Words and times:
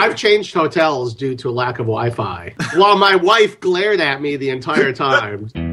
I've 0.00 0.16
changed 0.16 0.54
hotels 0.54 1.14
due 1.14 1.34
to 1.36 1.48
a 1.48 1.52
lack 1.52 1.78
of 1.78 1.86
Wi-Fi, 1.86 2.54
while 2.74 2.96
my 2.96 3.16
wife 3.16 3.60
glared 3.60 4.00
at 4.00 4.20
me 4.20 4.36
the 4.36 4.50
entire 4.50 4.92
time. 4.92 5.50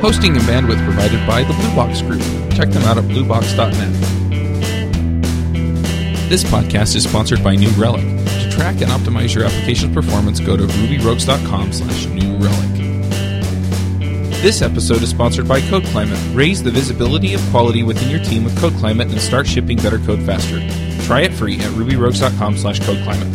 Hosting 0.00 0.36
and 0.36 0.44
bandwidth 0.44 0.84
provided 0.84 1.26
by 1.26 1.42
the 1.42 1.52
Blue 1.54 1.74
Box 1.74 2.00
Group. 2.02 2.20
Check 2.52 2.68
them 2.68 2.84
out 2.84 2.96
at 2.96 3.04
bluebox.net. 3.04 3.92
This 6.28 6.44
podcast 6.44 6.94
is 6.94 7.04
sponsored 7.04 7.42
by 7.42 7.56
New 7.56 7.70
Relic. 7.70 8.02
To 8.02 8.50
track 8.50 8.80
and 8.82 8.90
optimize 8.90 9.34
your 9.34 9.44
application's 9.44 9.94
performance, 9.94 10.38
go 10.38 10.56
to 10.56 10.64
rubyrogues.com 10.64 11.72
slash 11.72 12.06
new 12.06 12.36
relic. 12.36 12.65
This 14.46 14.62
episode 14.62 15.02
is 15.02 15.10
sponsored 15.10 15.48
by 15.48 15.60
Code 15.60 15.82
Climate. 15.86 16.20
Raise 16.32 16.62
the 16.62 16.70
visibility 16.70 17.34
of 17.34 17.40
quality 17.50 17.82
within 17.82 18.08
your 18.08 18.20
team 18.20 18.44
with 18.44 18.56
Code 18.60 18.74
Climate 18.74 19.08
and 19.08 19.20
start 19.20 19.44
shipping 19.44 19.76
better 19.76 19.98
code 19.98 20.22
faster. 20.22 20.60
Try 21.02 21.22
it 21.22 21.34
free 21.34 21.56
at 21.56 21.72
rubyrogues.com 21.72 22.56
slash 22.56 22.78
codeclimate. 22.78 23.28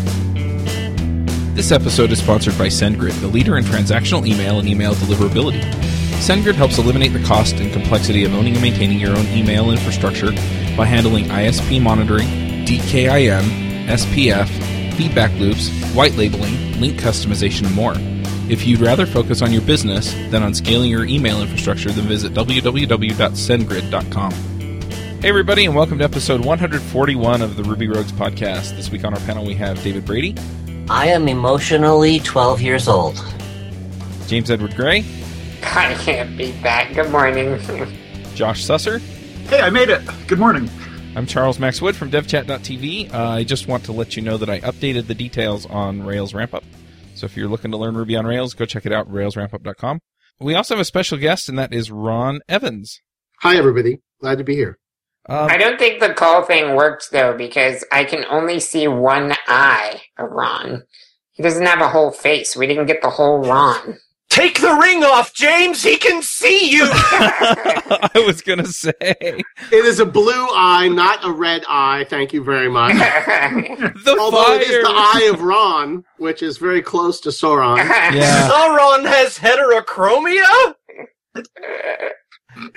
This 1.53 1.73
episode 1.73 2.13
is 2.13 2.19
sponsored 2.19 2.57
by 2.57 2.67
SendGrid, 2.67 3.19
the 3.19 3.27
leader 3.27 3.57
in 3.57 3.65
transactional 3.65 4.25
email 4.25 4.59
and 4.59 4.69
email 4.69 4.93
deliverability. 4.93 5.59
SendGrid 6.21 6.55
helps 6.55 6.77
eliminate 6.77 7.11
the 7.11 7.23
cost 7.23 7.55
and 7.55 7.73
complexity 7.73 8.23
of 8.23 8.33
owning 8.33 8.53
and 8.53 8.61
maintaining 8.61 8.97
your 8.97 9.11
own 9.11 9.27
email 9.27 9.69
infrastructure 9.69 10.31
by 10.77 10.85
handling 10.85 11.25
ISP 11.25 11.81
monitoring, 11.81 12.29
DKIM, 12.65 13.85
SPF, 13.87 14.47
feedback 14.93 15.37
loops, 15.41 15.71
white 15.93 16.15
labeling, 16.15 16.79
link 16.79 16.97
customization, 16.97 17.65
and 17.65 17.75
more. 17.75 17.95
If 18.51 18.67
you'd 18.67 18.81
rather 18.81 19.05
focus 19.05 19.41
on 19.41 19.53
your 19.53 19.61
business 19.61 20.13
than 20.29 20.43
on 20.43 20.53
scaling 20.53 20.89
your 20.89 21.05
email 21.05 21.41
infrastructure, 21.41 21.89
then 21.89 22.03
visit 22.03 22.33
www.sendgrid.com. 22.33 24.31
Hey, 25.21 25.29
everybody, 25.29 25.63
and 25.63 25.73
welcome 25.73 25.99
to 25.99 26.03
episode 26.03 26.43
141 26.43 27.41
of 27.41 27.55
the 27.55 27.63
Ruby 27.63 27.87
Rogues 27.87 28.11
podcast. 28.11 28.75
This 28.75 28.91
week 28.91 29.05
on 29.05 29.13
our 29.13 29.21
panel, 29.21 29.45
we 29.45 29.53
have 29.53 29.81
David 29.81 30.03
Brady, 30.03 30.35
I 30.89 31.07
am 31.07 31.29
emotionally 31.29 32.19
12 32.19 32.61
years 32.61 32.89
old. 32.89 33.23
James 34.27 34.51
Edward 34.51 34.75
Gray, 34.75 35.05
I 35.63 35.93
can't 36.01 36.37
be 36.37 36.51
that. 36.63 36.93
Good 36.93 37.09
morning. 37.09 37.57
Josh 38.35 38.65
Susser. 38.65 38.99
Hey, 39.47 39.61
I 39.61 39.69
made 39.69 39.87
it. 39.87 40.01
Good 40.27 40.39
morning. 40.39 40.69
I'm 41.15 41.25
Charles 41.25 41.57
Max 41.57 41.81
Wood 41.81 41.95
from 41.95 42.11
devchat.tv. 42.11 43.13
Uh, 43.13 43.29
I 43.29 43.45
just 43.45 43.69
want 43.69 43.85
to 43.85 43.93
let 43.93 44.17
you 44.17 44.21
know 44.21 44.35
that 44.35 44.49
I 44.49 44.59
updated 44.59 45.07
the 45.07 45.15
details 45.15 45.65
on 45.67 46.03
Rails 46.03 46.33
Ramp-Up. 46.33 46.65
So 47.21 47.25
if 47.25 47.37
you're 47.37 47.47
looking 47.47 47.69
to 47.69 47.77
learn 47.77 47.95
Ruby 47.95 48.15
on 48.15 48.25
Rails, 48.25 48.55
go 48.55 48.65
check 48.65 48.83
it 48.83 48.91
out, 48.91 49.07
railsrampup.com. 49.07 49.99
We 50.39 50.55
also 50.55 50.73
have 50.73 50.81
a 50.81 50.85
special 50.85 51.19
guest, 51.19 51.49
and 51.49 51.59
that 51.59 51.71
is 51.71 51.91
Ron 51.91 52.39
Evans. 52.49 52.99
Hi, 53.41 53.57
everybody. 53.57 53.99
Glad 54.19 54.39
to 54.39 54.43
be 54.43 54.55
here. 54.55 54.79
Um, 55.29 55.47
I 55.47 55.57
don't 55.57 55.77
think 55.77 55.99
the 55.99 56.15
call 56.15 56.41
thing 56.41 56.75
worked, 56.75 57.11
though 57.11 57.37
because 57.37 57.85
I 57.91 58.05
can 58.05 58.25
only 58.27 58.59
see 58.59 58.87
one 58.87 59.35
eye 59.45 60.01
of 60.17 60.31
Ron. 60.31 60.81
He 61.33 61.43
doesn't 61.43 61.63
have 61.63 61.79
a 61.79 61.89
whole 61.89 62.09
face. 62.09 62.55
We 62.55 62.65
didn't 62.65 62.87
get 62.87 63.03
the 63.03 63.11
whole 63.11 63.43
Ron. 63.43 63.99
Take 64.31 64.61
the 64.61 64.73
ring 64.73 65.03
off, 65.03 65.33
James. 65.33 65.83
He 65.83 65.97
can 65.97 66.21
see 66.21 66.71
you. 66.71 66.85
I 66.89 68.23
was 68.25 68.41
going 68.41 68.59
to 68.59 68.67
say. 68.67 68.93
It 69.01 69.45
is 69.85 69.99
a 69.99 70.05
blue 70.05 70.47
eye, 70.53 70.87
not 70.87 71.25
a 71.25 71.31
red 71.33 71.63
eye. 71.67 72.05
Thank 72.09 72.31
you 72.31 72.41
very 72.41 72.69
much. 72.69 72.93
The 72.95 74.17
Although 74.17 74.53
it 74.53 74.61
is 74.61 74.83
the 74.83 74.89
eye 74.89 75.29
of 75.33 75.41
Ron, 75.41 76.05
which 76.17 76.41
is 76.41 76.57
very 76.57 76.81
close 76.81 77.19
to 77.21 77.29
Sauron. 77.29 77.77
Yeah, 78.15 78.49
Sauron 78.49 79.05
has 79.05 79.37
heterochromia. 79.37 80.75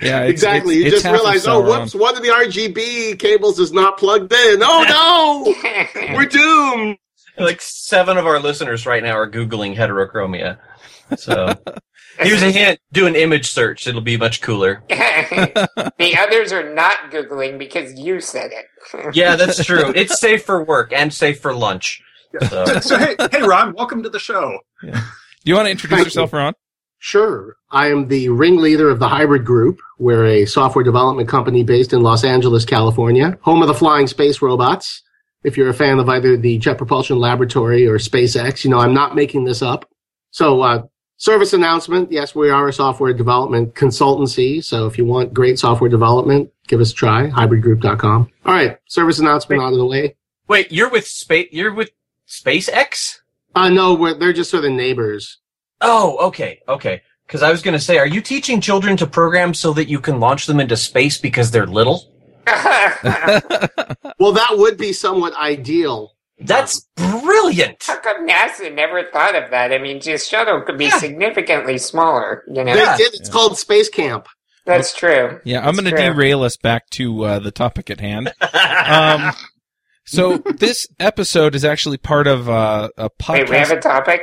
yeah, 0.01 0.23
it's, 0.23 0.31
exactly. 0.31 0.75
it's- 0.79 0.79
you 0.81 0.85
it's 0.87 0.91
just 0.95 1.05
half 1.05 1.13
realize, 1.13 1.47
oh, 1.47 1.61
Sauron. 1.61 1.79
whoops, 1.81 1.95
one 1.95 2.17
of 2.17 2.21
the 2.21 2.29
RGB 2.29 3.17
cables 3.17 3.59
is 3.59 3.71
not 3.71 3.97
plugged 3.97 4.33
in. 4.33 4.59
Oh 4.61 5.53
no, 6.03 6.13
we're 6.15 6.25
doomed. 6.25 6.97
Like 7.37 7.61
seven 7.61 8.17
of 8.17 8.25
our 8.25 8.39
listeners 8.39 8.85
right 8.85 9.03
now 9.03 9.17
are 9.17 9.29
googling 9.29 9.75
heterochromia. 9.75 10.57
So 11.17 11.53
here's 12.19 12.43
a 12.43 12.51
hint: 12.51 12.79
do 12.91 13.07
an 13.07 13.15
image 13.15 13.49
search. 13.49 13.87
It'll 13.87 14.01
be 14.01 14.17
much 14.17 14.41
cooler. 14.41 14.83
the 14.89 16.15
others 16.17 16.51
are 16.51 16.73
not 16.73 17.11
Googling 17.11 17.57
because 17.57 17.99
you 17.99 18.21
said 18.21 18.51
it. 18.51 18.65
Yeah, 19.15 19.35
that's 19.35 19.65
true. 19.65 19.91
It's 19.95 20.19
safe 20.19 20.45
for 20.45 20.63
work 20.63 20.93
and 20.93 21.11
safe 21.11 21.39
for 21.39 21.55
lunch. 21.55 22.01
So, 22.49 22.65
So 22.81 22.97
hey, 22.99 23.15
hey, 23.31 23.41
Ron, 23.41 23.73
welcome 23.73 24.03
to 24.03 24.09
the 24.09 24.19
show. 24.19 24.59
Do 24.83 24.91
you 25.43 25.55
want 25.55 25.65
to 25.65 25.71
introduce 25.71 25.97
Thank 25.97 26.05
yourself, 26.05 26.33
Ron? 26.33 26.53
Sure. 26.99 27.55
I 27.71 27.87
am 27.87 28.07
the 28.07 28.29
ringleader 28.29 28.89
of 28.89 28.99
the 28.99 29.07
Hybrid 29.07 29.43
Group. 29.43 29.79
We're 29.97 30.25
a 30.25 30.45
software 30.45 30.83
development 30.83 31.29
company 31.29 31.63
based 31.63 31.93
in 31.93 32.01
Los 32.01 32.23
Angeles, 32.23 32.63
California, 32.65 33.37
home 33.41 33.61
of 33.61 33.67
the 33.67 33.73
flying 33.73 34.07
space 34.07 34.41
robots. 34.41 35.01
If 35.43 35.57
you're 35.57 35.69
a 35.69 35.73
fan 35.73 35.99
of 35.99 36.09
either 36.09 36.37
the 36.37 36.57
Jet 36.57 36.77
Propulsion 36.77 37.19
Laboratory 37.19 37.87
or 37.87 37.97
SpaceX, 37.97 38.63
you 38.63 38.69
know, 38.69 38.79
I'm 38.79 38.93
not 38.93 39.15
making 39.15 39.45
this 39.45 39.61
up. 39.61 39.89
So, 40.31 40.61
uh, 40.61 40.83
service 41.17 41.53
announcement. 41.53 42.11
Yes, 42.11 42.35
we 42.35 42.49
are 42.49 42.67
a 42.67 42.73
software 42.73 43.13
development 43.13 43.75
consultancy. 43.75 44.63
So 44.63 44.85
if 44.87 44.97
you 44.97 45.05
want 45.05 45.33
great 45.33 45.59
software 45.59 45.89
development, 45.89 46.51
give 46.67 46.81
us 46.81 46.91
a 46.91 46.95
try. 46.95 47.29
Hybridgroup.com. 47.29 48.29
All 48.45 48.53
right. 48.53 48.77
Service 48.87 49.19
announcement 49.19 49.61
out 49.61 49.73
of 49.73 49.79
the 49.79 49.85
way. 49.85 50.15
wait, 50.47 50.71
you're 50.71 50.89
with 50.89 51.07
space? 51.07 51.49
You're 51.51 51.73
with 51.73 51.91
SpaceX? 52.27 53.19
Uh, 53.55 53.69
no, 53.69 53.93
we're, 53.93 54.13
they're 54.15 54.33
just 54.33 54.51
sort 54.51 54.65
of 54.65 54.71
neighbors. 54.71 55.37
Oh, 55.81 56.17
okay, 56.27 56.61
okay. 56.67 57.01
Because 57.25 57.41
I 57.41 57.51
was 57.51 57.61
going 57.61 57.73
to 57.73 57.79
say, 57.79 57.97
are 57.97 58.07
you 58.07 58.21
teaching 58.21 58.61
children 58.61 58.97
to 58.97 59.07
program 59.07 59.53
so 59.53 59.73
that 59.73 59.87
you 59.89 59.99
can 59.99 60.19
launch 60.19 60.45
them 60.45 60.59
into 60.59 60.77
space 60.77 61.17
because 61.17 61.51
they're 61.51 61.65
little? 61.67 62.11
Well, 64.19 64.31
that 64.33 64.51
would 64.57 64.77
be 64.77 64.93
somewhat 64.93 65.35
ideal. 65.35 66.14
That's 66.39 66.81
brilliant. 66.97 67.83
How 67.83 67.99
come 67.99 68.27
NASA 68.27 68.73
never 68.73 69.03
thought 69.03 69.35
of 69.35 69.51
that? 69.51 69.71
I 69.71 69.77
mean, 69.77 70.01
just 70.01 70.29
shuttle 70.29 70.61
could 70.61 70.77
be 70.77 70.85
Yeah. 70.85 70.97
significantly 70.99 71.77
smaller. 71.77 72.43
You 72.47 72.63
know, 72.63 72.73
They 72.73 72.81
Yeah. 72.81 72.97
did. 72.97 73.13
It's 73.13 73.29
called 73.29 73.57
Space 73.57 73.89
Camp. 73.89 74.27
that's 74.65 74.93
true. 74.95 75.39
Yeah, 75.45 75.59
I'm 75.65 75.75
going 75.75 75.85
to 75.85 75.91
derail 75.95 76.41
us 76.43 76.57
back 76.57 76.89
to 76.91 77.23
uh, 77.23 77.39
the 77.39 77.51
topic 77.51 77.89
at 77.89 77.99
hand. 77.99 78.33
Um, 78.87 79.31
so 80.05 80.37
this 80.37 80.87
episode 80.99 81.55
is 81.55 81.65
actually 81.65 81.97
part 81.97 82.27
of 82.27 82.47
uh, 82.49 82.89
a 82.97 83.09
Wait, 83.29 83.49
we 83.49 83.55
have 83.57 83.71
a 83.71 83.79
topic. 83.79 84.21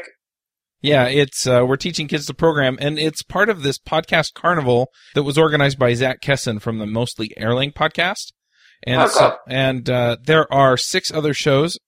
yeah, 0.81 1.07
it's 1.07 1.47
uh, 1.47 1.65
we're 1.67 1.77
teaching 1.77 2.07
kids 2.09 2.27
to 2.27 2.35
program, 2.35 2.77
and 2.81 2.99
it's 2.99 3.23
part 3.25 3.49
of 3.49 3.63
this 3.63 3.79
podcast 3.79 4.35
carnival 4.35 4.91
that 5.15 5.25
was 5.25 5.37
organized 5.39 5.79
by 5.81 5.95
Zach 5.95 6.21
Kessin 6.21 6.61
from 6.61 6.79
the 6.79 6.87
Mostly 6.87 7.33
Erlang 7.41 7.73
podcast. 7.75 8.33
And 8.85 9.03
Oh, 9.03 9.07
so, 9.09 9.37
and 9.49 9.89
uh, 9.91 10.17
there 10.25 10.53
are 10.53 10.77
six 10.77 11.13
other 11.13 11.35
shows 11.35 11.79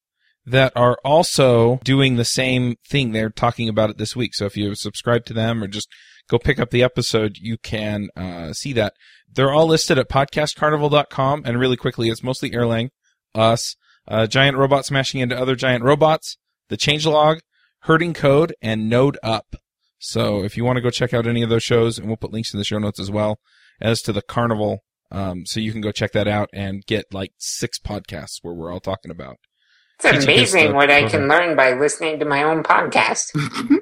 that 0.46 0.72
are 0.76 0.98
also 1.04 1.80
doing 1.84 2.16
the 2.16 2.24
same 2.24 2.76
thing. 2.88 3.12
They're 3.12 3.30
talking 3.30 3.68
about 3.68 3.90
it 3.90 3.98
this 3.98 4.14
week. 4.14 4.34
So 4.34 4.46
if 4.46 4.56
you 4.56 4.74
subscribe 4.74 5.24
to 5.26 5.34
them 5.34 5.62
or 5.62 5.68
just 5.68 5.88
go 6.28 6.38
pick 6.38 6.58
up 6.58 6.70
the 6.70 6.82
episode, 6.82 7.36
you 7.40 7.56
can 7.58 8.08
uh, 8.16 8.52
see 8.52 8.72
that. 8.74 8.94
They're 9.32 9.52
all 9.52 9.66
listed 9.66 9.98
at 9.98 10.08
podcastcarnival.com. 10.08 11.42
And 11.44 11.58
really 11.58 11.76
quickly, 11.76 12.08
it's 12.08 12.22
mostly 12.22 12.50
Erlang, 12.50 12.90
us, 13.34 13.76
uh, 14.06 14.26
giant 14.26 14.56
robots 14.56 14.88
smashing 14.88 15.20
into 15.20 15.38
other 15.38 15.56
giant 15.56 15.82
robots, 15.82 16.36
the 16.68 16.76
changelog, 16.76 17.40
herding 17.80 18.14
code, 18.14 18.54
and 18.60 18.88
node 18.88 19.18
up. 19.22 19.56
So 19.98 20.44
if 20.44 20.56
you 20.56 20.64
want 20.64 20.76
to 20.76 20.82
go 20.82 20.90
check 20.90 21.14
out 21.14 21.26
any 21.26 21.42
of 21.42 21.48
those 21.48 21.62
shows, 21.62 21.98
and 21.98 22.06
we'll 22.06 22.18
put 22.18 22.32
links 22.32 22.52
in 22.52 22.58
the 22.58 22.64
show 22.64 22.78
notes 22.78 23.00
as 23.00 23.10
well 23.10 23.38
as 23.80 24.02
to 24.02 24.12
the 24.12 24.22
carnival. 24.22 24.80
Um, 25.10 25.46
so 25.46 25.60
you 25.60 25.72
can 25.72 25.80
go 25.80 25.92
check 25.92 26.12
that 26.12 26.28
out 26.28 26.50
and 26.52 26.84
get 26.86 27.06
like 27.12 27.32
six 27.38 27.78
podcasts 27.78 28.38
where 28.42 28.54
we're 28.54 28.72
all 28.72 28.80
talking 28.80 29.10
about. 29.10 29.36
It's 30.04 30.24
amazing 30.24 30.68
to 30.68 30.72
what 30.74 30.90
I 30.90 31.08
can 31.08 31.28
learn 31.28 31.56
by 31.56 31.72
listening 31.74 32.18
to 32.20 32.24
my 32.24 32.42
own 32.42 32.62
podcast. 32.62 33.30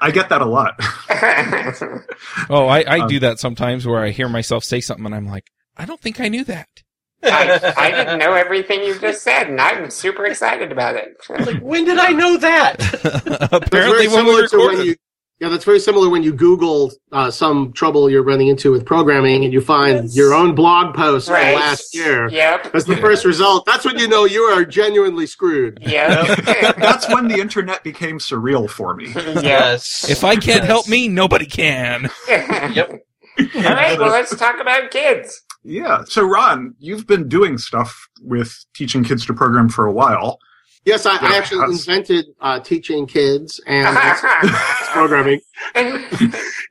I 0.00 0.10
get 0.12 0.28
that 0.28 0.40
a 0.42 0.46
lot. 0.46 0.74
Oh, 2.48 2.66
I, 2.66 2.80
I 2.82 3.00
Um, 3.00 3.08
do 3.08 3.18
that 3.20 3.38
sometimes 3.38 3.86
where 3.86 4.02
I 4.02 4.10
hear 4.10 4.28
myself 4.28 4.64
say 4.64 4.80
something 4.80 5.06
and 5.06 5.14
I'm 5.14 5.26
like, 5.26 5.50
I 5.76 5.84
don't 5.84 6.00
think 6.00 6.20
I 6.20 6.28
knew 6.28 6.44
that. 6.44 6.68
I, 7.22 7.72
I 7.76 7.90
didn't 7.90 8.18
know 8.18 8.32
everything 8.32 8.82
you 8.82 8.98
just 8.98 9.22
said, 9.22 9.48
and 9.48 9.60
I'm 9.60 9.90
super 9.90 10.24
excited 10.24 10.72
about 10.72 10.96
it. 10.96 11.16
like, 11.28 11.60
when 11.60 11.84
did 11.84 11.98
I 11.98 12.10
know 12.12 12.38
that? 12.38 13.48
Apparently, 13.52 14.08
when 14.08 14.24
we 14.26 14.32
similar 14.32 14.46
to 14.46 14.56
when 14.56 14.66
recorded. 14.68 14.86
you. 14.86 14.96
Yeah, 15.40 15.48
that's 15.48 15.64
very 15.64 15.80
similar 15.80 16.10
when 16.10 16.22
you 16.22 16.34
Google 16.34 16.92
uh, 17.12 17.30
some 17.30 17.72
trouble 17.72 18.10
you're 18.10 18.22
running 18.22 18.48
into 18.48 18.70
with 18.70 18.84
programming 18.84 19.42
and 19.44 19.52
you 19.54 19.62
find 19.62 20.04
Yes. 20.04 20.14
your 20.14 20.34
own 20.34 20.54
blog 20.54 20.94
post 20.94 21.30
Right. 21.30 21.52
from 21.54 21.60
last 21.62 21.94
year. 21.94 22.28
Yep. 22.28 22.74
As 22.74 22.84
the 22.84 22.96
first 22.98 23.24
result, 23.24 23.64
that's 23.64 23.86
when 23.86 23.98
you 23.98 24.06
know 24.06 24.26
you 24.26 24.42
are 24.42 24.66
genuinely 24.66 25.26
screwed. 25.26 25.78
Yep. 25.80 26.44
That's 26.76 27.08
when 27.08 27.26
the 27.28 27.40
internet 27.40 27.82
became 27.82 28.18
surreal 28.18 28.68
for 28.68 28.94
me. 28.94 29.12
yes. 29.14 30.10
if 30.10 30.24
I 30.24 30.34
can't 30.34 30.46
Yes. 30.62 30.66
help 30.66 30.88
me, 30.88 31.08
nobody 31.08 31.46
can. 31.46 32.10
Yep. 32.28 32.90
All 33.54 33.62
right, 33.62 33.98
well, 33.98 34.10
let's 34.10 34.36
talk 34.36 34.60
about 34.60 34.90
kids. 34.90 35.40
Yeah. 35.64 36.04
So, 36.04 36.22
Ron, 36.26 36.74
you've 36.78 37.06
been 37.06 37.28
doing 37.28 37.56
stuff 37.56 38.08
with 38.20 38.54
teaching 38.74 39.02
kids 39.04 39.24
to 39.26 39.32
program 39.34 39.70
for 39.70 39.86
a 39.86 39.92
while. 39.92 40.38
Yes, 40.84 41.04
I, 41.06 41.16
I 41.16 41.36
actually 41.36 41.60
that's- 41.60 41.86
invented 41.86 42.26
uh, 42.40 42.60
teaching 42.60 43.06
kids 43.06 43.60
and 43.66 43.96
programming. 44.92 45.40
and, 45.74 46.04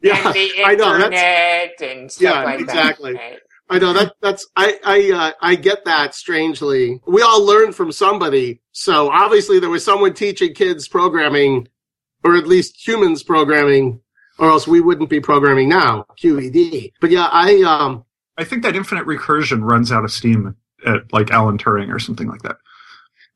Yeah, 0.02 0.26
and 0.26 0.34
the 0.36 0.64
I 0.66 0.76
know, 0.76 0.98
that's- 0.98 1.82
and 1.82 2.12
stuff 2.12 2.22
Yeah, 2.22 2.44
like 2.44 2.60
exactly. 2.62 3.14
that. 3.14 3.20
right? 3.20 3.40
I 3.72 3.78
know 3.78 3.94
that 3.94 4.14
that's 4.20 4.48
I 4.56 4.80
I 4.84 5.12
uh, 5.16 5.32
I 5.42 5.54
get 5.56 5.86
that 5.86 6.16
strangely. 6.16 7.00
We 7.06 7.22
all 7.22 7.46
learn 7.46 7.72
from 7.72 7.92
somebody, 7.92 8.62
so 8.72 9.12
obviously 9.12 9.60
there 9.60 9.70
was 9.70 9.86
someone 9.86 10.16
teaching 10.16 10.56
kids 10.56 10.88
programming, 10.88 11.68
or 12.24 12.36
at 12.36 12.48
least 12.48 12.76
humans 12.88 13.22
programming, 13.22 14.02
or 14.40 14.50
else 14.50 14.68
we 14.68 14.82
wouldn't 14.82 15.12
be 15.12 15.20
programming 15.20 15.70
now. 15.70 16.06
QED. 16.20 16.94
But 17.00 17.12
yeah, 17.12 17.30
I 17.32 17.62
um 17.62 18.06
I 18.40 18.44
think 18.44 18.64
that 18.64 18.76
infinite 18.76 19.06
recursion 19.06 19.62
runs 19.62 19.92
out 19.92 20.04
of 20.04 20.12
steam 20.12 20.56
at 20.84 21.14
like 21.14 21.30
Alan 21.30 21.60
Turing 21.60 21.94
or 21.94 22.00
something 22.00 22.28
like 22.28 22.42
that. 22.42 22.56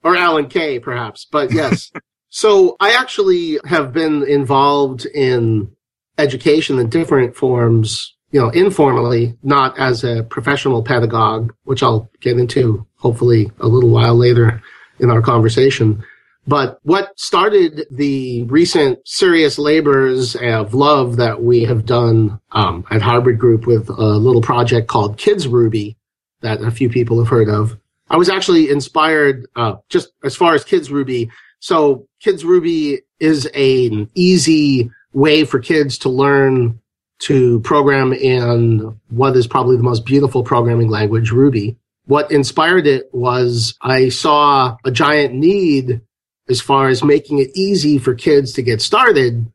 Or 0.03 0.15
Alan 0.15 0.47
Kay 0.47 0.79
perhaps, 0.79 1.25
but 1.31 1.51
yes. 1.51 1.91
so 2.29 2.75
I 2.79 2.93
actually 2.93 3.59
have 3.65 3.93
been 3.93 4.23
involved 4.23 5.05
in 5.05 5.71
education 6.17 6.79
in 6.79 6.89
different 6.89 7.35
forms, 7.35 8.15
you 8.31 8.39
know, 8.39 8.49
informally, 8.49 9.37
not 9.43 9.77
as 9.79 10.03
a 10.03 10.23
professional 10.23 10.83
pedagogue, 10.83 11.53
which 11.63 11.83
I'll 11.83 12.09
get 12.19 12.37
into 12.37 12.85
hopefully 12.95 13.51
a 13.59 13.67
little 13.67 13.89
while 13.89 14.15
later 14.15 14.61
in 14.99 15.09
our 15.09 15.21
conversation. 15.21 16.03
But 16.45 16.79
what 16.83 17.17
started 17.17 17.85
the 17.89 18.43
recent 18.43 19.07
serious 19.07 19.57
labors 19.57 20.35
of 20.35 20.73
love 20.73 21.15
that 21.15 21.41
we 21.41 21.63
have 21.63 21.85
done 21.85 22.39
um, 22.51 22.85
at 22.91 23.01
Hybrid 23.01 23.39
Group 23.39 23.65
with 23.65 23.89
a 23.89 24.17
little 24.17 24.41
project 24.41 24.87
called 24.87 25.17
Kids 25.17 25.47
Ruby 25.47 25.97
that 26.41 26.61
a 26.61 26.71
few 26.71 26.89
people 26.89 27.17
have 27.19 27.29
heard 27.29 27.49
of. 27.49 27.77
I 28.13 28.15
was 28.15 28.29
actually 28.29 28.69
inspired 28.69 29.47
uh, 29.55 29.77
just 29.89 30.11
as 30.23 30.35
far 30.35 30.53
as 30.53 30.63
Kids 30.63 30.91
Ruby. 30.91 31.31
So 31.59 32.07
Kids 32.21 32.45
Ruby 32.45 33.01
is 33.19 33.47
an 33.47 34.07
easy 34.13 34.91
way 35.13 35.45
for 35.45 35.57
kids 35.57 35.97
to 35.99 36.09
learn 36.09 36.79
to 37.21 37.59
program 37.61 38.13
in 38.13 38.99
what 39.09 39.35
is 39.35 39.47
probably 39.47 39.77
the 39.77 39.83
most 39.83 40.05
beautiful 40.05 40.43
programming 40.43 40.89
language, 40.89 41.31
Ruby. 41.31 41.75
What 42.05 42.31
inspired 42.31 42.85
it 42.85 43.09
was 43.13 43.75
I 43.81 44.09
saw 44.09 44.77
a 44.85 44.91
giant 44.91 45.33
need 45.33 46.01
as 46.47 46.61
far 46.61 46.89
as 46.89 47.03
making 47.03 47.39
it 47.39 47.49
easy 47.55 47.97
for 47.97 48.13
kids 48.13 48.53
to 48.53 48.61
get 48.61 48.79
started. 48.79 49.51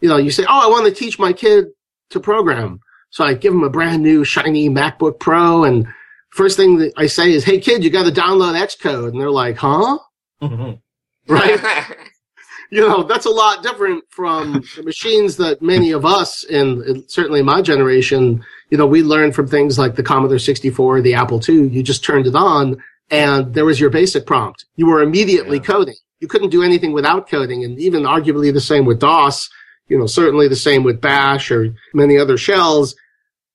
You 0.00 0.08
know, 0.08 0.16
you 0.16 0.32
say, 0.32 0.44
Oh, 0.48 0.66
I 0.66 0.70
want 0.70 0.86
to 0.86 0.92
teach 0.92 1.20
my 1.20 1.32
kid 1.32 1.66
to 2.10 2.18
program. 2.18 2.80
So 3.10 3.22
I 3.22 3.34
give 3.34 3.52
them 3.52 3.62
a 3.62 3.70
brand 3.70 4.02
new 4.02 4.24
shiny 4.24 4.68
MacBook 4.68 5.20
Pro 5.20 5.62
and 5.62 5.86
first 6.32 6.56
thing 6.56 6.78
that 6.78 6.92
I 6.96 7.06
say 7.06 7.32
is, 7.32 7.44
Hey 7.44 7.58
kid, 7.60 7.84
you 7.84 7.90
got 7.90 8.04
to 8.04 8.20
download 8.20 8.60
Xcode. 8.60 9.08
And 9.08 9.20
they're 9.20 9.30
like, 9.30 9.56
huh? 9.56 9.98
Mm-hmm. 10.42 11.32
Right. 11.32 11.60
you 12.70 12.80
know, 12.80 13.02
that's 13.02 13.26
a 13.26 13.30
lot 13.30 13.62
different 13.62 14.04
from 14.10 14.64
the 14.76 14.82
machines 14.82 15.36
that 15.36 15.62
many 15.62 15.92
of 15.92 16.04
us, 16.04 16.44
and 16.44 17.04
certainly 17.10 17.42
my 17.42 17.62
generation, 17.62 18.44
you 18.70 18.78
know, 18.78 18.86
we 18.86 19.02
learned 19.02 19.34
from 19.34 19.46
things 19.46 19.78
like 19.78 19.94
the 19.94 20.02
Commodore 20.02 20.38
64, 20.38 21.00
the 21.02 21.14
Apple 21.14 21.40
II. 21.46 21.68
You 21.68 21.82
just 21.82 22.04
turned 22.04 22.26
it 22.26 22.34
on 22.34 22.82
and 23.10 23.52
there 23.52 23.66
was 23.66 23.78
your 23.78 23.90
basic 23.90 24.26
prompt. 24.26 24.64
You 24.76 24.86
were 24.86 25.02
immediately 25.02 25.58
Yeah. 25.58 25.64
coding. 25.64 25.96
You 26.20 26.28
couldn't 26.28 26.50
do 26.50 26.62
anything 26.62 26.92
without 26.92 27.28
coding. 27.28 27.64
And 27.64 27.78
even 27.78 28.04
arguably 28.04 28.52
the 28.52 28.60
same 28.60 28.84
with 28.86 29.00
DOS, 29.00 29.50
you 29.88 29.98
know, 29.98 30.06
certainly 30.06 30.48
the 30.48 30.56
same 30.56 30.82
with 30.82 31.00
Bash 31.00 31.50
or 31.50 31.74
many 31.92 32.16
other 32.18 32.38
shells. 32.38 32.94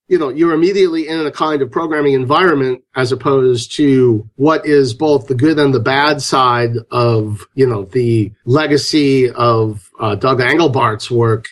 You 0.10 0.18
know, 0.18 0.30
you're 0.30 0.54
immediately 0.54 1.10
in 1.10 1.26
a 1.26 1.32
kind 1.32 1.62
of 1.62 1.70
programming 1.70 2.14
environment 2.14 2.82
as 2.96 3.12
opposed 3.12 3.74
to 3.76 4.30
what 4.36 4.66
is 4.66 4.94
both 4.94 5.28
the 5.28 5.36
good 5.36 5.60
and 5.60 5.74
the 5.74 5.82
bad 5.82 6.22
side 6.22 6.76
of, 6.92 7.46
you 7.56 7.68
know, 7.68 7.84
the 7.84 8.32
legacy 8.46 9.30
of 9.30 9.90
uh, 10.00 10.16
Doug 10.16 10.40
Engelbart's 10.40 11.12
work. 11.12 11.50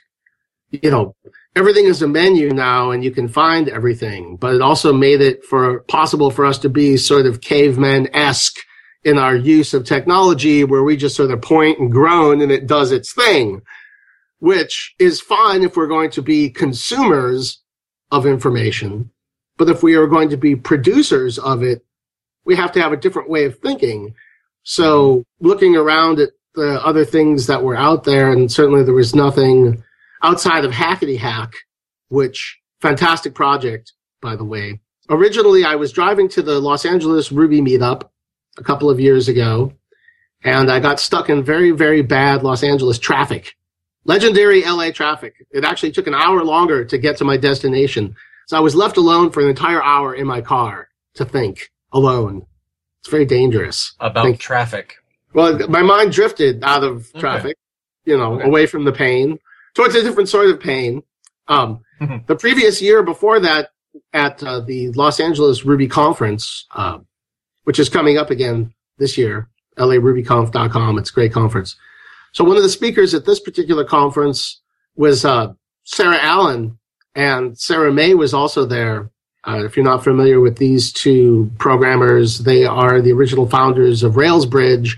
You 0.71 0.89
know, 0.89 1.15
everything 1.55 1.85
is 1.85 2.01
a 2.01 2.07
menu 2.07 2.51
now 2.51 2.91
and 2.91 3.03
you 3.03 3.11
can 3.11 3.27
find 3.27 3.67
everything, 3.67 4.37
but 4.37 4.55
it 4.55 4.61
also 4.61 4.93
made 4.93 5.19
it 5.19 5.43
for 5.43 5.81
possible 5.81 6.31
for 6.31 6.45
us 6.45 6.57
to 6.59 6.69
be 6.69 6.95
sort 6.95 7.25
of 7.25 7.41
caveman-esque 7.41 8.57
in 9.03 9.17
our 9.17 9.35
use 9.35 9.73
of 9.73 9.85
technology 9.85 10.63
where 10.63 10.83
we 10.83 10.97
just 10.97 11.15
sort 11.15 11.31
of 11.31 11.41
point 11.41 11.79
and 11.79 11.91
groan 11.91 12.41
and 12.41 12.51
it 12.51 12.67
does 12.67 12.91
its 12.91 13.13
thing, 13.13 13.61
which 14.39 14.95
is 14.97 15.21
fine 15.21 15.63
if 15.63 15.77
we're 15.77 15.87
going 15.87 16.09
to 16.11 16.21
be 16.21 16.49
consumers 16.49 17.61
of 18.11 18.25
information. 18.25 19.11
But 19.57 19.69
if 19.69 19.83
we 19.83 19.95
are 19.95 20.07
going 20.07 20.29
to 20.29 20.37
be 20.37 20.55
producers 20.55 21.39
of 21.39 21.63
it, 21.63 21.85
we 22.45 22.55
have 22.55 22.71
to 22.73 22.81
have 22.81 22.93
a 22.93 22.97
different 22.97 23.29
way 23.29 23.45
of 23.45 23.59
thinking. 23.59 24.15
So 24.63 25.23
looking 25.39 25.75
around 25.75 26.19
at 26.19 26.31
the 26.53 26.83
other 26.85 27.05
things 27.05 27.47
that 27.47 27.63
were 27.63 27.75
out 27.75 28.03
there, 28.03 28.31
and 28.31 28.51
certainly 28.51 28.83
there 28.83 28.93
was 28.93 29.15
nothing 29.15 29.83
outside 30.23 30.65
of 30.65 30.71
Hackety 30.71 31.17
Hack, 31.17 31.53
which 32.09 32.59
fantastic 32.81 33.33
project, 33.33 33.93
by 34.21 34.35
the 34.35 34.43
way. 34.43 34.79
Originally, 35.09 35.63
I 35.63 35.75
was 35.75 35.91
driving 35.91 36.29
to 36.29 36.41
the 36.41 36.59
Los 36.59 36.85
Angeles 36.85 37.31
Ruby 37.31 37.61
meetup 37.61 38.09
a 38.57 38.63
couple 38.63 38.89
of 38.89 38.99
years 38.99 39.27
ago, 39.27 39.73
and 40.43 40.71
I 40.71 40.79
got 40.79 40.99
stuck 40.99 41.29
in 41.29 41.43
very, 41.43 41.71
very 41.71 42.01
bad 42.01 42.43
Los 42.43 42.63
Angeles 42.63 42.99
traffic. 42.99 43.55
Legendary 44.05 44.63
LA 44.63 44.91
traffic. 44.91 45.45
It 45.51 45.63
actually 45.63 45.91
took 45.91 46.07
an 46.07 46.13
hour 46.13 46.43
longer 46.43 46.85
to 46.85 46.97
get 46.97 47.17
to 47.17 47.25
my 47.25 47.37
destination. 47.37 48.15
So 48.47 48.55
I 48.55 48.59
was 48.59 48.75
left 48.75 48.97
alone 48.97 49.31
for 49.31 49.41
an 49.41 49.49
entire 49.49 49.83
hour 49.83 50.13
in 50.13 50.27
my 50.27 50.41
car 50.41 50.89
to 51.15 51.25
think 51.25 51.71
alone. 51.91 52.45
It's 53.01 53.09
very 53.09 53.25
dangerous. 53.25 53.93
About 53.99 54.23
Thank- 54.25 54.39
traffic. 54.39 54.95
Well, 55.33 55.67
my 55.67 55.81
mind 55.81 56.11
drifted 56.13 56.63
out 56.63 56.83
of 56.83 57.09
Okay. 57.09 57.19
traffic, 57.19 57.57
you 58.05 58.17
know, 58.17 58.35
Okay. 58.35 58.47
away 58.47 58.65
from 58.67 58.85
the 58.85 58.91
pain 58.91 59.39
towards 59.73 59.95
a 59.95 60.03
different 60.03 60.29
sort 60.29 60.47
of 60.49 60.59
pain. 60.59 61.03
Um, 61.47 61.79
Mhm. 62.01 62.25
the 62.27 62.35
previous 62.35 62.81
year 62.81 63.01
before 63.03 63.39
that, 63.39 63.71
at 64.13 64.43
uh, 64.43 64.59
the 64.59 64.91
Los 64.91 65.19
Angeles 65.19 65.63
Ruby 65.65 65.87
conference, 65.87 66.65
uh, 66.75 66.99
which 67.63 67.79
is 67.79 67.87
coming 67.89 68.17
up 68.17 68.29
again 68.29 68.73
this 68.97 69.17
year, 69.17 69.47
larubyconf.com. 69.77 70.97
It's 70.97 71.09
a 71.09 71.13
great 71.13 71.33
conference. 71.33 71.75
So 72.35 72.43
one 72.43 72.57
of 72.57 72.63
the 72.63 72.69
speakers 72.69 73.13
at 73.13 73.23
this 73.23 73.39
particular 73.39 73.85
conference 73.85 74.61
was 74.97 75.23
uh, 75.23 75.53
Sarah 75.85 76.19
Allen, 76.19 76.77
and 77.15 77.57
Sarah 77.57 77.93
May 77.93 78.13
was 78.13 78.33
also 78.33 78.65
there. 78.65 79.09
Uh, 79.47 79.63
if 79.63 79.77
you're 79.77 79.85
not 79.85 80.03
familiar 80.03 80.41
with 80.41 80.57
these 80.57 80.91
two 80.91 81.49
programmers, 81.59 82.39
they 82.39 82.65
are 82.65 82.99
the 82.99 83.13
original 83.13 83.47
founders 83.47 84.03
of 84.03 84.17
Railsbridge. 84.17 84.97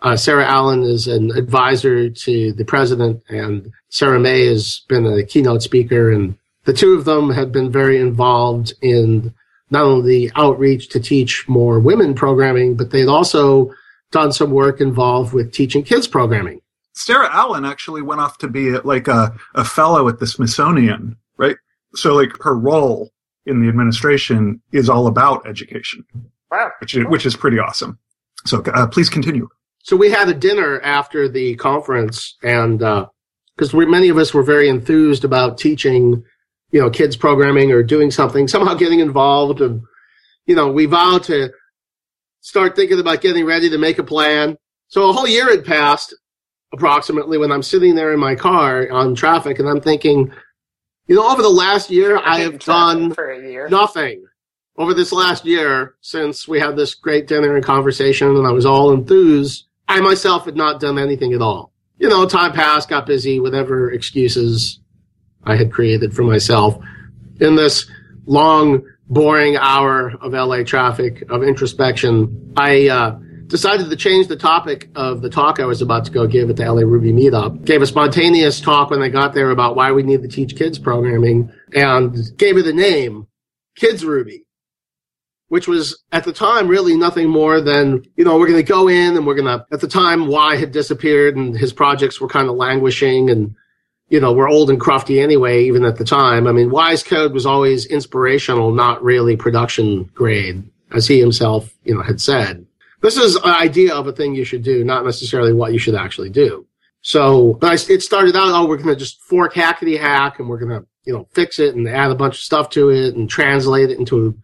Uh, 0.00 0.16
Sarah 0.16 0.46
Allen 0.46 0.84
is 0.84 1.08
an 1.08 1.32
advisor 1.36 2.08
to 2.08 2.52
the 2.52 2.64
president, 2.64 3.20
and 3.28 3.68
Sarah 3.88 4.20
May 4.20 4.46
has 4.46 4.82
been 4.88 5.06
a 5.06 5.24
keynote 5.24 5.64
speaker. 5.64 6.12
And 6.12 6.38
the 6.66 6.72
two 6.72 6.94
of 6.94 7.04
them 7.04 7.30
have 7.30 7.50
been 7.50 7.72
very 7.72 7.98
involved 7.98 8.74
in 8.80 9.34
not 9.70 9.82
only 9.82 10.28
the 10.28 10.32
outreach 10.36 10.90
to 10.90 11.00
teach 11.00 11.48
more 11.48 11.80
women 11.80 12.14
programming, 12.14 12.76
but 12.76 12.92
they've 12.92 13.08
also 13.08 13.74
done 14.12 14.30
some 14.30 14.52
work 14.52 14.80
involved 14.80 15.32
with 15.32 15.52
teaching 15.52 15.82
kids 15.82 16.06
programming. 16.06 16.60
Sarah 16.96 17.28
Allen 17.30 17.64
actually 17.64 18.02
went 18.02 18.20
off 18.20 18.38
to 18.38 18.48
be 18.48 18.78
like 18.78 19.06
a, 19.06 19.36
a 19.54 19.64
fellow 19.64 20.08
at 20.08 20.18
the 20.18 20.26
Smithsonian, 20.26 21.16
right? 21.36 21.56
So 21.94 22.14
like 22.14 22.30
her 22.42 22.56
role 22.56 23.12
in 23.44 23.60
the 23.60 23.68
administration 23.68 24.60
is 24.72 24.88
all 24.88 25.06
about 25.06 25.46
education, 25.46 26.04
wow. 26.50 26.70
which 26.80 26.96
is, 26.96 27.04
which 27.06 27.26
is 27.26 27.36
pretty 27.36 27.58
awesome. 27.58 27.98
So 28.46 28.62
uh, 28.62 28.86
please 28.86 29.10
continue. 29.10 29.48
So 29.82 29.94
we 29.96 30.10
had 30.10 30.28
a 30.28 30.34
dinner 30.34 30.80
after 30.80 31.28
the 31.28 31.54
conference, 31.56 32.36
and 32.42 32.78
because 32.78 33.72
we 33.72 33.86
many 33.86 34.08
of 34.08 34.18
us 34.18 34.34
were 34.34 34.42
very 34.42 34.68
enthused 34.68 35.24
about 35.24 35.58
teaching, 35.58 36.24
you 36.72 36.80
know, 36.80 36.90
kids 36.90 37.16
programming 37.16 37.70
or 37.72 37.82
doing 37.82 38.10
something, 38.10 38.48
somehow 38.48 38.74
getting 38.74 39.00
involved, 39.00 39.60
and 39.60 39.82
you 40.46 40.56
know, 40.56 40.72
we 40.72 40.86
vowed 40.86 41.22
to 41.24 41.50
start 42.40 42.74
thinking 42.74 42.98
about 42.98 43.20
getting 43.20 43.44
ready 43.44 43.70
to 43.70 43.78
make 43.78 43.98
a 43.98 44.04
plan. 44.04 44.56
So 44.88 45.08
a 45.08 45.12
whole 45.12 45.28
year 45.28 45.50
had 45.50 45.64
passed, 45.64 46.14
approximately, 46.76 47.38
when 47.38 47.50
I'm 47.50 47.62
sitting 47.62 47.94
there 47.94 48.12
in 48.12 48.20
my 48.20 48.34
car 48.34 48.88
on 48.90 49.14
traffic, 49.14 49.58
and 49.58 49.68
I'm 49.68 49.80
thinking, 49.80 50.30
you 51.06 51.16
know, 51.16 51.30
over 51.30 51.42
the 51.42 51.48
last 51.48 51.90
year, 51.90 52.18
I 52.18 52.40
have 52.40 52.58
done 52.58 53.12
for 53.14 53.30
a 53.30 53.40
year. 53.40 53.68
nothing 53.68 54.24
over 54.78 54.94
this 54.94 55.12
last 55.12 55.44
year 55.44 55.94
since 56.00 56.46
we 56.46 56.60
had 56.60 56.76
this 56.76 56.94
great 56.94 57.26
dinner 57.26 57.56
and 57.56 57.64
conversation 57.64 58.36
and 58.36 58.46
I 58.46 58.50
was 58.50 58.66
all 58.66 58.92
enthused. 58.92 59.64
I 59.88 60.00
myself 60.00 60.44
had 60.44 60.56
not 60.56 60.80
done 60.80 60.98
anything 60.98 61.32
at 61.32 61.40
all. 61.40 61.72
You 61.98 62.08
know, 62.08 62.26
time 62.26 62.52
passed, 62.52 62.88
got 62.88 63.06
busy, 63.06 63.40
whatever 63.40 63.90
excuses 63.90 64.80
I 65.44 65.56
had 65.56 65.72
created 65.72 66.14
for 66.14 66.24
myself 66.24 66.78
in 67.40 67.54
this 67.56 67.90
long, 68.26 68.82
boring 69.08 69.56
hour 69.56 70.12
of 70.20 70.32
LA 70.32 70.62
traffic 70.62 71.22
of 71.30 71.42
introspection. 71.42 72.52
I, 72.56 72.88
uh, 72.88 73.18
decided 73.46 73.90
to 73.90 73.96
change 73.96 74.28
the 74.28 74.36
topic 74.36 74.88
of 74.94 75.22
the 75.22 75.30
talk 75.30 75.60
I 75.60 75.64
was 75.64 75.82
about 75.82 76.04
to 76.06 76.10
go 76.10 76.26
give 76.26 76.50
at 76.50 76.56
the 76.56 76.64
LA 76.64 76.82
Ruby 76.82 77.12
meetup. 77.12 77.64
Gave 77.64 77.82
a 77.82 77.86
spontaneous 77.86 78.60
talk 78.60 78.90
when 78.90 79.02
I 79.02 79.08
got 79.08 79.34
there 79.34 79.50
about 79.50 79.76
why 79.76 79.92
we 79.92 80.02
need 80.02 80.22
to 80.22 80.28
teach 80.28 80.56
kids 80.56 80.78
programming 80.78 81.52
and 81.74 82.36
gave 82.36 82.56
it 82.56 82.66
a 82.66 82.72
name, 82.72 83.26
Kids 83.76 84.04
Ruby. 84.04 84.46
which 85.48 85.68
was 85.68 86.02
at 86.12 86.24
the 86.24 86.32
time 86.32 86.68
really 86.68 86.96
nothing 86.96 87.28
more 87.28 87.60
than, 87.60 88.04
you 88.16 88.24
know, 88.24 88.38
we're 88.38 88.48
going 88.48 88.64
to 88.64 88.72
go 88.72 88.88
in 88.88 89.16
and 89.16 89.26
we're 89.26 89.34
going 89.34 89.46
to, 89.46 89.64
at 89.72 89.80
the 89.80 89.88
time, 89.88 90.26
_why 90.26 90.58
had 90.58 90.72
disappeared 90.72 91.36
and 91.36 91.56
his 91.56 91.72
projects 91.72 92.20
were 92.20 92.28
kind 92.28 92.48
of 92.48 92.56
languishing 92.56 93.30
and, 93.30 93.54
you 94.08 94.20
know, 94.20 94.32
we're 94.32 94.48
old 94.48 94.70
and 94.70 94.80
crufty 94.80 95.22
anyway, 95.22 95.64
even 95.64 95.84
at 95.84 95.98
the 95.98 96.04
time. 96.04 96.46
I 96.46 96.52
mean, 96.52 96.70
_why's 96.70 97.02
code 97.02 97.32
was 97.32 97.46
always 97.46 97.86
inspirational, 97.86 98.72
not 98.72 99.02
really 99.02 99.36
production 99.36 100.04
grade, 100.14 100.64
as 100.92 101.06
he 101.06 101.20
himself, 101.20 101.72
you 101.84 101.94
know, 101.94 102.02
had 102.02 102.20
said. 102.20 102.66
This 103.02 103.16
is 103.16 103.36
an 103.36 103.50
idea 103.50 103.94
of 103.94 104.06
a 104.06 104.12
thing 104.12 104.34
you 104.34 104.44
should 104.44 104.62
do, 104.62 104.84
not 104.84 105.04
necessarily 105.04 105.52
what 105.52 105.72
you 105.72 105.78
should 105.78 105.94
actually 105.94 106.30
do. 106.30 106.66
So, 107.02 107.58
it 107.62 108.02
started 108.02 108.34
out, 108.34 108.48
oh, 108.48 108.66
we're 108.66 108.78
going 108.78 108.88
to 108.88 108.96
just 108.96 109.20
fork 109.22 109.54
hackety 109.54 109.98
hack 109.98 110.40
and 110.40 110.48
we're 110.48 110.58
going 110.58 110.80
to, 110.80 110.86
you 111.04 111.12
know, 111.12 111.28
fix 111.32 111.60
it 111.60 111.76
and 111.76 111.86
add 111.88 112.10
a 112.10 112.16
bunch 112.16 112.34
of 112.34 112.40
stuff 112.40 112.70
to 112.70 112.90
it 112.90 113.14
and 113.14 113.30
translate 113.30 113.90
it 113.90 113.98
into 113.98 114.36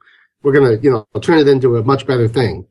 we're 0.43 0.53
going 0.53 0.77
to, 0.77 0.83
you 0.83 0.91
know, 0.91 1.07
turn 1.21 1.39
it 1.39 1.49
into 1.49 1.77
a 1.77 1.85
much 1.85 2.07
better 2.07 2.29
thing. 2.29 2.67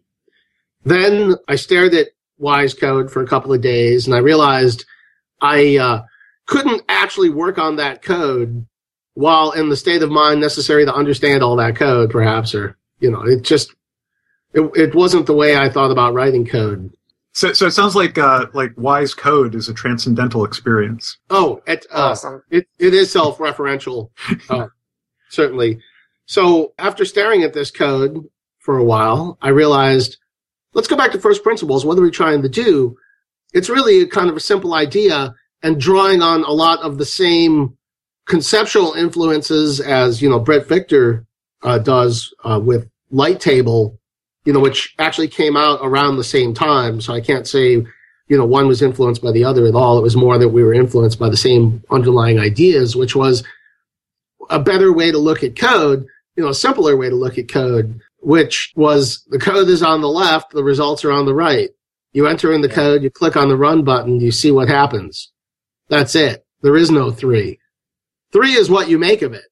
Then 0.84 1.36
I 1.48 1.56
stared 1.56 1.94
at 1.94 2.10
_why's 2.40 2.74
code 2.74 3.12
for 3.12 3.22
a 3.22 3.28
couple 3.28 3.54
of 3.54 3.62
days 3.62 4.08
and 4.08 4.16
I 4.16 4.20
realized 4.20 4.86
I 5.42 5.78
uh, 5.78 6.04
couldn't 6.48 6.84
actually 6.90 7.30
work 7.30 7.58
on 7.58 7.78
that 7.78 8.02
code 8.02 8.66
while 9.14 9.52
in 9.52 9.70
the 9.70 9.76
state 9.76 10.04
of 10.04 10.10
mind 10.10 10.40
necessary 10.40 10.86
to 10.86 10.94
understand 10.94 11.44
all 11.44 11.58
that 11.58 11.76
code, 11.76 12.12
perhaps, 12.12 12.56
or, 12.56 12.78
you 13.00 13.12
know, 13.12 13.24
it 13.24 13.42
just, 13.42 13.74
it, 14.54 14.62
it 14.76 14.96
wasn't 14.96 15.26
the 15.26 15.34
way 15.34 15.56
I 15.56 15.70
thought 15.70 15.92
about 15.92 16.14
writing 16.14 16.46
code. 16.46 16.94
So, 17.34 17.54
so 17.54 17.68
it 17.68 17.72
sounds 17.72 17.96
like 17.96 18.18
uh, 18.18 18.48
like 18.54 18.76
_why's 18.76 19.14
code 19.14 19.56
is 19.56 19.70
a 19.70 19.74
transcendental 19.74 20.44
experience. 20.44 21.18
Oh, 21.30 21.62
it, 21.66 21.86
uh, 21.92 22.10
awesome. 22.10 22.44
it, 22.50 22.68
it 22.78 22.94
is 22.94 23.12
self-referential, 23.12 24.10
uh, 24.50 24.68
certainly. 25.30 25.80
So 26.26 26.74
after 26.78 27.06
staring 27.06 27.44
at 27.44 27.54
this 27.54 27.72
code 27.72 28.26
for 28.60 28.78
a 28.78 28.84
while, 28.84 29.38
I 29.42 29.50
realized, 29.50 30.18
let's 30.74 30.88
go 30.88 30.98
back 30.98 31.12
to 31.14 31.20
first 31.20 31.44
principles. 31.44 31.86
What 31.86 31.98
are 31.98 32.02
we 32.02 32.12
trying 32.12 32.42
to 32.42 32.50
do? 32.50 32.98
It's 33.54 33.70
really 33.70 34.06
kind 34.08 34.30
of 34.30 34.36
a 34.36 34.42
simple 34.42 34.74
idea 34.74 35.34
and 35.64 35.80
drawing 35.80 36.22
on 36.22 36.44
a 36.44 36.52
lot 36.52 36.80
of 36.82 36.98
the 36.98 37.06
same 37.06 37.78
conceptual 38.26 38.94
influences 38.94 39.80
as, 39.80 40.22
you 40.22 40.30
know, 40.30 40.40
Bret 40.40 40.68
Victor 40.68 41.26
uh, 41.64 41.78
does 41.78 42.34
uh, 42.44 42.60
with 42.64 42.90
Light 43.10 43.40
Table, 43.40 44.00
you 44.46 44.54
know, 44.54 44.60
which 44.60 44.94
actually 45.00 45.28
came 45.28 45.56
out 45.56 45.80
around 45.82 46.18
the 46.18 46.24
same 46.24 46.54
time. 46.54 47.02
So 47.02 47.14
I 47.14 47.22
can't 47.22 47.48
say, 47.48 47.74
you 48.28 48.38
know, 48.38 48.46
one 48.46 48.68
was 48.68 48.82
influenced 48.82 49.22
by 49.22 49.32
the 49.32 49.44
other 49.44 49.68
at 49.68 49.76
all. 49.76 49.98
It 49.98 50.04
was 50.04 50.16
more 50.16 50.38
that 50.38 50.50
we 50.50 50.64
were 50.64 50.74
influenced 50.74 51.20
by 51.20 51.30
the 51.30 51.38
same 51.38 51.84
underlying 51.90 52.40
ideas, 52.40 52.96
which 52.96 53.16
was 53.16 53.44
a 54.50 54.60
better 54.60 54.92
way 54.92 55.12
to 55.12 55.18
look 55.18 55.44
at 55.44 55.58
code, 55.58 56.06
you 56.36 56.44
know, 56.44 56.50
a 56.50 56.56
simpler 56.56 56.96
way 56.98 57.10
to 57.10 57.16
look 57.16 57.38
at 57.38 57.50
code, 57.50 58.00
which 58.20 58.72
was 58.76 59.24
the 59.30 59.40
code 59.40 59.68
is 59.68 59.84
on 59.84 60.02
the 60.02 60.10
left, 60.10 60.52
the 60.52 60.64
results 60.64 61.06
are 61.06 61.12
on 61.12 61.26
the 61.26 61.34
right. 61.34 61.70
You 62.14 62.28
enter 62.28 62.52
in 62.52 62.62
the 62.62 62.70
code, 62.70 63.04
you 63.04 63.10
click 63.10 63.38
on 63.38 63.48
the 63.48 63.58
run 63.58 63.84
button, 63.84 64.20
you 64.20 64.32
see 64.32 64.52
what 64.52 64.68
happens. 64.68 65.32
That's 65.90 66.16
it. 66.16 66.46
There 66.62 66.76
is 66.76 66.92
no 66.92 67.12
three. 67.12 67.60
Three 68.32 68.54
is 68.54 68.70
what 68.70 68.90
you 68.90 68.98
make 68.98 69.22
of 69.22 69.34
it. 69.34 69.46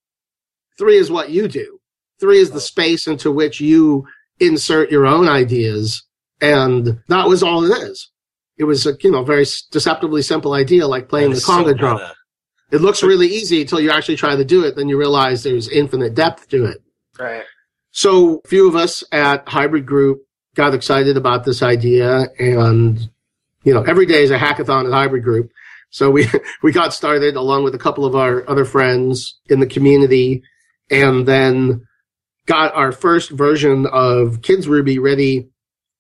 Three 0.78 0.98
is 0.98 1.12
what 1.12 1.30
you 1.30 1.48
do. 1.48 1.80
Three 2.20 2.40
is 2.40 2.52
the 2.52 2.62
space 2.62 3.08
into 3.08 3.32
which 3.32 3.60
you 3.62 4.06
insert 4.40 4.92
your 4.92 5.06
own 5.06 5.28
ideas. 5.28 6.04
And 6.42 7.00
that 7.08 7.28
was 7.28 7.44
all 7.44 7.64
it 7.64 7.78
is. 7.84 8.10
It 8.58 8.64
was 8.66 8.86
a, 8.86 8.96
you 9.02 9.12
know, 9.12 9.24
very 9.24 9.46
deceptively 9.72 10.22
simple 10.22 10.54
idea, 10.54 10.88
like 10.88 11.10
playing 11.10 11.32
the 11.32 11.38
is 11.38 11.46
so 11.46 11.54
conga 11.54 11.78
drum. 11.78 11.98
meta. 11.98 12.14
It 12.72 12.82
looks 12.82 13.02
really 13.02 13.28
easy 13.28 13.62
until 13.62 13.80
you 13.80 13.90
actually 13.90 14.18
try 14.18 14.36
to 14.36 14.46
do 14.46 14.64
it. 14.64 14.76
Then 14.76 14.90
you 14.90 14.98
realize 14.98 15.44
there's 15.44 15.70
infinite 15.70 16.14
depth 16.14 16.50
to 16.50 16.66
it. 16.66 16.84
Right. 17.18 17.44
So 17.92 18.42
a 18.46 18.48
few 18.48 18.68
of 18.68 18.76
us 18.76 19.04
at 19.12 19.48
Hybrid 19.48 19.86
Group 19.86 20.22
got 20.56 20.74
excited 20.74 21.18
about 21.18 21.46
this 21.46 21.64
idea 21.64 22.28
and, 22.38 23.10
you 23.64 23.74
know, 23.74 23.84
every 23.84 24.06
day 24.06 24.24
is 24.24 24.32
a 24.32 24.38
hackathon 24.38 24.86
at 24.86 24.92
Hybrid 24.92 25.24
Group. 25.24 25.52
So 25.90 26.12
we, 26.12 26.28
we 26.62 26.72
got 26.72 26.94
started 26.94 27.36
along 27.36 27.64
with 27.64 27.74
a 27.76 27.80
couple 27.80 28.06
of 28.06 28.16
our 28.16 28.48
other 28.50 28.66
friends 28.66 29.40
in 29.48 29.60
the 29.60 29.66
community 29.66 30.44
and 30.92 31.28
then 31.28 31.88
got 32.50 32.74
our 32.74 32.92
first 32.92 33.30
version 33.30 33.86
of 33.86 34.42
Kids 34.42 34.68
Ruby 34.68 34.98
ready 34.98 35.50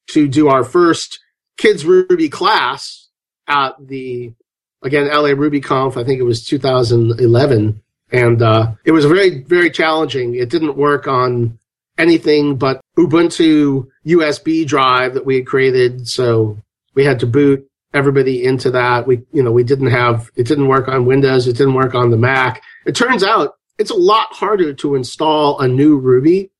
to 0.07 0.27
do 0.27 0.47
our 0.47 0.63
first 0.63 1.19
Kids 1.57 1.85
Ruby 1.85 2.27
class 2.27 3.07
at 3.47 3.75
the, 3.79 4.33
again, 4.81 5.07
LA 5.07 5.29
Ruby 5.29 5.61
Conf. 5.61 5.95
I 5.95 6.03
think 6.03 6.19
it 6.19 6.23
was 6.23 6.43
2011. 6.43 7.81
And, 8.11 8.41
uh, 8.41 8.71
it 8.83 8.91
was 8.91 9.05
very, 9.05 9.43
very 9.43 9.69
challenging. 9.69 10.33
It 10.33 10.49
didn't 10.49 10.75
work 10.75 11.07
on 11.07 11.59
anything 11.99 12.55
but 12.55 12.81
Ubuntu 12.97 13.87
USB 14.07 14.65
drive 14.65 15.13
that 15.13 15.27
we 15.27 15.35
had 15.35 15.45
created. 15.45 16.07
So 16.07 16.57
we 16.95 17.05
had 17.05 17.19
to 17.19 17.27
boot 17.27 17.63
everybody 17.93 18.43
into 18.43 18.71
that. 18.71 19.05
We, 19.05 19.21
you 19.31 19.43
know, 19.43 19.51
we 19.51 19.63
didn't 19.63 19.91
have, 19.91 20.31
it 20.35 20.47
didn't 20.47 20.67
work 20.67 20.87
on 20.87 21.05
Windows. 21.05 21.45
It 21.45 21.57
didn't 21.57 21.75
work 21.75 21.93
on 21.93 22.09
the 22.09 22.17
Mac. 22.17 22.63
It 22.87 22.95
turns 22.95 23.23
out 23.23 23.58
it's 23.79 23.91
a 23.91 23.95
lot 23.95 24.27
harder 24.31 24.73
to 24.73 24.95
install 24.95 25.59
a 25.59 25.67
new 25.67 25.97
Ruby 25.97 26.51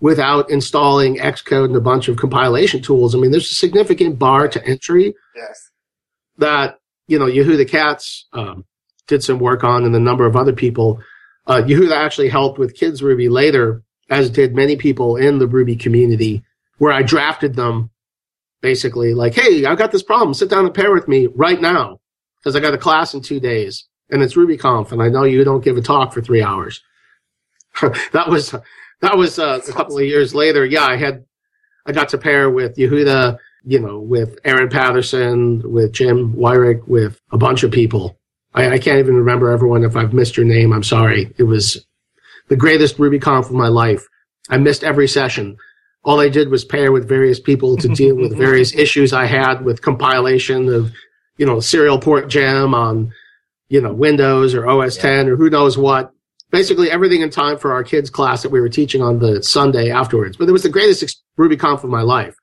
without 0.00 0.50
installing 0.50 1.16
Xcode 1.16 1.66
and 1.66 1.76
a 1.76 1.80
bunch 1.80 2.08
of 2.08 2.16
compilation 2.16 2.80
tools. 2.82 3.14
I 3.14 3.18
mean, 3.18 3.30
there's 3.30 3.50
a 3.50 3.54
significant 3.54 4.18
bar 4.18 4.48
to 4.48 4.64
entry 4.66 5.14
Yes. 5.36 5.70
that 6.38 6.78
you 7.08 7.18
know 7.18 7.26
Yehuda 7.26 7.68
Katz 7.68 8.26
um, 8.32 8.64
did 9.06 9.22
some 9.22 9.38
work 9.38 9.64
on, 9.64 9.84
and 9.84 9.94
a 9.94 10.00
number 10.00 10.26
of 10.26 10.36
other 10.36 10.52
people. 10.52 11.00
Uh, 11.46 11.62
Yehuda 11.62 11.92
actually 11.92 12.28
helped 12.30 12.58
with 12.58 12.74
Kids 12.76 13.02
Ruby 13.02 13.28
later, 13.28 13.82
as 14.08 14.30
did 14.30 14.54
many 14.54 14.76
people 14.76 15.16
in 15.16 15.38
the 15.38 15.46
Ruby 15.46 15.76
community, 15.76 16.42
where 16.78 16.92
I 16.92 17.02
drafted 17.02 17.54
them 17.54 17.90
basically 18.62 19.12
like, 19.14 19.34
"Hey, 19.34 19.64
I've 19.66 19.78
got 19.78 19.92
this 19.92 20.02
problem. 20.02 20.32
Sit 20.34 20.48
down 20.48 20.64
and 20.64 20.74
pair 20.74 20.92
with 20.92 21.06
me 21.08 21.26
right 21.34 21.60
now 21.60 22.00
because 22.38 22.56
I 22.56 22.60
got 22.60 22.74
a 22.74 22.78
class 22.78 23.12
in 23.14 23.20
two 23.20 23.40
days, 23.40 23.86
and 24.14 24.22
it's 24.22 24.34
RubyConf, 24.34 24.92
and 24.92 25.02
I 25.02 25.08
know 25.08 25.24
you 25.24 25.44
don't 25.44 25.64
give 25.64 25.76
a 25.76 25.82
talk 25.82 26.14
for 26.14 26.22
three 26.22 26.42
hours." 26.42 26.82
that 28.12 28.28
was 28.28 28.54
that 29.00 29.18
was 29.18 29.38
uh, 29.38 29.60
a 29.68 29.72
couple 29.72 29.98
of 29.98 30.04
years 30.04 30.34
later. 30.34 30.64
Yeah, 30.64 30.86
I 30.86 30.96
had 30.96 31.26
I 31.84 31.92
got 31.92 32.08
to 32.10 32.18
pair 32.18 32.48
with 32.48 32.76
Yehuda 32.76 33.38
you 33.64 33.80
know, 33.80 33.98
with 33.98 34.38
Aaron 34.44 34.68
Patterson, 34.68 35.62
with 35.64 35.92
Jim 35.92 36.34
Weirich, 36.34 36.86
with 36.86 37.20
a 37.32 37.38
bunch 37.38 37.62
of 37.62 37.72
people. 37.72 38.18
I, 38.54 38.74
I 38.74 38.78
can't 38.78 38.98
even 38.98 39.16
remember 39.16 39.50
everyone. 39.50 39.84
If 39.84 39.96
I've 39.96 40.12
missed 40.12 40.36
your 40.36 40.46
name, 40.46 40.72
I'm 40.72 40.82
sorry. 40.82 41.32
It 41.38 41.44
was 41.44 41.84
the 42.48 42.56
greatest 42.56 42.98
RubyConf 42.98 43.46
of 43.46 43.52
my 43.52 43.68
life. 43.68 44.06
I 44.50 44.58
missed 44.58 44.84
every 44.84 45.08
session. 45.08 45.56
All 46.04 46.20
I 46.20 46.28
did 46.28 46.50
was 46.50 46.64
pair 46.64 46.92
with 46.92 47.08
various 47.08 47.40
people 47.40 47.78
to 47.78 47.88
deal 47.88 48.14
with 48.14 48.36
various 48.38 48.74
issues 48.74 49.14
I 49.14 49.24
had 49.24 49.64
with 49.64 49.80
compilation 49.80 50.68
of, 50.68 50.92
you 51.38 51.46
know, 51.46 51.60
serial 51.60 51.98
port 51.98 52.28
gem 52.28 52.74
on, 52.74 53.12
you 53.74 53.80
know, 53.80 53.92
Windows 53.92 54.54
or 54.54 54.68
OS 54.68 54.96
10 54.96 55.28
or 55.28 55.34
who 55.34 55.50
knows 55.50 55.76
what. 55.76 56.12
Basically 56.50 56.92
everything 56.92 57.22
in 57.22 57.30
time 57.30 57.58
for 57.58 57.72
our 57.72 57.82
kids 57.82 58.08
class 58.08 58.42
that 58.42 58.50
we 58.50 58.60
were 58.60 58.68
teaching 58.68 59.02
on 59.02 59.18
the 59.18 59.42
Sunday 59.42 59.90
afterwards. 59.90 60.36
But 60.36 60.48
it 60.48 60.52
was 60.52 60.62
the 60.62 60.68
greatest 60.68 61.02
ex- 61.02 61.20
RubyConf 61.36 61.82
of 61.82 61.90
my 61.90 62.02
life 62.02 62.36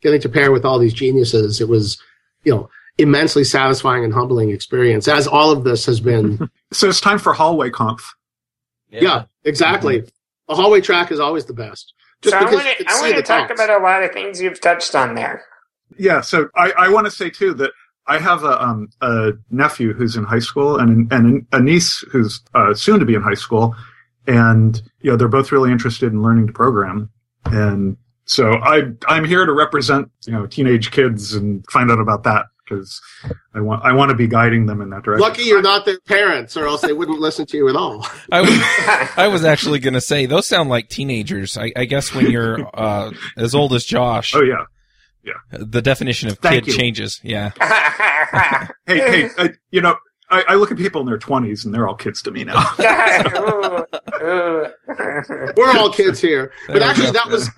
getting 0.00 0.22
to 0.22 0.30
pair 0.30 0.50
with 0.50 0.64
all 0.64 0.78
these 0.78 0.94
geniuses, 0.94 1.60
it 1.60 1.68
was, 1.68 2.00
you 2.44 2.54
know, 2.54 2.70
immensely 2.96 3.44
satisfying 3.44 4.02
and 4.02 4.14
humbling 4.14 4.50
experience, 4.50 5.08
as 5.08 5.26
all 5.26 5.50
of 5.50 5.62
this 5.64 5.84
has 5.84 6.00
been. 6.00 6.48
So 6.70 6.90
it's 6.90 7.00
time 7.00 7.18
for 7.18 7.32
hallway 7.32 7.70
conf. 7.70 8.14
yeah. 8.90 9.24
exactly. 9.42 10.00
Mm-hmm. 10.00 10.52
A 10.52 10.54
hallway 10.54 10.82
track 10.82 11.10
is 11.10 11.18
always 11.18 11.46
the 11.46 11.54
best. 11.54 11.94
Just 12.20 12.38
so 12.38 12.38
I 12.38 12.52
want 12.52 12.66
to 12.78 12.84
I 12.86 13.00
want 13.00 13.14
to 13.14 13.22
talk 13.22 13.48
talks. 13.48 13.58
about 13.58 13.80
a 13.80 13.82
lot 13.82 14.02
of 14.02 14.12
things 14.12 14.38
you've 14.38 14.60
touched 14.60 14.94
on 14.94 15.14
there. 15.14 15.44
Yeah, 15.96 16.20
so 16.20 16.50
I, 16.54 16.72
I 16.72 16.88
want 16.90 17.06
to 17.06 17.10
say 17.10 17.30
too 17.30 17.54
that 17.54 17.72
I 18.08 18.18
have 18.18 18.42
a, 18.42 18.62
um, 18.62 18.88
a 19.02 19.32
nephew 19.50 19.92
who's 19.92 20.16
in 20.16 20.24
high 20.24 20.38
school 20.38 20.78
and 20.78 21.12
and 21.12 21.46
a 21.52 21.60
niece 21.60 22.04
who's 22.10 22.40
uh, 22.54 22.74
soon 22.74 22.98
to 23.00 23.06
be 23.06 23.14
in 23.14 23.22
high 23.22 23.34
school, 23.34 23.76
and 24.26 24.80
you 25.00 25.10
know 25.10 25.16
they're 25.16 25.28
both 25.28 25.52
really 25.52 25.70
interested 25.70 26.12
in 26.12 26.22
learning 26.22 26.46
to 26.46 26.52
program, 26.52 27.10
and 27.44 27.96
so 28.24 28.54
I 28.54 28.82
I'm 29.06 29.24
here 29.24 29.44
to 29.44 29.52
represent 29.52 30.10
you 30.26 30.32
know 30.32 30.46
teenage 30.46 30.90
kids 30.90 31.34
and 31.34 31.64
find 31.70 31.90
out 31.90 32.00
about 32.00 32.24
that 32.24 32.46
because 32.68 33.00
I 33.54 33.60
want 33.60 33.84
I 33.84 33.92
want 33.92 34.10
to 34.10 34.16
be 34.16 34.26
guiding 34.26 34.66
them 34.66 34.80
in 34.80 34.90
that 34.90 35.02
direction. 35.02 35.28
Lucky 35.28 35.42
you're 35.42 35.62
not 35.62 35.84
their 35.84 36.00
parents, 36.00 36.56
or 36.56 36.66
else 36.66 36.82
they 36.82 36.92
wouldn't 36.92 37.20
listen 37.20 37.46
to 37.46 37.56
you 37.56 37.68
at 37.68 37.76
all. 37.76 38.06
I 38.32 38.40
was, 38.40 38.50
I 39.16 39.28
was 39.28 39.44
actually 39.44 39.78
going 39.80 39.94
to 39.94 40.00
say 40.00 40.26
those 40.26 40.46
sound 40.46 40.68
like 40.68 40.88
teenagers. 40.88 41.56
I, 41.56 41.72
I 41.76 41.84
guess 41.84 42.14
when 42.14 42.30
you're 42.30 42.68
uh, 42.74 43.12
as 43.36 43.54
old 43.54 43.72
as 43.72 43.84
Josh, 43.84 44.34
Oh 44.34 44.42
yeah. 44.42 44.64
The 45.52 45.82
definition 45.82 46.28
of 46.28 46.38
Thank 46.38 46.64
kid 46.64 46.72
you. 46.72 46.78
changes. 46.78 47.20
Yeah. 47.22 47.52
Hey 48.86 48.98
hey, 48.98 49.30
uh, 49.38 49.48
you 49.70 49.80
know 49.80 49.96
I, 50.30 50.44
I 50.48 50.54
look 50.56 50.70
at 50.70 50.76
people 50.78 51.00
in 51.00 51.06
their 51.06 51.18
twenties 51.18 51.64
and 51.64 51.72
they're 51.74 51.86
all 51.88 51.94
kids 51.94 52.22
to 52.22 52.30
me 52.30 52.44
now. 52.44 52.62
Ooh, 52.78 53.84
ooh. 54.22 54.66
We're 55.56 55.76
all 55.78 55.92
kids 55.92 56.20
here, 56.20 56.52
but 56.66 56.74
There 56.74 56.82
we 56.82 56.88
actually 56.88 57.06
go. 57.06 57.12
that 57.12 57.28
was 57.28 57.50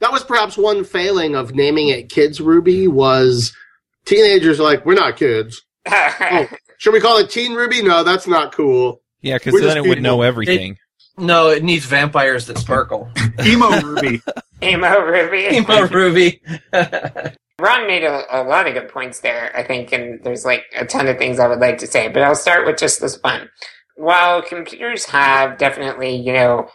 that 0.00 0.12
was 0.12 0.24
perhaps 0.24 0.56
one 0.56 0.84
failing 0.84 1.34
of 1.34 1.54
naming 1.54 1.88
it 1.88 2.10
Kids 2.10 2.40
Ruby 2.40 2.88
was 2.88 3.52
teenagers 4.04 4.60
are 4.60 4.64
like 4.64 4.84
we're 4.86 4.94
not 4.94 5.16
kids. 5.16 5.62
Oh, 5.90 6.48
should 6.78 6.92
we 6.92 7.00
call 7.00 7.18
it 7.18 7.30
Teen 7.30 7.54
Ruby? 7.54 7.82
No, 7.82 8.04
that's 8.04 8.26
not 8.26 8.54
cool. 8.54 9.00
Yeah, 9.20 9.38
because 9.38 9.54
then 9.54 9.62
just 9.62 9.76
it 9.78 9.88
would 9.88 10.02
know 10.02 10.22
everything. 10.22 10.76
No, 11.16 11.48
it 11.48 11.64
needs 11.64 11.84
vampires 11.84 12.46
that 12.46 12.58
sparkle. 12.58 13.10
Emo 13.44 13.80
Ruby. 13.80 14.22
Emo 14.62 15.00
Ruby. 15.00 15.48
Emo 15.56 15.88
Ruby. 15.88 16.42
Ron 17.60 17.88
made 17.88 18.04
a, 18.04 18.24
a 18.30 18.42
lot 18.44 18.68
of 18.68 18.74
good 18.74 18.88
points 18.88 19.20
there, 19.20 19.54
I 19.56 19.64
think, 19.64 19.92
and 19.92 20.22
there's 20.22 20.44
like 20.44 20.64
a 20.76 20.84
ton 20.84 21.08
of 21.08 21.18
things 21.18 21.40
I 21.40 21.48
would 21.48 21.58
like 21.58 21.78
to 21.78 21.86
say, 21.88 22.08
but 22.08 22.22
I'll 22.22 22.36
start 22.36 22.66
with 22.66 22.78
just 22.78 23.00
this 23.00 23.18
one. 23.20 23.48
While 23.96 24.42
computers 24.42 25.06
have 25.06 25.58
definitely, 25.58 26.14
you 26.14 26.32
know, 26.32 26.68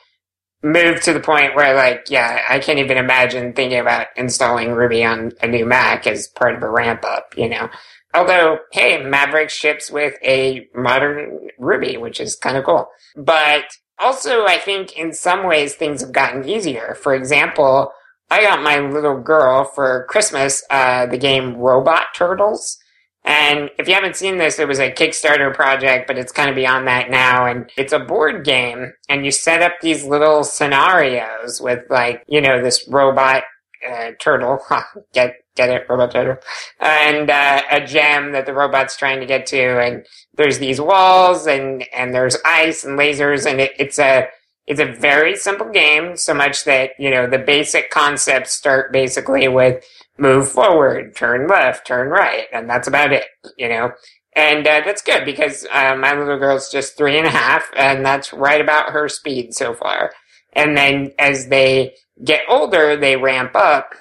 moved 0.61 1.03
to 1.03 1.13
the 1.13 1.21
point 1.21 1.55
where 1.55 1.73
like, 1.73 2.09
yeah, 2.09 2.41
I 2.49 2.59
can't 2.59 2.79
even 2.79 2.97
imagine 2.97 3.53
thinking 3.53 3.79
about 3.79 4.07
installing 4.17 4.71
Ruby 4.71 5.05
on 5.05 5.31
a 5.41 5.47
new 5.47 5.65
Mac 5.65 6.05
as 6.05 6.27
part 6.27 6.55
of 6.55 6.63
a 6.63 6.69
ramp 6.69 7.05
up, 7.05 7.33
you 7.37 7.47
know. 7.47 7.69
Although, 8.13 8.59
hey, 8.71 9.01
Maverick 9.03 9.49
ships 9.49 9.89
with 9.89 10.15
a 10.23 10.67
modern 10.75 11.47
Ruby, 11.57 11.97
which 11.97 12.19
is 12.19 12.35
kind 12.35 12.57
of 12.57 12.65
cool. 12.65 12.87
But 13.15 13.63
also, 14.03 14.45
I 14.45 14.57
think 14.57 14.97
in 14.97 15.13
some 15.13 15.45
ways 15.47 15.75
things 15.75 16.01
have 16.01 16.11
gotten 16.11 16.47
easier. 16.47 16.95
For 17.01 17.15
example, 17.15 17.91
I 18.29 18.41
got 18.41 18.63
my 18.63 18.79
little 18.79 19.19
girl 19.19 19.63
for 19.63 20.05
Christmas 20.09 20.63
uh, 20.69 21.05
the 21.05 21.17
game 21.17 21.55
Robot 21.55 22.07
Turtles. 22.15 22.77
And 23.25 23.69
if 23.79 23.87
you 23.87 23.93
haven't 23.93 24.17
seen 24.17 24.37
this, 24.37 24.59
it 24.59 24.67
was 24.67 24.79
a 24.79 24.91
Kickstarter 24.91 25.53
project, 25.53 26.07
but 26.07 26.17
it's 26.17 26.31
kind 26.31 26.49
of 26.49 26.55
beyond 26.55 26.87
that 26.87 27.09
now. 27.09 27.45
And 27.45 27.71
it's 27.77 27.93
a 27.93 27.99
board 27.99 28.43
game, 28.43 28.91
and 29.07 29.23
you 29.23 29.31
set 29.31 29.61
up 29.61 29.73
these 29.81 30.03
little 30.03 30.43
scenarios 30.43 31.61
with, 31.61 31.83
like, 31.89 32.23
you 32.27 32.41
know, 32.41 32.61
this 32.61 32.85
robot 32.89 33.43
uh, 33.89 34.11
turtle. 34.19 34.59
get 35.13 35.35
get 35.55 35.69
it, 35.69 35.85
robot 35.87 36.11
turtle, 36.11 36.37
and 36.79 37.29
uh, 37.29 37.61
a 37.71 37.85
gem 37.85 38.31
that 38.31 38.45
the 38.45 38.53
robot's 38.53 38.97
trying 38.97 39.19
to 39.19 39.25
get 39.25 39.45
to. 39.47 39.79
And 39.79 40.05
there's 40.35 40.59
these 40.59 40.81
walls, 40.81 41.47
and 41.47 41.85
and 41.93 42.13
there's 42.13 42.37
ice 42.45 42.83
and 42.83 42.97
lasers, 42.97 43.49
and 43.49 43.61
it, 43.61 43.71
it's 43.77 43.99
a 43.99 44.27
it's 44.65 44.79
a 44.79 44.85
very 44.85 45.35
simple 45.35 45.69
game, 45.69 46.15
so 46.15 46.33
much 46.33 46.63
that, 46.63 46.91
you 46.97 47.09
know, 47.09 47.27
the 47.27 47.37
basic 47.37 47.89
concepts 47.89 48.53
start 48.53 48.93
basically 48.93 49.47
with 49.47 49.83
move 50.17 50.49
forward, 50.49 51.15
turn 51.15 51.47
left, 51.47 51.85
turn 51.85 52.07
right, 52.07 52.45
and 52.53 52.69
that's 52.69 52.87
about 52.87 53.11
it, 53.11 53.25
you 53.57 53.67
know. 53.67 53.91
And 54.35 54.65
uh, 54.65 54.81
that's 54.85 55.01
good 55.01 55.25
because 55.25 55.67
uh, 55.71 55.95
my 55.95 56.17
little 56.17 56.39
girl's 56.39 56.71
just 56.71 56.97
three 56.97 57.17
and 57.17 57.27
a 57.27 57.31
half, 57.31 57.69
and 57.75 58.05
that's 58.05 58.33
right 58.33 58.61
about 58.61 58.91
her 58.91 59.09
speed 59.09 59.53
so 59.53 59.73
far. 59.73 60.11
And 60.53 60.77
then 60.77 61.11
as 61.19 61.47
they 61.47 61.95
get 62.23 62.41
older, 62.47 62.95
they 62.95 63.17
ramp 63.17 63.55
up, 63.55 63.93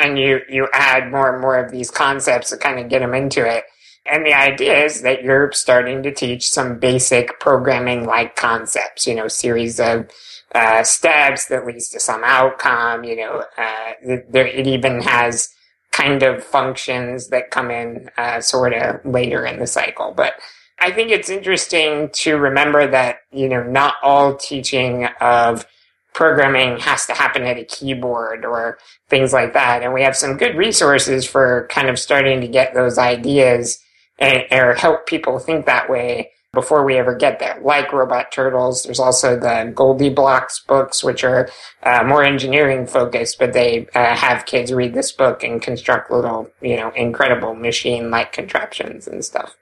and 0.00 0.18
you 0.18 0.40
you 0.48 0.68
add 0.72 1.10
more 1.10 1.32
and 1.32 1.40
more 1.40 1.56
of 1.58 1.70
these 1.70 1.90
concepts 1.90 2.50
to 2.50 2.56
kind 2.56 2.80
of 2.80 2.88
get 2.88 3.00
them 3.00 3.14
into 3.14 3.46
it. 3.46 3.64
And 4.10 4.24
the 4.24 4.34
idea 4.34 4.84
is 4.84 5.02
that 5.02 5.22
you're 5.22 5.52
starting 5.52 6.02
to 6.02 6.12
teach 6.12 6.48
some 6.48 6.78
basic 6.78 7.38
programming 7.40 8.06
like 8.06 8.36
concepts, 8.36 9.06
you 9.06 9.14
know, 9.14 9.28
series 9.28 9.80
of 9.80 10.08
uh, 10.54 10.82
steps 10.82 11.46
that 11.46 11.66
leads 11.66 11.88
to 11.90 12.00
some 12.00 12.22
outcome, 12.24 13.04
you 13.04 13.16
know, 13.16 13.44
uh, 13.58 13.92
there, 14.28 14.46
it 14.46 14.66
even 14.66 15.02
has 15.02 15.50
kind 15.92 16.22
of 16.22 16.44
functions 16.44 17.28
that 17.28 17.50
come 17.50 17.70
in 17.70 18.10
uh, 18.16 18.40
sort 18.40 18.72
of 18.74 19.04
later 19.04 19.44
in 19.44 19.58
the 19.58 19.66
cycle. 19.66 20.12
But 20.16 20.34
I 20.78 20.92
think 20.92 21.10
it's 21.10 21.30
interesting 21.30 22.10
to 22.14 22.36
remember 22.36 22.86
that, 22.86 23.18
you 23.32 23.48
know, 23.48 23.62
not 23.62 23.94
all 24.02 24.36
teaching 24.36 25.06
of 25.20 25.66
programming 26.12 26.78
has 26.78 27.06
to 27.06 27.12
happen 27.12 27.42
at 27.42 27.58
a 27.58 27.64
keyboard 27.64 28.44
or 28.44 28.78
things 29.08 29.32
like 29.32 29.52
that. 29.52 29.82
And 29.82 29.92
we 29.92 30.02
have 30.02 30.16
some 30.16 30.36
good 30.36 30.56
resources 30.56 31.26
for 31.26 31.66
kind 31.70 31.88
of 31.88 31.98
starting 31.98 32.40
to 32.40 32.48
get 32.48 32.72
those 32.72 32.98
ideas 32.98 33.78
and, 34.18 34.44
or 34.52 34.74
help 34.74 35.06
people 35.06 35.38
think 35.38 35.66
that 35.66 35.90
way 35.90 36.30
before 36.52 36.84
we 36.84 36.96
ever 36.96 37.14
get 37.14 37.38
there. 37.38 37.60
Like 37.62 37.92
Robot 37.92 38.32
Turtles, 38.32 38.84
there's 38.84 38.98
also 38.98 39.38
the 39.38 39.72
GoldieBlox 39.74 40.66
books, 40.66 41.04
which 41.04 41.22
are 41.22 41.50
uh, 41.82 42.02
more 42.04 42.24
engineering 42.24 42.86
focused, 42.86 43.38
but 43.38 43.52
they 43.52 43.86
uh, 43.94 44.16
have 44.16 44.46
kids 44.46 44.72
read 44.72 44.94
this 44.94 45.12
book 45.12 45.44
and 45.44 45.60
construct 45.60 46.10
little, 46.10 46.50
you 46.62 46.76
know, 46.76 46.90
incredible 46.96 47.54
machine-like 47.54 48.32
contraptions 48.32 49.06
and 49.06 49.22
stuff. 49.24 49.54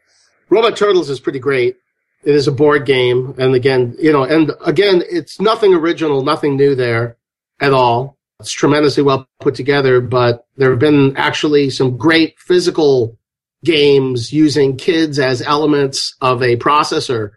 Robot 0.50 0.76
Turtles 0.76 1.10
is 1.10 1.18
pretty 1.18 1.40
great. 1.40 1.76
It 2.22 2.34
is 2.34 2.46
a 2.46 2.52
board 2.52 2.86
game, 2.86 3.34
and 3.38 3.54
again, 3.54 3.96
you 3.98 4.12
know, 4.12 4.22
and 4.22 4.52
again, 4.64 5.02
it's 5.10 5.40
nothing 5.40 5.74
original, 5.74 6.22
nothing 6.22 6.56
new 6.56 6.74
there 6.74 7.16
at 7.60 7.74
all. 7.74 8.16
It's 8.40 8.52
tremendously 8.52 9.02
well 9.02 9.26
put 9.40 9.54
together, 9.54 10.00
but 10.00 10.46
there 10.56 10.70
have 10.70 10.78
been 10.78 11.16
actually 11.16 11.70
some 11.70 11.96
great 11.96 12.38
physical 12.38 13.18
games 13.64 14.32
using 14.32 14.76
kids 14.76 15.18
as 15.18 15.42
elements 15.42 16.14
of 16.20 16.42
a 16.42 16.56
processor 16.56 17.32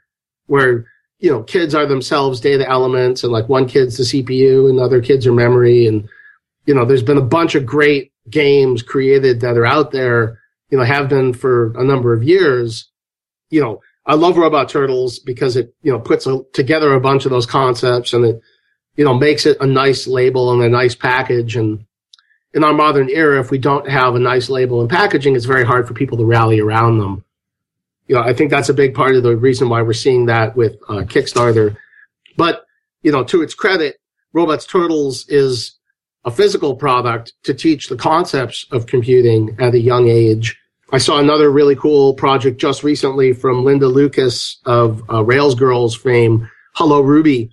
where 0.48 0.86
you 1.20 1.32
know 1.32 1.42
kids 1.42 1.74
are 1.74 1.86
themselves 1.86 2.40
data 2.40 2.68
elements 2.70 3.24
and 3.24 3.32
like 3.32 3.50
one 3.50 3.68
kid's 3.68 3.98
the 3.98 4.04
cpu 4.04 4.70
and 4.70 4.80
other 4.80 5.02
kids 5.02 5.26
are 5.26 5.34
memory. 5.34 5.88
And 5.88 6.08
you 6.66 6.76
know 6.76 6.86
there's 6.86 7.04
been 7.04 7.18
a 7.18 7.22
bunch 7.22 7.56
of 7.56 7.66
great 7.66 8.12
games 8.30 8.84
created 8.84 9.40
that 9.42 9.58
are 9.58 9.66
out 9.66 9.92
there 9.92 10.40
you 10.70 10.78
know 10.78 10.84
have 10.84 11.10
been 11.10 11.34
for 11.34 11.74
a 11.80 11.84
number 11.84 12.14
of 12.14 12.24
years. 12.24 12.92
You 13.50 13.62
know 13.62 13.82
i 14.06 14.14
love 14.14 14.38
robot 14.38 14.70
turtles 14.70 15.20
because 15.20 15.56
it 15.56 15.74
you 15.82 15.92
know 15.92 16.00
puts 16.00 16.28
a, 16.28 16.44
together 16.54 16.94
a 16.94 17.02
bunch 17.02 17.26
of 17.26 17.32
those 17.32 17.46
concepts 17.46 18.14
and 18.14 18.26
it 18.26 18.42
you 18.98 19.06
know 19.06 19.14
makes 19.14 19.46
it 19.46 19.58
a 19.62 19.66
nice 19.66 20.08
label 20.08 20.52
and 20.52 20.62
a 20.62 20.70
nice 20.70 20.96
package. 20.96 21.56
And 21.56 21.86
in 22.54 22.64
our 22.64 22.74
modern 22.74 23.10
era, 23.10 23.40
if 23.40 23.52
we 23.52 23.58
don't 23.58 23.90
have 23.90 24.16
a 24.16 24.20
nice 24.20 24.50
label 24.50 24.82
and 24.82 24.90
packaging, 24.90 25.36
it's 25.36 25.46
very 25.46 25.66
hard 25.66 25.88
for 25.88 25.94
people 25.94 26.18
to 26.18 26.26
rally 26.26 26.60
around 26.60 27.00
them. 27.00 27.24
You 28.08 28.16
know, 28.16 28.22
I 28.22 28.34
think 28.34 28.52
that's 28.52 28.70
a 28.70 28.74
big 28.74 28.96
part 28.96 29.16
of 29.16 29.24
the 29.24 29.36
reason 29.36 29.70
why 29.70 29.82
we're 29.82 29.94
seeing 29.94 30.28
that 30.28 30.56
with 30.56 30.78
uh, 30.88 31.04
Kickstarter. 31.04 31.76
But, 32.38 32.66
you 33.02 33.12
know, 33.12 33.24
to 33.26 33.42
its 33.42 33.54
credit, 33.54 34.00
Robots 34.32 34.66
Turtles 34.66 35.28
is 35.28 35.74
a 36.24 36.32
physical 36.32 36.76
product 36.76 37.34
to 37.44 37.54
teach 37.54 37.90
the 37.90 37.98
concepts 37.98 38.66
of 38.72 38.86
computing 38.86 39.56
at 39.60 39.74
a 39.74 39.80
young 39.80 40.08
age. 40.08 40.58
I 40.92 41.00
saw 41.00 41.20
another 41.20 41.52
really 41.52 41.76
cool 41.76 42.14
project 42.14 42.62
just 42.62 42.82
recently 42.82 43.34
from 43.34 43.66
Linda 43.66 43.88
Liukas 43.88 44.58
of 44.66 45.04
uh, 45.10 45.24
Rails 45.24 45.56
Girls 45.56 45.96
fame, 45.96 46.50
Hello 46.76 47.02
Ruby, 47.02 47.52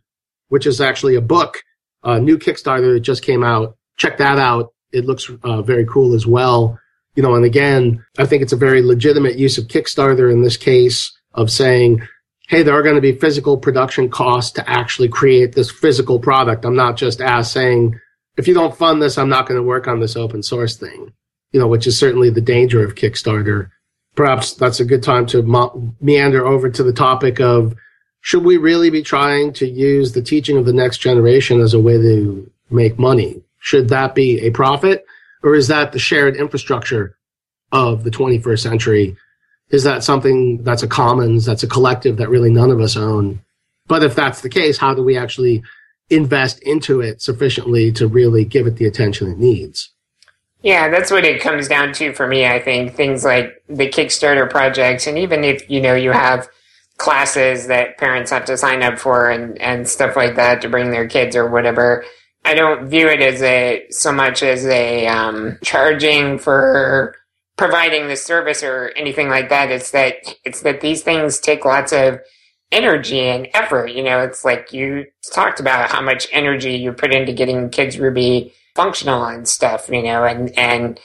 which 0.49 0.67
is 0.67 0.81
actually 0.81 1.17
a 1.17 1.21
book, 1.21 1.63
a 2.05 2.21
new 2.21 2.39
Kickstarter 2.39 2.95
that 2.95 3.01
just 3.01 3.25
came 3.25 3.43
out. 3.43 3.77
Check 3.97 4.19
that 4.19 4.39
out 4.39 4.74
it 4.95 5.05
looks 5.05 5.31
uh, 5.43 5.63
very 5.63 5.85
cool 5.87 6.15
as 6.15 6.27
well. 6.27 6.79
You 7.17 7.23
know, 7.23 7.35
and 7.35 7.45
again, 7.45 8.05
I 8.19 8.27
think 8.27 8.43
it's 8.43 8.53
a 8.53 8.57
very 8.57 8.83
legitimate 8.83 9.37
use 9.37 9.59
of 9.59 9.69
Kickstarter 9.69 10.33
in 10.33 10.43
this 10.43 10.57
case 10.57 11.13
of 11.35 11.51
saying, 11.51 12.03
hey, 12.49 12.63
there 12.63 12.75
are 12.75 12.83
going 12.83 12.97
to 12.97 13.01
be 13.01 13.13
physical 13.13 13.57
production 13.57 14.09
costs 14.11 14.53
to 14.53 14.69
actually 14.69 15.09
create 15.09 15.55
this 15.55 15.71
physical 15.71 16.19
product. 16.19 16.65
I'm 16.65 16.77
not 16.77 16.97
just 16.97 17.21
as 17.21 17.51
saying, 17.51 17.99
if 18.37 18.49
you 18.49 18.55
don't 18.55 18.77
fund 18.77 19.01
this, 19.01 19.17
I'm 19.17 19.29
not 19.29 19.47
going 19.47 19.59
to 19.59 19.67
work 19.67 19.87
on 19.87 20.01
this 20.01 20.17
open 20.17 20.43
source 20.43 20.77
thing, 20.77 21.13
you 21.53 21.61
know, 21.61 21.69
which 21.69 21.87
is 21.87 21.99
certainly 21.99 22.31
the 22.31 22.41
danger 22.41 22.85
of 22.85 22.97
Kickstarter. 22.97 23.71
Perhaps 24.17 24.55
that's 24.55 24.81
a 24.81 24.85
good 24.85 25.03
time 25.03 25.27
to 25.27 25.95
meander 26.01 26.47
over 26.47 26.69
to 26.71 26.83
the 26.83 26.93
topic 26.93 27.41
of 27.41 27.75
should 28.21 28.45
we 28.45 28.57
really 28.57 28.91
be 28.91 29.03
trying 29.03 29.53
to 29.53 29.69
use 29.69 30.13
the 30.13 30.23
teaching 30.23 30.57
of 30.57 30.65
the 30.67 30.73
next 30.73 30.99
generation 30.99 31.61
as 31.61 31.75
a 31.75 31.81
way 31.81 31.99
to 31.99 32.51
make 32.71 32.99
money? 32.99 33.44
Should 33.64 33.88
that 33.88 34.14
be 34.14 34.40
a 34.40 34.50
profit 34.50 35.07
or 35.42 35.55
is 35.55 35.68
that 35.68 35.92
the 35.92 35.98
shared 35.98 36.37
infrastructure 36.37 37.16
of 37.72 38.05
the 38.05 38.11
21st 38.11 38.59
century? 38.59 39.16
Is 39.70 39.85
that 39.85 40.05
something 40.05 40.62
that's 40.62 40.83
a 40.83 40.87
commons, 40.87 41.46
that's 41.46 41.62
a 41.62 41.66
collective 41.66 42.18
that 42.18 42.29
really 42.29 42.50
none 42.50 42.70
of 42.70 42.79
us 42.79 42.94
own? 42.94 43.40
But 43.87 44.05
if 44.05 44.14
that's 44.14 44.42
the 44.42 44.50
case, 44.50 44.77
how 44.77 44.92
do 44.92 45.03
we 45.03 45.16
actually 45.16 45.62
invest 46.11 46.62
into 46.62 47.00
it 47.00 47.22
sufficiently 47.22 47.90
to 47.92 48.07
really 48.07 48.44
give 48.44 48.66
it 48.66 48.77
the 48.77 48.85
attention 48.85 49.33
it 49.33 49.38
needs? 49.38 49.88
Yeah, 50.61 50.90
that's 50.90 51.11
what 51.11 51.24
it 51.24 51.40
comes 51.40 51.66
down 51.66 51.94
to 51.94 52.12
for 52.12 52.27
me. 52.27 52.44
I 52.44 52.61
think 52.61 52.94
things 52.94 53.24
like 53.24 53.64
the 53.66 53.88
Kickstarter 53.88 54.48
projects, 54.48 55.07
and 55.07 55.16
even 55.16 55.42
if 55.42 55.70
you 55.70 55.81
know 55.81 55.94
you 55.94 56.12
have 56.12 56.48
classes 56.98 57.66
that 57.68 57.96
parents 57.96 58.31
have 58.31 58.44
to 58.44 58.59
sign 58.59 58.83
up 58.83 58.98
for 58.98 59.31
and 59.31 59.59
and 59.61 59.88
stuff 59.88 60.16
like 60.16 60.37
that 60.37 60.61
to 60.62 60.68
bring 60.68 60.90
their 60.90 61.09
kids 61.09 61.35
or 61.35 61.48
whatever, 61.48 62.05
I 62.45 62.55
don't 62.55 62.89
view 62.89 63.09
it 63.09 63.23
as 63.23 63.43
a 63.43 63.87
so 63.91 64.13
much 64.13 64.43
as 64.43 64.67
a 64.67 65.07
um, 65.07 65.59
charging 65.63 66.39
for 66.39 67.15
providing 67.57 68.09
the 68.09 68.17
service 68.17 68.63
or 68.63 68.93
anything 68.97 69.29
like 69.29 69.49
that. 69.49 69.71
It's 69.71 69.91
that 69.93 70.17
it's 70.45 70.63
that 70.63 70.81
these 70.81 71.03
things 71.03 71.39
take 71.39 71.65
lots 71.65 71.93
of 71.93 72.21
energy 72.71 73.21
and 73.21 73.49
effort. 73.55 73.91
You 73.91 74.03
know, 74.03 74.21
it's 74.21 74.45
like 74.45 74.73
you 74.73 75.07
talked 75.33 75.61
about 75.61 75.91
how 75.91 76.03
much 76.03 76.27
energy 76.33 76.75
you 76.75 76.93
put 76.93 77.15
into 77.15 77.33
getting 77.33 77.71
Kids 77.71 77.99
Ruby 77.99 78.53
functional 78.75 79.25
and 79.25 79.49
stuff. 79.49 79.89
You 79.91 80.03
know, 80.03 80.25
and 80.25 80.57
and 80.59 81.01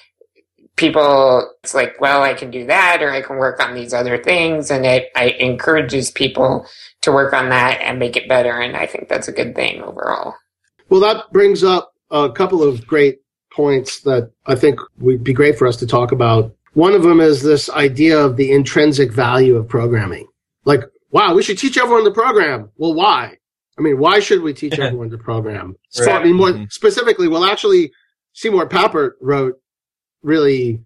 people 0.80 1.52
it's 1.62 1.74
like 1.76 2.00
well 2.00 2.24
i 2.24 2.34
can 2.34 2.50
do 2.50 2.66
that 2.66 3.04
or 3.04 3.12
i 3.12 3.22
can 3.22 3.36
work 3.36 3.62
on 3.62 3.76
these 3.76 3.94
other 3.94 4.18
things 4.18 4.72
and 4.72 4.86
it, 4.86 5.10
it 5.18 5.36
encourages 5.36 6.10
people 6.10 6.66
to 7.02 7.12
work 7.12 7.34
on 7.34 7.50
that 7.50 7.82
and 7.82 8.00
make 8.00 8.16
it 8.16 8.30
better 8.30 8.62
and 8.62 8.78
i 8.78 8.86
think 8.86 9.10
that's 9.10 9.28
a 9.28 9.34
good 9.34 9.54
thing 9.54 9.84
overall 9.84 10.36
well, 10.90 11.00
that 11.02 11.32
brings 11.32 11.64
up 11.64 11.94
a 12.12 12.30
couple 12.32 12.64
of 12.64 12.86
great 12.88 13.20
points 13.52 14.02
that 14.02 14.32
I 14.46 14.56
think 14.56 14.80
would 15.00 15.24
be 15.24 15.34
great 15.34 15.58
for 15.58 15.68
us 15.68 15.78
to 15.78 15.88
talk 15.88 16.12
about. 16.12 16.54
One 16.74 16.94
of 16.94 17.04
them 17.04 17.20
is 17.20 17.42
this 17.42 17.70
idea 17.70 18.18
of 18.20 18.38
the 18.38 18.52
intrinsic 18.52 19.12
value 19.12 19.56
of 19.56 19.68
programming. 19.68 20.28
Like, 20.66 20.82
wow, 21.12 21.34
we 21.34 21.44
should 21.44 21.58
teach 21.58 21.78
everyone 21.78 22.06
to 22.06 22.12
program. 22.12 22.70
Well, 22.78 22.94
why? 22.94 23.38
I 23.78 23.82
mean, 23.82 23.98
why 23.98 24.20
should 24.20 24.42
we 24.42 24.54
teach 24.54 24.78
everyone 24.80 25.10
to 25.10 25.18
program? 25.18 25.76
So, 25.90 26.06
Right. 26.06 26.22
I 26.22 26.24
mean, 26.24 26.36
more 26.36 26.52
Mhm. 26.52 26.72
specifically, 26.72 27.28
well, 27.28 27.44
actually, 27.46 27.92
Seymour 28.34 28.68
Papert 28.70 29.14
wrote 29.20 29.56
really 30.22 30.80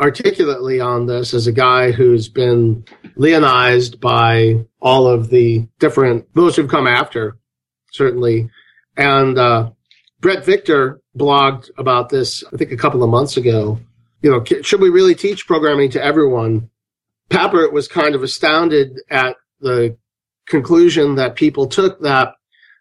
articulately 0.00 0.80
on 0.80 1.06
this 1.06 1.34
as 1.34 1.46
a 1.46 1.52
guy 1.52 1.92
who's 1.92 2.28
been 2.28 2.84
leonized 3.16 4.00
by 4.00 4.64
all 4.80 5.06
of 5.06 5.28
the 5.28 5.66
different 5.78 6.26
those 6.34 6.56
who've 6.56 6.68
come 6.70 6.86
after, 6.86 7.36
certainly. 7.92 8.48
And 8.96 9.38
uh, 9.38 9.70
Bret 10.20 10.44
Victor 10.44 11.00
blogged 11.16 11.70
about 11.76 12.08
this, 12.08 12.44
I 12.52 12.56
think, 12.56 12.72
a 12.72 12.76
couple 12.76 13.02
of 13.02 13.10
months 13.10 13.36
ago. 13.36 13.78
You 14.22 14.30
know, 14.30 14.62
should 14.62 14.80
we 14.80 14.90
really 14.90 15.14
teach 15.14 15.46
programming 15.46 15.90
to 15.90 16.04
everyone? 16.04 16.70
Papert 17.30 17.72
was 17.72 17.88
kind 17.88 18.14
of 18.14 18.22
astounded 18.22 19.00
at 19.10 19.36
the 19.60 19.96
conclusion 20.46 21.16
that 21.16 21.34
people 21.34 21.66
took 21.66 22.00
that 22.02 22.34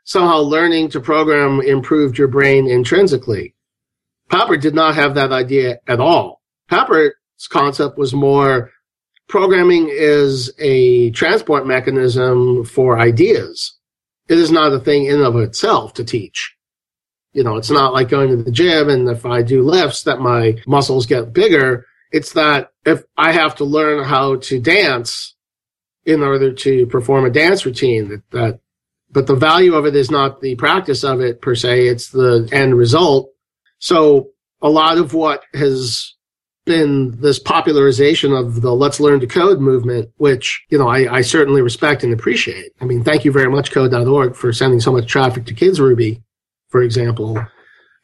somehow 0.04 0.38
learning 0.38 0.90
to 0.90 1.00
program 1.00 1.62
improved 1.62 2.18
your 2.18 2.28
brain 2.28 2.68
intrinsically. 2.68 3.56
Papert 4.30 4.62
did 4.62 4.76
not 4.76 4.96
have 4.96 5.16
that 5.16 5.32
idea 5.32 5.80
at 5.88 6.00
all. 6.00 6.42
Papert's 6.70 7.48
concept 7.50 7.98
was 7.98 8.14
more 8.14 8.72
programming 9.28 9.90
is 9.90 10.52
a 10.60 11.12
transport 11.12 11.66
mechanism 11.66 12.66
for 12.66 13.00
ideas. 13.00 13.78
It 14.32 14.40
is 14.40 14.50
not 14.50 14.72
a 14.72 14.80
thing 14.80 15.06
in 15.06 15.16
and 15.16 15.24
of 15.24 15.36
itself 15.36 15.94
to 15.96 16.06
teach. 16.06 16.56
You 17.34 17.44
know, 17.44 17.58
it's 17.58 17.70
not 17.70 17.94
like 17.94 18.08
going 18.08 18.30
to 18.30 18.38
the 18.38 18.52
gym 18.52 18.90
and 18.90 19.10
if 19.10 19.26
I 19.26 19.42
do 19.42 19.62
lifts 19.62 20.04
that 20.04 20.20
my 20.22 20.56
muscles 20.66 21.06
get 21.06 21.34
bigger. 21.34 21.86
It's 22.14 22.32
that 22.34 22.72
if 22.86 23.04
I 23.18 23.34
have 23.34 23.56
to 23.56 23.66
learn 23.66 24.06
how 24.06 24.38
to 24.38 24.60
dance 24.60 25.36
in 26.06 26.22
order 26.22 26.54
to 26.54 26.86
perform 26.88 27.26
a 27.26 27.30
dance 27.30 27.66
routine 27.66 28.08
that, 28.10 28.32
that 28.32 28.60
but 29.12 29.28
the 29.28 29.36
value 29.36 29.76
of 29.76 29.86
it 29.86 29.96
is 29.96 30.10
not 30.10 30.40
the 30.40 30.56
practice 30.56 31.04
of 31.04 31.20
it 31.22 31.42
per 31.42 31.54
se 31.54 31.88
it's 31.88 32.10
the 32.10 32.48
end 32.52 32.76
result 32.76 33.30
so 33.78 34.30
a 34.62 34.70
lot 34.70 34.98
of 34.98 35.14
what 35.14 35.44
has 35.54 36.16
been 36.66 37.20
this 37.20 37.40
popularization 37.40 38.34
of 38.34 38.62
the 38.62 38.72
let's 38.72 39.00
learn 39.00 39.20
to 39.20 39.28
code 39.28 39.60
movement 39.60 40.12
which 40.18 40.64
you 40.70 40.78
know 40.78 40.88
I, 40.88 41.12
I 41.12 41.22
certainly 41.22 41.62
respect 41.62 42.04
and 42.04 42.14
appreciate 42.14 42.72
i 42.80 42.86
mean 42.86 43.04
thank 43.04 43.26
you 43.26 43.32
very 43.32 43.50
much 43.50 43.72
code.org 43.72 44.36
for 44.36 44.54
sending 44.54 44.80
so 44.80 44.92
much 44.92 45.08
traffic 45.08 45.46
to 45.46 45.56
kids 45.56 45.80
ruby 45.80 46.22
for 46.70 46.84
example 46.84 47.44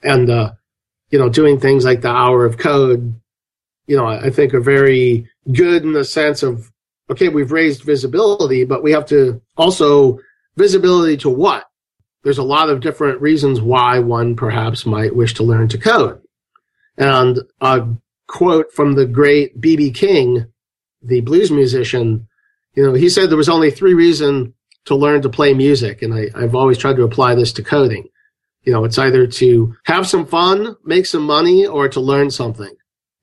and 0.02 0.30
uh 0.30 0.54
you 1.12 1.20
know 1.20 1.30
doing 1.30 1.60
things 1.60 1.86
like 1.86 2.02
the 2.02 2.10
hour 2.10 2.46
of 2.46 2.58
code 2.58 3.20
you 3.86 3.96
know 3.96 4.06
i, 4.06 4.26
I 4.26 4.30
think 4.32 4.56
are 4.56 4.60
very 4.60 5.30
good 5.52 5.84
in 5.84 5.94
the 5.94 6.04
sense 6.04 6.42
of 6.42 6.72
okay, 7.10 7.30
we've 7.30 7.52
raised 7.52 7.84
visibility, 7.84 8.66
but 8.66 8.84
we 8.84 8.92
have 8.92 9.06
to 9.08 9.42
also 9.56 10.20
visibility 10.56 11.18
to 11.18 11.30
what? 11.30 11.66
There's 12.24 12.38
a 12.38 12.44
lot 12.44 12.70
of 12.70 12.82
different 12.82 13.22
reasons 13.22 13.62
why 13.62 14.00
one 14.00 14.36
perhaps 14.36 14.86
might 14.86 15.16
wish 15.16 15.34
to 15.36 15.44
learn 15.44 15.68
to 15.70 15.78
code. 15.78 16.22
And 16.98 17.40
a 17.62 17.88
quote 18.28 18.72
from 18.74 18.96
the 18.96 19.06
great 19.06 19.60
B.B. 19.60 19.92
King, 19.92 20.46
the 21.02 21.22
blues 21.22 21.52
musician, 21.52 22.28
you 22.74 22.86
know, 22.86 22.94
he 22.94 23.10
said 23.10 23.30
there 23.30 23.38
was 23.38 23.50
only 23.50 23.72
three 23.72 23.94
reasons 23.94 24.54
to 24.86 24.96
learn 24.96 25.22
to 25.22 25.30
play 25.30 25.54
music. 25.54 26.02
And 26.02 26.14
I, 26.14 26.28
I've 26.36 26.56
always 26.56 26.78
tried 26.78 26.96
to 26.98 27.04
apply 27.04 27.36
this 27.36 27.52
to 27.54 27.64
coding. 27.64 28.08
You 28.64 28.74
know, 28.74 28.84
it's 28.84 28.98
either 28.98 29.28
to 29.28 29.76
have 29.86 30.08
some 30.08 30.26
fun, 30.26 30.76
make 30.84 31.06
some 31.06 31.24
money, 31.24 31.66
or 31.66 31.88
to 31.90 32.00
learn 32.02 32.32
something. 32.32 32.74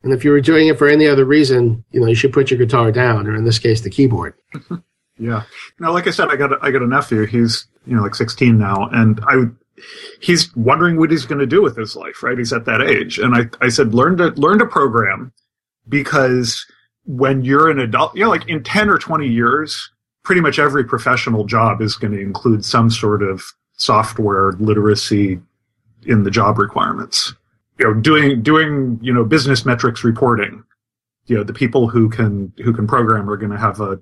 And 0.03 0.13
if 0.13 0.25
you 0.25 0.31
were 0.31 0.41
doing 0.41 0.69
it 0.69 0.79
for 0.79 0.89
any 0.89 1.07
other 1.07 1.25
reason, 1.25 1.85
you 1.91 2.01
know, 2.01 2.07
you 2.07 2.15
should 2.15 2.33
put 2.33 2.51
your 2.51 2.59
guitar 2.59 2.93
down, 2.93 3.27
or 3.27 3.35
in 3.35 3.45
this 3.45 3.59
case, 3.59 3.81
the 3.81 3.91
keyboard. 3.91 4.35
Yeah. 5.19 5.43
Now, 5.79 5.93
like 5.93 6.07
I 6.07 6.11
said, 6.11 6.29
I 6.29 6.37
got 6.37 6.53
a, 6.53 6.59
I 6.61 6.71
got 6.71 6.83
a 6.83 6.87
nephew. 6.87 7.25
He's 7.27 7.67
you 7.87 7.97
know 7.97 8.03
like 8.03 8.15
16 8.15 8.59
now, 8.59 8.89
and 8.93 9.21
I 9.27 9.45
he's 10.21 10.55
wondering 10.57 10.99
what 10.99 11.11
he's 11.11 11.27
going 11.27 11.41
to 11.41 11.47
do 11.47 11.63
with 11.63 11.77
his 11.77 11.97
life. 11.97 12.23
Right? 12.23 12.39
He's 12.39 12.53
at 12.53 12.65
that 12.67 12.81
age, 12.81 13.19
and 13.19 13.35
I 13.35 13.49
I 13.65 13.69
said 13.69 13.95
learn 13.95 14.17
to 14.19 14.29
learn 14.31 14.59
to 14.59 14.67
program 14.67 15.33
because 15.89 16.67
when 17.05 17.45
you're 17.45 17.71
an 17.71 17.79
adult, 17.79 18.15
you 18.17 18.25
know, 18.25 18.31
like 18.31 18.49
in 18.49 18.63
10 18.63 18.89
or 18.89 18.99
20 18.99 19.29
years, 19.29 19.91
pretty 20.23 20.41
much 20.41 20.59
every 20.59 20.85
professional 20.85 21.45
job 21.45 21.83
is 21.83 21.97
going 21.97 22.13
to 22.13 22.21
include 22.21 22.65
some 22.65 22.91
sort 22.91 23.23
of 23.23 23.43
software 23.77 24.53
literacy 24.53 25.41
in 26.07 26.23
the 26.23 26.31
job 26.31 26.59
requirements. 26.59 27.35
You 27.79 27.87
know, 27.87 27.95
doing 28.01 28.43
doing 28.43 28.99
you 29.03 29.13
know 29.13 29.25
business 29.25 29.65
metrics 29.65 30.05
reporting. 30.05 30.63
You 31.27 31.37
know, 31.37 31.45
the 31.45 31.55
people 31.55 31.89
who 31.89 32.09
can 32.09 32.53
who 32.59 32.73
can 32.73 32.87
program 32.87 33.29
are 33.29 33.37
going 33.37 33.53
to 33.53 33.59
have 33.59 33.81
a 33.81 34.01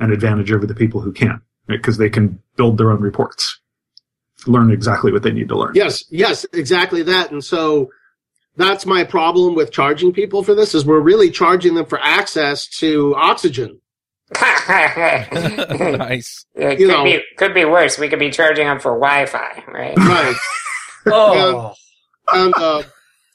an 0.00 0.12
advantage 0.12 0.52
over 0.52 0.66
the 0.66 0.74
people 0.74 1.00
who 1.00 1.12
can't 1.12 1.40
because 1.66 1.96
they 1.96 2.10
can 2.10 2.40
build 2.56 2.76
their 2.76 2.90
own 2.90 3.00
reports, 3.00 3.60
learn 4.46 4.70
exactly 4.70 5.12
what 5.12 5.22
they 5.22 5.32
need 5.32 5.48
to 5.48 5.56
learn. 5.58 5.72
Yes, 5.74 6.04
yes, 6.10 6.44
exactly 6.52 7.02
that. 7.02 7.30
And 7.30 7.42
so 7.42 7.90
that's 8.56 8.86
my 8.86 9.04
problem 9.04 9.54
with 9.54 9.72
charging 9.72 10.12
people 10.12 10.42
for 10.42 10.54
this 10.54 10.74
is 10.74 10.84
we're 10.86 11.00
really 11.00 11.30
charging 11.30 11.74
them 11.74 11.86
for 11.86 11.98
access 12.00 12.66
to 12.78 13.14
oxygen. 13.16 13.80
nice. 14.40 15.28
it 15.30 15.98
nice. 15.98 16.44
could 16.54 16.88
know- 16.88 17.04
be 17.04 17.20
could 17.36 17.54
be 17.54 17.64
worse. 17.64 17.98
We 17.98 18.08
could 18.08 18.18
be 18.18 18.30
charging 18.30 18.66
them 18.66 18.80
for 18.80 18.92
Wi-Fi, 18.98 19.64
right? 19.68 19.96
Right. 19.96 20.36
Oh, 21.06 21.74
and 22.32 22.54
uh, 22.56 22.82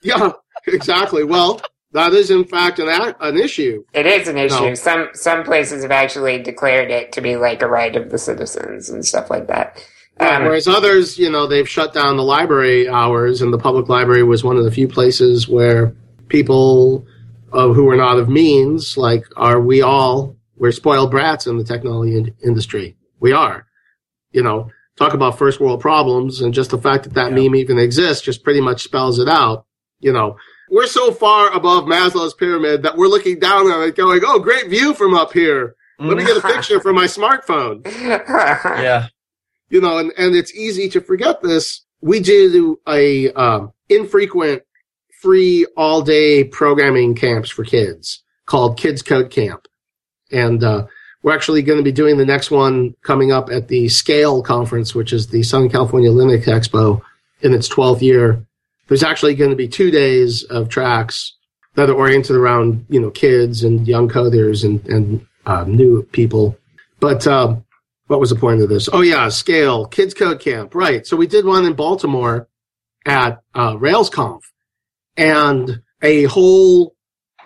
yeah, 0.01 0.31
exactly. 0.65 1.23
Well, 1.23 1.61
that 1.91 2.13
is 2.13 2.31
in 2.31 2.43
fact 2.43 2.79
an 2.79 2.87
a- 2.87 3.15
an 3.21 3.37
issue. 3.37 3.83
It 3.93 4.07
is 4.07 4.27
an 4.27 4.39
issue. 4.39 4.69
No. 4.69 4.73
Some 4.73 5.09
some 5.13 5.43
places 5.43 5.83
have 5.83 5.91
actually 5.91 6.41
declared 6.41 6.89
it 6.89 7.11
to 7.11 7.21
be 7.21 7.35
like 7.35 7.61
a 7.61 7.67
right 7.67 7.95
of 7.95 8.09
the 8.09 8.17
citizens 8.17 8.89
and 8.89 9.05
stuff 9.05 9.29
like 9.29 9.45
that. 9.47 9.83
Um, 10.21 10.43
Whereas 10.43 10.67
others, 10.67 11.17
you 11.17 11.29
know, 11.29 11.47
they've 11.47 11.67
shut 11.69 11.93
down 11.93 12.17
the 12.17 12.23
library 12.23 12.87
hours, 12.89 13.41
and 13.41 13.53
the 13.53 13.57
public 13.57 13.87
library 13.87 14.23
was 14.23 14.43
one 14.43 14.57
of 14.57 14.65
the 14.65 14.71
few 14.71 14.87
places 14.87 15.47
where 15.47 15.93
people 16.27 17.05
uh, 17.53 17.69
who 17.69 17.89
are 17.89 17.95
not 17.95 18.19
of 18.19 18.29
means, 18.29 18.97
like 18.97 19.25
are 19.37 19.59
we 19.61 19.81
all, 19.81 20.35
we're 20.57 20.71
spoiled 20.71 21.11
brats 21.11 21.47
in 21.47 21.57
the 21.57 21.63
technology 21.63 22.15
in- 22.17 22.35
industry. 22.43 22.95
We 23.19 23.31
are. 23.31 23.65
You 24.31 24.43
know, 24.43 24.69
talk 24.97 25.13
about 25.13 25.37
first 25.37 25.59
world 25.59 25.79
problems, 25.81 26.41
and 26.41 26.53
just 26.53 26.69
the 26.71 26.77
fact 26.77 27.05
that 27.05 27.13
that 27.13 27.29
Yeah. 27.31 27.43
meme 27.43 27.55
even 27.55 27.79
exists 27.79 28.23
just 28.23 28.43
pretty 28.43 28.61
much 28.61 28.83
spells 28.83 29.19
it 29.19 29.29
out. 29.29 29.65
You 30.01 30.11
know, 30.13 30.35
we're 30.69 30.85
so 30.85 31.11
far 31.11 31.49
above 31.53 31.85
Maslow's 31.85 32.33
pyramid 32.33 32.83
that 32.83 32.95
we're 32.97 33.07
looking 33.07 33.39
down 33.39 33.67
on 33.71 33.87
it, 33.87 33.95
going, 33.95 34.21
"Oh, 34.25 34.39
great 34.39 34.67
view 34.67 34.93
from 34.93 35.13
up 35.15 35.33
here. 35.33 35.75
Let 35.97 36.15
me 36.17 36.23
get 36.25 36.37
a 36.37 36.41
picture 36.41 36.79
from 36.79 36.95
my 36.95 37.05
smartphone." 37.17 37.85
yeah. 37.85 39.07
You 39.69 39.81
know, 39.81 39.97
and, 39.97 40.11
and 40.17 40.35
it's 40.35 40.53
easy 40.53 40.89
to 40.89 41.01
forget 41.01 41.41
this. 41.41 41.81
We 42.01 42.19
did 42.19 42.55
a 42.87 43.31
um, 43.33 43.73
infrequent 43.89 44.63
free 45.21 45.65
all 45.75 46.01
day 46.01 46.43
programming 46.43 47.15
camps 47.15 47.49
for 47.49 47.63
kids 47.63 48.23
called 48.45 48.77
Kids 48.77 49.01
Code 49.01 49.29
Camp. 49.29 49.67
And 50.31 50.63
uh, 50.63 50.87
we're 51.21 51.35
actually 51.35 51.61
going 51.61 51.77
to 51.77 51.83
be 51.83 51.91
doing 51.91 52.17
the 52.17 52.25
next 52.25 52.51
one 52.51 52.95
coming 53.03 53.31
up 53.31 53.49
at 53.49 53.67
the 53.67 53.89
Scale 53.89 54.41
Conference, 54.41 54.95
which 54.95 55.11
is 55.11 55.27
the 55.27 55.43
Southern 55.43 55.69
California 55.69 56.09
Linux 56.09 56.45
Expo 56.45 57.01
in 57.41 57.53
its 57.53 57.67
12th 57.67 58.01
year. 58.01 58.45
There's 58.87 59.03
actually 59.03 59.35
going 59.35 59.51
to 59.51 59.55
be 59.55 59.67
two 59.67 59.91
days 59.91 60.43
of 60.43 60.69
tracks 60.69 61.35
that 61.75 61.89
are 61.89 61.93
oriented 61.93 62.35
around, 62.35 62.85
you 62.89 62.99
know, 62.99 63.11
kids 63.11 63.63
and 63.63 63.87
young 63.87 64.09
coders 64.09 64.63
and, 64.63 64.83
and 64.87 65.25
uh, 65.45 65.65
new 65.65 66.03
people. 66.03 66.57
But 66.99 67.27
um, 67.27 67.65
what 68.09 68.19
was 68.19 68.31
the 68.31 68.35
point 68.35 68.61
of 68.61 68.69
this? 68.69 68.89
Oh 68.91 69.01
yeah, 69.01 69.29
Scale 69.29 69.85
Kids 69.85 70.15
Code 70.15 70.39
Camp. 70.39 70.73
Right. 70.73 71.05
So 71.05 71.15
we 71.15 71.27
did 71.27 71.45
one 71.45 71.63
in 71.63 71.73
Baltimore 71.73 72.49
at 73.05 73.43
uh, 73.53 73.73
RailsConf, 73.75 74.41
and 75.15 75.83
a 76.01 76.23
whole 76.23 76.95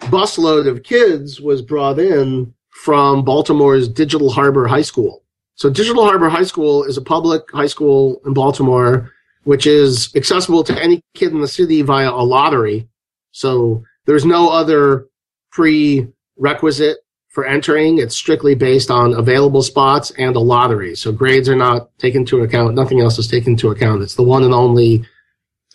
busload 0.03 0.69
of 0.69 0.83
kids 0.83 1.41
was 1.41 1.61
brought 1.61 1.99
in 1.99 2.53
from 2.69 3.25
Baltimore's 3.25 3.89
Digital 3.89 4.31
Harbor 4.31 4.65
High 4.65 4.83
School. 4.83 5.23
So 5.55 5.69
Digital 5.69 6.05
Harbor 6.05 6.29
High 6.29 6.45
School 6.45 6.85
is 6.85 6.95
a 6.95 7.01
public 7.01 7.43
high 7.51 7.67
school 7.67 8.21
in 8.25 8.33
Baltimore, 8.33 9.11
which 9.43 9.67
is 9.67 10.15
accessible 10.15 10.63
to 10.63 10.81
any 10.81 11.01
kid 11.13 11.33
in 11.33 11.41
the 11.41 11.47
city 11.47 11.81
via 11.81 12.09
a 12.09 12.23
lottery. 12.23 12.87
So 13.31 13.83
there's 14.05 14.25
no 14.25 14.49
other 14.49 15.07
prerequisite 15.51 16.99
for 17.33 17.45
entering. 17.45 17.97
It's 17.97 18.15
strictly 18.15 18.55
based 18.55 18.89
on 18.89 19.13
available 19.13 19.63
spots 19.63 20.11
and 20.17 20.35
a 20.35 20.39
lottery. 20.39 20.95
So 20.95 21.11
grades 21.11 21.49
are 21.49 21.55
not 21.55 21.89
taken 21.97 22.21
into 22.21 22.41
account. 22.41 22.75
Nothing 22.75 23.01
else 23.01 23.19
is 23.19 23.27
taken 23.27 23.53
into 23.53 23.71
account. 23.71 24.03
It's 24.03 24.15
the 24.15 24.23
one 24.23 24.43
and 24.43 24.53
only 24.53 25.03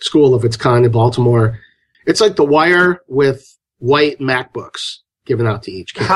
school 0.00 0.34
of 0.34 0.44
its 0.44 0.56
kind 0.56 0.86
in 0.86 0.92
Baltimore. 0.92 1.58
It's 2.06 2.20
like 2.20 2.36
the 2.36 2.44
wire 2.44 3.00
with 3.08 3.58
white 3.78 4.20
MacBooks 4.20 4.98
given 5.26 5.46
out 5.46 5.64
to 5.64 5.72
each 5.72 5.94
kid. 5.94 6.08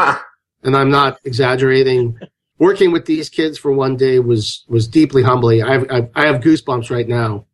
And 0.63 0.77
I'm 0.77 0.91
not 0.91 1.19
exaggerating. 1.25 2.17
Working 2.59 2.93
with 2.93 3.07
these 3.07 3.29
kids 3.29 3.59
for 3.59 3.73
one 3.73 3.97
day 3.97 4.21
was, 4.21 4.65
was 4.69 4.87
deeply 4.87 5.25
humbling. 5.25 5.65
I 5.65 5.73
have, 5.73 5.91
I 5.91 6.09
I 6.15 6.27
have 6.27 6.41
goosebumps 6.41 6.89
right 6.89 7.09
now, 7.09 7.47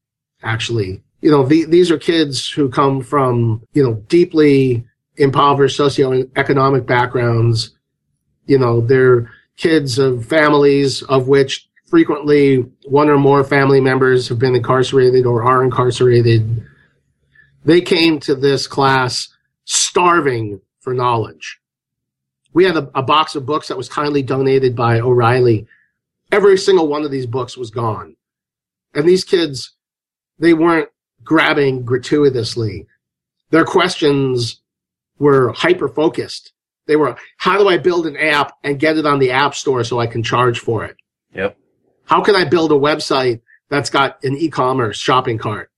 actually. 0.43 1.03
You 1.23 1.31
know, 1.31 1.43
the, 1.43 1.65
these 1.65 1.91
are 1.91 1.99
kids 1.99 2.49
who 2.49 2.69
come 2.69 3.01
from, 3.01 3.63
you 3.73 3.83
know, 3.83 3.95
deeply 4.09 4.85
impoverished 5.17 5.81
socioeconomic 5.81 6.87
backgrounds. 6.87 7.75
You 8.49 8.59
know, 8.59 8.81
they're 8.81 9.31
kids 9.57 9.99
of 9.99 10.27
families 10.27 11.03
of 11.03 11.29
which 11.29 11.69
frequently 11.87 12.57
one 12.85 13.09
or 13.09 13.19
more 13.19 13.45
family 13.45 13.81
members 13.81 14.29
have 14.29 14.39
been 14.39 14.57
incarcerated 14.57 15.27
or 15.27 15.45
are 15.45 15.63
incarcerated. 15.63 16.67
They 17.65 17.81
came 17.81 18.19
to 18.21 18.35
this 18.35 18.67
class 18.67 19.29
starving 19.65 20.61
for 20.81 20.95
knowledge. 20.95 21.61
We 22.53 22.65
had 22.65 22.77
a, 22.77 22.91
a 22.95 23.03
box 23.03 23.37
of 23.37 23.47
books 23.47 23.69
that 23.69 23.77
was 23.77 23.89
kindly 23.89 24.23
donated 24.23 24.75
by 24.75 25.01
O'Reilly. 25.01 25.67
Every 26.33 26.57
single 26.57 26.89
one 26.89 27.05
of 27.05 27.11
these 27.11 27.27
books 27.27 27.57
was 27.57 27.71
gone. 27.71 28.17
And 28.95 29.07
these 29.07 29.25
kids, 29.25 29.75
they 30.39 30.55
weren't 30.55 30.89
grabbing 31.23 31.85
gratuitously. 31.85 32.87
Their 33.51 33.65
questions 33.65 34.61
were 35.19 35.53
hyper 35.53 35.89
focused. 35.89 36.53
They 36.89 36.97
were, 36.97 37.17
how 37.37 37.59
do 37.59 37.69
I 37.69 37.79
build 37.79 38.07
an 38.07 38.17
app 38.17 38.57
and 38.65 38.81
get 38.81 38.97
it 38.97 39.07
on 39.07 39.21
the 39.21 39.31
app 39.31 39.55
store 39.55 39.85
so 39.85 40.01
I 40.01 40.09
can 40.09 40.25
charge 40.25 40.59
for 40.59 40.85
it? 40.85 40.97
Yep. 41.35 41.57
How 42.07 42.23
can 42.23 42.35
I 42.35 42.45
build 42.45 42.73
a 42.73 42.77
website 42.77 43.43
that's 43.69 43.91
got 43.91 44.25
an 44.25 44.37
e-commerce 44.37 44.99
shopping 44.99 45.39
cart? 45.39 45.71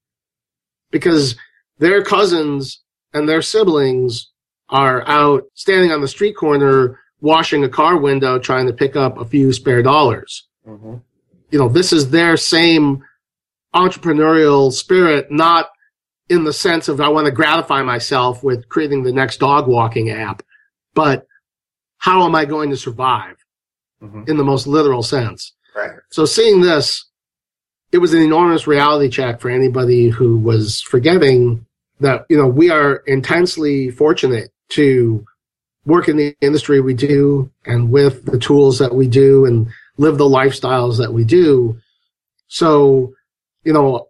Because 0.90 1.36
their 1.78 2.02
cousins 2.02 2.80
and 3.12 3.28
their 3.28 3.42
siblings 3.42 4.30
are 4.68 5.06
out 5.08 5.44
standing 5.54 5.90
on 5.90 6.00
the 6.00 6.08
street 6.08 6.36
corner 6.36 7.00
washing 7.20 7.64
a 7.64 7.68
car 7.68 7.98
window 7.98 8.38
trying 8.38 8.66
to 8.66 8.72
pick 8.72 8.96
up 8.96 9.18
a 9.18 9.24
few 9.24 9.52
spare 9.52 9.82
dollars. 9.82 10.46
Mm-hmm. 10.66 10.96
You 11.50 11.58
know, 11.58 11.68
this 11.68 11.92
is 11.92 12.10
their 12.10 12.36
same 12.36 13.02
entrepreneurial 13.74 14.72
spirit, 14.72 15.30
not 15.30 15.70
in 16.28 16.44
the 16.44 16.52
sense 16.52 16.88
of 16.88 17.00
I 17.00 17.08
want 17.08 17.26
to 17.26 17.32
gratify 17.32 17.82
myself 17.82 18.44
with 18.44 18.68
creating 18.68 19.02
the 19.02 19.12
next 19.12 19.38
dog 19.38 19.66
walking 19.66 20.10
app, 20.10 20.42
but 20.94 21.26
how 21.98 22.24
am 22.24 22.34
I 22.34 22.44
going 22.44 22.70
to 22.70 22.76
survive 22.76 23.36
Mhm. 24.02 24.28
in 24.28 24.36
the 24.36 24.44
most 24.44 24.66
literal 24.66 25.02
sense? 25.02 25.52
Right. 25.76 25.98
So 26.10 26.24
seeing 26.24 26.60
this, 26.60 27.04
it 27.92 27.98
was 27.98 28.14
an 28.14 28.22
enormous 28.22 28.66
reality 28.66 29.08
check 29.08 29.40
for 29.40 29.50
anybody 29.50 30.08
who 30.08 30.38
was 30.38 30.80
forgetting 30.80 31.66
that, 32.00 32.24
you 32.28 32.36
know, 32.36 32.46
we 32.46 32.70
are 32.70 32.96
intensely 33.06 33.90
fortunate 33.90 34.50
to 34.70 35.24
work 35.84 36.08
in 36.08 36.16
the 36.16 36.34
industry 36.40 36.80
we 36.80 36.94
do 36.94 37.50
and 37.64 37.90
with 37.90 38.24
the 38.26 38.38
tools 38.38 38.78
that 38.78 38.94
we 38.94 39.06
do 39.08 39.44
and 39.44 39.68
live 39.98 40.18
the 40.18 40.24
lifestyles 40.28 40.98
that 40.98 41.12
we 41.12 41.24
do. 41.24 41.78
So, 42.48 43.12
you 43.64 43.72
know, 43.72 44.08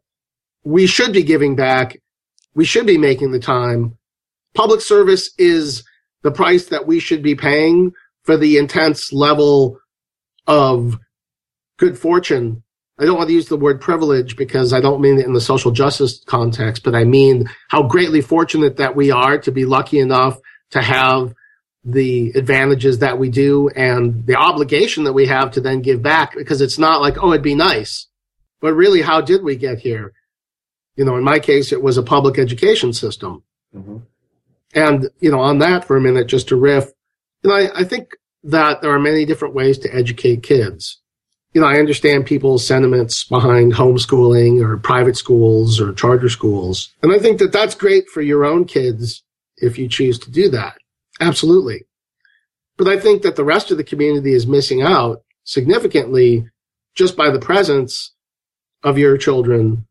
we 0.62 0.86
should 0.86 1.12
be 1.12 1.22
giving 1.22 1.56
back. 1.56 2.00
We 2.54 2.64
should 2.64 2.86
be 2.86 2.98
making 2.98 3.32
the 3.32 3.38
time. 3.38 3.96
Public 4.54 4.80
service 4.80 5.30
is 5.38 5.82
the 6.22 6.30
price 6.30 6.66
that 6.66 6.86
we 6.86 7.00
should 7.00 7.22
be 7.22 7.34
paying 7.34 7.92
for 8.24 8.36
the 8.36 8.58
intense 8.58 9.12
level 9.12 9.78
of 10.46 10.98
good 11.78 11.98
fortune. 11.98 12.62
I 12.98 13.06
don't 13.06 13.16
want 13.16 13.28
to 13.28 13.34
use 13.34 13.48
the 13.48 13.56
word 13.56 13.80
privilege 13.80 14.36
because 14.36 14.74
I 14.74 14.80
don't 14.80 15.00
mean 15.00 15.18
it 15.18 15.26
in 15.26 15.32
the 15.32 15.40
social 15.40 15.70
justice 15.70 16.22
context, 16.24 16.82
but 16.82 16.94
I 16.94 17.04
mean 17.04 17.48
how 17.68 17.82
greatly 17.82 18.20
fortunate 18.20 18.76
that 18.76 18.94
we 18.94 19.10
are 19.10 19.38
to 19.38 19.50
be 19.50 19.64
lucky 19.64 19.98
enough 19.98 20.38
to 20.72 20.82
have 20.82 21.34
the 21.82 22.30
advantages 22.34 22.98
that 22.98 23.18
we 23.18 23.30
do 23.30 23.70
and 23.70 24.26
the 24.26 24.36
obligation 24.36 25.04
that 25.04 25.14
we 25.14 25.26
have 25.26 25.52
to 25.52 25.62
then 25.62 25.80
give 25.80 26.02
back 26.02 26.34
because 26.36 26.60
it's 26.60 26.78
not 26.78 27.00
like, 27.00 27.16
oh, 27.22 27.32
it'd 27.32 27.42
be 27.42 27.54
nice. 27.54 28.06
But 28.60 28.74
really, 28.74 29.00
how 29.00 29.22
did 29.22 29.42
we 29.42 29.56
get 29.56 29.78
here? 29.78 30.12
You 30.96 31.06
know, 31.06 31.16
in 31.16 31.24
my 31.24 31.38
case, 31.38 31.72
it 31.72 31.82
was 31.82 31.96
a 31.96 32.02
public 32.02 32.38
education 32.38 32.92
system. 32.92 33.42
Mm-hmm. 33.74 33.98
And, 34.74 35.08
you 35.20 35.30
know, 35.30 35.40
on 35.40 35.58
that 35.58 35.84
for 35.84 35.96
a 35.96 36.00
minute, 36.00 36.28
just 36.28 36.48
to 36.48 36.56
riff, 36.56 36.90
you 37.42 37.50
know, 37.50 37.56
I, 37.56 37.80
I 37.80 37.84
think 37.84 38.10
that 38.44 38.82
there 38.82 38.92
are 38.92 38.98
many 38.98 39.24
different 39.24 39.54
ways 39.54 39.78
to 39.78 39.94
educate 39.94 40.42
kids. 40.42 41.00
You 41.52 41.60
know, 41.60 41.66
I 41.66 41.80
understand 41.80 42.26
people's 42.26 42.64
sentiments 42.64 43.24
behind 43.24 43.72
homeschooling 43.72 44.64
or 44.64 44.76
private 44.76 45.16
schools 45.16 45.80
or 45.80 45.92
charter 45.92 46.28
schools. 46.28 46.92
And 47.02 47.12
I 47.12 47.18
think 47.18 47.38
that 47.38 47.52
that's 47.52 47.74
great 47.74 48.08
for 48.08 48.22
your 48.22 48.44
own 48.44 48.64
kids 48.64 49.24
if 49.56 49.76
you 49.76 49.88
choose 49.88 50.18
to 50.20 50.30
do 50.30 50.48
that. 50.50 50.76
Absolutely. 51.20 51.86
But 52.76 52.88
I 52.88 52.98
think 52.98 53.22
that 53.22 53.36
the 53.36 53.44
rest 53.44 53.70
of 53.70 53.76
the 53.76 53.84
community 53.84 54.32
is 54.32 54.46
missing 54.46 54.80
out 54.80 55.22
significantly 55.44 56.48
just 56.94 57.16
by 57.16 57.30
the 57.30 57.40
presence 57.40 58.14
of 58.82 58.96
your 58.96 59.18
children 59.18 59.86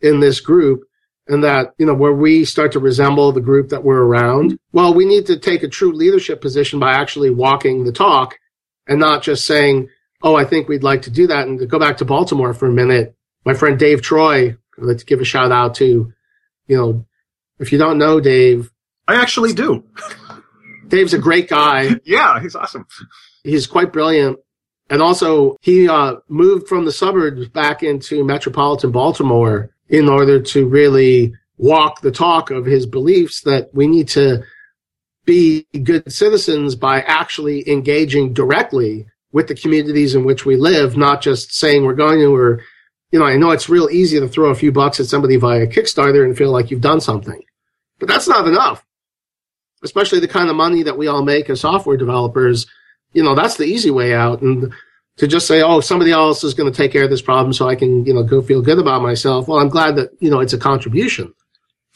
in 0.00 0.20
this 0.20 0.40
group 0.40 0.82
and 1.26 1.44
that, 1.44 1.72
you 1.78 1.86
know, 1.86 1.94
where 1.94 2.12
we 2.12 2.44
start 2.44 2.72
to 2.72 2.78
resemble 2.78 3.32
the 3.32 3.40
group 3.40 3.70
that 3.70 3.84
we're 3.84 4.02
around, 4.02 4.58
well, 4.72 4.92
we 4.92 5.06
need 5.06 5.26
to 5.26 5.38
take 5.38 5.62
a 5.62 5.68
true 5.68 5.92
leadership 5.92 6.40
position 6.40 6.78
by 6.78 6.92
actually 6.92 7.30
walking 7.30 7.84
the 7.84 7.92
talk 7.92 8.38
and 8.86 9.00
not 9.00 9.22
just 9.22 9.46
saying, 9.46 9.88
oh, 10.22 10.34
I 10.34 10.44
think 10.44 10.68
we'd 10.68 10.82
like 10.82 11.02
to 11.02 11.10
do 11.10 11.26
that. 11.28 11.46
And 11.46 11.58
to 11.58 11.66
go 11.66 11.78
back 11.78 11.98
to 11.98 12.04
Baltimore 12.04 12.52
for 12.52 12.66
a 12.66 12.72
minute, 12.72 13.14
my 13.44 13.54
friend 13.54 13.78
Dave 13.78 14.02
Troy, 14.02 14.56
I'd 14.78 14.84
like 14.84 14.98
to 14.98 15.04
give 15.04 15.20
a 15.20 15.24
shout 15.24 15.52
out 15.52 15.76
to, 15.76 16.12
you 16.66 16.76
know, 16.76 17.06
if 17.58 17.72
you 17.72 17.78
don't 17.78 17.98
know 17.98 18.20
Dave, 18.20 18.70
I 19.08 19.16
actually 19.16 19.52
do. 19.52 19.84
Dave's 20.88 21.14
a 21.14 21.18
great 21.18 21.48
guy. 21.48 21.96
Yeah, 22.04 22.40
he's 22.40 22.54
awesome. 22.54 22.86
He's 23.42 23.66
quite 23.66 23.92
brilliant. 23.92 24.38
And 24.90 25.00
also, 25.00 25.56
he 25.62 25.88
uh, 25.88 26.16
moved 26.28 26.68
from 26.68 26.84
the 26.84 26.92
suburbs 26.92 27.48
back 27.48 27.82
into 27.82 28.22
metropolitan 28.22 28.90
Baltimore 28.90 29.73
in 29.94 30.08
order 30.08 30.40
to 30.40 30.66
really 30.66 31.32
walk 31.56 32.00
the 32.00 32.10
talk 32.10 32.50
of 32.50 32.66
his 32.66 32.84
beliefs 32.84 33.42
that 33.42 33.72
we 33.72 33.86
need 33.86 34.08
to 34.08 34.42
be 35.24 35.64
good 35.84 36.12
citizens 36.12 36.74
by 36.74 37.00
actually 37.02 37.68
engaging 37.70 38.32
directly 38.32 39.06
with 39.30 39.46
the 39.46 39.54
communities 39.54 40.16
in 40.16 40.24
which 40.24 40.44
we 40.44 40.56
live, 40.56 40.96
not 40.96 41.22
just 41.22 41.54
saying 41.54 41.84
we're 41.84 41.94
going 41.94 42.18
to, 42.18 42.34
or, 42.34 42.60
you 43.12 43.20
know, 43.20 43.24
I 43.24 43.36
know 43.36 43.52
it's 43.52 43.68
real 43.68 43.88
easy 43.88 44.18
to 44.18 44.26
throw 44.26 44.50
a 44.50 44.54
few 44.54 44.72
bucks 44.72 44.98
at 44.98 45.06
somebody 45.06 45.36
via 45.36 45.66
Kickstarter 45.68 46.24
and 46.24 46.36
feel 46.36 46.50
like 46.50 46.72
you've 46.72 46.80
done 46.80 47.00
something, 47.00 47.40
but 48.00 48.08
that's 48.08 48.28
not 48.28 48.48
enough. 48.48 48.84
Especially 49.84 50.18
the 50.18 50.28
kind 50.28 50.50
of 50.50 50.56
money 50.56 50.82
that 50.82 50.98
we 50.98 51.06
all 51.06 51.22
make 51.22 51.48
as 51.50 51.60
software 51.60 51.96
developers, 51.96 52.66
you 53.12 53.22
know, 53.22 53.36
that's 53.36 53.56
the 53.56 53.64
easy 53.64 53.92
way 53.92 54.12
out. 54.12 54.42
And 54.42 54.72
to 55.16 55.26
just 55.26 55.46
say, 55.46 55.62
oh, 55.62 55.80
somebody 55.80 56.10
else 56.10 56.42
is 56.42 56.54
going 56.54 56.70
to 56.70 56.76
take 56.76 56.92
care 56.92 57.04
of 57.04 57.10
this 57.10 57.22
problem 57.22 57.52
so 57.52 57.68
I 57.68 57.76
can, 57.76 58.04
you 58.04 58.12
know, 58.12 58.22
go 58.22 58.42
feel 58.42 58.62
good 58.62 58.78
about 58.78 59.02
myself. 59.02 59.46
Well, 59.46 59.60
I'm 59.60 59.68
glad 59.68 59.96
that, 59.96 60.10
you 60.20 60.30
know, 60.30 60.40
it's 60.40 60.52
a 60.52 60.58
contribution. 60.58 61.32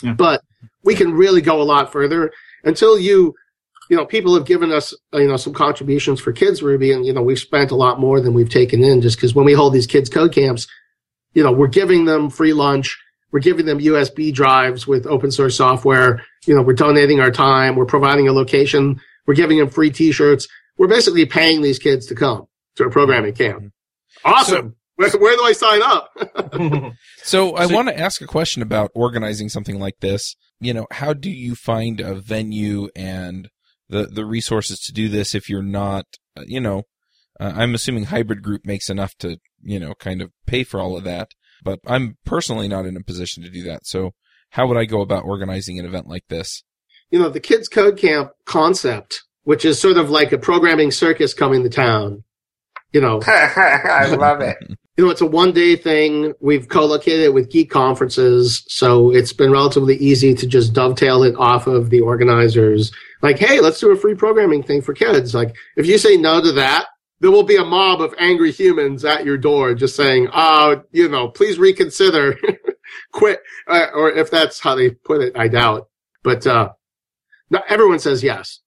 Yeah. 0.02 0.14
But 0.14 0.42
we 0.85 0.94
can 0.94 1.12
really 1.12 1.40
go 1.40 1.61
a 1.61 1.64
lot 1.64 1.90
further 1.90 2.31
until 2.62 2.98
you, 2.98 3.35
you 3.90 3.96
know, 3.96 4.07
people 4.07 4.35
have 4.35 4.46
given 4.46 4.70
us, 4.70 4.94
you 5.12 5.26
know, 5.26 5.37
some 5.37 5.52
contributions 5.52 6.20
for 6.20 6.33
Kids 6.33 6.62
Ruby 6.62 6.92
and, 6.92 7.04
you 7.04 7.12
know, 7.12 7.22
we've 7.22 7.38
spent 7.38 7.72
a 7.72 7.76
lot 7.76 7.98
more 7.98 8.20
than 8.20 8.35
we've 8.35 8.50
taken 8.50 8.85
in 8.85 9.00
just 9.00 9.16
because 9.16 9.35
when 9.35 9.46
we 9.46 9.52
hold 9.52 9.72
these 9.72 9.87
kids 9.87 10.09
code 10.09 10.33
camps, 10.33 10.68
you 11.35 11.42
know, 11.42 11.52
we're 11.52 11.66
giving 11.66 12.04
them 12.04 12.31
free 12.31 12.52
lunch. 12.52 12.96
We're 13.31 13.40
giving 13.40 13.66
them 13.66 13.78
USB 13.78 14.33
drives 14.33 14.87
with 14.87 15.07
open 15.07 15.31
source 15.31 15.57
software. 15.57 16.24
You 16.46 16.54
know, 16.54 16.62
we're 16.62 16.72
donating 16.72 17.20
our 17.20 17.31
time. 17.31 17.76
We're 17.76 17.85
providing 17.85 18.28
a 18.28 18.33
location. 18.33 19.00
We're 19.26 19.35
giving 19.35 19.59
them 19.59 19.68
free 19.68 19.90
t-shirts. 19.90 20.48
We're 20.78 20.88
basically 20.88 21.26
paying 21.26 21.61
these 21.61 21.78
kids 21.78 22.07
to 22.07 22.14
come 22.14 22.47
to 22.79 22.85
a 22.85 22.91
programming 22.91 23.35
camp. 23.35 23.73
Awesome. 24.25 24.75
where, 24.97 25.11
where 25.11 25.37
do 25.37 25.43
I 25.45 25.53
sign 25.53 25.83
up? 25.83 26.11
So 27.23 27.55
I 27.57 27.67
So- 27.67 27.75
want 27.75 27.88
to 27.88 27.99
ask 27.99 28.21
a 28.23 28.27
question 28.27 28.62
about 28.62 28.91
organizing 28.95 29.49
something 29.49 29.79
like 29.79 29.99
this. 30.01 30.35
You 30.61 30.73
know, 30.75 30.87
how 30.91 31.12
do 31.12 31.31
you 31.31 31.55
find 31.55 32.01
a 32.01 32.14
venue 32.14 32.88
and 32.97 33.49
the 33.88 34.07
the 34.07 34.25
resources 34.25 34.81
to 34.81 34.93
do 34.93 35.09
this 35.09 35.35
if 35.35 35.49
you're 35.49 35.62
not, 35.62 36.07
uh, 36.37 36.43
you 36.47 36.61
know, 36.61 36.83
uh, 37.38 37.53
I'm 37.55 37.75
assuming 37.75 38.05
hybrid 38.05 38.43
group 38.43 38.62
makes 38.67 38.91
enough 38.91 39.14
to, 39.19 39.38
you 39.62 39.79
know, 39.79 39.95
kind 39.95 40.21
of 40.21 40.31
pay 40.47 40.64
for 40.64 40.81
all 40.81 40.97
of 40.97 41.05
that, 41.05 41.29
but 41.62 41.79
I'm 41.87 42.17
personally 42.25 42.67
not 42.69 42.87
in 42.87 42.97
a 42.97 43.03
position 43.03 43.43
to 43.45 43.51
do 43.51 43.62
that. 43.64 43.87
So 43.87 44.12
how 44.51 44.67
would 44.67 44.77
I 44.77 44.85
go 44.85 45.01
about 45.01 45.25
organizing 45.25 45.79
an 45.79 45.85
event 45.87 46.07
like 46.09 46.25
this? 46.29 46.64
you 47.11 47.19
know, 47.19 47.31
the 47.31 47.41
kids 47.41 47.69
code 47.69 47.97
camp 47.97 48.33
concept, 48.45 49.23
which 49.45 49.64
is 49.64 49.81
sort 49.81 49.97
of 49.97 50.11
like 50.11 50.31
a 50.33 50.37
programming 50.38 50.91
circus 50.91 51.33
coming 51.33 51.62
to 51.62 51.71
town. 51.71 52.23
You 52.92 53.01
know, 53.01 53.20
I 53.27 54.14
love 54.14 54.40
it. 54.40 54.57
you 54.98 55.05
know, 55.05 55.11
it's 55.11 55.20
a 55.20 55.27
one 55.27 55.53
day 55.53 55.77
thing. 55.77 56.35
We've 56.40 56.68
co-located 56.68 57.20
it 57.20 57.35
with 57.35 57.51
geek 57.51 57.70
conferences. 57.70 58.64
So 58.68 59.12
it's 59.12 59.33
been 59.33 59.53
relatively 59.53 59.96
easy 59.96 60.35
to 60.35 60.46
just 60.46 60.72
dovetail 60.72 61.22
it 61.22 61.37
off 61.37 61.68
of 61.68 61.90
the 61.90 62.01
organizers. 62.01 62.90
Like, 63.22 63.38
hey, 63.38 63.61
let's 63.61 63.79
do 63.79 63.92
a 63.92 63.96
free 63.96 64.16
programming 64.16 64.64
thing 64.64 64.83
for 64.83 64.94
kids. 64.94 65.35
Like, 65.35 65.55
if 65.77 65.87
you 65.87 65.98
say 65.98 66.16
no 66.16 66.40
to 66.40 66.51
that, 66.53 66.87
there 67.20 67.31
will 67.31 67.44
be 67.44 67.57
a 67.57 67.64
mob 67.64 68.01
of 68.01 68.12
angry 68.18 68.51
humans 68.51 69.05
at 69.05 69.24
your 69.24 69.38
door 69.38 69.74
just 69.74 69.94
saying, 69.94 70.29
oh, 70.33 70.83
you 70.90 71.09
know, 71.09 71.29
please 71.29 71.59
reconsider, 71.59 72.37
quit. 73.12 73.40
Uh, 73.68 73.87
or 73.94 74.11
if 74.11 74.33
that's 74.33 74.59
how 74.59 74.74
they 74.74 74.90
put 74.90 75.20
it, 75.20 75.37
I 75.37 75.46
doubt. 75.46 75.88
But, 76.24 76.44
uh, 76.44 76.70
not 77.51 77.64
everyone 77.68 78.01
says 78.01 78.22
yes. 78.24 78.61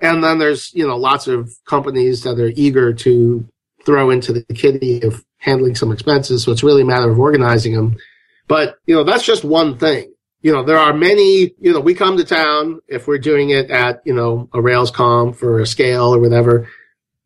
And 0.00 0.24
then 0.24 0.38
there's, 0.38 0.72
you 0.74 0.86
know, 0.86 0.96
lots 0.96 1.26
of 1.26 1.52
companies 1.66 2.22
that 2.22 2.38
are 2.38 2.52
eager 2.54 2.92
to 2.94 3.46
throw 3.84 4.10
into 4.10 4.32
the 4.32 4.44
kitty 4.54 5.02
of 5.02 5.24
handling 5.38 5.74
some 5.74 5.92
expenses. 5.92 6.42
So 6.42 6.52
it's 6.52 6.62
really 6.62 6.82
a 6.82 6.86
matter 6.86 7.10
of 7.10 7.18
organizing 7.18 7.74
them. 7.74 7.96
But, 8.48 8.76
you 8.86 8.94
know, 8.94 9.04
that's 9.04 9.24
just 9.24 9.44
one 9.44 9.78
thing. 9.78 10.12
You 10.42 10.52
know, 10.52 10.64
there 10.64 10.78
are 10.78 10.94
many, 10.94 11.52
you 11.60 11.72
know, 11.72 11.80
we 11.80 11.94
come 11.94 12.16
to 12.16 12.24
town 12.24 12.80
if 12.88 13.06
we're 13.06 13.18
doing 13.18 13.50
it 13.50 13.70
at, 13.70 14.00
you 14.04 14.14
know, 14.14 14.48
a 14.54 14.60
Rails 14.60 14.90
conf 14.90 15.42
or 15.42 15.60
a 15.60 15.66
scale 15.66 16.14
or 16.14 16.18
whatever. 16.18 16.68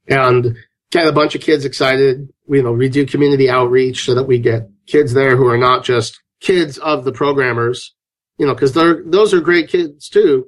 And 0.09 0.57
get 0.91 1.07
a 1.07 1.13
bunch 1.13 1.35
of 1.35 1.41
kids 1.41 1.65
excited. 1.65 2.29
We, 2.47 2.59
you 2.59 2.65
know, 2.65 2.73
we 2.73 2.89
do 2.89 3.07
community 3.07 3.49
outreach 3.49 4.05
so 4.05 4.15
that 4.15 4.25
we 4.25 4.39
get 4.39 4.69
kids 4.87 5.13
there 5.13 5.37
who 5.37 5.47
are 5.47 5.59
not 5.59 5.85
just 5.85 6.21
kids 6.41 6.79
of 6.79 7.05
the 7.05 7.13
programmers, 7.13 7.95
you 8.39 8.47
know, 8.47 8.55
because 8.55 8.73
they're 8.73 9.03
those 9.05 9.33
are 9.33 9.41
great 9.41 9.69
kids 9.69 10.09
too, 10.09 10.47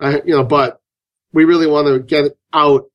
uh, 0.00 0.18
you 0.24 0.34
know. 0.34 0.44
But 0.44 0.80
we 1.32 1.44
really 1.44 1.66
want 1.66 1.86
to 1.88 1.98
get 2.00 2.36
out 2.52 2.86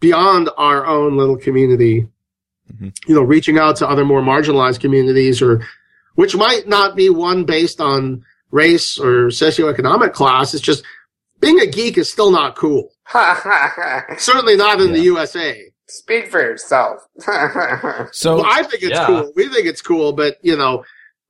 beyond 0.00 0.50
our 0.56 0.86
own 0.86 1.16
little 1.16 1.36
community, 1.36 2.06
Mhm. 2.72 2.96
you 3.06 3.14
know, 3.14 3.22
reaching 3.22 3.58
out 3.58 3.76
to 3.76 3.88
other 3.88 4.04
more 4.04 4.20
marginalized 4.22 4.80
communities 4.80 5.40
or 5.42 5.66
which 6.14 6.34
might 6.36 6.66
not 6.68 6.96
be 6.96 7.08
one 7.10 7.44
based 7.44 7.80
on 7.80 8.24
race 8.50 8.98
or 8.98 9.26
socioeconomic 9.28 10.12
class. 10.12 10.54
It's 10.54 10.62
just 10.62 10.82
being 11.40 11.60
a 11.60 11.66
geek 11.66 11.98
is 11.98 12.10
still 12.10 12.30
not 12.30 12.56
cool. 12.56 12.90
Certainly 14.18 14.56
not 14.56 14.80
in 14.80 14.92
the 14.92 15.00
USA. 15.00 15.70
Speak 15.88 16.28
for 16.30 16.40
yourself. 16.40 17.00
So 18.12 18.36
Well, 18.36 18.46
I 18.46 18.62
think 18.62 18.82
it's 18.82 18.90
Yeah. 18.92 19.06
cool. 19.06 19.32
We 19.36 19.48
think 19.48 19.66
it's 19.66 19.82
cool, 19.82 20.12
but 20.12 20.36
you 20.42 20.56
know, 20.56 20.84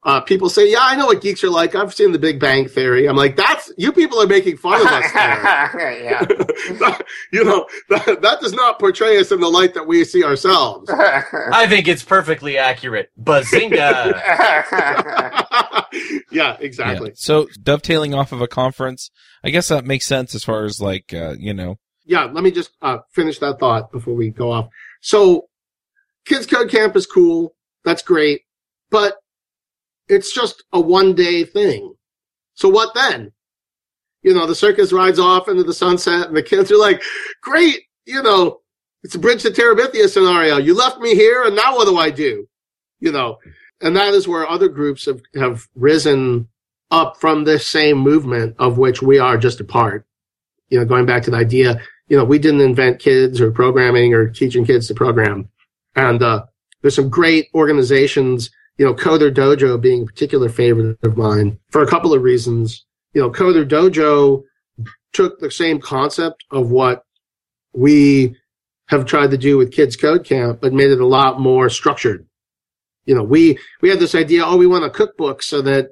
uh, 0.06 0.20
people 0.20 0.48
say, 0.48 0.70
"Yeah, 0.70 0.78
I 0.82 0.94
know 0.94 1.06
what 1.06 1.20
geeks 1.20 1.42
are 1.42 1.50
like. 1.50 1.74
I've 1.74 1.92
seen 1.92 2.12
The 2.12 2.18
Big 2.18 2.38
Bang 2.38 2.68
Theory." 2.68 3.08
I'm 3.08 3.16
like, 3.16 3.34
"That's 3.34 3.72
you 3.76 3.90
people 3.90 4.22
are 4.22 4.26
making 4.28 4.56
fun 4.56 4.80
of 4.80 4.86
us." 4.86 5.12
there." 5.12 6.00
yeah. 6.04 6.98
you 7.32 7.42
know, 7.42 7.66
that, 7.88 8.22
that 8.22 8.40
does 8.40 8.52
not 8.52 8.78
portray 8.78 9.18
us 9.18 9.32
in 9.32 9.40
the 9.40 9.48
light 9.48 9.74
that 9.74 9.88
we 9.88 10.04
see 10.04 10.22
ourselves. 10.22 10.88
I 10.92 11.66
think 11.66 11.88
it's 11.88 12.04
perfectly 12.04 12.56
accurate. 12.56 13.10
Bazinga! 13.20 14.12
yeah, 16.30 16.56
exactly. 16.60 17.08
Yeah. 17.08 17.14
So 17.16 17.48
dovetailing 17.60 18.14
off 18.14 18.30
of 18.30 18.40
a 18.40 18.46
conference, 18.46 19.10
I 19.42 19.50
guess 19.50 19.66
that 19.68 19.84
makes 19.84 20.06
sense 20.06 20.36
as 20.36 20.44
far 20.44 20.64
as 20.64 20.80
like 20.80 21.12
uh, 21.12 21.34
you 21.36 21.52
know. 21.52 21.80
yeah, 22.04 22.26
let 22.26 22.44
me 22.44 22.52
just 22.52 22.70
uh, 22.80 22.98
finish 23.12 23.40
that 23.40 23.58
thought 23.58 23.90
before 23.90 24.14
we 24.14 24.30
go 24.30 24.52
off. 24.52 24.68
So, 25.00 25.48
Kids 26.26 26.46
Code 26.46 26.70
Camp 26.70 26.94
is 26.94 27.06
cool. 27.06 27.56
That's 27.82 28.02
great. 28.02 28.42
But 28.88 29.16
it's 30.08 30.32
just 30.32 30.64
a 30.72 30.80
one 30.80 31.14
day 31.14 31.44
thing. 31.44 31.94
So 32.54 32.68
what 32.68 32.94
then? 32.94 33.32
You 34.22 34.34
know, 34.34 34.46
the 34.46 34.54
circus 34.54 34.92
rides 34.92 35.18
off 35.18 35.48
into 35.48 35.62
the 35.62 35.74
sunset 35.74 36.28
and 36.28 36.36
the 36.36 36.42
kids 36.42 36.70
are 36.72 36.78
like, 36.78 37.02
great, 37.42 37.82
you 38.06 38.22
know, 38.22 38.60
it's 39.02 39.14
a 39.14 39.18
Bridge 39.18 39.42
to 39.42 39.50
Terabithia 39.50 40.08
scenario. 40.08 40.56
You 40.56 40.74
left 40.74 40.98
me 40.98 41.14
here 41.14 41.44
and 41.44 41.54
now 41.54 41.76
what 41.76 41.86
do 41.86 41.96
I 41.96 42.10
do? 42.10 42.48
You 42.98 43.12
know, 43.12 43.38
and 43.80 43.94
that 43.94 44.14
is 44.14 44.26
where 44.26 44.48
other 44.48 44.68
groups 44.68 45.04
have, 45.06 45.20
have 45.36 45.68
risen 45.74 46.48
up 46.90 47.20
from 47.20 47.44
this 47.44 47.66
same 47.66 47.98
movement 47.98 48.56
of 48.58 48.78
which 48.78 49.02
we 49.02 49.18
are 49.18 49.36
just 49.36 49.60
a 49.60 49.64
part. 49.64 50.06
You 50.68 50.78
know, 50.78 50.84
going 50.84 51.06
back 51.06 51.22
to 51.24 51.30
the 51.30 51.36
idea, 51.36 51.80
you 52.08 52.16
know, 52.16 52.24
we 52.24 52.38
didn't 52.38 52.60
invent 52.60 53.00
kids 53.00 53.40
or 53.40 53.50
programming 53.50 54.14
or 54.14 54.28
teaching 54.28 54.64
kids 54.64 54.88
to 54.88 54.94
program. 54.94 55.48
And, 55.94 56.22
uh, 56.22 56.46
there's 56.82 56.94
some 56.94 57.08
great 57.08 57.48
organizations, 57.54 58.50
you 58.78 58.84
know, 58.84 58.94
Coder 58.94 59.32
Dojo 59.32 59.80
being 59.80 60.02
a 60.02 60.06
particular 60.06 60.48
favorite 60.48 60.98
of 61.02 61.16
mine 61.16 61.58
for 61.70 61.82
a 61.82 61.86
couple 61.86 62.12
of 62.12 62.22
reasons. 62.22 62.84
You 63.14 63.22
know, 63.22 63.30
Coder 63.30 63.66
Dojo 63.66 64.42
took 65.12 65.40
the 65.40 65.50
same 65.50 65.80
concept 65.80 66.44
of 66.50 66.70
what 66.70 67.02
we 67.72 68.36
have 68.88 69.06
tried 69.06 69.30
to 69.30 69.38
do 69.38 69.56
with 69.56 69.72
Kids 69.72 69.96
Code 69.96 70.24
Camp, 70.24 70.60
but 70.60 70.72
made 70.72 70.90
it 70.90 71.00
a 71.00 71.06
lot 71.06 71.40
more 71.40 71.68
structured. 71.70 72.26
You 73.04 73.14
know, 73.14 73.22
we, 73.22 73.58
we 73.80 73.88
had 73.88 73.98
this 73.98 74.14
idea, 74.14 74.44
oh, 74.44 74.56
we 74.56 74.66
want 74.66 74.84
a 74.84 74.90
cookbook 74.90 75.42
so 75.42 75.62
that, 75.62 75.90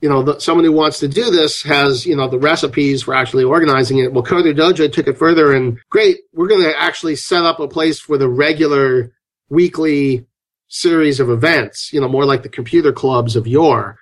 you 0.00 0.08
know, 0.08 0.22
the, 0.22 0.38
someone 0.38 0.64
who 0.64 0.72
wants 0.72 0.98
to 1.00 1.08
do 1.08 1.30
this 1.30 1.62
has, 1.62 2.06
you 2.06 2.16
know, 2.16 2.28
the 2.28 2.38
recipes 2.38 3.02
for 3.02 3.14
actually 3.14 3.44
organizing 3.44 3.98
it. 3.98 4.12
Well, 4.12 4.24
Coder 4.24 4.56
Dojo 4.56 4.92
took 4.92 5.08
it 5.08 5.18
further 5.18 5.52
and 5.52 5.78
great, 5.90 6.18
we're 6.32 6.48
going 6.48 6.62
to 6.62 6.80
actually 6.80 7.16
set 7.16 7.44
up 7.44 7.60
a 7.60 7.68
place 7.68 8.00
for 8.00 8.18
the 8.18 8.28
regular 8.28 9.12
weekly 9.50 10.26
series 10.68 11.18
of 11.18 11.30
events, 11.30 11.92
you 11.92 12.00
know, 12.00 12.08
more 12.08 12.24
like 12.24 12.42
the 12.42 12.48
computer 12.48 12.92
clubs 12.92 13.36
of 13.36 13.46
yore. 13.46 13.98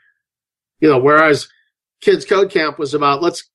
You 0.81 0.90
know, 0.90 0.98
whereas 0.98 1.48
Kids 2.00 2.24
Code 2.24 2.50
Camp 2.50 2.79
was 2.79 2.92
about 2.92 3.22
let's, 3.22 3.48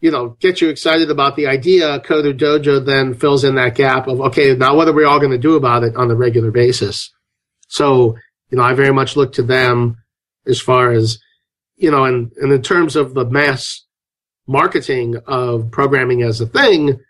you 0.00 0.10
know, 0.10 0.30
get 0.40 0.60
you 0.60 0.68
excited 0.68 1.10
about 1.10 1.36
the 1.36 1.46
idea. 1.46 2.00
Coder 2.00 2.36
Dojo 2.36 2.84
then 2.84 3.14
fills 3.14 3.44
in 3.44 3.54
that 3.54 3.76
gap 3.76 4.08
of, 4.08 4.20
okay, 4.20 4.54
now 4.54 4.74
what 4.74 4.88
are 4.88 4.92
we 4.92 5.04
all 5.04 5.20
going 5.20 5.30
to 5.30 5.38
do 5.38 5.54
about 5.54 5.84
it 5.84 5.96
on 5.96 6.10
a 6.10 6.14
regular 6.14 6.50
basis? 6.50 7.12
So, 7.68 8.16
you 8.50 8.58
know, 8.58 8.64
I 8.64 8.74
very 8.74 8.92
much 8.92 9.16
look 9.16 9.34
to 9.34 9.42
them 9.42 9.98
as 10.46 10.60
far 10.60 10.92
as, 10.92 11.18
you 11.76 11.90
know, 11.90 12.04
and, 12.04 12.32
and 12.36 12.52
in 12.52 12.62
terms 12.62 12.96
of 12.96 13.14
the 13.14 13.24
mass 13.24 13.84
marketing 14.46 15.16
of 15.26 15.70
programming 15.70 16.22
as 16.22 16.40
a 16.40 16.46
thing, 16.46 17.00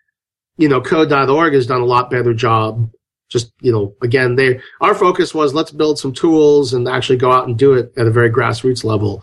you 0.57 0.69
know, 0.69 0.81
code.org 0.81 1.55
has 1.55 1.67
done 1.67 1.83
a 1.83 1.87
lot 1.87 2.11
better 2.11 2.33
job 2.35 2.91
just 3.29 3.53
you 3.61 3.73
know 3.73 3.95
again 4.03 4.37
they 4.37 4.61
our 4.81 4.95
focus 4.95 5.35
was 5.35 5.55
let's 5.55 5.71
build 5.71 5.99
some 5.99 6.13
tools 6.13 6.73
and 6.73 6.89
actually 6.89 7.17
go 7.17 7.33
out 7.33 7.49
and 7.49 7.59
do 7.59 7.73
it 7.73 7.93
at 7.97 8.07
a 8.07 8.11
very 8.11 8.31
grassroots 8.31 8.85
level. 8.85 9.23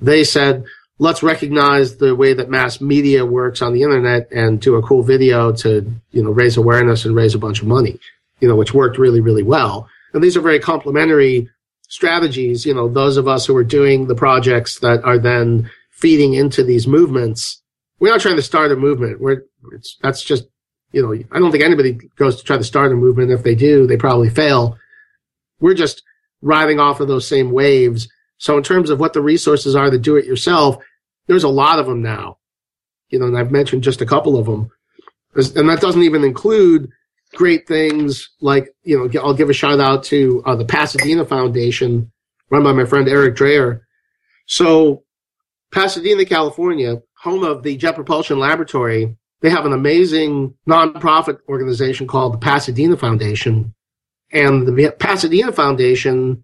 They 0.00 0.24
said 0.24 0.64
let's 0.98 1.22
recognize 1.22 1.96
the 1.96 2.14
way 2.14 2.34
that 2.34 2.50
mass 2.50 2.80
media 2.80 3.24
works 3.24 3.62
on 3.62 3.72
the 3.72 3.82
internet 3.82 4.30
and 4.32 4.60
do 4.60 4.74
a 4.76 4.82
cool 4.82 5.02
video 5.02 5.52
to 5.52 5.90
you 6.10 6.22
know 6.22 6.30
raise 6.30 6.56
awareness 6.56 7.04
and 7.04 7.14
raise 7.14 7.34
a 7.34 7.38
bunch 7.38 7.62
of 7.62 7.68
money 7.68 7.98
you 8.40 8.48
know 8.48 8.56
which 8.56 8.74
worked 8.74 8.98
really 8.98 9.20
really 9.20 9.42
well. 9.42 9.88
And 10.12 10.22
these 10.22 10.36
are 10.36 10.40
very 10.40 10.60
complementary 10.60 11.48
strategies 11.88 12.66
you 12.66 12.74
know 12.74 12.88
those 12.88 13.16
of 13.16 13.28
us 13.28 13.46
who 13.46 13.56
are 13.56 13.64
doing 13.64 14.06
the 14.06 14.14
projects 14.14 14.80
that 14.80 15.02
are 15.04 15.18
then 15.18 15.70
feeding 15.90 16.34
into 16.34 16.62
these 16.62 16.86
movements. 16.86 17.62
We're 17.98 18.10
not 18.10 18.20
trying 18.20 18.36
to 18.36 18.42
start 18.42 18.70
a 18.70 18.76
movement. 18.76 19.20
We're 19.20 19.42
it's 19.72 19.96
that's 20.02 20.22
just 20.22 20.44
you 20.92 21.02
know, 21.02 21.12
I 21.12 21.38
don't 21.38 21.50
think 21.52 21.64
anybody 21.64 21.94
goes 22.16 22.36
to 22.36 22.44
try 22.44 22.56
to 22.56 22.64
start 22.64 22.92
a 22.92 22.96
movement. 22.96 23.30
If 23.30 23.42
they 23.42 23.54
do, 23.54 23.86
they 23.86 23.96
probably 23.96 24.30
fail. 24.30 24.78
We're 25.60 25.74
just 25.74 26.02
riding 26.40 26.80
off 26.80 27.00
of 27.00 27.08
those 27.08 27.28
same 27.28 27.50
waves. 27.50 28.08
So 28.38 28.56
in 28.56 28.62
terms 28.62 28.90
of 28.90 29.00
what 29.00 29.12
the 29.12 29.20
resources 29.20 29.74
are 29.76 29.90
to 29.90 29.98
do 29.98 30.16
it 30.16 30.24
yourself, 30.24 30.82
there's 31.26 31.44
a 31.44 31.48
lot 31.48 31.78
of 31.78 31.86
them 31.86 32.02
now. 32.02 32.38
You 33.10 33.18
know, 33.18 33.26
and 33.26 33.38
I've 33.38 33.50
mentioned 33.50 33.82
just 33.82 34.00
a 34.00 34.06
couple 34.06 34.38
of 34.38 34.46
them. 34.46 34.70
And 35.34 35.68
that 35.68 35.80
doesn't 35.80 36.02
even 36.02 36.24
include 36.24 36.90
great 37.34 37.66
things 37.66 38.30
like, 38.40 38.74
you 38.82 38.98
know, 38.98 39.20
I'll 39.20 39.34
give 39.34 39.50
a 39.50 39.54
shout 39.54 39.80
out 39.80 40.04
to 40.04 40.42
uh, 40.46 40.56
the 40.56 40.64
Pasadena 40.64 41.24
Foundation 41.24 42.10
run 42.50 42.64
by 42.64 42.72
my 42.72 42.86
friend 42.86 43.08
Eric 43.08 43.36
Dreyer. 43.36 43.86
So 44.46 45.04
Pasadena, 45.70 46.24
California, 46.24 47.02
home 47.20 47.44
of 47.44 47.62
the 47.62 47.76
Jet 47.76 47.94
Propulsion 47.94 48.38
Laboratory, 48.38 49.16
they 49.40 49.50
have 49.50 49.66
an 49.66 49.72
amazing 49.72 50.54
nonprofit 50.68 51.38
organization 51.48 52.06
called 52.06 52.34
the 52.34 52.38
Pasadena 52.38 52.96
Foundation. 52.96 53.74
And 54.32 54.66
the 54.66 54.92
Pasadena 54.98 55.52
Foundation 55.52 56.42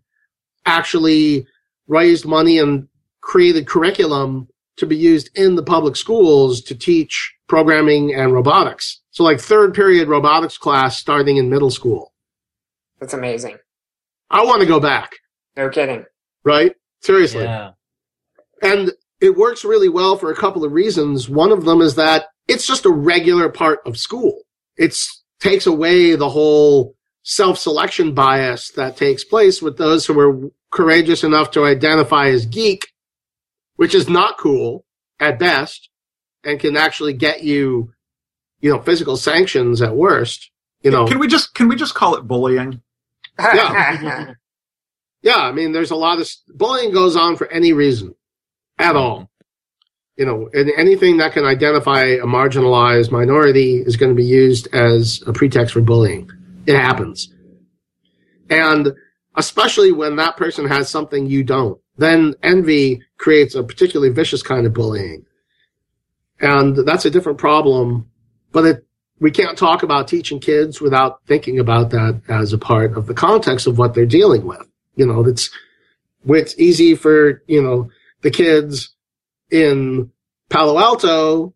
actually 0.64 1.46
raised 1.86 2.24
money 2.24 2.58
and 2.58 2.88
created 3.20 3.66
curriculum 3.66 4.48
to 4.76 4.86
be 4.86 4.96
used 4.96 5.30
in 5.36 5.54
the 5.54 5.62
public 5.62 5.96
schools 5.96 6.60
to 6.62 6.74
teach 6.74 7.34
programming 7.48 8.14
and 8.14 8.32
robotics. 8.32 9.00
So 9.10 9.22
like 9.22 9.40
third 9.40 9.74
period 9.74 10.08
robotics 10.08 10.58
class 10.58 10.96
starting 10.98 11.36
in 11.36 11.50
middle 11.50 11.70
school. 11.70 12.12
That's 13.00 13.14
amazing. 13.14 13.58
I 14.30 14.44
want 14.44 14.60
to 14.62 14.66
go 14.66 14.80
back, 14.80 15.12
No 15.56 15.68
kidding. 15.68 16.04
right? 16.44 16.74
Seriously. 17.00 17.44
Yeah. 17.44 17.72
And 18.62 18.92
it 19.20 19.36
works 19.36 19.64
really 19.64 19.88
well 19.88 20.16
for 20.16 20.30
a 20.30 20.36
couple 20.36 20.64
of 20.64 20.72
reasons. 20.72 21.28
One 21.28 21.52
of 21.52 21.64
them 21.64 21.80
is 21.82 21.96
that 21.96 22.26
it's 22.48 22.66
just 22.66 22.84
a 22.84 22.90
regular 22.90 23.48
part 23.48 23.80
of 23.86 23.96
school. 23.96 24.42
It 24.76 24.96
takes 25.40 25.66
away 25.66 26.14
the 26.16 26.28
whole 26.28 26.94
self-selection 27.22 28.14
bias 28.14 28.70
that 28.72 28.96
takes 28.96 29.24
place 29.24 29.62
with 29.62 29.78
those 29.78 30.06
who 30.06 30.18
are 30.18 30.50
courageous 30.70 31.24
enough 31.24 31.50
to 31.52 31.64
identify 31.64 32.28
as 32.28 32.46
geek, 32.46 32.88
which 33.76 33.94
is 33.94 34.08
not 34.08 34.38
cool 34.38 34.84
at 35.20 35.38
best 35.38 35.88
and 36.44 36.60
can 36.60 36.76
actually 36.76 37.14
get 37.14 37.42
you, 37.42 37.92
you 38.60 38.70
know, 38.70 38.80
physical 38.82 39.16
sanctions 39.16 39.80
at 39.80 39.96
worst. 39.96 40.50
You 40.82 40.90
know, 40.90 41.06
Can 41.06 41.18
we 41.18 41.28
just 41.28 41.54
can 41.54 41.68
we 41.68 41.76
just 41.76 41.94
call 41.94 42.14
it 42.16 42.28
bullying? 42.28 42.82
Yeah. 43.38 44.34
yeah, 45.22 45.38
I 45.38 45.52
mean, 45.52 45.72
there's 45.72 45.90
a 45.90 45.96
lot 45.96 46.20
of 46.20 46.30
bullying 46.48 46.92
goes 46.92 47.16
on 47.16 47.36
for 47.36 47.46
any 47.46 47.72
reason 47.72 48.14
at 48.78 48.94
all. 48.94 49.30
You 50.16 50.26
know, 50.26 50.48
anything 50.54 51.16
that 51.16 51.32
can 51.32 51.44
identify 51.44 52.04
a 52.04 52.22
marginalized 52.22 53.10
minority 53.10 53.78
is 53.78 53.96
going 53.96 54.12
to 54.12 54.16
be 54.16 54.24
used 54.24 54.68
as 54.72 55.22
a 55.26 55.32
pretext 55.32 55.74
for 55.74 55.80
bullying. 55.80 56.30
It 56.66 56.76
happens. 56.76 57.34
And 58.48 58.92
especially 59.34 59.90
when 59.90 60.16
that 60.16 60.36
person 60.36 60.66
has 60.66 60.88
something 60.88 61.26
you 61.26 61.42
don't, 61.42 61.80
then 61.96 62.34
envy 62.42 63.02
creates 63.18 63.54
a 63.54 63.64
particularly 63.64 64.12
vicious 64.12 64.42
kind 64.42 64.66
of 64.66 64.72
bullying. 64.72 65.24
And 66.40 66.76
that's 66.76 67.04
a 67.04 67.10
different 67.10 67.38
problem, 67.38 68.10
but 68.52 68.64
it, 68.64 68.86
we 69.20 69.30
can't 69.30 69.56
talk 69.58 69.82
about 69.82 70.08
teaching 70.08 70.40
kids 70.40 70.80
without 70.80 71.24
thinking 71.26 71.58
about 71.58 71.90
that 71.90 72.20
as 72.28 72.52
a 72.52 72.58
part 72.58 72.96
of 72.96 73.06
the 73.06 73.14
context 73.14 73.66
of 73.66 73.78
what 73.78 73.94
they're 73.94 74.06
dealing 74.06 74.44
with. 74.44 74.66
You 74.96 75.06
know, 75.06 75.24
it's, 75.26 75.50
it's 76.26 76.58
easy 76.58 76.94
for, 76.94 77.42
you 77.46 77.62
know, 77.62 77.90
the 78.22 78.30
kids 78.30 78.93
in 79.54 80.10
Palo 80.50 80.78
Alto, 80.78 81.54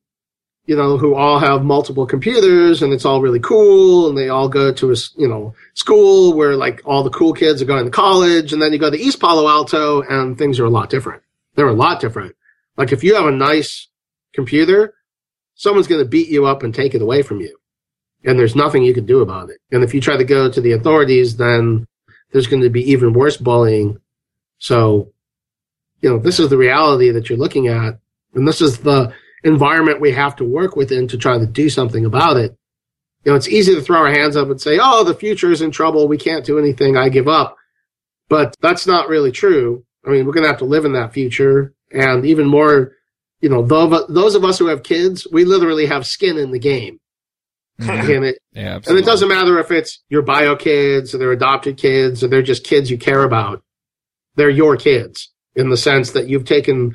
you 0.66 0.76
know, 0.76 0.96
who 0.96 1.14
all 1.14 1.40
have 1.40 1.64
multiple 1.64 2.06
computers 2.06 2.80
and 2.80 2.92
it's 2.92 3.04
all 3.04 3.20
really 3.20 3.40
cool 3.40 4.08
and 4.08 4.16
they 4.16 4.28
all 4.28 4.48
go 4.48 4.72
to 4.72 4.92
a, 4.92 4.96
you 5.16 5.26
know, 5.26 5.54
school 5.74 6.34
where 6.34 6.54
like 6.54 6.80
all 6.84 7.02
the 7.02 7.10
cool 7.10 7.32
kids 7.32 7.60
are 7.60 7.64
going 7.66 7.84
to 7.84 7.90
college 7.90 8.52
and 8.52 8.62
then 8.62 8.72
you 8.72 8.78
go 8.78 8.90
to 8.90 8.98
East 8.98 9.18
Palo 9.18 9.48
Alto 9.48 10.02
and 10.02 10.38
things 10.38 10.60
are 10.60 10.64
a 10.64 10.70
lot 10.70 10.90
different. 10.90 11.22
They're 11.54 11.66
a 11.66 11.72
lot 11.72 12.00
different. 12.00 12.36
Like 12.76 12.92
if 12.92 13.02
you 13.02 13.16
have 13.16 13.26
a 13.26 13.32
nice 13.32 13.88
computer, 14.32 14.94
someone's 15.54 15.88
going 15.88 16.02
to 16.02 16.08
beat 16.08 16.28
you 16.28 16.46
up 16.46 16.62
and 16.62 16.72
take 16.72 16.94
it 16.94 17.02
away 17.02 17.22
from 17.22 17.40
you. 17.40 17.58
And 18.24 18.38
there's 18.38 18.54
nothing 18.54 18.84
you 18.84 18.94
can 18.94 19.06
do 19.06 19.22
about 19.22 19.50
it. 19.50 19.58
And 19.72 19.82
if 19.82 19.92
you 19.92 20.00
try 20.00 20.16
to 20.16 20.24
go 20.24 20.50
to 20.50 20.60
the 20.60 20.72
authorities, 20.72 21.36
then 21.36 21.86
there's 22.30 22.46
going 22.46 22.62
to 22.62 22.70
be 22.70 22.92
even 22.92 23.12
worse 23.12 23.36
bullying. 23.36 24.00
So, 24.58 25.12
you 26.00 26.08
know, 26.08 26.18
this 26.18 26.38
is 26.38 26.48
the 26.48 26.56
reality 26.56 27.10
that 27.10 27.28
you're 27.28 27.38
looking 27.38 27.68
at. 27.68 27.98
And 28.34 28.46
this 28.46 28.60
is 28.60 28.78
the 28.78 29.12
environment 29.44 30.00
we 30.00 30.12
have 30.12 30.36
to 30.36 30.44
work 30.44 30.76
within 30.76 31.08
to 31.08 31.18
try 31.18 31.38
to 31.38 31.46
do 31.46 31.68
something 31.68 32.04
about 32.04 32.36
it. 32.36 32.56
You 33.24 33.32
know, 33.32 33.36
it's 33.36 33.48
easy 33.48 33.74
to 33.74 33.80
throw 33.80 33.98
our 33.98 34.10
hands 34.10 34.36
up 34.36 34.48
and 34.48 34.60
say, 34.60 34.78
oh, 34.80 35.04
the 35.04 35.14
future 35.14 35.50
is 35.50 35.60
in 35.60 35.70
trouble. 35.70 36.08
We 36.08 36.18
can't 36.18 36.44
do 36.44 36.58
anything. 36.58 36.96
I 36.96 37.08
give 37.08 37.28
up. 37.28 37.56
But 38.28 38.54
that's 38.60 38.86
not 38.86 39.08
really 39.08 39.32
true. 39.32 39.84
I 40.06 40.10
mean, 40.10 40.24
we're 40.24 40.32
going 40.32 40.44
to 40.44 40.50
have 40.50 40.58
to 40.58 40.64
live 40.64 40.84
in 40.84 40.92
that 40.92 41.12
future. 41.12 41.74
And 41.92 42.24
even 42.24 42.46
more, 42.46 42.92
you 43.40 43.48
know, 43.48 43.62
those 43.62 44.34
of 44.34 44.44
us 44.44 44.58
who 44.58 44.66
have 44.66 44.82
kids, 44.82 45.26
we 45.32 45.44
literally 45.44 45.86
have 45.86 46.06
skin 46.06 46.38
in 46.38 46.52
the 46.52 46.58
game. 46.58 47.00
Mm-hmm. 47.80 48.10
And 48.10 48.24
it, 48.24 48.38
yeah, 48.52 48.80
and 48.86 48.98
it 48.98 49.04
doesn't 49.04 49.28
matter 49.28 49.58
if 49.60 49.70
it's 49.70 50.02
your 50.08 50.22
bio 50.22 50.56
kids 50.56 51.14
or 51.14 51.18
their 51.18 51.30
adopted 51.30 51.76
kids 51.76 52.24
or 52.24 52.28
they're 52.28 52.42
just 52.42 52.64
kids 52.64 52.90
you 52.90 52.98
care 52.98 53.22
about. 53.22 53.62
They're 54.34 54.50
your 54.50 54.76
kids 54.76 55.32
in 55.58 55.70
the 55.70 55.76
sense 55.76 56.12
that 56.12 56.28
you've 56.28 56.44
taken 56.44 56.94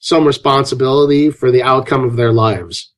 some 0.00 0.26
responsibility 0.26 1.30
for 1.30 1.50
the 1.50 1.62
outcome 1.62 2.04
of 2.04 2.16
their 2.16 2.32
lives 2.32 2.92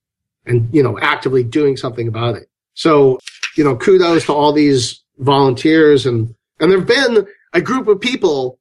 and, 0.47 0.69
you 0.73 0.83
know, 0.83 0.99
actively 0.99 1.45
doing 1.45 1.77
something 1.77 2.09
about 2.09 2.37
it. 2.37 2.49
So, 2.75 3.19
you 3.57 3.63
know, 3.63 3.77
kudos 3.77 4.25
to 4.27 4.33
all 4.33 4.53
these 4.53 5.05
volunteers 5.19 6.07
and, 6.07 6.35
and 6.59 6.71
there've 6.71 6.87
been 6.87 7.27
a 7.53 7.61
group 7.61 7.89
of 7.89 8.01
people 8.01 8.59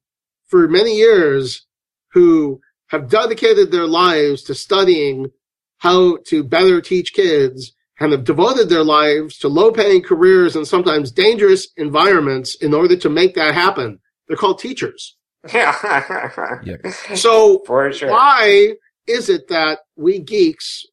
for 0.48 0.68
many 0.68 0.96
years 0.96 1.66
who 2.12 2.60
have 2.88 3.08
dedicated 3.08 3.72
their 3.72 3.86
lives 3.86 4.42
to 4.42 4.54
studying 4.54 5.30
how 5.78 6.18
to 6.26 6.44
better 6.44 6.80
teach 6.82 7.14
kids 7.14 7.72
and 7.98 8.12
have 8.12 8.24
devoted 8.24 8.68
their 8.68 8.84
lives 8.84 9.38
to 9.38 9.48
low 9.48 9.72
paying 9.72 10.02
careers 10.02 10.54
and 10.54 10.68
sometimes 10.68 11.10
dangerous 11.10 11.68
environments 11.76 12.54
in 12.56 12.74
order 12.74 12.96
to 12.96 13.08
make 13.08 13.34
that 13.34 13.54
happen. 13.54 13.98
They're 14.28 14.36
called 14.36 14.58
teachers. 14.58 15.16
Yeah. 15.52 16.76
So 17.14 17.62
For 17.66 17.92
sure. 17.92 18.10
why 18.10 18.74
is 19.06 19.28
it 19.28 19.48
that 19.48 19.80
we 19.96 20.18
geeks 20.20 20.84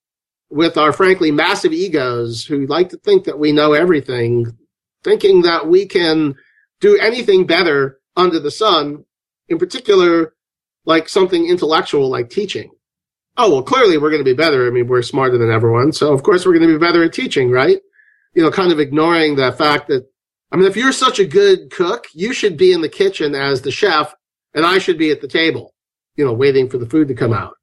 with 0.50 0.78
our 0.78 0.91
frankly 0.91 1.32
massive 1.32 1.74
egos 1.74 2.45
who 2.45 2.66
like 2.66 2.89
to 2.89 2.97
think 2.97 3.26
that 3.26 3.38
we 3.38 3.52
know 3.52 3.74
everything, 3.74 4.58
thinking 5.04 5.43
that 5.43 5.68
we 5.68 5.86
can 5.86 6.36
do 6.82 6.97
anything 6.97 7.45
better 7.45 8.00
under 8.16 8.39
the 8.39 8.50
sun, 8.52 9.06
in 9.47 9.60
particular, 9.60 10.34
like 10.86 11.08
something 11.08 11.47
intellectual 11.47 12.10
like 12.10 12.30
teaching. 12.30 12.72
Oh, 13.38 13.52
well, 13.52 13.64
clearly 13.64 13.97
we're 13.97 14.10
going 14.10 14.24
to 14.24 14.30
be 14.30 14.34
better. 14.34 14.68
I 14.68 14.72
mean, 14.72 14.88
we're 14.88 15.02
smarter 15.04 15.38
than 15.38 15.52
everyone. 15.52 15.91
So 15.91 16.12
of 16.14 16.24
course 16.24 16.45
we're 16.45 16.58
going 16.58 16.68
to 16.68 16.80
be 16.80 16.84
better 16.86 17.04
at 17.04 17.14
teaching, 17.14 17.52
right? 17.52 17.80
You 18.34 18.41
know, 18.43 18.52
kind 18.52 18.72
of 18.72 18.80
ignoring 18.80 19.36
the 19.36 19.52
fact 19.52 19.88
that, 19.89 20.08
I 20.52 20.56
mean, 20.56 20.66
if 20.66 20.76
you're 20.76 20.91
such 20.91 21.20
a 21.20 21.26
good 21.26 21.70
cook, 21.70 22.08
you 22.14 22.34
should 22.34 22.58
be 22.58 22.74
in 22.74 22.82
the 22.82 22.89
kitchen 22.89 23.36
as 23.36 23.62
the 23.62 23.72
chef 23.72 24.14
and 24.54 24.66
I 24.66 24.80
should 24.80 24.97
be 24.97 25.12
at 25.12 25.22
the 25.22 25.28
table, 25.28 25.74
you 26.16 26.26
know, 26.26 26.34
waiting 26.34 26.70
for 26.70 26.78
the 26.78 26.86
food 26.86 27.08
to 27.08 27.14
come 27.14 27.34
out. 27.34 27.56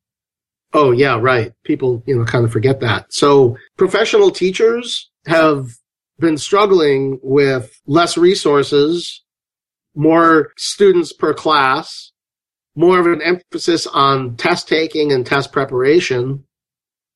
Oh, 0.73 0.91
yeah, 0.91 1.19
right. 1.19 1.53
People, 1.65 2.03
you 2.07 2.17
know, 2.17 2.25
kind 2.25 2.45
of 2.45 2.53
forget 2.53 2.81
that. 2.81 3.13
So 3.13 3.57
professional 3.77 4.31
teachers 4.31 5.11
have 5.27 5.71
been 6.19 6.37
struggling 6.37 7.19
with 7.23 7.81
less 7.87 8.17
resources, 8.17 9.23
more 9.95 10.53
students 10.57 11.13
per 11.13 11.35
class, 11.35 12.13
more 12.75 12.99
of 12.99 13.07
an 13.07 13.23
emphasis 13.23 13.87
on 13.87 14.37
test 14.37 14.69
taking 14.69 15.13
and 15.13 15.25
test 15.25 15.53
preparation, 15.53 16.45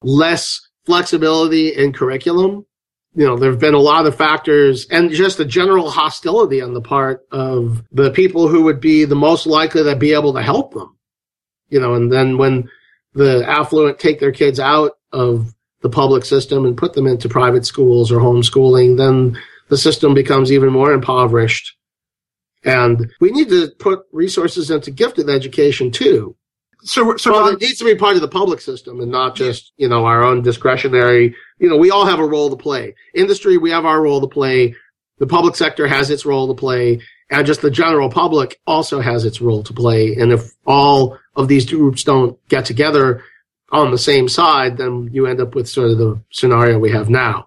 less 0.02 0.60
flexibility 0.86 1.68
in 1.68 1.92
curriculum 1.92 2.64
you 3.14 3.26
know, 3.26 3.36
there 3.36 3.50
have 3.50 3.60
been 3.60 3.74
a 3.74 3.78
lot 3.78 4.06
of 4.06 4.16
factors 4.16 4.86
and 4.86 5.10
just 5.10 5.40
a 5.40 5.44
general 5.44 5.90
hostility 5.90 6.60
on 6.60 6.74
the 6.74 6.80
part 6.80 7.26
of 7.32 7.82
the 7.90 8.10
people 8.10 8.46
who 8.46 8.62
would 8.64 8.80
be 8.80 9.04
the 9.04 9.16
most 9.16 9.46
likely 9.46 9.82
to 9.82 9.96
be 9.96 10.12
able 10.12 10.34
to 10.34 10.42
help 10.42 10.74
them. 10.74 10.96
You 11.68 11.80
know, 11.80 11.94
and 11.94 12.12
then 12.12 12.38
when 12.38 12.70
the 13.14 13.44
affluent 13.48 13.98
take 13.98 14.20
their 14.20 14.32
kids 14.32 14.60
out 14.60 14.92
of 15.12 15.52
the 15.82 15.88
public 15.88 16.24
system 16.24 16.64
and 16.64 16.76
put 16.76 16.92
them 16.92 17.06
into 17.06 17.28
private 17.28 17.66
schools 17.66 18.12
or 18.12 18.18
homeschooling, 18.18 18.96
then 18.96 19.40
the 19.68 19.78
system 19.78 20.14
becomes 20.14 20.52
even 20.52 20.72
more 20.72 20.92
impoverished. 20.92 21.76
And 22.64 23.10
we 23.20 23.30
need 23.30 23.48
to 23.48 23.70
put 23.78 24.00
resources 24.12 24.70
into 24.70 24.90
gifted 24.90 25.30
education 25.30 25.90
too. 25.90 26.36
So, 26.82 27.16
so 27.16 27.32
well, 27.32 27.48
it 27.48 27.60
needs 27.60 27.78
to 27.78 27.84
be 27.84 27.94
part 27.94 28.16
of 28.16 28.22
the 28.22 28.28
public 28.28 28.60
system 28.60 29.00
and 29.00 29.10
not 29.10 29.34
just, 29.36 29.72
you 29.76 29.88
know, 29.88 30.06
our 30.06 30.22
own 30.22 30.42
discretionary. 30.42 31.34
You 31.58 31.68
know, 31.68 31.76
we 31.76 31.90
all 31.90 32.06
have 32.06 32.18
a 32.18 32.26
role 32.26 32.50
to 32.50 32.56
play. 32.56 32.94
Industry, 33.14 33.58
we 33.58 33.70
have 33.70 33.84
our 33.84 34.00
role 34.00 34.20
to 34.20 34.26
play. 34.26 34.74
The 35.18 35.26
public 35.26 35.56
sector 35.56 35.86
has 35.86 36.10
its 36.10 36.24
role 36.24 36.48
to 36.48 36.58
play. 36.58 37.00
And 37.30 37.46
just 37.46 37.62
the 37.62 37.70
general 37.70 38.10
public 38.10 38.60
also 38.66 39.00
has 39.00 39.24
its 39.24 39.40
role 39.40 39.62
to 39.64 39.72
play. 39.72 40.16
And 40.16 40.32
if 40.32 40.50
all 40.66 41.18
of 41.36 41.48
these 41.48 41.66
groups 41.70 42.02
don't 42.02 42.36
get 42.48 42.64
together 42.64 43.22
on 43.70 43.90
the 43.90 43.98
same 43.98 44.28
side, 44.28 44.78
then 44.78 45.10
you 45.12 45.26
end 45.26 45.40
up 45.40 45.54
with 45.54 45.68
sort 45.68 45.90
of 45.90 45.98
the 45.98 46.20
scenario 46.32 46.78
we 46.78 46.90
have 46.90 47.08
now. 47.08 47.46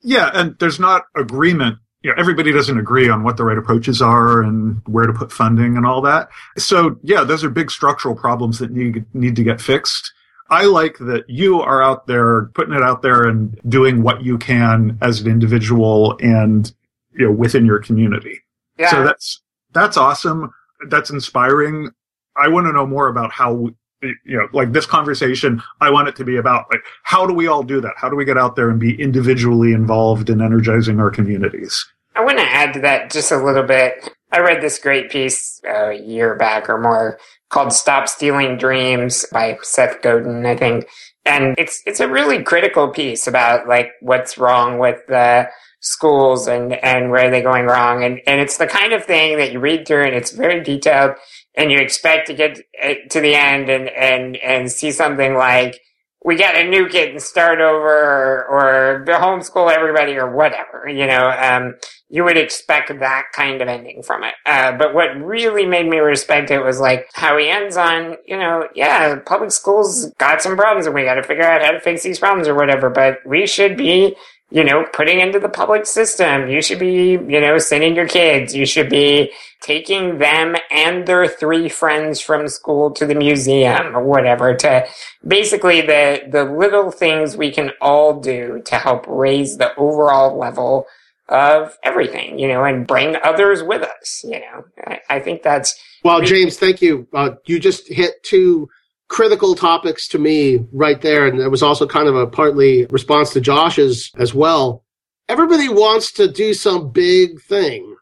Yeah. 0.00 0.30
And 0.32 0.58
there's 0.58 0.80
not 0.80 1.04
agreement 1.14 1.78
you 2.02 2.10
know, 2.10 2.16
everybody 2.18 2.52
doesn't 2.52 2.78
agree 2.78 3.08
on 3.08 3.22
what 3.22 3.36
the 3.36 3.44
right 3.44 3.58
approaches 3.58 4.02
are 4.02 4.42
and 4.42 4.80
where 4.86 5.06
to 5.06 5.12
put 5.12 5.32
funding 5.32 5.76
and 5.76 5.86
all 5.86 6.00
that. 6.02 6.28
So 6.58 6.98
yeah, 7.02 7.24
those 7.24 7.44
are 7.44 7.50
big 7.50 7.70
structural 7.70 8.14
problems 8.14 8.58
that 8.58 8.70
need, 8.70 9.04
need 9.14 9.36
to 9.36 9.44
get 9.44 9.60
fixed. 9.60 10.12
I 10.50 10.66
like 10.66 10.98
that 10.98 11.24
you 11.28 11.60
are 11.60 11.82
out 11.82 12.06
there 12.06 12.46
putting 12.54 12.74
it 12.74 12.82
out 12.82 13.02
there 13.02 13.22
and 13.22 13.58
doing 13.68 14.02
what 14.02 14.22
you 14.22 14.36
can 14.36 14.98
as 15.00 15.20
an 15.20 15.30
individual 15.30 16.18
and, 16.20 16.70
you 17.12 17.26
know, 17.26 17.32
within 17.32 17.64
your 17.64 17.78
community. 17.78 18.40
Yeah. 18.78 18.90
So 18.90 19.04
that's, 19.04 19.40
that's 19.72 19.96
awesome. 19.96 20.52
That's 20.88 21.10
inspiring. 21.10 21.90
I 22.36 22.48
want 22.48 22.66
to 22.66 22.72
know 22.72 22.86
more 22.86 23.08
about 23.08 23.32
how, 23.32 23.70
you 24.02 24.36
know, 24.38 24.48
like 24.52 24.72
this 24.72 24.86
conversation, 24.86 25.62
I 25.80 25.90
want 25.90 26.08
it 26.08 26.16
to 26.16 26.24
be 26.24 26.36
about 26.36 26.66
like, 26.70 26.82
how 27.04 27.26
do 27.26 27.34
we 27.34 27.46
all 27.46 27.62
do 27.62 27.80
that? 27.80 27.92
How 27.96 28.08
do 28.08 28.16
we 28.16 28.24
get 28.24 28.38
out 28.38 28.56
there 28.56 28.70
and 28.70 28.80
be 28.80 29.00
individually 29.00 29.72
involved 29.72 30.30
in 30.30 30.40
energizing 30.40 31.00
our 31.00 31.10
communities? 31.10 31.86
I 32.14 32.24
want 32.24 32.38
to 32.38 32.44
add 32.44 32.74
to 32.74 32.80
that 32.80 33.10
just 33.10 33.32
a 33.32 33.42
little 33.42 33.62
bit. 33.62 34.14
I 34.32 34.40
read 34.40 34.62
this 34.62 34.78
great 34.78 35.10
piece 35.10 35.60
a 35.64 35.94
year 35.94 36.34
back 36.34 36.68
or 36.68 36.78
more 36.78 37.18
called 37.48 37.72
"Stop 37.72 38.08
Stealing 38.08 38.56
Dreams" 38.56 39.26
by 39.32 39.58
Seth 39.62 40.02
Godin, 40.02 40.46
I 40.46 40.56
think, 40.56 40.88
and 41.24 41.54
it's 41.58 41.82
it's 41.86 42.00
a 42.00 42.08
really 42.08 42.42
critical 42.42 42.88
piece 42.88 43.26
about 43.26 43.68
like 43.68 43.92
what's 44.00 44.38
wrong 44.38 44.78
with 44.78 45.00
the 45.08 45.48
schools 45.80 46.46
and 46.46 46.72
and 46.84 47.10
where 47.10 47.28
are 47.28 47.30
they 47.30 47.42
going 47.42 47.66
wrong, 47.66 48.04
and 48.04 48.20
and 48.26 48.40
it's 48.40 48.56
the 48.56 48.66
kind 48.66 48.92
of 48.92 49.04
thing 49.04 49.36
that 49.36 49.52
you 49.52 49.60
read 49.60 49.86
through 49.86 50.04
and 50.04 50.14
it's 50.14 50.32
very 50.32 50.62
detailed, 50.62 51.12
and 51.54 51.70
you 51.70 51.78
expect 51.78 52.26
to 52.28 52.34
get 52.34 52.58
uh, 52.82 52.94
to 53.10 53.20
the 53.20 53.34
end 53.34 53.68
and 53.68 53.88
and 53.88 54.36
and 54.36 54.70
see 54.70 54.90
something 54.90 55.34
like 55.34 55.80
we 56.24 56.36
got 56.36 56.52
to 56.52 56.60
nuke 56.60 56.94
it 56.94 57.10
and 57.10 57.20
start 57.20 57.60
over 57.60 57.88
or, 57.88 59.00
or 59.00 59.04
homeschool 59.06 59.72
everybody 59.72 60.16
or 60.16 60.30
whatever, 60.30 60.88
you 60.88 61.06
know, 61.06 61.30
um, 61.30 61.74
you 62.08 62.22
would 62.22 62.36
expect 62.36 62.88
that 63.00 63.24
kind 63.32 63.60
of 63.60 63.68
ending 63.68 64.02
from 64.02 64.22
it. 64.22 64.34
Uh, 64.46 64.72
but 64.72 64.94
what 64.94 65.16
really 65.20 65.66
made 65.66 65.88
me 65.88 65.98
respect 65.98 66.50
it 66.50 66.60
was 66.60 66.78
like 66.78 67.08
how 67.14 67.36
he 67.38 67.48
ends 67.48 67.76
on, 67.76 68.16
you 68.26 68.36
know, 68.36 68.68
yeah, 68.74 69.18
public 69.26 69.50
schools 69.50 70.10
got 70.18 70.40
some 70.40 70.56
problems 70.56 70.86
and 70.86 70.94
we 70.94 71.04
got 71.04 71.14
to 71.14 71.22
figure 71.22 71.44
out 71.44 71.62
how 71.62 71.72
to 71.72 71.80
fix 71.80 72.02
these 72.02 72.18
problems 72.18 72.46
or 72.46 72.54
whatever, 72.54 72.88
but 72.88 73.18
we 73.26 73.46
should 73.46 73.76
be 73.76 74.14
you 74.52 74.62
know, 74.62 74.84
putting 74.92 75.20
into 75.20 75.38
the 75.38 75.48
public 75.48 75.86
system. 75.86 76.48
You 76.48 76.60
should 76.60 76.78
be, 76.78 77.12
you 77.12 77.40
know, 77.40 77.56
sending 77.56 77.96
your 77.96 78.06
kids. 78.06 78.54
You 78.54 78.66
should 78.66 78.90
be 78.90 79.32
taking 79.62 80.18
them 80.18 80.56
and 80.70 81.06
their 81.06 81.26
three 81.26 81.68
friends 81.68 82.20
from 82.20 82.48
school 82.48 82.90
to 82.92 83.06
the 83.06 83.14
museum 83.14 83.96
or 83.96 84.04
whatever 84.04 84.54
to 84.56 84.86
basically 85.26 85.80
the, 85.80 86.22
the 86.30 86.44
little 86.44 86.90
things 86.90 87.36
we 87.36 87.50
can 87.50 87.70
all 87.80 88.20
do 88.20 88.60
to 88.66 88.74
help 88.76 89.06
raise 89.08 89.56
the 89.56 89.74
overall 89.76 90.36
level 90.36 90.86
of 91.28 91.78
everything, 91.82 92.38
you 92.38 92.46
know, 92.46 92.62
and 92.62 92.86
bring 92.86 93.16
others 93.24 93.62
with 93.62 93.82
us, 93.82 94.22
you 94.22 94.38
know. 94.38 94.64
I, 94.86 95.00
I 95.08 95.20
think 95.20 95.42
that's. 95.42 95.80
Well, 96.04 96.20
James, 96.20 96.58
thank 96.58 96.82
you. 96.82 97.08
Uh, 97.14 97.30
you 97.46 97.58
just 97.58 97.88
hit 97.88 98.22
two 98.22 98.68
critical 99.12 99.54
topics 99.54 100.08
to 100.08 100.18
me 100.18 100.64
right 100.72 101.00
there. 101.02 101.26
And 101.26 101.38
it 101.40 101.48
was 101.48 101.62
also 101.62 101.86
kind 101.86 102.08
of 102.08 102.16
a 102.16 102.26
partly 102.26 102.86
response 102.86 103.32
to 103.34 103.40
Josh's 103.40 104.10
as 104.18 104.34
well. 104.34 104.84
Everybody 105.28 105.68
wants 105.68 106.12
to 106.12 106.26
do 106.26 106.54
some 106.54 106.90
big 106.90 107.40
thing 107.42 107.96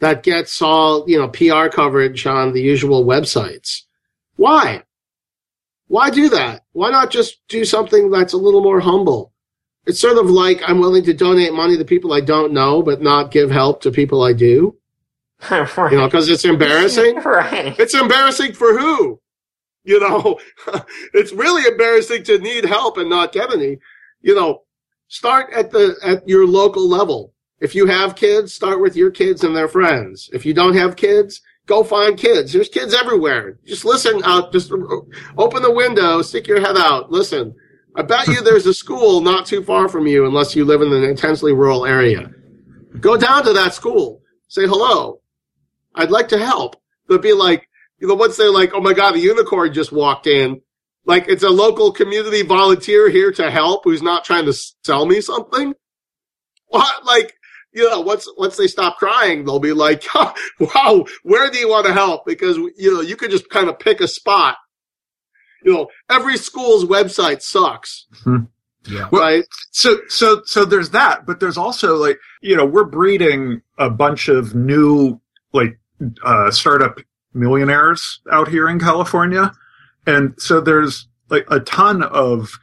that 0.00 0.22
gets 0.22 0.62
all, 0.62 1.04
you 1.08 1.18
know, 1.18 1.28
PR 1.28 1.68
coverage 1.68 2.26
on 2.26 2.52
the 2.52 2.62
usual 2.62 3.04
websites. 3.04 3.82
Why? 4.36 4.82
why 5.88 6.10
do 6.10 6.28
that? 6.30 6.62
Why 6.72 6.90
not 6.90 7.10
just 7.10 7.46
do 7.48 7.64
something 7.64 8.10
that's 8.10 8.32
a 8.32 8.38
little 8.38 8.62
more 8.62 8.80
humble? 8.80 9.32
It's 9.86 10.00
sort 10.00 10.16
of 10.18 10.30
like 10.30 10.62
I'm 10.66 10.80
willing 10.80 11.04
to 11.04 11.12
donate 11.12 11.52
money 11.52 11.76
to 11.76 11.84
people 11.84 12.12
I 12.12 12.20
don't 12.20 12.52
know, 12.52 12.82
but 12.82 13.02
not 13.02 13.30
give 13.30 13.50
help 13.50 13.82
to 13.82 13.90
people 13.90 14.22
I 14.22 14.32
do. 14.32 14.76
right. 15.50 15.68
You 15.92 15.98
know, 15.98 16.06
because 16.06 16.28
it's 16.28 16.44
embarrassing. 16.44 17.16
right. 17.24 17.78
It's 17.78 17.94
embarrassing 17.94 18.54
for 18.54 18.78
who? 18.78 19.20
You 19.84 20.00
know, 20.00 20.38
it's 21.14 21.32
really 21.32 21.70
embarrassing 21.70 22.24
to 22.24 22.38
need 22.38 22.64
help 22.64 22.96
and 22.96 23.08
not 23.08 23.32
get 23.32 23.52
any. 23.52 23.78
You 24.22 24.34
know, 24.34 24.62
start 25.08 25.52
at 25.52 25.70
the 25.70 25.96
at 26.02 26.26
your 26.26 26.46
local 26.46 26.88
level. 26.88 27.32
If 27.60 27.74
you 27.74 27.86
have 27.86 28.16
kids, 28.16 28.52
start 28.52 28.80
with 28.80 28.96
your 28.96 29.10
kids 29.10 29.44
and 29.44 29.54
their 29.54 29.68
friends. 29.68 30.28
If 30.32 30.44
you 30.44 30.54
don't 30.54 30.74
have 30.74 30.96
kids, 30.96 31.40
go 31.66 31.84
find 31.84 32.18
kids. 32.18 32.52
There's 32.52 32.68
kids 32.68 32.94
everywhere. 32.94 33.58
Just 33.64 33.84
listen 33.84 34.22
out. 34.24 34.52
Just 34.52 34.72
open 35.38 35.62
the 35.62 35.72
window, 35.72 36.22
stick 36.22 36.46
your 36.46 36.60
head 36.60 36.76
out, 36.76 37.10
listen. 37.10 37.54
I 37.96 38.02
bet 38.02 38.26
you 38.26 38.42
there's 38.42 38.66
a 38.66 38.74
school 38.74 39.20
not 39.20 39.46
too 39.46 39.62
far 39.62 39.88
from 39.88 40.06
you, 40.06 40.26
unless 40.26 40.56
you 40.56 40.64
live 40.64 40.82
in 40.82 40.92
an 40.92 41.04
intensely 41.04 41.52
rural 41.52 41.86
area. 41.86 42.28
Go 42.98 43.16
down 43.16 43.44
to 43.44 43.52
that 43.52 43.72
school. 43.72 44.20
Say 44.48 44.66
hello. 44.66 45.20
I'd 45.94 46.10
like 46.10 46.28
to 46.28 46.38
help. 46.38 46.76
They'll 47.08 47.18
be 47.18 47.32
like, 47.32 47.68
you 48.04 48.08
know, 48.08 48.16
once 48.16 48.36
they're 48.36 48.50
like, 48.52 48.72
oh 48.74 48.82
my 48.82 48.92
God, 48.92 49.12
the 49.14 49.18
unicorn 49.20 49.72
just 49.72 49.90
walked 49.90 50.26
in. 50.26 50.60
Like 51.06 51.24
it's 51.26 51.42
a 51.42 51.48
local 51.48 51.90
community 51.90 52.42
volunteer 52.42 53.08
here 53.08 53.32
to 53.32 53.50
help 53.50 53.84
who's 53.84 54.02
not 54.02 54.26
trying 54.26 54.44
to 54.44 54.52
sell 54.84 55.06
me 55.06 55.22
something. 55.22 55.72
What? 56.66 57.06
Like, 57.06 57.32
you 57.72 57.88
know, 57.88 58.02
once, 58.02 58.28
once 58.36 58.58
they 58.58 58.66
stop 58.66 58.98
crying, 58.98 59.46
they'll 59.46 59.58
be 59.58 59.72
like, 59.72 60.04
wow, 60.60 61.06
where 61.22 61.50
do 61.50 61.56
you 61.58 61.66
want 61.70 61.86
to 61.86 61.94
help? 61.94 62.26
Because, 62.26 62.58
you 62.76 62.92
know, 62.92 63.00
you 63.00 63.16
could 63.16 63.30
just 63.30 63.48
kind 63.48 63.70
of 63.70 63.78
pick 63.78 64.02
a 64.02 64.06
spot. 64.08 64.56
You 65.62 65.72
know, 65.72 65.88
every 66.10 66.36
school's 66.36 66.84
website 66.84 67.40
sucks, 67.40 68.06
Yeah. 68.86 69.08
right? 69.10 69.44
so 69.70 69.96
so 70.08 70.42
so 70.44 70.66
there's 70.66 70.90
that 70.90 71.24
but 71.24 71.40
there's 71.40 71.56
also 71.56 71.96
like 71.96 72.18
you 72.42 72.54
know 72.54 72.66
we're 72.66 72.84
breeding 72.84 73.62
a 73.78 73.88
bunch 73.88 74.28
of 74.28 74.54
new 74.54 75.18
like 75.54 75.78
uh 76.22 76.50
startup 76.50 76.98
millionaires 77.34 78.20
out 78.32 78.48
here 78.48 78.68
in 78.68 78.78
california 78.78 79.52
and 80.06 80.34
so 80.38 80.60
there's 80.60 81.08
like 81.30 81.46
a 81.50 81.60
ton 81.60 82.02
of 82.02 82.58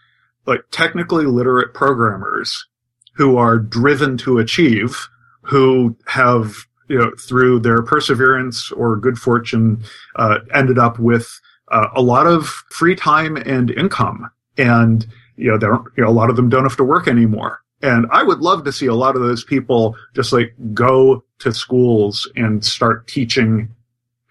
like 0.45 0.61
technically 0.71 1.25
literate 1.25 1.73
programmers 1.73 2.67
who 3.15 3.37
are 3.37 3.57
driven 3.57 4.17
to 4.17 4.39
achieve 4.39 5.07
who 5.43 5.95
have 6.07 6.55
you 6.87 6.97
know 6.97 7.11
through 7.19 7.59
their 7.59 7.81
perseverance 7.81 8.71
or 8.71 8.95
good 8.95 9.17
fortune 9.17 9.83
uh, 10.15 10.39
ended 10.53 10.77
up 10.77 10.99
with 10.99 11.39
uh, 11.69 11.87
a 11.95 12.01
lot 12.01 12.27
of 12.27 12.47
free 12.69 12.95
time 12.95 13.37
and 13.37 13.71
income 13.71 14.29
and 14.57 15.07
you 15.41 15.57
know, 15.57 15.85
you 15.97 16.03
know, 16.03 16.09
a 16.09 16.11
lot 16.11 16.29
of 16.29 16.35
them 16.35 16.49
don't 16.49 16.63
have 16.63 16.77
to 16.77 16.83
work 16.83 17.07
anymore. 17.07 17.59
And 17.81 18.05
I 18.11 18.21
would 18.21 18.39
love 18.39 18.63
to 18.65 18.71
see 18.71 18.85
a 18.85 18.93
lot 18.93 19.15
of 19.15 19.23
those 19.23 19.43
people 19.43 19.95
just 20.13 20.31
like 20.31 20.53
go 20.73 21.23
to 21.39 21.51
schools 21.51 22.29
and 22.35 22.63
start 22.63 23.07
teaching 23.07 23.69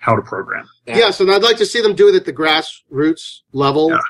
how 0.01 0.16
to 0.16 0.22
program. 0.22 0.68
Yeah. 0.86 0.96
Yes, 0.96 1.20
and 1.20 1.30
I'd 1.30 1.42
like 1.42 1.59
to 1.59 1.66
see 1.66 1.80
them 1.80 1.94
do 1.94 2.09
it 2.09 2.16
at 2.16 2.24
the 2.24 2.32
grassroots 2.32 3.40
level. 3.53 3.90
Yeah. 3.90 4.01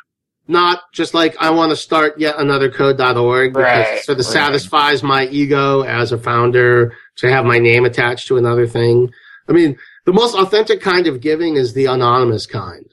Not 0.49 0.81
just 0.93 1.15
like 1.15 1.37
I 1.39 1.51
want 1.51 1.71
to 1.71 1.77
start 1.77 2.19
yet 2.19 2.39
another 2.39 2.71
code.org 2.71 3.53
because 3.53 3.65
Right, 3.65 3.99
it 3.99 4.05
sort 4.05 4.19
of 4.19 4.25
right. 4.25 4.33
satisfies 4.33 5.03
my 5.03 5.27
ego 5.27 5.83
as 5.83 6.11
a 6.13 6.19
founder 6.19 6.95
to 7.17 7.31
have 7.31 7.45
my 7.45 7.59
name 7.59 7.85
attached 7.85 8.27
to 8.29 8.37
another 8.37 8.67
thing. 8.67 9.13
I 9.49 9.53
mean, 9.53 9.77
the 10.07 10.13
most 10.13 10.35
authentic 10.35 10.81
kind 10.81 11.07
of 11.07 11.21
giving 11.21 11.57
is 11.57 11.75
the 11.75 11.87
anonymous 11.87 12.47
kind. 12.47 12.87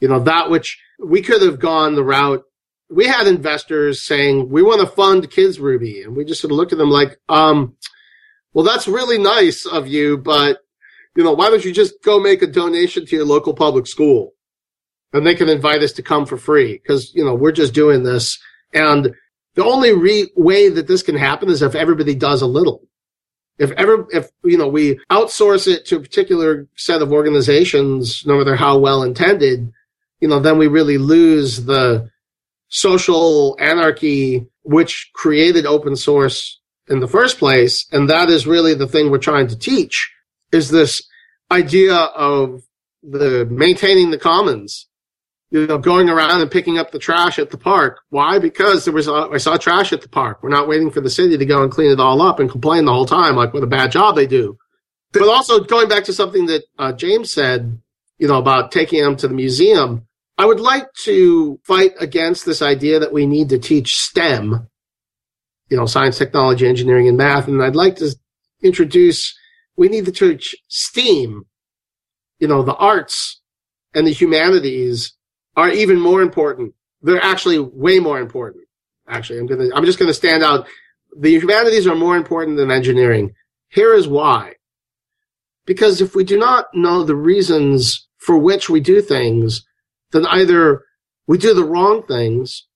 You 0.00 0.08
know, 0.08 0.20
that 0.20 0.50
which 0.50 0.78
we 1.02 1.22
could 1.22 1.42
have 1.42 1.60
gone 1.60 1.94
the 1.94 2.04
route. 2.04 2.42
We 2.90 3.06
had 3.06 3.26
investors 3.26 4.02
saying, 4.02 4.50
we 4.50 4.62
want 4.62 4.80
to 4.80 4.86
fund 4.86 5.30
Kids 5.30 5.60
Ruby. 5.60 6.02
And 6.02 6.16
we 6.16 6.24
just 6.24 6.40
sort 6.40 6.50
of 6.50 6.56
looked 6.56 6.72
at 6.72 6.78
them 6.78 6.90
like, 6.90 7.18
um, 7.28 7.76
well, 8.52 8.64
that's 8.64 8.88
really 8.88 9.18
nice 9.18 9.64
of 9.64 9.86
you, 9.86 10.18
but 10.18 10.58
you 11.16 11.24
know, 11.24 11.32
why 11.32 11.50
don't 11.50 11.64
you 11.64 11.72
just 11.72 12.02
go 12.02 12.20
make 12.20 12.42
a 12.42 12.46
donation 12.46 13.06
to 13.06 13.16
your 13.16 13.24
local 13.24 13.54
public 13.54 13.86
school? 13.86 14.32
And 15.12 15.26
they 15.26 15.34
can 15.34 15.48
invite 15.48 15.82
us 15.82 15.92
to 15.92 16.02
come 16.02 16.24
for 16.24 16.36
free 16.36 16.74
because, 16.74 17.12
you 17.14 17.24
know, 17.24 17.34
we're 17.34 17.52
just 17.52 17.74
doing 17.74 18.04
this. 18.04 18.38
And 18.72 19.14
the 19.54 19.64
only 19.64 19.92
re- 19.92 20.30
way 20.36 20.68
that 20.68 20.86
this 20.86 21.02
can 21.02 21.16
happen 21.16 21.48
is 21.48 21.62
if 21.62 21.74
everybody 21.74 22.14
does 22.14 22.42
a 22.42 22.46
little. 22.46 22.86
If 23.58 23.72
ever, 23.72 24.06
if, 24.10 24.30
you 24.44 24.56
know, 24.56 24.68
we 24.68 25.00
outsource 25.10 25.66
it 25.66 25.84
to 25.86 25.96
a 25.96 26.00
particular 26.00 26.66
set 26.76 27.02
of 27.02 27.12
organizations, 27.12 28.24
no 28.24 28.38
matter 28.38 28.54
how 28.54 28.78
well 28.78 29.02
intended, 29.02 29.72
you 30.20 30.28
know, 30.28 30.38
then 30.38 30.58
we 30.58 30.68
really 30.68 30.96
lose 30.96 31.64
the 31.64 32.08
social 32.68 33.56
anarchy 33.58 34.46
which 34.62 35.10
created 35.12 35.66
open 35.66 35.96
source 35.96 36.60
in 36.88 37.00
the 37.00 37.08
first 37.08 37.38
place. 37.38 37.86
And 37.90 38.08
that 38.08 38.30
is 38.30 38.46
really 38.46 38.74
the 38.74 38.86
thing 38.86 39.10
we're 39.10 39.18
trying 39.18 39.48
to 39.48 39.58
teach 39.58 40.10
is 40.52 40.70
this 40.70 41.02
idea 41.50 41.94
of 41.94 42.62
the 43.02 43.46
maintaining 43.50 44.10
the 44.10 44.18
commons, 44.18 44.88
you 45.50 45.66
know, 45.66 45.78
going 45.78 46.08
around 46.08 46.40
and 46.40 46.50
picking 46.50 46.78
up 46.78 46.90
the 46.90 46.98
trash 46.98 47.38
at 47.38 47.50
the 47.50 47.58
park. 47.58 48.00
Why? 48.10 48.38
Because 48.38 48.84
there 48.84 48.94
was, 48.94 49.08
a, 49.08 49.12
I 49.32 49.38
saw 49.38 49.56
trash 49.56 49.92
at 49.92 50.02
the 50.02 50.08
park. 50.08 50.42
We're 50.42 50.50
not 50.50 50.68
waiting 50.68 50.90
for 50.90 51.00
the 51.00 51.10
city 51.10 51.36
to 51.36 51.46
go 51.46 51.62
and 51.62 51.72
clean 51.72 51.90
it 51.90 52.00
all 52.00 52.22
up 52.22 52.38
and 52.38 52.50
complain 52.50 52.84
the 52.84 52.92
whole 52.92 53.06
time, 53.06 53.36
like 53.36 53.52
what 53.52 53.62
a 53.62 53.68
bad 53.68 53.90
job 53.90 54.16
they 54.16 54.26
do. 54.26 54.58
But 55.12 55.22
also 55.22 55.60
going 55.60 55.88
back 55.88 56.04
to 56.04 56.12
something 56.12 56.46
that 56.46 56.64
uh, 56.78 56.92
James 56.92 57.32
said, 57.32 57.80
you 58.18 58.28
know, 58.28 58.38
about 58.38 58.70
taking 58.70 59.02
them 59.02 59.16
to 59.16 59.28
the 59.28 59.34
museum. 59.34 60.06
I 60.38 60.46
would 60.46 60.60
like 60.60 60.92
to 61.04 61.58
fight 61.64 61.94
against 61.98 62.46
this 62.46 62.62
idea 62.62 63.00
that 63.00 63.12
we 63.12 63.26
need 63.26 63.48
to 63.48 63.58
teach 63.58 63.96
STEM, 63.96 64.68
you 65.68 65.76
know, 65.76 65.86
science, 65.86 66.16
technology, 66.16 66.66
engineering, 66.68 67.08
and 67.08 67.16
math. 67.16 67.48
And 67.48 67.62
I'd 67.62 67.76
like 67.76 67.96
to 67.96 68.14
introduce, 68.62 69.36
we 69.80 69.88
need 69.88 70.04
the 70.04 70.12
church 70.12 70.54
STEAM, 70.68 71.46
you 72.38 72.46
know, 72.46 72.62
the 72.62 72.74
arts 72.74 73.40
and 73.94 74.06
the 74.06 74.12
humanities 74.12 75.14
are 75.56 75.70
even 75.70 75.98
more 75.98 76.20
important. 76.20 76.74
They're 77.00 77.24
actually 77.24 77.58
way 77.58 77.98
more 77.98 78.20
important. 78.20 78.64
Actually, 79.08 79.38
I'm 79.38 79.46
gonna, 79.46 79.70
I'm 79.74 79.86
just 79.86 79.98
gonna 79.98 80.12
stand 80.12 80.44
out. 80.44 80.66
The 81.18 81.30
humanities 81.30 81.86
are 81.86 81.94
more 81.94 82.18
important 82.18 82.58
than 82.58 82.70
engineering. 82.70 83.32
Here 83.68 83.94
is 83.94 84.06
why. 84.06 84.56
Because 85.64 86.02
if 86.02 86.14
we 86.14 86.24
do 86.24 86.38
not 86.38 86.66
know 86.74 87.02
the 87.02 87.16
reasons 87.16 88.06
for 88.18 88.36
which 88.36 88.68
we 88.68 88.80
do 88.80 89.00
things, 89.00 89.64
then 90.10 90.26
either 90.26 90.82
we 91.26 91.38
do 91.38 91.54
the 91.54 91.64
wrong 91.64 92.02
things 92.02 92.66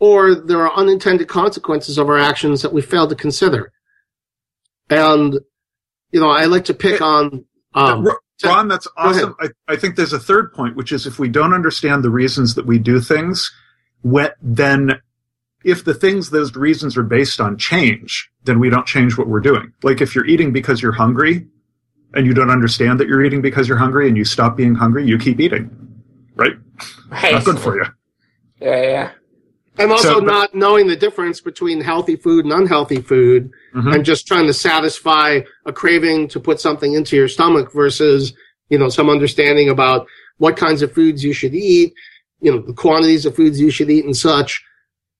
or 0.00 0.34
there 0.34 0.66
are 0.66 0.78
unintended 0.78 1.28
consequences 1.28 1.98
of 1.98 2.08
our 2.08 2.18
actions 2.18 2.62
that 2.62 2.72
we 2.72 2.80
fail 2.80 3.06
to 3.06 3.14
consider. 3.14 3.70
And, 4.88 5.38
you 6.12 6.20
know, 6.20 6.30
I 6.30 6.44
like 6.44 6.66
to 6.66 6.74
pick 6.74 7.00
on, 7.00 7.44
um, 7.74 8.06
Ron, 8.44 8.68
that's 8.68 8.88
awesome. 8.96 9.34
I, 9.40 9.48
I 9.68 9.76
think 9.76 9.96
there's 9.96 10.12
a 10.12 10.18
third 10.18 10.52
point, 10.52 10.76
which 10.76 10.92
is 10.92 11.06
if 11.06 11.18
we 11.18 11.28
don't 11.28 11.54
understand 11.54 12.04
the 12.04 12.10
reasons 12.10 12.54
that 12.56 12.66
we 12.66 12.78
do 12.78 13.00
things, 13.00 13.50
when, 14.02 14.30
then 14.42 15.00
if 15.64 15.84
the 15.84 15.94
things 15.94 16.30
those 16.30 16.54
reasons 16.54 16.96
are 16.96 17.04
based 17.04 17.40
on 17.40 17.56
change, 17.56 18.30
then 18.44 18.58
we 18.58 18.68
don't 18.68 18.86
change 18.86 19.16
what 19.16 19.28
we're 19.28 19.40
doing. 19.40 19.72
Like 19.82 20.00
if 20.00 20.14
you're 20.14 20.26
eating 20.26 20.52
because 20.52 20.82
you're 20.82 20.92
hungry 20.92 21.46
and 22.14 22.26
you 22.26 22.34
don't 22.34 22.50
understand 22.50 23.00
that 23.00 23.08
you're 23.08 23.24
eating 23.24 23.42
because 23.42 23.68
you're 23.68 23.78
hungry 23.78 24.08
and 24.08 24.16
you 24.16 24.24
stop 24.24 24.56
being 24.56 24.74
hungry, 24.74 25.06
you 25.06 25.18
keep 25.18 25.40
eating. 25.40 25.70
Right? 26.34 26.54
Right. 27.08 27.32
Not 27.32 27.44
good 27.44 27.58
for 27.58 27.76
you. 27.76 27.84
Yeah, 28.60 28.82
yeah. 28.82 29.10
And 29.78 29.90
also 29.90 30.14
So- 30.14 30.20
not 30.20 30.54
knowing 30.54 30.86
the 30.86 30.96
difference 30.96 31.40
between 31.40 31.80
healthy 31.80 32.16
food 32.16 32.44
and 32.44 32.52
unhealthy 32.52 33.00
food 33.00 33.50
Mhm. 33.74 33.94
and 33.94 34.04
just 34.04 34.26
trying 34.26 34.46
to 34.46 34.52
satisfy 34.52 35.40
a 35.66 35.72
craving 35.72 36.28
to 36.28 36.40
put 36.40 36.60
something 36.60 36.94
into 36.94 37.16
your 37.16 37.28
stomach 37.28 37.72
versus, 37.72 38.32
you 38.68 38.78
know, 38.78 38.88
some 38.88 39.08
understanding 39.08 39.68
about 39.70 40.06
what 40.38 40.56
kinds 40.56 40.82
of 40.82 40.92
foods 40.92 41.24
you 41.24 41.32
should 41.32 41.54
eat, 41.54 41.94
you 42.40 42.50
know, 42.50 42.58
the 42.60 42.72
quantities 42.74 43.24
of 43.24 43.34
foods 43.36 43.60
you 43.60 43.70
should 43.70 43.90
eat 43.90 44.04
and 44.04 44.16
such. 44.16 44.62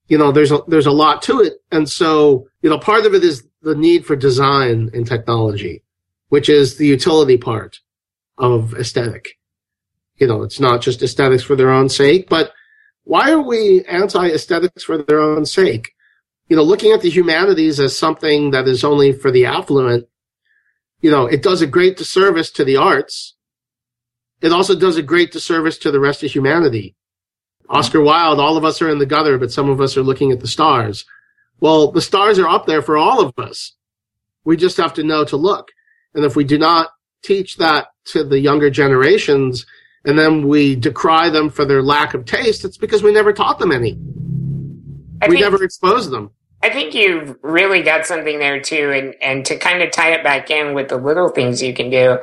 You 0.09 0.19
know, 0.19 0.33
there's 0.33 0.53
a, 0.53 0.61
there's 0.69 0.87
a 0.87 0.93
lot 0.93 1.23
to 1.23 1.41
it. 1.41 1.55
And 1.71 1.89
so, 1.89 2.47
you 2.61 2.69
know, 2.69 2.79
part 2.79 3.07
of 3.07 3.15
it 3.15 3.25
is 3.25 3.45
the 3.63 3.75
need 3.75 4.05
for 4.05 4.17
design 4.17 4.91
and 4.93 5.07
technology, 5.07 5.83
which 6.29 6.49
is 6.49 6.77
the 6.77 6.87
utility 6.87 7.37
part 7.39 7.79
of 8.37 8.75
aesthetic. 8.75 9.39
You 10.19 10.27
know, 10.27 10.43
it's 10.43 10.61
not 10.61 10.83
just 10.83 11.03
aesthetics 11.03 11.43
for 11.43 11.57
their 11.57 11.71
own 11.71 11.89
sake, 11.89 12.29
but 12.29 12.53
why 13.05 13.31
are 13.31 13.43
we 13.43 13.85
anti 13.85 14.29
aesthetics 14.29 14.85
for 14.85 14.99
their 14.99 15.21
own 15.21 15.47
sake? 15.47 15.93
you 16.53 16.57
know, 16.57 16.63
looking 16.63 16.93
at 16.93 17.01
the 17.01 17.09
humanities 17.09 17.81
as 17.81 17.97
something 17.97 18.51
that 18.51 18.69
is 18.69 18.85
only 18.85 19.11
for 19.13 19.31
the 19.31 19.47
affluent, 19.47 20.07
you 21.01 21.11
know, 21.11 21.25
it 21.25 21.43
does 21.43 21.63
a 21.63 21.67
great 21.67 21.97
disservice 21.97 22.51
to 22.51 22.63
the 22.63 22.77
arts. 22.77 23.37
It 24.43 24.53
also 24.53 24.79
does 24.79 24.99
a 24.99 25.03
great 25.03 25.33
disservice 25.33 25.79
to 25.79 25.91
the 25.91 25.99
rest 25.99 26.23
of 26.23 26.31
humanity. 26.31 26.95
Oscar 27.71 28.03
Wilde, 28.03 28.39
all 28.39 28.59
of 28.59 28.67
us 28.67 28.83
are 28.83 28.91
in 28.91 28.99
the 28.99 29.07
gutter, 29.07 29.39
but 29.39 29.51
some 29.51 29.71
of 29.71 29.81
us 29.81 29.97
are 29.97 30.03
looking 30.03 30.31
at 30.31 30.41
the 30.41 30.47
stars. 30.47 31.07
Well, 31.61 31.91
the 31.91 32.03
stars 32.03 32.39
are 32.39 32.49
up 32.49 32.67
there 32.67 32.83
for 32.83 32.99
all 32.99 33.23
of 33.23 33.33
us. 33.39 33.75
We 34.45 34.59
just 34.59 34.77
have 34.77 34.93
to 34.93 35.03
know 35.03 35.25
to 35.25 35.39
look. 35.39 35.71
And 36.15 36.23
if 36.23 36.37
we 36.37 36.45
do 36.45 36.59
not 36.59 36.91
teach 37.23 37.57
that 37.57 37.87
to 38.09 38.25
the 38.25 38.41
younger 38.41 38.69
generations 38.69 39.65
and 40.05 40.19
then 40.19 40.49
we 40.49 40.75
decry 40.75 41.31
them 41.31 41.51
for 41.51 41.65
their 41.65 41.83
lack 41.83 42.15
of 42.15 42.25
taste, 42.25 42.65
it's 42.65 42.77
because 42.77 43.03
we 43.03 43.13
never 43.13 43.33
taught 43.33 43.59
them 43.59 43.73
any. 43.73 43.99
I 45.23 45.29
we 45.29 45.37
think, 45.37 45.41
never 45.41 45.63
exposed 45.63 46.11
them. 46.11 46.31
I 46.63 46.71
think 46.71 46.95
you've 46.95 47.37
really 47.43 47.83
got 47.83 48.07
something 48.07 48.39
there 48.39 48.61
too, 48.61 48.91
and 48.93 49.15
and 49.21 49.47
to 49.47 49.57
kind 49.59 49.83
of 49.83 49.91
tie 49.91 50.13
it 50.13 50.25
back 50.25 50.51
in 50.51 50.75
with 50.75 50.89
the 50.89 50.97
little 50.97 51.29
things 51.29 51.63
you 51.63 51.75
can 51.75 51.91
do. 51.91 52.19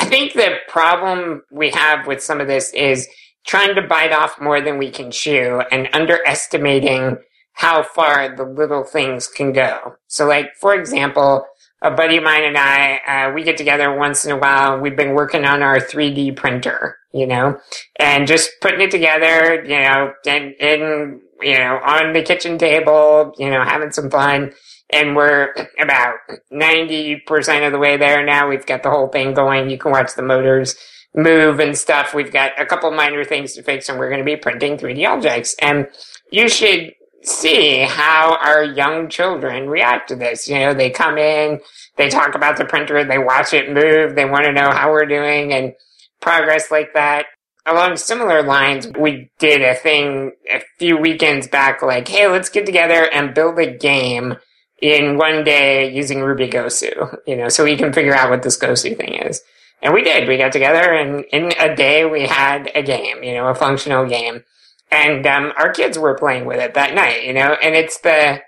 I 0.00 0.04
think 0.06 0.32
the 0.32 0.56
problem 0.68 1.42
we 1.50 1.70
have 1.70 2.06
with 2.06 2.22
some 2.22 2.40
of 2.40 2.46
this 2.46 2.72
is 2.72 3.08
trying 3.46 3.74
to 3.74 3.82
bite 3.82 4.12
off 4.12 4.40
more 4.40 4.60
than 4.60 4.78
we 4.78 4.90
can 4.90 5.10
chew 5.10 5.62
and 5.72 5.88
underestimating 5.92 7.16
how 7.54 7.82
far 7.82 8.36
the 8.36 8.44
little 8.44 8.84
things 8.84 9.26
can 9.26 9.52
go. 9.52 9.96
So, 10.06 10.26
like 10.26 10.54
for 10.60 10.74
example, 10.74 11.44
a 11.82 11.90
buddy 11.90 12.18
of 12.18 12.24
mine 12.24 12.44
and 12.44 12.58
I, 12.58 12.98
uh, 12.98 13.32
we 13.32 13.42
get 13.42 13.56
together 13.56 13.96
once 13.96 14.24
in 14.24 14.32
a 14.32 14.36
while. 14.36 14.78
We've 14.78 14.96
been 14.96 15.14
working 15.14 15.44
on 15.44 15.62
our 15.62 15.78
3D 15.78 16.36
printer, 16.36 16.97
you 17.12 17.26
know, 17.26 17.58
and 17.98 18.26
just 18.26 18.50
putting 18.60 18.80
it 18.80 18.90
together, 18.90 19.62
you 19.64 19.80
know, 19.80 20.12
and, 20.26 20.54
and, 20.60 21.20
you 21.40 21.58
know, 21.58 21.78
on 21.82 22.12
the 22.12 22.22
kitchen 22.22 22.58
table, 22.58 23.32
you 23.38 23.50
know, 23.50 23.62
having 23.62 23.92
some 23.92 24.10
fun. 24.10 24.52
And 24.90 25.14
we're 25.14 25.54
about 25.78 26.14
90% 26.52 27.66
of 27.66 27.72
the 27.72 27.78
way 27.78 27.96
there 27.96 28.24
now. 28.24 28.48
We've 28.48 28.64
got 28.64 28.82
the 28.82 28.90
whole 28.90 29.08
thing 29.08 29.34
going. 29.34 29.68
You 29.68 29.78
can 29.78 29.92
watch 29.92 30.14
the 30.14 30.22
motors 30.22 30.76
move 31.14 31.60
and 31.60 31.76
stuff. 31.76 32.14
We've 32.14 32.32
got 32.32 32.58
a 32.58 32.66
couple 32.66 32.90
minor 32.90 33.24
things 33.24 33.54
to 33.54 33.62
fix 33.62 33.88
and 33.88 33.98
we're 33.98 34.08
going 34.08 34.20
to 34.20 34.24
be 34.24 34.36
printing 34.36 34.76
3D 34.76 35.06
objects. 35.06 35.54
And 35.60 35.88
you 36.30 36.48
should 36.48 36.94
see 37.22 37.80
how 37.80 38.38
our 38.40 38.64
young 38.64 39.08
children 39.08 39.68
react 39.68 40.08
to 40.08 40.16
this. 40.16 40.48
You 40.48 40.58
know, 40.58 40.74
they 40.74 40.90
come 40.90 41.18
in, 41.18 41.60
they 41.96 42.08
talk 42.08 42.34
about 42.34 42.56
the 42.56 42.64
printer, 42.64 43.04
they 43.04 43.18
watch 43.18 43.52
it 43.52 43.72
move, 43.72 44.14
they 44.14 44.24
want 44.24 44.44
to 44.44 44.52
know 44.52 44.70
how 44.70 44.90
we're 44.90 45.06
doing 45.06 45.52
and 45.52 45.74
progress 46.20 46.70
like 46.70 46.94
that. 46.94 47.26
Along 47.66 47.96
similar 47.96 48.42
lines, 48.42 48.88
we 48.98 49.30
did 49.38 49.60
a 49.60 49.74
thing 49.74 50.32
a 50.50 50.62
few 50.78 50.96
weekends 50.96 51.46
back 51.46 51.82
like, 51.82 52.08
hey, 52.08 52.26
let's 52.26 52.48
get 52.48 52.64
together 52.64 53.08
and 53.12 53.34
build 53.34 53.58
a 53.58 53.76
game 53.76 54.36
in 54.80 55.18
one 55.18 55.44
day 55.44 55.92
using 55.92 56.20
Ruby 56.22 56.48
Gosu, 56.48 57.18
you 57.26 57.36
know, 57.36 57.48
so 57.48 57.64
we 57.64 57.76
can 57.76 57.92
figure 57.92 58.14
out 58.14 58.30
what 58.30 58.42
this 58.42 58.58
Gosu 58.58 58.96
thing 58.96 59.14
is. 59.14 59.42
And 59.82 59.92
we 59.92 60.02
did. 60.02 60.26
We 60.28 60.38
got 60.38 60.52
together 60.52 60.92
and 60.92 61.24
in 61.26 61.52
a 61.58 61.74
day 61.74 62.04
we 62.04 62.22
had 62.22 62.70
a 62.74 62.82
game, 62.82 63.22
you 63.22 63.34
know, 63.34 63.48
a 63.48 63.54
functional 63.54 64.06
game 64.06 64.44
and 64.90 65.26
um, 65.26 65.52
our 65.58 65.72
kids 65.72 65.98
were 65.98 66.14
playing 66.14 66.44
with 66.46 66.58
it 66.58 66.74
that 66.74 66.94
night, 66.94 67.24
you 67.24 67.32
know, 67.32 67.56
and 67.62 67.74
it's 67.74 68.00
the 68.00 68.40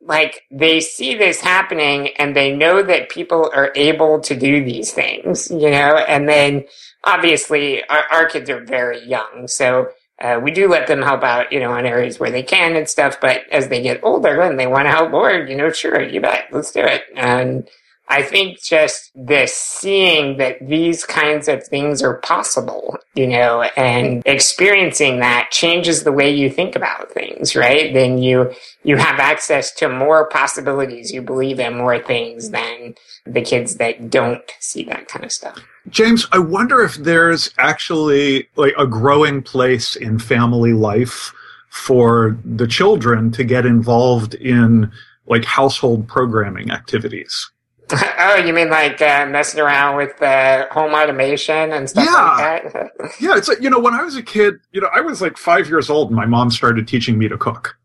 like 0.00 0.42
they 0.50 0.78
see 0.80 1.14
this 1.14 1.40
happening 1.40 2.08
and 2.18 2.36
they 2.36 2.54
know 2.54 2.82
that 2.82 3.08
people 3.08 3.50
are 3.54 3.72
able 3.74 4.20
to 4.20 4.36
do 4.36 4.64
these 4.64 4.92
things, 4.92 5.50
you 5.50 5.70
know, 5.70 5.96
and 5.96 6.28
then 6.28 6.64
obviously 7.06 7.82
our, 7.84 8.04
our 8.12 8.26
kids 8.28 8.50
are 8.50 8.60
very 8.64 9.02
young, 9.06 9.48
so 9.48 9.88
uh, 10.20 10.40
we 10.42 10.50
do 10.50 10.68
let 10.68 10.86
them 10.86 11.02
help 11.02 11.22
out, 11.22 11.52
you 11.52 11.60
know, 11.60 11.72
on 11.72 11.86
areas 11.86 12.18
where 12.18 12.30
they 12.30 12.42
can 12.42 12.74
and 12.74 12.88
stuff. 12.88 13.20
But 13.20 13.42
as 13.50 13.68
they 13.68 13.82
get 13.82 14.02
older 14.02 14.40
and 14.40 14.58
they 14.58 14.66
want 14.66 14.86
to 14.86 14.90
help 14.90 15.10
more, 15.10 15.30
you 15.30 15.56
know, 15.56 15.70
sure, 15.70 16.02
you 16.02 16.20
bet, 16.20 16.48
let's 16.52 16.72
do 16.72 16.80
it. 16.80 17.04
And 17.14 17.68
I 18.08 18.22
think 18.22 18.62
just 18.62 19.10
the 19.14 19.46
seeing 19.46 20.38
that 20.38 20.58
these 20.66 21.04
kinds 21.04 21.48
of 21.48 21.64
things 21.64 22.02
are 22.02 22.18
possible, 22.18 22.96
you 23.14 23.26
know, 23.26 23.62
and 23.76 24.22
experiencing 24.24 25.18
that 25.18 25.50
changes 25.50 26.04
the 26.04 26.12
way 26.12 26.34
you 26.34 26.48
think 26.48 26.76
about 26.76 27.10
things, 27.10 27.56
right? 27.56 27.92
Then 27.92 28.18
you, 28.18 28.52
you 28.84 28.96
have 28.96 29.18
access 29.18 29.72
to 29.74 29.88
more 29.88 30.28
possibilities. 30.28 31.12
You 31.12 31.20
believe 31.20 31.58
in 31.58 31.76
more 31.76 31.98
things 31.98 32.50
than 32.50 32.94
the 33.26 33.42
kids 33.42 33.76
that 33.76 34.08
don't 34.08 34.50
see 34.60 34.84
that 34.84 35.08
kind 35.08 35.24
of 35.24 35.32
stuff. 35.32 35.60
James, 35.90 36.26
I 36.32 36.38
wonder 36.38 36.82
if 36.82 36.96
there's 36.96 37.50
actually 37.58 38.48
like 38.56 38.74
a 38.78 38.86
growing 38.86 39.42
place 39.42 39.96
in 39.96 40.18
family 40.18 40.72
life 40.72 41.32
for 41.70 42.36
the 42.44 42.66
children 42.66 43.30
to 43.32 43.44
get 43.44 43.66
involved 43.66 44.34
in 44.34 44.90
like 45.26 45.44
household 45.44 46.08
programming 46.08 46.70
activities. 46.70 47.50
oh, 48.18 48.34
you 48.44 48.52
mean 48.52 48.68
like 48.68 49.00
uh, 49.00 49.26
messing 49.26 49.60
around 49.60 49.96
with 49.96 50.20
uh, 50.20 50.66
home 50.72 50.92
automation 50.92 51.72
and 51.72 51.88
stuff 51.88 52.04
Yeah. 52.06 52.60
like 52.62 52.72
that? 52.72 52.90
Yeah, 53.20 53.36
it's 53.36 53.46
like, 53.48 53.60
you 53.60 53.70
know, 53.70 53.78
when 53.78 53.94
I 53.94 54.02
was 54.02 54.16
a 54.16 54.22
kid, 54.22 54.54
you 54.72 54.80
know, 54.80 54.88
I 54.92 55.00
was 55.00 55.22
like 55.22 55.36
five 55.36 55.68
years 55.68 55.88
old 55.88 56.08
and 56.08 56.16
my 56.16 56.26
mom 56.26 56.50
started 56.50 56.88
teaching 56.88 57.16
me 57.16 57.28
to 57.28 57.38
cook. 57.38 57.76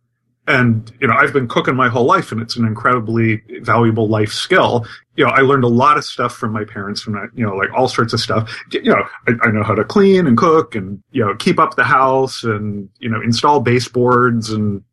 And, 0.47 0.91
you 0.99 1.07
know, 1.07 1.13
I've 1.13 1.33
been 1.33 1.47
cooking 1.47 1.75
my 1.75 1.87
whole 1.87 2.05
life 2.05 2.31
and 2.31 2.41
it's 2.41 2.55
an 2.57 2.65
incredibly 2.65 3.41
valuable 3.61 4.07
life 4.09 4.31
skill. 4.31 4.85
You 5.15 5.25
know, 5.25 5.31
I 5.31 5.41
learned 5.41 5.63
a 5.63 5.67
lot 5.67 5.97
of 5.97 6.03
stuff 6.03 6.35
from 6.35 6.51
my 6.51 6.65
parents 6.65 6.99
from 7.01 7.13
that, 7.13 7.29
you 7.35 7.45
know, 7.45 7.55
like 7.55 7.69
all 7.73 7.87
sorts 7.87 8.11
of 8.11 8.19
stuff. 8.19 8.51
You 8.71 8.81
know, 8.85 9.03
I, 9.27 9.33
I 9.43 9.51
know 9.51 9.61
how 9.63 9.75
to 9.75 9.83
clean 9.83 10.25
and 10.25 10.35
cook 10.37 10.73
and, 10.75 11.01
you 11.11 11.23
know, 11.23 11.35
keep 11.35 11.59
up 11.59 11.75
the 11.75 11.83
house 11.83 12.43
and, 12.43 12.89
you 12.99 13.07
know, 13.07 13.21
install 13.21 13.59
baseboards 13.59 14.49
and, 14.49 14.83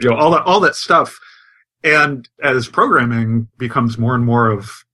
you 0.00 0.10
know, 0.10 0.16
all 0.16 0.32
that, 0.32 0.42
all 0.42 0.58
that 0.60 0.74
stuff. 0.74 1.18
And 1.84 2.28
as 2.42 2.66
programming 2.66 3.46
becomes 3.56 3.98
more 3.98 4.16
and 4.16 4.24
more 4.26 4.50
of, 4.50 4.84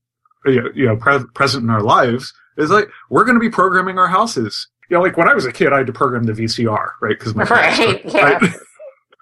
you 0.44 0.62
know, 0.62 0.68
you 0.74 0.86
know 0.86 0.96
pre- 0.96 1.24
present 1.34 1.64
in 1.64 1.70
our 1.70 1.82
lives, 1.82 2.34
it's 2.58 2.70
like, 2.70 2.88
we're 3.08 3.24
going 3.24 3.36
to 3.36 3.40
be 3.40 3.48
programming 3.50 3.98
our 3.98 4.08
houses. 4.08 4.68
You 4.90 4.98
know, 4.98 5.02
like 5.02 5.16
when 5.16 5.28
I 5.28 5.34
was 5.34 5.46
a 5.46 5.52
kid, 5.52 5.72
I 5.72 5.78
had 5.78 5.86
to 5.86 5.94
program 5.94 6.24
the 6.24 6.32
VCR, 6.34 6.88
right? 7.00 7.18
Because 7.18 7.34
my 7.34 7.44
parents 7.46 7.78
Right, 7.80 8.04
were- 8.04 8.10
yeah. 8.10 8.52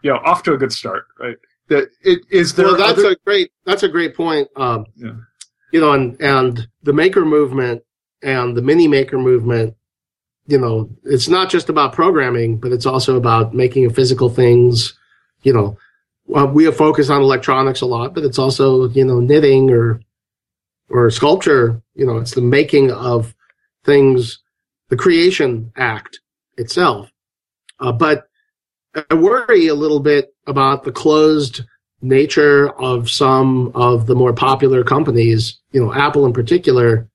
You 0.03 0.11
know, 0.13 0.19
off 0.25 0.43
to 0.45 0.53
a 0.53 0.57
good 0.59 0.73
start, 0.73 1.07
right? 1.19 1.37
That 1.69 1.89
it 2.03 2.21
is 2.31 2.55
there. 2.55 2.67
Well, 2.67 2.77
that's 2.77 2.99
other- 2.99 3.11
a 3.13 3.17
great 3.25 3.53
that's 3.65 3.83
a 3.83 3.89
great 3.89 4.15
point. 4.15 4.49
Um, 4.57 4.87
Yeah. 4.97 5.13
You 5.73 5.81
know, 5.81 5.93
and 5.93 6.21
and 6.21 6.69
the 6.83 6.93
maker 6.93 7.25
movement 7.25 7.83
and 8.23 8.57
the 8.57 8.63
mini 8.63 8.87
maker 8.89 9.19
movement. 9.19 9.75
You 10.47 10.59
know, 10.59 10.91
it's 11.05 11.29
not 11.29 11.49
just 11.51 11.69
about 11.69 11.93
programming, 11.93 12.59
but 12.59 12.73
it's 12.73 12.85
also 12.85 13.17
about 13.17 13.55
making 13.55 13.89
physical 13.91 14.29
things. 14.29 14.93
You 15.45 15.53
know, 15.55 15.79
well, 16.27 16.49
we 16.49 16.65
have 16.65 16.77
focused 16.77 17.11
on 17.11 17.23
electronics 17.23 17.81
a 17.81 17.87
lot, 17.87 18.13
but 18.15 18.25
it's 18.25 18.39
also 18.39 18.89
you 18.91 19.05
know 19.05 19.21
knitting 19.21 19.71
or 19.71 20.01
or 20.91 21.11
sculpture. 21.11 21.81
You 21.95 22.07
know, 22.07 22.19
it's 22.19 22.33
the 22.35 22.41
making 22.43 22.91
of 22.91 23.35
things, 23.85 24.41
the 24.89 24.97
creation 24.97 25.73
act 25.77 26.21
itself. 26.59 27.11
Uh, 27.81 27.93
but 27.93 28.29
I 28.95 29.15
worry 29.15 29.69
a 29.69 29.75
little 29.75 30.01
bit 30.01 30.35
about 30.47 30.85
the 30.85 30.93
closed 30.93 31.63
nature 32.03 32.69
of 32.69 33.09
some 33.11 33.73
of 33.75 34.07
the 34.07 34.15
more 34.15 34.33
popular 34.33 34.85
companies, 34.85 35.59
you 35.71 35.83
know, 35.83 35.93
Apple 35.93 36.27
in 36.27 36.33
particular. 36.33 37.09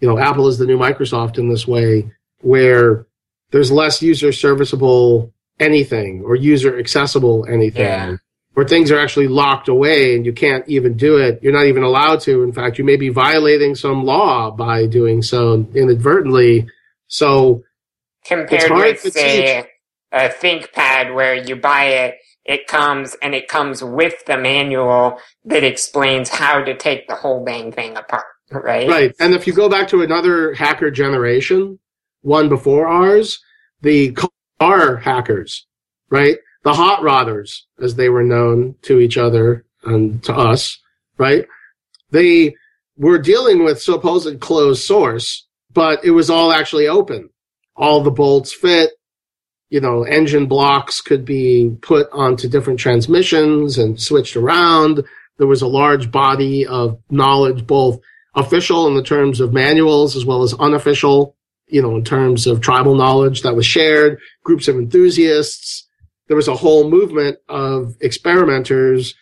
You 0.00 0.08
know, 0.08 0.18
Apple 0.18 0.48
is 0.48 0.58
the 0.58 0.66
new 0.66 0.76
Microsoft 0.78 1.38
in 1.38 1.48
this 1.48 1.66
way, 1.66 2.10
where 2.40 3.06
there's 3.52 3.70
less 3.70 4.02
user 4.02 4.32
serviceable 4.32 5.32
anything 5.60 6.22
or 6.24 6.34
user 6.34 6.78
accessible 6.78 7.46
anything, 7.48 7.84
Yeah. 7.84 8.16
where 8.54 8.66
things 8.66 8.90
are 8.90 8.98
actually 8.98 9.28
locked 9.28 9.68
away 9.68 10.16
and 10.16 10.26
you 10.26 10.32
can't 10.32 10.68
even 10.68 10.94
do 10.96 11.16
it. 11.16 11.38
You're 11.42 11.52
not 11.52 11.66
even 11.66 11.84
allowed 11.84 12.20
to. 12.22 12.42
In 12.42 12.52
fact, 12.52 12.76
you 12.76 12.84
may 12.84 12.96
be 12.96 13.08
violating 13.08 13.76
some 13.76 14.04
law 14.04 14.50
by 14.50 14.86
doing 14.86 15.22
so 15.22 15.64
inadvertently. 15.74 16.66
So, 17.06 17.62
compared 18.26 18.68
hard 18.68 18.82
with 18.94 19.02
to 19.02 19.10
say 19.12 19.66
a 20.14 20.28
ThinkPad 20.28 21.14
where 21.14 21.34
you 21.34 21.56
buy 21.56 21.86
it, 21.86 22.14
it 22.44 22.66
comes 22.66 23.16
and 23.20 23.34
it 23.34 23.48
comes 23.48 23.82
with 23.82 24.24
the 24.26 24.38
manual 24.38 25.18
that 25.44 25.64
explains 25.64 26.28
how 26.28 26.62
to 26.62 26.76
take 26.76 27.08
the 27.08 27.14
whole 27.16 27.44
dang 27.44 27.72
thing 27.72 27.96
apart, 27.96 28.24
right? 28.50 28.88
Right. 28.88 29.14
And 29.18 29.34
if 29.34 29.46
you 29.46 29.52
go 29.52 29.68
back 29.68 29.88
to 29.88 30.02
another 30.02 30.54
hacker 30.54 30.90
generation, 30.90 31.78
one 32.22 32.48
before 32.48 32.86
ours, 32.86 33.40
the 33.82 34.16
car 34.60 34.96
hackers, 34.96 35.66
right? 36.10 36.36
The 36.62 36.74
hot 36.74 37.00
rodders, 37.00 37.62
as 37.82 37.96
they 37.96 38.08
were 38.08 38.22
known 38.22 38.76
to 38.82 39.00
each 39.00 39.18
other 39.18 39.64
and 39.82 40.22
to 40.24 40.34
us, 40.34 40.78
right? 41.18 41.46
They 42.10 42.54
were 42.96 43.18
dealing 43.18 43.64
with 43.64 43.82
supposed 43.82 44.40
closed 44.40 44.84
source, 44.84 45.46
but 45.72 46.04
it 46.04 46.12
was 46.12 46.30
all 46.30 46.52
actually 46.52 46.86
open. 46.88 47.30
All 47.76 48.02
the 48.02 48.10
bolts 48.10 48.52
fit. 48.52 48.92
You 49.74 49.80
know, 49.80 50.04
engine 50.04 50.46
blocks 50.46 51.00
could 51.00 51.24
be 51.24 51.76
put 51.82 52.08
onto 52.12 52.46
different 52.48 52.78
transmissions 52.78 53.76
and 53.76 54.00
switched 54.00 54.36
around. 54.36 55.02
There 55.38 55.48
was 55.48 55.62
a 55.62 55.66
large 55.66 56.12
body 56.12 56.64
of 56.64 56.96
knowledge, 57.10 57.66
both 57.66 57.98
official 58.36 58.86
in 58.86 58.94
the 58.94 59.02
terms 59.02 59.40
of 59.40 59.52
manuals 59.52 60.14
as 60.14 60.24
well 60.24 60.44
as 60.44 60.54
unofficial, 60.54 61.34
you 61.66 61.82
know, 61.82 61.96
in 61.96 62.04
terms 62.04 62.46
of 62.46 62.60
tribal 62.60 62.94
knowledge 62.94 63.42
that 63.42 63.56
was 63.56 63.66
shared, 63.66 64.20
groups 64.44 64.68
of 64.68 64.76
enthusiasts. 64.76 65.88
There 66.28 66.36
was 66.36 66.46
a 66.46 66.54
whole 66.54 66.88
movement 66.88 67.38
of 67.48 67.96
experimenters. 68.00 69.16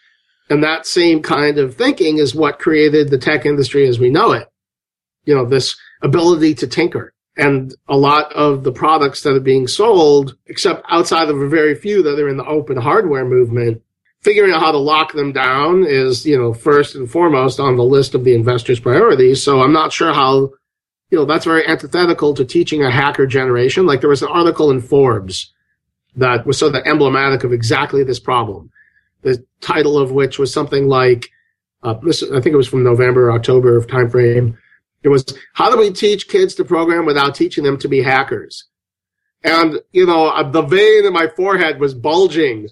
And 0.50 0.62
that 0.62 0.84
same 0.84 1.22
kind 1.22 1.56
of 1.56 1.76
thinking 1.76 2.18
is 2.18 2.34
what 2.34 2.58
created 2.58 3.08
the 3.08 3.16
tech 3.16 3.46
industry 3.46 3.88
as 3.88 3.98
we 3.98 4.10
know 4.10 4.32
it. 4.32 4.48
You 5.24 5.34
know, 5.34 5.46
this 5.46 5.76
ability 6.02 6.56
to 6.56 6.66
tinker. 6.66 7.11
And 7.36 7.74
a 7.88 7.96
lot 7.96 8.32
of 8.32 8.62
the 8.62 8.72
products 8.72 9.22
that 9.22 9.34
are 9.34 9.40
being 9.40 9.66
sold, 9.66 10.36
except 10.46 10.84
outside 10.90 11.28
of 11.28 11.40
a 11.40 11.48
very 11.48 11.74
few 11.74 12.02
that 12.02 12.18
are 12.18 12.28
in 12.28 12.36
the 12.36 12.44
open 12.44 12.76
hardware 12.76 13.24
movement, 13.24 13.82
figuring 14.20 14.52
out 14.52 14.60
how 14.60 14.72
to 14.72 14.78
lock 14.78 15.12
them 15.12 15.32
down 15.32 15.84
is, 15.86 16.26
you 16.26 16.38
know, 16.38 16.52
first 16.52 16.94
and 16.94 17.10
foremost 17.10 17.58
on 17.58 17.76
the 17.76 17.84
list 17.84 18.14
of 18.14 18.24
the 18.24 18.34
investors' 18.34 18.80
priorities. 18.80 19.42
So 19.42 19.62
I'm 19.62 19.72
not 19.72 19.92
sure 19.92 20.12
how 20.12 20.50
you 21.12 21.18
know, 21.18 21.26
that's 21.26 21.44
very 21.44 21.68
antithetical 21.68 22.32
to 22.32 22.44
teaching 22.44 22.82
a 22.82 22.90
hacker 22.90 23.26
generation. 23.26 23.84
Like 23.84 24.00
there 24.00 24.08
was 24.08 24.22
an 24.22 24.30
article 24.30 24.70
in 24.70 24.80
Forbes 24.80 25.52
that 26.16 26.46
was 26.46 26.58
sort 26.58 26.74
of 26.74 26.86
emblematic 26.86 27.44
of 27.44 27.52
exactly 27.52 28.02
this 28.02 28.18
problem. 28.18 28.70
The 29.20 29.44
title 29.60 29.98
of 29.98 30.10
which 30.10 30.38
was 30.38 30.54
something 30.54 30.88
like, 30.88 31.28
uh, 31.82 31.94
this, 32.02 32.22
I 32.22 32.40
think 32.40 32.54
it 32.54 32.56
was 32.56 32.66
from 32.66 32.82
November, 32.82 33.30
October 33.30 33.76
of 33.76 33.88
time 33.88 34.08
frame. 34.08 34.56
It 35.02 35.08
was, 35.08 35.24
how 35.52 35.70
do 35.70 35.78
we 35.78 35.90
teach 35.90 36.28
kids 36.28 36.54
to 36.56 36.64
program 36.64 37.06
without 37.06 37.34
teaching 37.34 37.64
them 37.64 37.78
to 37.78 37.88
be 37.88 38.02
hackers? 38.02 38.66
And, 39.44 39.80
you 39.90 40.06
know, 40.06 40.28
uh, 40.28 40.48
the 40.48 40.62
vein 40.62 41.04
in 41.04 41.12
my 41.12 41.26
forehead 41.28 41.80
was 41.80 41.94
bulging. 41.94 42.68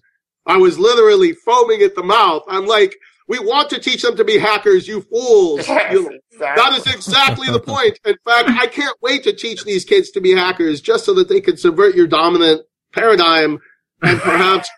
I 0.47 0.57
was 0.57 0.79
literally 0.79 1.33
foaming 1.33 1.83
at 1.83 1.97
the 1.97 2.03
mouth. 2.03 2.43
I'm 2.49 2.67
like, 2.67 2.95
we 3.27 3.39
want 3.39 3.71
to 3.71 3.79
teach 3.81 4.03
them 4.03 4.17
to 4.17 4.25
be 4.25 4.39
hackers, 4.39 4.87
you 4.89 5.03
fools. 5.03 5.61
Yes, 5.69 5.93
You 5.93 6.03
know, 6.03 6.19
exactly. 6.33 6.63
that 6.63 6.79
is 6.79 6.95
exactly 6.95 7.47
the 7.51 7.61
point. 7.61 7.99
In 8.05 8.17
fact, 8.25 8.49
I 8.51 8.67
can't 8.67 8.97
wait 9.03 9.25
to 9.25 9.33
teach 9.33 9.65
these 9.65 9.85
kids 9.85 10.11
to 10.13 10.21
be 10.21 10.33
hackers 10.33 10.81
just 10.81 11.05
so 11.05 11.15
that 11.15 11.29
they 11.29 11.41
can 11.41 11.57
subvert 11.57 11.95
your 11.95 12.07
dominant 12.07 12.63
paradigm 12.93 13.61
and 14.03 14.19
perhaps 14.21 14.69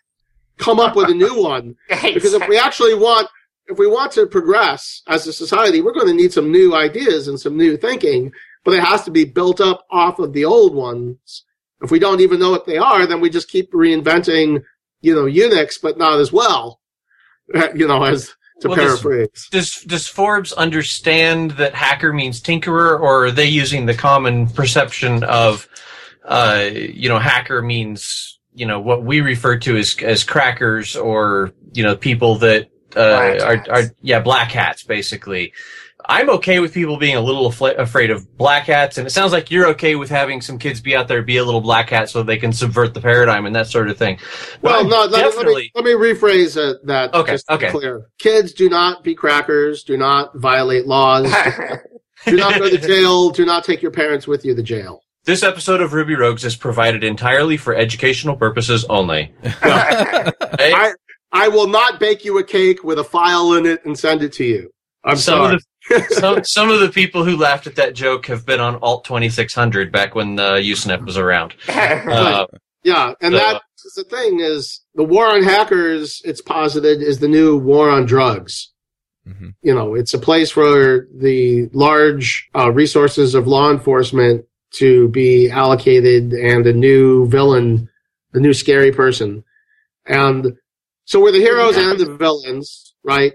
come 0.58 0.80
up 0.80 0.96
with 0.96 1.08
a 1.10 1.14
new 1.14 1.42
one. 1.42 1.76
Because 2.14 2.34
if 2.34 2.46
we 2.48 2.58
actually 2.58 2.94
want, 2.94 3.28
if 3.72 3.78
we 3.78 3.86
want 3.86 4.12
to 4.12 4.26
progress 4.26 5.02
as 5.08 5.26
a 5.26 5.32
society, 5.32 5.80
we're 5.80 5.94
going 5.94 6.06
to 6.06 6.12
need 6.14 6.32
some 6.32 6.52
new 6.52 6.74
ideas 6.74 7.26
and 7.26 7.40
some 7.40 7.56
new 7.56 7.76
thinking, 7.76 8.32
but 8.64 8.74
it 8.74 8.84
has 8.84 9.02
to 9.04 9.10
be 9.10 9.24
built 9.24 9.60
up 9.60 9.86
off 9.90 10.18
of 10.18 10.32
the 10.32 10.44
old 10.44 10.74
ones. 10.74 11.44
If 11.80 11.90
we 11.90 11.98
don't 11.98 12.20
even 12.20 12.38
know 12.38 12.50
what 12.50 12.66
they 12.66 12.78
are, 12.78 13.06
then 13.06 13.20
we 13.20 13.30
just 13.30 13.48
keep 13.48 13.72
reinventing, 13.72 14.62
you 15.00 15.14
know, 15.14 15.24
Unix, 15.24 15.80
but 15.82 15.98
not 15.98 16.20
as 16.20 16.32
well, 16.32 16.80
you 17.74 17.88
know, 17.88 18.04
as 18.04 18.34
to 18.60 18.68
Well, 18.68 18.76
paraphrase. 18.76 19.48
Does 19.50 19.82
does 19.82 20.06
Forbes 20.06 20.52
understand 20.52 21.52
that 21.52 21.74
hacker 21.74 22.12
means 22.12 22.40
tinkerer, 22.40 23.00
or 23.00 23.26
are 23.26 23.30
they 23.32 23.46
using 23.46 23.86
the 23.86 23.94
common 23.94 24.46
perception 24.46 25.24
of, 25.24 25.68
uh, 26.24 26.68
you 26.72 27.08
know, 27.08 27.18
hacker 27.18 27.62
means 27.62 28.38
you 28.54 28.66
know 28.66 28.78
what 28.78 29.02
we 29.02 29.20
refer 29.20 29.56
to 29.58 29.76
as 29.76 29.96
as 30.00 30.22
crackers, 30.22 30.94
or 30.94 31.52
you 31.72 31.82
know, 31.82 31.96
people 31.96 32.36
that 32.36 32.68
uh, 32.96 33.36
Black 33.36 33.68
are 33.68 33.72
are 33.72 33.82
yeah 34.02 34.20
black 34.20 34.50
hats 34.50 34.82
basically. 34.84 35.52
I'm 36.08 36.28
okay 36.30 36.58
with 36.58 36.74
people 36.74 36.96
being 36.96 37.14
a 37.14 37.20
little 37.20 37.48
afla- 37.48 37.78
afraid 37.78 38.10
of 38.10 38.36
black 38.36 38.64
hats, 38.64 38.98
and 38.98 39.06
it 39.06 39.10
sounds 39.10 39.30
like 39.30 39.52
you're 39.52 39.68
okay 39.68 39.94
with 39.94 40.10
having 40.10 40.40
some 40.40 40.58
kids 40.58 40.80
be 40.80 40.96
out 40.96 41.06
there 41.06 41.22
be 41.22 41.36
a 41.36 41.44
little 41.44 41.60
black 41.60 41.90
hat 41.90 42.10
so 42.10 42.24
they 42.24 42.38
can 42.38 42.52
subvert 42.52 42.92
the 42.92 43.00
paradigm 43.00 43.46
and 43.46 43.54
that 43.54 43.68
sort 43.68 43.88
of 43.88 43.96
thing. 43.96 44.18
But 44.60 44.72
Well, 44.72 44.84
no, 44.88 45.00
let, 45.02 45.10
me- 45.10 45.16
let, 45.18 45.22
definitely. 45.30 45.62
me, 45.62 45.70
let 45.76 45.84
me 45.84 45.92
rephrase 45.92 46.56
uh, 46.60 46.78
that. 46.86 47.14
Okay, 47.14 47.32
just 47.34 47.46
to 47.46 47.56
be 47.56 47.64
okay. 47.66 47.70
Clear. 47.72 48.10
Kids 48.18 48.52
do 48.52 48.68
not 48.68 49.04
be 49.04 49.14
crackers. 49.14 49.84
Do 49.84 49.96
not 49.96 50.36
violate 50.36 50.88
laws. 50.88 51.32
do 52.26 52.36
not 52.36 52.58
go 52.58 52.68
to 52.68 52.78
jail. 52.78 53.30
Do 53.30 53.44
not 53.46 53.62
take 53.62 53.80
your 53.80 53.92
parents 53.92 54.26
with 54.26 54.44
you 54.44 54.56
to 54.56 54.62
jail. 54.62 55.04
This 55.24 55.44
episode 55.44 55.80
of 55.80 55.92
Ruby 55.92 56.16
Rogues 56.16 56.44
is 56.44 56.56
provided 56.56 57.04
entirely 57.04 57.56
for 57.56 57.76
educational 57.76 58.34
purposes 58.36 58.84
only. 58.88 59.32
Hey, 60.58 60.72
I 60.74 60.92
I 61.32 61.48
will 61.48 61.66
not 61.68 61.98
bake 61.98 62.24
you 62.24 62.38
a 62.38 62.44
cake 62.44 62.84
with 62.84 62.98
a 62.98 63.04
file 63.04 63.54
in 63.54 63.66
it 63.66 63.84
and 63.84 63.98
send 63.98 64.22
it 64.22 64.32
to 64.34 64.44
you. 64.44 64.70
I'm 65.04 65.16
some 65.16 65.38
sorry. 65.38 65.54
of 65.54 65.64
the 65.88 66.14
some 66.20 66.44
some 66.44 66.70
of 66.70 66.80
the 66.80 66.88
people 66.90 67.24
who 67.24 67.36
laughed 67.36 67.66
at 67.66 67.76
that 67.76 67.94
joke 67.94 68.26
have 68.26 68.46
been 68.46 68.60
on 68.60 68.76
Alt 68.82 69.04
twenty 69.04 69.28
six 69.30 69.54
hundred 69.54 69.90
back 69.90 70.14
when 70.14 70.38
uh, 70.38 70.54
Usenet 70.54 71.04
was 71.04 71.16
around. 71.16 71.54
Uh, 71.68 72.46
yeah, 72.84 73.12
and 73.20 73.32
So- 73.34 73.38
that's 73.38 73.94
the 73.96 74.04
thing 74.04 74.40
is 74.40 74.80
the 74.94 75.02
war 75.04 75.26
on 75.28 75.42
hackers. 75.42 76.20
It's 76.24 76.40
posited 76.42 77.00
is 77.02 77.18
the 77.20 77.28
new 77.28 77.56
war 77.58 77.90
on 77.90 78.06
drugs. 78.06 78.68
Mhm. 79.28 79.54
you 79.62 79.72
know, 79.72 79.94
it's 79.94 80.14
a 80.14 80.18
place 80.18 80.50
for 80.50 81.06
the 81.16 81.68
large 81.72 82.48
uh, 82.56 82.72
resources 82.72 83.36
of 83.36 83.46
law 83.46 83.70
enforcement 83.70 84.44
to 84.72 85.06
be 85.10 85.48
allocated 85.48 86.32
and 86.32 86.66
a 86.66 86.72
new 86.72 87.28
villain, 87.28 87.88
a 88.34 88.40
new 88.40 88.52
scary 88.52 88.90
person. 88.90 89.44
And 90.06 90.56
so 91.12 91.20
we're 91.20 91.30
the 91.30 91.40
heroes 91.40 91.76
and 91.76 92.00
the 92.00 92.16
villains, 92.16 92.94
right? 93.04 93.34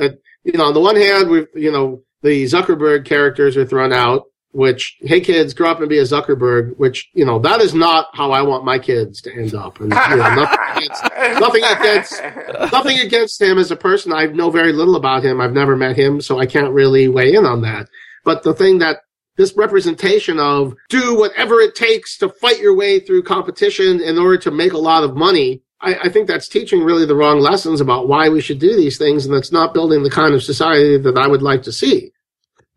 Uh, 0.00 0.08
you 0.44 0.54
know, 0.54 0.64
on 0.64 0.72
the 0.72 0.80
one 0.80 0.96
hand, 0.96 1.28
we 1.28 1.46
you 1.54 1.70
know, 1.70 2.02
the 2.22 2.44
Zuckerberg 2.44 3.04
characters 3.04 3.54
are 3.54 3.66
thrown 3.66 3.92
out, 3.92 4.22
which, 4.52 4.96
hey 5.02 5.20
kids, 5.20 5.52
grow 5.52 5.70
up 5.70 5.80
and 5.80 5.90
be 5.90 5.98
a 5.98 6.04
Zuckerberg, 6.04 6.78
which, 6.78 7.06
you 7.12 7.26
know, 7.26 7.38
that 7.40 7.60
is 7.60 7.74
not 7.74 8.06
how 8.14 8.32
I 8.32 8.40
want 8.40 8.64
my 8.64 8.78
kids 8.78 9.20
to 9.22 9.32
end 9.34 9.54
up. 9.54 9.78
And, 9.78 9.92
you 9.92 10.16
know, 10.16 10.34
nothing 10.36 10.58
against, 10.74 11.02
nothing 11.38 11.64
against- 11.64 12.72
nothing 12.72 12.98
against 13.00 13.42
him 13.42 13.58
as 13.58 13.70
a 13.70 13.76
person. 13.76 14.10
I 14.10 14.24
know 14.24 14.48
very 14.48 14.72
little 14.72 14.96
about 14.96 15.22
him. 15.22 15.38
I've 15.38 15.52
never 15.52 15.76
met 15.76 15.98
him, 15.98 16.22
so 16.22 16.38
I 16.38 16.46
can't 16.46 16.72
really 16.72 17.08
weigh 17.08 17.34
in 17.34 17.44
on 17.44 17.60
that. 17.60 17.90
But 18.24 18.42
the 18.42 18.54
thing 18.54 18.78
that 18.78 19.00
this 19.36 19.54
representation 19.54 20.40
of 20.40 20.74
do 20.88 21.14
whatever 21.14 21.60
it 21.60 21.74
takes 21.74 22.16
to 22.18 22.30
fight 22.30 22.58
your 22.58 22.74
way 22.74 23.00
through 23.00 23.24
competition 23.24 24.00
in 24.00 24.18
order 24.18 24.38
to 24.38 24.50
make 24.50 24.72
a 24.72 24.78
lot 24.78 25.04
of 25.04 25.14
money, 25.14 25.62
I, 25.80 25.94
I 26.04 26.08
think 26.08 26.26
that's 26.26 26.48
teaching 26.48 26.82
really 26.82 27.06
the 27.06 27.14
wrong 27.14 27.40
lessons 27.40 27.80
about 27.80 28.08
why 28.08 28.28
we 28.28 28.40
should 28.40 28.58
do 28.58 28.76
these 28.76 28.98
things, 28.98 29.24
and 29.24 29.34
that's 29.34 29.52
not 29.52 29.74
building 29.74 30.02
the 30.02 30.10
kind 30.10 30.34
of 30.34 30.42
society 30.42 30.98
that 30.98 31.16
I 31.16 31.26
would 31.26 31.42
like 31.42 31.62
to 31.64 31.72
see. 31.72 32.12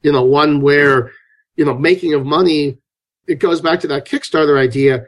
You 0.04 0.12
know, 0.12 0.24
one 0.24 0.62
where, 0.62 1.12
you 1.56 1.66
know, 1.66 1.74
making 1.74 2.14
of 2.14 2.26
money, 2.26 2.78
it 3.28 3.40
goes 3.40 3.62
back 3.62 3.80
to 3.82 3.88
that 3.88 4.06
Kickstarter 4.06 4.60
idea 4.60 5.06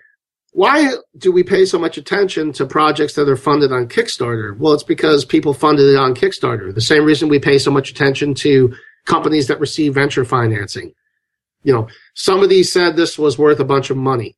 why 0.53 0.93
do 1.17 1.31
we 1.31 1.43
pay 1.43 1.65
so 1.65 1.79
much 1.79 1.97
attention 1.97 2.53
to 2.53 2.65
projects 2.65 3.15
that 3.15 3.27
are 3.27 3.35
funded 3.35 3.71
on 3.71 3.87
Kickstarter? 3.87 4.55
Well, 4.57 4.73
it's 4.73 4.83
because 4.83 5.25
people 5.25 5.53
funded 5.53 5.87
it 5.87 5.97
on 5.97 6.13
Kickstarter. 6.13 6.73
The 6.73 6.81
same 6.81 7.03
reason 7.05 7.27
we 7.27 7.39
pay 7.39 7.57
so 7.57 7.71
much 7.71 7.89
attention 7.89 8.35
to 8.35 8.73
companies 9.05 9.47
that 9.47 9.59
receive 9.59 9.95
venture 9.95 10.23
financing. 10.23 10.93
You 11.63 11.73
know, 11.73 11.87
somebody 12.13 12.61
said 12.61 12.95
this 12.95 13.17
was 13.17 13.37
worth 13.37 13.59
a 13.59 13.65
bunch 13.65 13.89
of 13.89 13.97
money, 13.97 14.35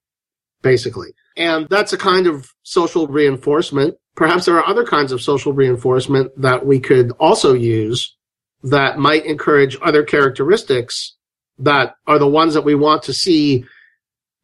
basically. 0.61 1.09
And 1.37 1.67
that's 1.69 1.93
a 1.93 1.97
kind 1.97 2.27
of 2.27 2.49
social 2.63 3.07
reinforcement. 3.07 3.95
Perhaps 4.15 4.45
there 4.45 4.57
are 4.57 4.67
other 4.67 4.85
kinds 4.85 5.11
of 5.11 5.21
social 5.21 5.51
reinforcement 5.51 6.31
that 6.41 6.65
we 6.65 6.79
could 6.79 7.11
also 7.19 7.53
use 7.53 8.15
that 8.63 8.97
might 8.97 9.25
encourage 9.25 9.77
other 9.81 10.03
characteristics 10.03 11.15
that 11.59 11.95
are 12.07 12.19
the 12.19 12.27
ones 12.27 12.53
that 12.53 12.63
we 12.63 12.75
want 12.75 13.03
to 13.03 13.13
see 13.13 13.65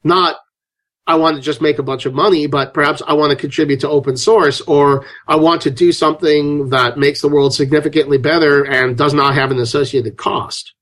not 0.04 0.38
I 1.08 1.16
want 1.16 1.36
to 1.36 1.42
just 1.42 1.62
make 1.62 1.80
a 1.80 1.84
bunch 1.84 2.06
of 2.06 2.14
money, 2.14 2.46
but 2.46 2.74
perhaps 2.74 3.02
I 3.06 3.14
want 3.14 3.32
to 3.32 3.36
contribute 3.36 3.80
to 3.82 3.90
open 3.90 4.16
source 4.16 4.62
or 4.62 5.04
I 5.28 5.36
want 5.36 5.64
to 5.64 5.72
do 5.72 5.92
something 5.92 6.70
that 6.70 6.98
makes 6.98 7.22
the 7.22 7.28
world 7.28 7.56
significantly 7.56 8.20
better 8.20 8.64
and 8.64 8.98
does 8.98 9.14
not 9.14 9.34
have 9.34 9.50
an 9.52 9.60
associated 9.60 10.16
cost. 10.16 10.74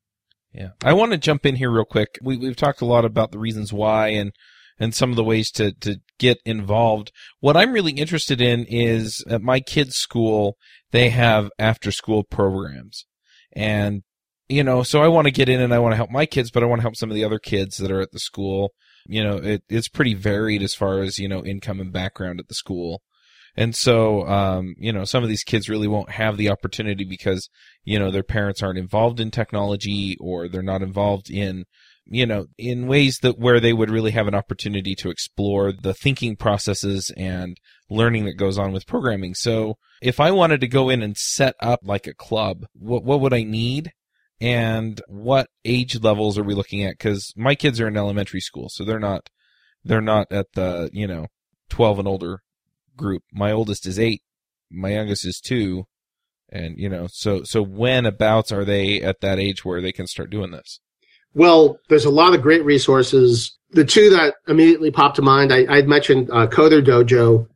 Yeah, 0.54 0.70
I 0.84 0.94
want 0.94 1.14
to 1.14 1.18
jump 1.18 1.46
in 1.46 1.56
here 1.56 1.72
real 1.72 1.86
quick. 1.86 2.20
We, 2.22 2.38
we've 2.38 2.56
talked 2.56 2.82
a 2.82 2.86
lot 2.86 3.06
about 3.06 3.32
the 3.32 3.40
reasons 3.40 3.72
why 3.72 4.10
and 4.10 4.34
and 4.80 4.96
some 4.96 5.10
of 5.10 5.16
the 5.16 5.24
ways 5.24 5.52
to 5.52 5.74
to 5.74 6.00
get 6.18 6.38
involved. 6.46 7.12
What 7.40 7.58
I'm 7.58 7.74
really 7.74 7.94
interested 7.94 8.42
in 8.42 8.66
is 8.68 9.24
at 9.30 9.42
my 9.42 9.60
kids' 9.60 9.96
school 9.96 10.58
they 10.92 11.10
have 11.10 11.50
after 11.60 11.92
school 11.92 12.24
programs, 12.24 13.06
and 13.54 14.04
you 14.48 14.64
know, 14.64 14.82
so 14.84 15.02
I 15.02 15.08
want 15.08 15.26
to 15.26 15.32
get 15.32 15.50
in 15.50 15.62
and 15.62 15.74
I 15.74 15.80
want 15.80 15.92
to 15.94 15.98
help 15.98 16.10
my 16.10 16.26
kids, 16.26 16.50
but 16.50 16.64
I 16.64 16.66
want 16.66 16.80
to 16.80 16.84
help 16.84 16.96
some 16.96 17.12
of 17.12 17.16
the 17.16 17.24
other 17.24 17.40
kids 17.40 17.78
that 17.78 17.92
are 17.92 18.02
at 18.02 18.12
the 18.12 18.20
school. 18.20 18.72
You 19.06 19.24
know, 19.24 19.38
it, 19.38 19.64
it's 19.70 19.88
pretty 19.88 20.16
varied 20.16 20.64
as 20.64 20.74
far 20.74 21.02
as 21.02 21.20
you 21.20 21.28
know 21.28 21.44
income 21.46 21.80
and 21.80 21.94
background 21.94 22.40
at 22.40 22.48
the 22.48 22.56
school. 22.56 23.02
And 23.56 23.76
so, 23.76 24.28
um, 24.28 24.76
you 24.78 24.94
know, 24.94 25.04
some 25.04 25.24
of 25.24 25.30
these 25.30 25.44
kids 25.44 25.68
really 25.70 25.88
won't 25.88 26.12
have 26.12 26.38
the 26.38 26.50
opportunity 26.50 27.04
because, 27.04 27.50
you 27.84 28.00
know, 28.00 28.12
their 28.12 28.24
parents 28.24 28.64
aren't 28.64 28.78
involved 28.78 29.20
in 29.20 29.32
technology 29.32 30.16
or 30.22 30.48
they're 30.48 30.62
not 30.62 30.82
involved 30.82 31.30
in, 31.30 31.66
you 32.12 32.26
know, 32.26 32.48
in 32.58 32.88
ways 32.88 33.20
that 33.22 33.38
where 33.38 33.60
they 33.60 33.72
would 33.72 33.92
really 33.92 34.12
have 34.12 34.28
an 34.28 34.34
opportunity 34.34 34.96
to 34.96 35.12
explore 35.12 35.72
the 35.72 35.94
thinking 35.94 36.36
processes 36.36 37.12
and 37.16 37.58
learning 37.90 38.26
that 38.26 38.34
goes 38.34 38.58
on 38.58 38.72
with 38.72 38.88
programming. 38.88 39.36
So 39.36 39.78
if 40.02 40.20
I 40.20 40.32
wanted 40.32 40.60
to 40.62 40.68
go 40.68 40.90
in 40.90 41.04
and 41.04 41.16
set 41.16 41.56
up 41.62 41.82
like 41.84 42.08
a 42.08 42.16
club, 42.16 42.66
what, 42.74 43.04
what 43.04 43.22
would 43.22 43.34
I 43.34 43.44
need? 43.44 43.92
And 44.42 45.00
what 45.08 45.50
age 45.64 46.02
levels 46.02 46.38
are 46.38 46.44
we 46.44 46.56
looking 46.56 46.84
at? 46.84 46.98
Cause 46.98 47.32
my 47.36 47.54
kids 47.54 47.80
are 47.80 47.88
in 47.88 47.98
elementary 47.98 48.42
school, 48.42 48.70
so 48.70 48.84
they're 48.84 49.00
not, 49.00 49.30
they're 49.84 50.02
not 50.02 50.32
at 50.32 50.48
the, 50.54 50.90
you 50.92 51.06
know, 51.06 51.28
12 51.70 52.00
and 52.00 52.08
older 52.08 52.42
group. 52.96 53.22
My 53.32 53.52
oldest 53.52 53.86
is 53.86 54.00
eight. 54.00 54.24
My 54.72 54.94
youngest 54.94 55.26
is 55.26 55.40
two. 55.40 55.84
And, 56.52 56.80
you 56.80 56.90
know, 56.90 57.08
so, 57.12 57.44
so 57.44 57.62
when 57.62 58.08
abouts 58.08 58.52
are 58.52 58.66
they 58.66 59.02
at 59.02 59.22
that 59.22 59.38
age 59.38 59.64
where 59.64 59.82
they 59.82 59.92
can 59.92 60.08
start 60.08 60.32
doing 60.32 60.50
this? 60.50 60.80
Well, 61.34 61.80
there's 61.90 62.06
a 62.06 62.10
lot 62.10 62.34
of 62.34 62.42
great 62.42 62.66
resources. 62.66 63.58
The 63.72 63.86
two 63.86 64.10
that 64.12 64.36
immediately 64.48 64.92
popped 64.92 65.18
to 65.18 65.22
mind, 65.22 65.54
I, 65.54 65.66
I'd 65.70 65.88
mentioned 65.88 66.30
uh, 66.32 66.48
Coder 66.48 66.84
Dojo, 66.84 67.48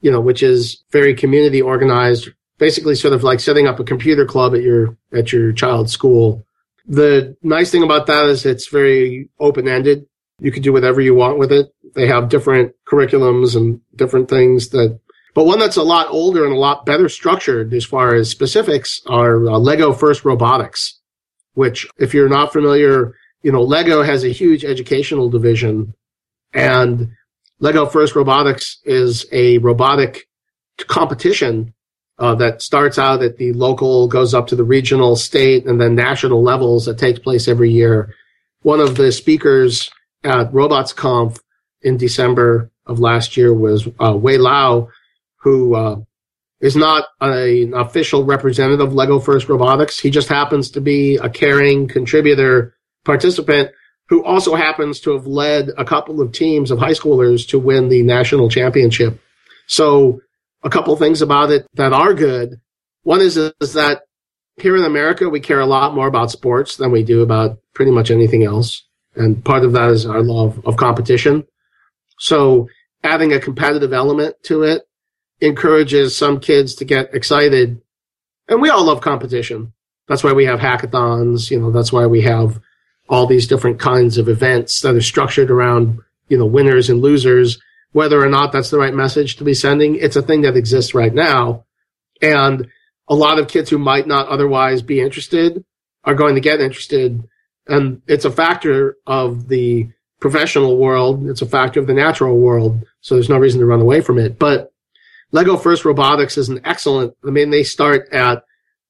you 0.00 0.10
know, 0.10 0.20
which 0.20 0.42
is 0.42 0.82
very 0.90 1.14
community 1.14 1.60
organized, 1.60 2.30
basically 2.58 2.94
sort 2.94 3.12
of 3.12 3.22
like 3.22 3.40
setting 3.40 3.66
up 3.66 3.78
a 3.78 3.84
computer 3.84 4.24
club 4.24 4.54
at 4.54 4.62
your 4.62 4.96
at 5.12 5.32
your 5.32 5.52
child's 5.52 5.92
school. 5.92 6.46
The 6.86 7.36
nice 7.42 7.70
thing 7.70 7.82
about 7.82 8.06
that 8.06 8.26
is 8.26 8.46
it's 8.46 8.68
very 8.68 9.28
open 9.38 9.68
ended. 9.68 10.06
You 10.38 10.50
can 10.50 10.62
do 10.62 10.72
whatever 10.72 11.02
you 11.02 11.14
want 11.14 11.38
with 11.38 11.52
it. 11.52 11.66
They 11.94 12.06
have 12.06 12.30
different 12.30 12.72
curriculums 12.90 13.54
and 13.56 13.80
different 13.94 14.30
things 14.30 14.70
that. 14.70 14.98
But 15.32 15.44
one 15.44 15.60
that's 15.60 15.76
a 15.76 15.84
lot 15.84 16.08
older 16.08 16.44
and 16.44 16.52
a 16.52 16.58
lot 16.58 16.84
better 16.84 17.08
structured 17.08 17.72
as 17.72 17.84
far 17.84 18.14
as 18.14 18.28
specifics 18.28 19.00
are 19.06 19.48
uh, 19.48 19.58
Lego 19.58 19.92
First 19.92 20.24
Robotics 20.24 20.99
which 21.54 21.86
if 21.98 22.14
you're 22.14 22.28
not 22.28 22.52
familiar, 22.52 23.14
you 23.42 23.52
know, 23.52 23.62
Lego 23.62 24.02
has 24.02 24.24
a 24.24 24.28
huge 24.28 24.64
educational 24.64 25.28
division 25.28 25.94
and 26.52 27.12
Lego 27.60 27.86
First 27.86 28.14
Robotics 28.16 28.78
is 28.84 29.26
a 29.32 29.58
robotic 29.58 30.28
competition 30.78 31.74
uh, 32.18 32.34
that 32.34 32.62
starts 32.62 32.98
out 32.98 33.22
at 33.22 33.36
the 33.36 33.52
local, 33.52 34.08
goes 34.08 34.34
up 34.34 34.46
to 34.48 34.56
the 34.56 34.64
regional, 34.64 35.16
state, 35.16 35.66
and 35.66 35.80
then 35.80 35.94
national 35.94 36.42
levels 36.42 36.86
that 36.86 36.98
takes 36.98 37.18
place 37.18 37.48
every 37.48 37.70
year. 37.70 38.14
One 38.62 38.80
of 38.80 38.96
the 38.96 39.12
speakers 39.12 39.90
at 40.24 40.52
RobotsConf 40.52 41.38
in 41.82 41.96
December 41.96 42.70
of 42.86 42.98
last 42.98 43.36
year 43.36 43.54
was 43.54 43.88
uh, 43.98 44.16
Wei 44.16 44.36
Lao, 44.36 44.88
who 45.36 45.74
uh, 45.74 45.96
is 46.60 46.76
not 46.76 47.06
a, 47.20 47.62
an 47.62 47.74
official 47.74 48.24
representative 48.24 48.80
of 48.80 48.94
Lego 48.94 49.18
First 49.18 49.48
Robotics. 49.48 49.98
He 49.98 50.10
just 50.10 50.28
happens 50.28 50.70
to 50.72 50.80
be 50.80 51.16
a 51.16 51.28
caring 51.28 51.88
contributor 51.88 52.76
participant 53.04 53.70
who 54.08 54.24
also 54.24 54.54
happens 54.54 55.00
to 55.00 55.12
have 55.12 55.26
led 55.26 55.70
a 55.78 55.84
couple 55.84 56.20
of 56.20 56.32
teams 56.32 56.70
of 56.70 56.78
high 56.78 56.90
schoolers 56.92 57.48
to 57.48 57.58
win 57.58 57.88
the 57.88 58.02
national 58.02 58.50
championship. 58.50 59.20
So 59.66 60.20
a 60.62 60.68
couple 60.68 60.94
things 60.96 61.22
about 61.22 61.50
it 61.50 61.66
that 61.74 61.92
are 61.92 62.12
good. 62.12 62.60
One 63.04 63.20
is, 63.20 63.36
is 63.36 63.72
that 63.74 64.02
here 64.56 64.76
in 64.76 64.84
America, 64.84 65.28
we 65.28 65.40
care 65.40 65.60
a 65.60 65.66
lot 65.66 65.94
more 65.94 66.08
about 66.08 66.30
sports 66.30 66.76
than 66.76 66.90
we 66.90 67.02
do 67.02 67.22
about 67.22 67.58
pretty 67.72 67.92
much 67.92 68.10
anything 68.10 68.44
else. 68.44 68.84
And 69.14 69.42
part 69.44 69.64
of 69.64 69.72
that 69.72 69.90
is 69.90 70.04
our 70.04 70.22
love 70.22 70.60
of 70.66 70.76
competition. 70.76 71.44
So 72.18 72.68
adding 73.02 73.32
a 73.32 73.40
competitive 73.40 73.92
element 73.92 74.36
to 74.44 74.64
it 74.64 74.82
encourages 75.40 76.16
some 76.16 76.40
kids 76.40 76.74
to 76.76 76.84
get 76.84 77.14
excited. 77.14 77.80
And 78.48 78.60
we 78.60 78.68
all 78.70 78.84
love 78.84 79.00
competition. 79.00 79.72
That's 80.08 80.24
why 80.24 80.32
we 80.32 80.44
have 80.46 80.60
hackathons. 80.60 81.50
You 81.50 81.60
know, 81.60 81.70
that's 81.70 81.92
why 81.92 82.06
we 82.06 82.22
have 82.22 82.60
all 83.08 83.26
these 83.26 83.46
different 83.46 83.78
kinds 83.78 84.18
of 84.18 84.28
events 84.28 84.80
that 84.82 84.94
are 84.94 85.00
structured 85.00 85.50
around, 85.50 86.00
you 86.28 86.38
know, 86.38 86.46
winners 86.46 86.90
and 86.90 87.00
losers. 87.00 87.58
Whether 87.92 88.22
or 88.22 88.28
not 88.28 88.52
that's 88.52 88.70
the 88.70 88.78
right 88.78 88.94
message 88.94 89.36
to 89.36 89.44
be 89.44 89.54
sending, 89.54 89.96
it's 89.96 90.16
a 90.16 90.22
thing 90.22 90.42
that 90.42 90.56
exists 90.56 90.94
right 90.94 91.12
now. 91.12 91.64
And 92.22 92.68
a 93.08 93.14
lot 93.14 93.38
of 93.38 93.48
kids 93.48 93.70
who 93.70 93.78
might 93.78 94.06
not 94.06 94.28
otherwise 94.28 94.82
be 94.82 95.00
interested 95.00 95.64
are 96.04 96.14
going 96.14 96.36
to 96.36 96.40
get 96.40 96.60
interested. 96.60 97.22
And 97.66 98.02
it's 98.06 98.24
a 98.24 98.30
factor 98.30 98.96
of 99.06 99.48
the 99.48 99.88
professional 100.20 100.76
world. 100.76 101.28
It's 101.28 101.42
a 101.42 101.46
factor 101.46 101.80
of 101.80 101.86
the 101.86 101.94
natural 101.94 102.38
world. 102.38 102.84
So 103.00 103.14
there's 103.14 103.28
no 103.28 103.38
reason 103.38 103.60
to 103.60 103.66
run 103.66 103.80
away 103.80 104.00
from 104.00 104.18
it. 104.18 104.38
But 104.38 104.72
Lego 105.32 105.56
First 105.56 105.84
Robotics 105.84 106.36
is 106.36 106.48
an 106.48 106.60
excellent, 106.64 107.14
I 107.26 107.30
mean, 107.30 107.50
they 107.50 107.62
start 107.62 108.08
at, 108.12 108.44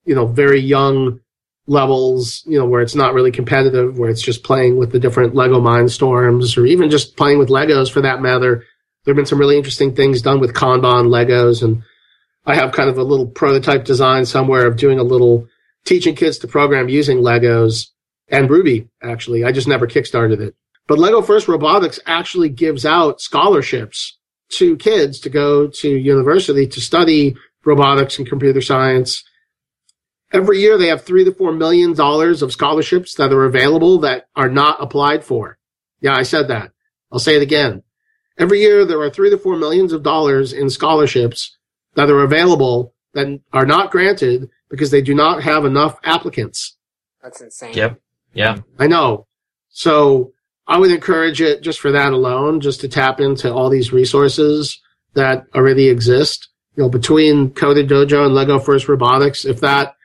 you 0.04 0.14
know, 0.14 0.26
very 0.26 0.60
young 0.60 1.20
levels, 1.66 2.42
you 2.46 2.58
know, 2.58 2.66
where 2.66 2.80
it's 2.80 2.94
not 2.94 3.14
really 3.14 3.30
competitive, 3.30 3.98
where 3.98 4.10
it's 4.10 4.22
just 4.22 4.42
playing 4.42 4.76
with 4.76 4.90
the 4.90 4.98
different 4.98 5.34
Lego 5.34 5.60
Mindstorms 5.60 6.56
or 6.56 6.66
even 6.66 6.90
just 6.90 7.16
playing 7.16 7.38
with 7.38 7.48
Legos 7.48 7.90
for 7.90 8.00
that 8.00 8.22
matter. 8.22 8.64
There 9.04 9.12
have 9.12 9.16
been 9.16 9.26
some 9.26 9.38
really 9.38 9.56
interesting 9.56 9.94
things 9.94 10.22
done 10.22 10.40
with 10.40 10.54
Kanban 10.54 11.08
Legos 11.08 11.62
and 11.62 11.82
I 12.46 12.54
have 12.54 12.72
kind 12.72 12.88
of 12.88 12.98
a 12.98 13.04
little 13.04 13.26
prototype 13.26 13.84
design 13.84 14.24
somewhere 14.24 14.66
of 14.66 14.76
doing 14.76 14.98
a 14.98 15.04
little 15.04 15.46
teaching 15.84 16.16
kids 16.16 16.38
to 16.38 16.48
program 16.48 16.88
using 16.88 17.18
Legos 17.18 17.88
and 18.28 18.50
Ruby, 18.50 18.88
actually. 19.02 19.44
I 19.44 19.52
just 19.52 19.68
never 19.68 19.86
kickstarted 19.86 20.40
it. 20.40 20.54
But 20.86 20.98
Lego 20.98 21.22
First 21.22 21.48
Robotics 21.48 22.00
actually 22.06 22.48
gives 22.48 22.86
out 22.86 23.20
scholarships 23.20 24.18
to 24.50 24.76
kids 24.76 25.20
to 25.20 25.30
go 25.30 25.68
to 25.68 25.88
university 25.88 26.66
to 26.66 26.80
study 26.80 27.36
robotics 27.64 28.18
and 28.18 28.28
computer 28.28 28.60
science. 28.60 29.24
Every 30.32 30.60
year 30.60 30.78
they 30.78 30.88
have 30.88 31.04
three 31.04 31.24
to 31.24 31.32
four 31.32 31.52
million 31.52 31.94
dollars 31.94 32.42
of 32.42 32.52
scholarships 32.52 33.14
that 33.14 33.32
are 33.32 33.44
available 33.44 33.98
that 34.00 34.26
are 34.36 34.48
not 34.48 34.82
applied 34.82 35.24
for. 35.24 35.58
Yeah, 36.00 36.14
I 36.14 36.22
said 36.22 36.48
that. 36.48 36.72
I'll 37.12 37.18
say 37.18 37.36
it 37.36 37.42
again. 37.42 37.82
Every 38.38 38.60
year 38.60 38.84
there 38.84 39.00
are 39.00 39.10
three 39.10 39.30
to 39.30 39.38
four 39.38 39.56
millions 39.56 39.92
of 39.92 40.02
dollars 40.02 40.52
in 40.52 40.70
scholarships 40.70 41.56
that 41.94 42.10
are 42.10 42.22
available 42.22 42.94
that 43.12 43.40
are 43.52 43.66
not 43.66 43.90
granted 43.90 44.48
because 44.70 44.90
they 44.90 45.02
do 45.02 45.14
not 45.14 45.42
have 45.42 45.64
enough 45.64 45.98
applicants. 46.04 46.76
That's 47.22 47.40
insane. 47.40 47.74
Yep. 47.74 48.00
Yeah. 48.32 48.58
I 48.78 48.86
know. 48.86 49.26
So 49.68 50.32
I 50.70 50.78
would 50.78 50.92
encourage 50.92 51.42
it 51.42 51.62
just 51.62 51.80
for 51.80 51.90
that 51.90 52.12
alone, 52.12 52.60
just 52.60 52.80
to 52.82 52.88
tap 52.88 53.18
into 53.20 53.52
all 53.52 53.68
these 53.68 53.92
resources 53.92 54.80
that 55.14 55.44
already 55.52 55.88
exist. 55.88 56.48
You 56.76 56.84
know, 56.84 56.88
between 56.88 57.50
Coder 57.50 57.86
Dojo 57.86 58.24
and 58.24 58.36
Lego 58.36 58.60
First 58.60 58.88
Robotics, 58.88 59.44
if 59.44 59.60
that, 59.60 59.96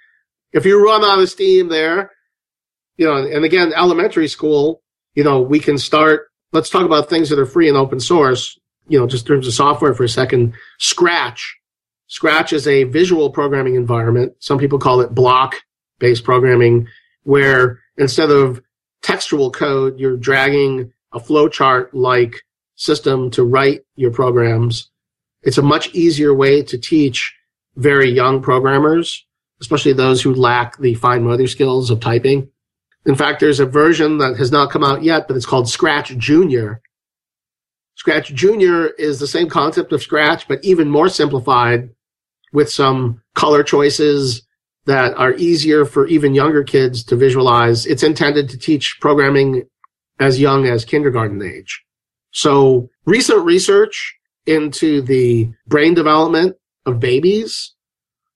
if 0.53 0.65
you 0.65 0.83
run 0.83 1.03
out 1.03 1.19
of 1.19 1.29
steam 1.29 1.69
there, 1.69 2.11
you 2.97 3.05
know, 3.05 3.15
and 3.15 3.45
again, 3.45 3.73
elementary 3.75 4.27
school, 4.27 4.81
you 5.13 5.23
know, 5.23 5.39
we 5.39 5.59
can 5.59 5.77
start, 5.77 6.31
let's 6.51 6.71
talk 6.71 6.83
about 6.83 7.09
things 7.09 7.29
that 7.29 7.37
are 7.37 7.45
free 7.45 7.69
and 7.69 7.77
open 7.77 7.99
source, 7.99 8.59
you 8.87 8.97
know, 8.97 9.05
just 9.05 9.29
in 9.29 9.35
terms 9.35 9.47
of 9.47 9.53
software 9.53 9.93
for 9.93 10.03
a 10.03 10.09
second. 10.09 10.55
Scratch. 10.79 11.57
Scratch 12.07 12.53
is 12.53 12.67
a 12.67 12.85
visual 12.85 13.29
programming 13.29 13.75
environment. 13.75 14.33
Some 14.39 14.57
people 14.57 14.79
call 14.79 15.01
it 15.01 15.13
block 15.13 15.57
based 15.99 16.23
programming 16.23 16.87
where 17.21 17.81
instead 17.97 18.31
of 18.31 18.61
textual 19.05 19.51
code, 19.51 19.99
you're 19.99 20.17
dragging 20.17 20.91
a 21.13 21.19
flowchart 21.19 21.89
like 21.93 22.41
system 22.75 23.29
to 23.29 23.43
write 23.43 23.81
your 23.95 24.09
programs. 24.09 24.89
It's 25.43 25.59
a 25.59 25.61
much 25.61 25.93
easier 25.93 26.33
way 26.33 26.63
to 26.63 26.77
teach 26.77 27.35
very 27.75 28.09
young 28.09 28.41
programmers, 28.41 29.23
especially 29.61 29.93
those 29.93 30.23
who 30.23 30.33
lack 30.33 30.79
the 30.79 30.95
fine 30.95 31.23
motor 31.23 31.45
skills 31.45 31.91
of 31.91 31.99
typing. 31.99 32.49
In 33.05 33.13
fact, 33.13 33.39
there's 33.39 33.59
a 33.59 33.67
version 33.67 34.17
that 34.17 34.37
has 34.37 34.51
not 34.51 34.71
come 34.71 34.83
out 34.83 35.03
yet, 35.03 35.27
but 35.27 35.37
it's 35.37 35.45
called 35.45 35.69
Scratch 35.69 36.17
Junior. 36.17 36.81
Scratch 37.93 38.33
Junior 38.33 38.87
is 38.87 39.19
the 39.19 39.27
same 39.27 39.49
concept 39.49 39.93
of 39.93 40.01
Scratch, 40.01 40.47
but 40.47 40.63
even 40.63 40.89
more 40.89 41.09
simplified 41.09 41.91
with 42.51 42.71
some 42.71 43.21
color 43.35 43.61
choices 43.61 44.44
that 44.85 45.15
are 45.17 45.33
easier 45.33 45.85
for 45.85 46.07
even 46.07 46.35
younger 46.35 46.63
kids 46.63 47.03
to 47.05 47.15
visualize. 47.15 47.85
It's 47.85 48.03
intended 48.03 48.49
to 48.49 48.57
teach 48.57 48.97
programming 49.01 49.63
as 50.19 50.39
young 50.39 50.67
as 50.67 50.85
kindergarten 50.85 51.41
age. 51.41 51.83
So 52.31 52.89
recent 53.05 53.43
research 53.45 54.15
into 54.45 55.01
the 55.01 55.51
brain 55.67 55.93
development 55.93 56.55
of 56.85 56.99
babies 56.99 57.73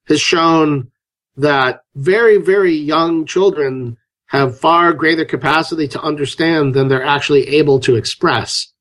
has 0.08 0.20
shown 0.20 0.92
that 1.38 1.82
very, 1.96 2.38
very 2.38 2.74
young 2.74 3.26
children 3.26 3.98
have 4.28 4.60
far 4.60 4.94
greater 4.94 5.26
capacity 5.26 5.88
to 5.88 6.02
understand 6.02 6.74
than 6.74 6.88
they're 6.88 7.04
actually 7.04 7.48
able 7.48 7.80
to 7.80 7.96
express. 7.96 8.72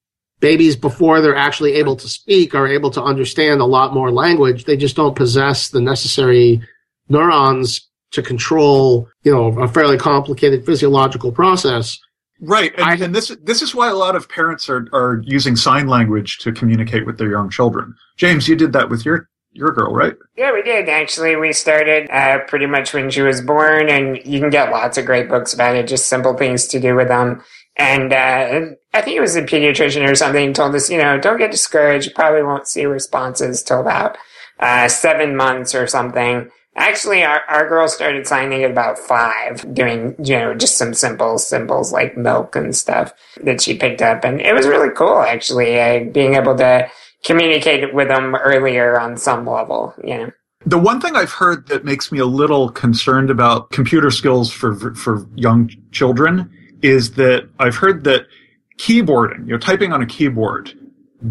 Babies 0.41 0.77
before 0.77 1.21
they're 1.21 1.37
actually 1.37 1.75
able 1.75 1.97
to 1.97 2.09
speak 2.09 2.55
are 2.55 2.69
able 2.69 2.91
to 2.91 3.03
understand 3.03 3.61
a 3.61 3.67
lot 3.67 3.95
more 3.95 4.11
language. 4.11 4.65
They 4.65 4.77
just 4.77 4.97
don't 4.97 5.17
possess 5.17 5.69
the 5.69 5.81
necessary 5.81 6.63
neurons 7.09 7.89
to 8.13 8.23
control, 8.23 9.09
you 9.23 9.33
know, 9.33 9.49
a 9.61 9.69
fairly 9.69 9.99
complicated 9.99 10.65
physiological 10.65 11.33
process. 11.33 11.99
Right, 12.41 12.73
and, 12.77 12.85
I- 12.85 13.05
and 13.05 13.15
this 13.15 13.37
this 13.43 13.63
is 13.63 13.75
why 13.75 13.89
a 13.89 13.95
lot 13.97 14.15
of 14.15 14.29
parents 14.29 14.69
are 14.69 14.87
are 14.93 15.21
using 15.25 15.57
sign 15.57 15.89
language 15.89 16.39
to 16.39 16.53
communicate 16.53 17.05
with 17.05 17.19
their 17.19 17.31
young 17.31 17.51
children. 17.51 17.95
James, 18.17 18.47
you 18.49 18.55
did 18.57 18.73
that 18.75 18.89
with 18.91 19.05
your 19.05 19.29
your 19.53 19.73
girl, 19.73 19.93
right? 19.93 20.15
Yeah, 20.37 20.53
we 20.53 20.63
did 20.63 20.89
actually. 20.89 21.35
We 21.35 21.53
started 21.53 22.09
uh, 22.11 22.45
pretty 22.47 22.67
much 22.67 22.95
when 22.95 23.11
she 23.11 23.23
was 23.23 23.41
born, 23.41 23.89
and 23.89 24.19
you 24.25 24.39
can 24.39 24.51
get 24.51 24.71
lots 24.71 24.97
of 24.99 25.05
great 25.07 25.29
books 25.29 25.53
about 25.53 25.75
it. 25.75 25.89
Just 25.89 26.07
simple 26.07 26.37
things 26.37 26.67
to 26.69 26.79
do 26.79 26.95
with 26.95 27.09
them. 27.09 27.43
And 27.77 28.13
uh, 28.13 28.75
I 28.95 29.01
think 29.03 29.17
it 29.17 29.21
was 29.21 29.35
a 29.37 29.43
pediatrician 29.43 30.09
or 30.09 30.15
something 30.15 30.53
told 30.53 30.75
us, 30.75 30.91
you 30.91 30.99
know, 30.99 31.19
don't 31.19 31.39
get 31.39 31.51
discouraged. 31.53 32.09
You 32.09 32.13
probably 32.15 32.43
won't 32.43 32.67
see 32.69 32.85
responses 32.87 33.63
till 33.63 33.81
about 33.81 34.17
uh, 34.61 34.89
seven 34.89 35.37
months 35.37 35.75
or 35.75 35.87
something. 35.87 36.51
Actually, 36.79 37.25
our, 37.25 37.43
our 37.49 37.69
girl 37.69 37.89
started 37.89 38.27
signing 38.27 38.63
at 38.63 38.71
about 38.71 38.99
five, 38.99 39.75
doing, 39.75 40.15
you 40.23 40.39
know, 40.39 40.55
just 40.55 40.79
some 40.79 40.95
simple 40.95 41.37
symbols 41.37 41.93
like 41.93 42.17
milk 42.17 42.55
and 42.55 42.75
stuff 42.75 43.13
that 43.43 43.61
she 43.61 43.77
picked 43.77 44.01
up. 44.01 44.25
And 44.25 44.41
it 44.41 44.55
was 44.55 44.67
really 44.67 44.95
cool, 44.95 45.19
actually, 45.19 45.79
uh, 45.81 46.05
being 46.05 46.37
able 46.37 46.57
to 46.57 46.89
communicate 47.25 47.93
with 47.93 48.07
them 48.07 48.37
earlier 48.37 48.99
on 48.99 49.17
some 49.17 49.45
level, 49.45 49.93
you 50.05 50.19
know. 50.19 50.31
The 50.67 50.79
one 50.79 51.01
thing 51.01 51.17
I've 51.17 51.33
heard 51.33 51.67
that 51.67 51.85
makes 51.85 52.13
me 52.13 52.21
a 52.21 52.27
little 52.27 52.71
concerned 52.71 53.31
about 53.31 53.71
computer 53.71 54.11
skills 54.11 54.53
for 54.53 54.95
for 54.95 55.27
young 55.35 55.71
children 55.93 56.51
is 56.83 57.13
that 57.13 57.49
I've 57.59 57.77
heard 57.77 58.05
that 58.05 58.27
keyboarding, 58.79 59.47
you 59.47 59.53
know, 59.53 59.59
typing 59.59 59.93
on 59.93 60.01
a 60.01 60.07
keyboard 60.07 60.73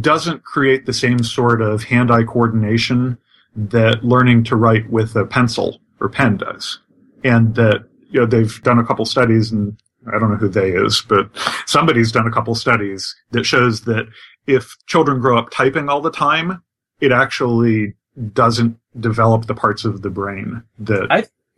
doesn't 0.02 0.44
create 0.44 0.86
the 0.86 0.94
same 0.94 1.24
sort 1.24 1.62
of 1.62 1.84
hand-eye 1.84 2.24
coordination 2.24 3.18
that 3.58 4.06
learning 4.06 4.44
to 4.46 4.56
write 4.56 4.90
with 4.90 5.16
a 5.16 5.26
pencil 5.26 5.82
or 6.00 6.08
pen 6.08 6.38
does. 6.38 6.80
And 7.24 7.56
that, 7.56 7.86
you 8.10 8.22
know, 8.22 8.26
they've 8.26 8.62
done 8.64 8.80
a 8.80 8.86
couple 8.86 9.04
studies 9.06 9.52
and 9.52 9.76
I 10.08 10.20
don't 10.20 10.32
know 10.32 10.38
who 10.38 10.48
they 10.48 10.72
is, 10.72 11.04
but 11.08 11.30
somebody's 11.66 12.12
done 12.12 12.28
a 12.28 12.32
couple 12.32 12.56
studies 12.56 13.16
that 13.32 13.46
shows 13.46 13.82
that 13.82 14.08
if 14.46 14.76
children 14.86 15.20
grow 15.20 15.38
up 15.38 15.50
typing 15.50 15.90
all 15.90 16.02
the 16.02 16.12
time, 16.12 16.62
it 17.02 17.12
actually 17.12 17.96
doesn't 18.34 18.80
develop 19.00 19.46
the 19.46 19.54
parts 19.54 19.86
of 19.86 20.02
the 20.02 20.10
brain 20.10 20.64
that 20.80 21.08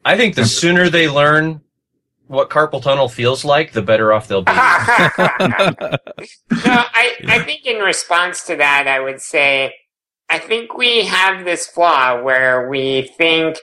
I 0.03 0.17
think 0.17 0.35
the 0.35 0.45
sooner 0.45 0.89
they 0.89 1.07
learn 1.07 1.61
what 2.27 2.49
carpal 2.49 2.81
tunnel 2.81 3.09
feels 3.09 3.43
like, 3.43 3.71
the 3.71 3.81
better 3.81 4.13
off 4.13 4.27
they'll 4.27 4.43
be. 4.43 4.51
no, 4.51 4.57
I, 6.51 7.15
I 7.27 7.39
think 7.43 7.65
in 7.65 7.77
response 7.77 8.45
to 8.45 8.55
that, 8.57 8.87
I 8.87 8.99
would 8.99 9.19
say, 9.19 9.73
I 10.29 10.39
think 10.39 10.77
we 10.77 11.05
have 11.05 11.45
this 11.45 11.67
flaw 11.67 12.21
where 12.21 12.69
we 12.69 13.03
think 13.17 13.57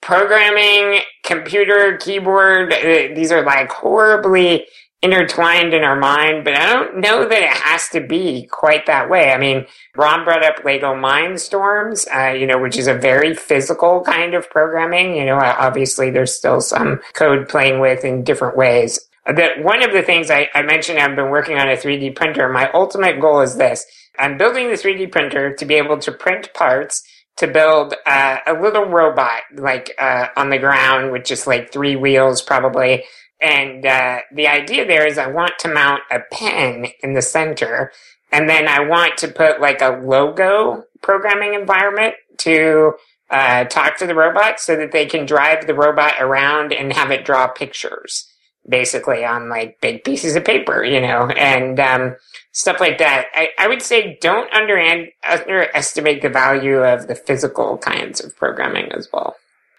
programming, 0.00 1.00
computer, 1.24 1.96
keyboard, 1.96 2.72
uh, 2.72 3.14
these 3.14 3.32
are 3.32 3.44
like 3.44 3.70
horribly 3.70 4.66
intertwined 5.02 5.74
in 5.74 5.82
our 5.84 5.96
mind, 5.96 6.44
but 6.44 6.54
I 6.54 6.72
don't 6.72 6.98
know 7.00 7.28
that 7.28 7.42
it 7.42 7.50
has 7.50 7.88
to 7.90 8.00
be 8.00 8.46
quite 8.46 8.86
that 8.86 9.10
way. 9.10 9.32
I 9.32 9.38
mean, 9.38 9.66
Ron 9.96 10.24
brought 10.24 10.44
up 10.44 10.64
Lego 10.64 10.94
Mindstorms, 10.94 12.06
uh, 12.14 12.34
you 12.34 12.46
know, 12.46 12.58
which 12.58 12.78
is 12.78 12.86
a 12.86 12.94
very 12.94 13.34
physical 13.34 14.02
kind 14.02 14.34
of 14.34 14.48
programming. 14.50 15.16
You 15.16 15.26
know, 15.26 15.38
obviously 15.38 16.10
there's 16.10 16.34
still 16.34 16.60
some 16.60 17.00
code 17.14 17.48
playing 17.48 17.80
with 17.80 18.04
in 18.04 18.24
different 18.24 18.56
ways. 18.56 18.98
That 19.26 19.62
one 19.62 19.82
of 19.82 19.92
the 19.92 20.02
things 20.02 20.30
I, 20.30 20.48
I 20.54 20.62
mentioned, 20.62 20.98
I've 20.98 21.16
been 21.16 21.30
working 21.30 21.58
on 21.58 21.68
a 21.68 21.76
3D 21.76 22.14
printer. 22.16 22.48
My 22.48 22.70
ultimate 22.72 23.20
goal 23.20 23.40
is 23.40 23.56
this. 23.56 23.86
I'm 24.18 24.38
building 24.38 24.68
the 24.68 24.74
3D 24.74 25.10
printer 25.10 25.54
to 25.54 25.64
be 25.64 25.74
able 25.74 25.98
to 25.98 26.12
print 26.12 26.52
parts 26.54 27.02
to 27.36 27.48
build 27.48 27.94
uh, 28.06 28.38
a 28.46 28.52
little 28.52 28.84
robot 28.84 29.42
like 29.56 29.94
uh, 29.98 30.28
on 30.36 30.50
the 30.50 30.58
ground 30.58 31.10
with 31.10 31.24
just 31.24 31.46
like 31.46 31.72
three 31.72 31.96
wheels 31.96 32.42
probably. 32.42 33.04
And 33.40 33.84
uh, 33.84 34.20
the 34.32 34.48
idea 34.48 34.86
there 34.86 35.06
is 35.06 35.18
I 35.18 35.26
want 35.26 35.52
to 35.60 35.68
mount 35.68 36.02
a 36.10 36.20
pen 36.32 36.86
in 37.02 37.14
the 37.14 37.22
center, 37.22 37.92
and 38.32 38.48
then 38.48 38.68
I 38.68 38.80
want 38.80 39.18
to 39.18 39.28
put 39.28 39.60
like 39.60 39.82
a 39.82 40.00
logo 40.02 40.84
programming 41.02 41.54
environment 41.54 42.14
to 42.38 42.94
uh, 43.30 43.64
talk 43.64 43.98
to 43.98 44.06
the 44.06 44.14
robot 44.14 44.60
so 44.60 44.76
that 44.76 44.92
they 44.92 45.06
can 45.06 45.26
drive 45.26 45.66
the 45.66 45.74
robot 45.74 46.14
around 46.20 46.72
and 46.72 46.92
have 46.92 47.10
it 47.10 47.24
draw 47.24 47.46
pictures, 47.48 48.32
basically 48.68 49.24
on 49.24 49.48
like 49.48 49.80
big 49.80 50.04
pieces 50.04 50.36
of 50.36 50.44
paper, 50.44 50.84
you 50.84 51.00
know, 51.00 51.28
and 51.28 51.78
um, 51.78 52.16
stuff 52.52 52.80
like 52.80 52.98
that. 52.98 53.26
I, 53.34 53.48
I 53.58 53.68
would 53.68 53.82
say 53.82 54.18
don't 54.20 54.52
under- 54.52 55.08
underestimate 55.28 56.22
the 56.22 56.28
value 56.28 56.78
of 56.78 57.06
the 57.06 57.14
physical 57.14 57.78
kinds 57.78 58.22
of 58.22 58.34
programming 58.36 58.92
as 58.92 59.08
well. 59.12 59.36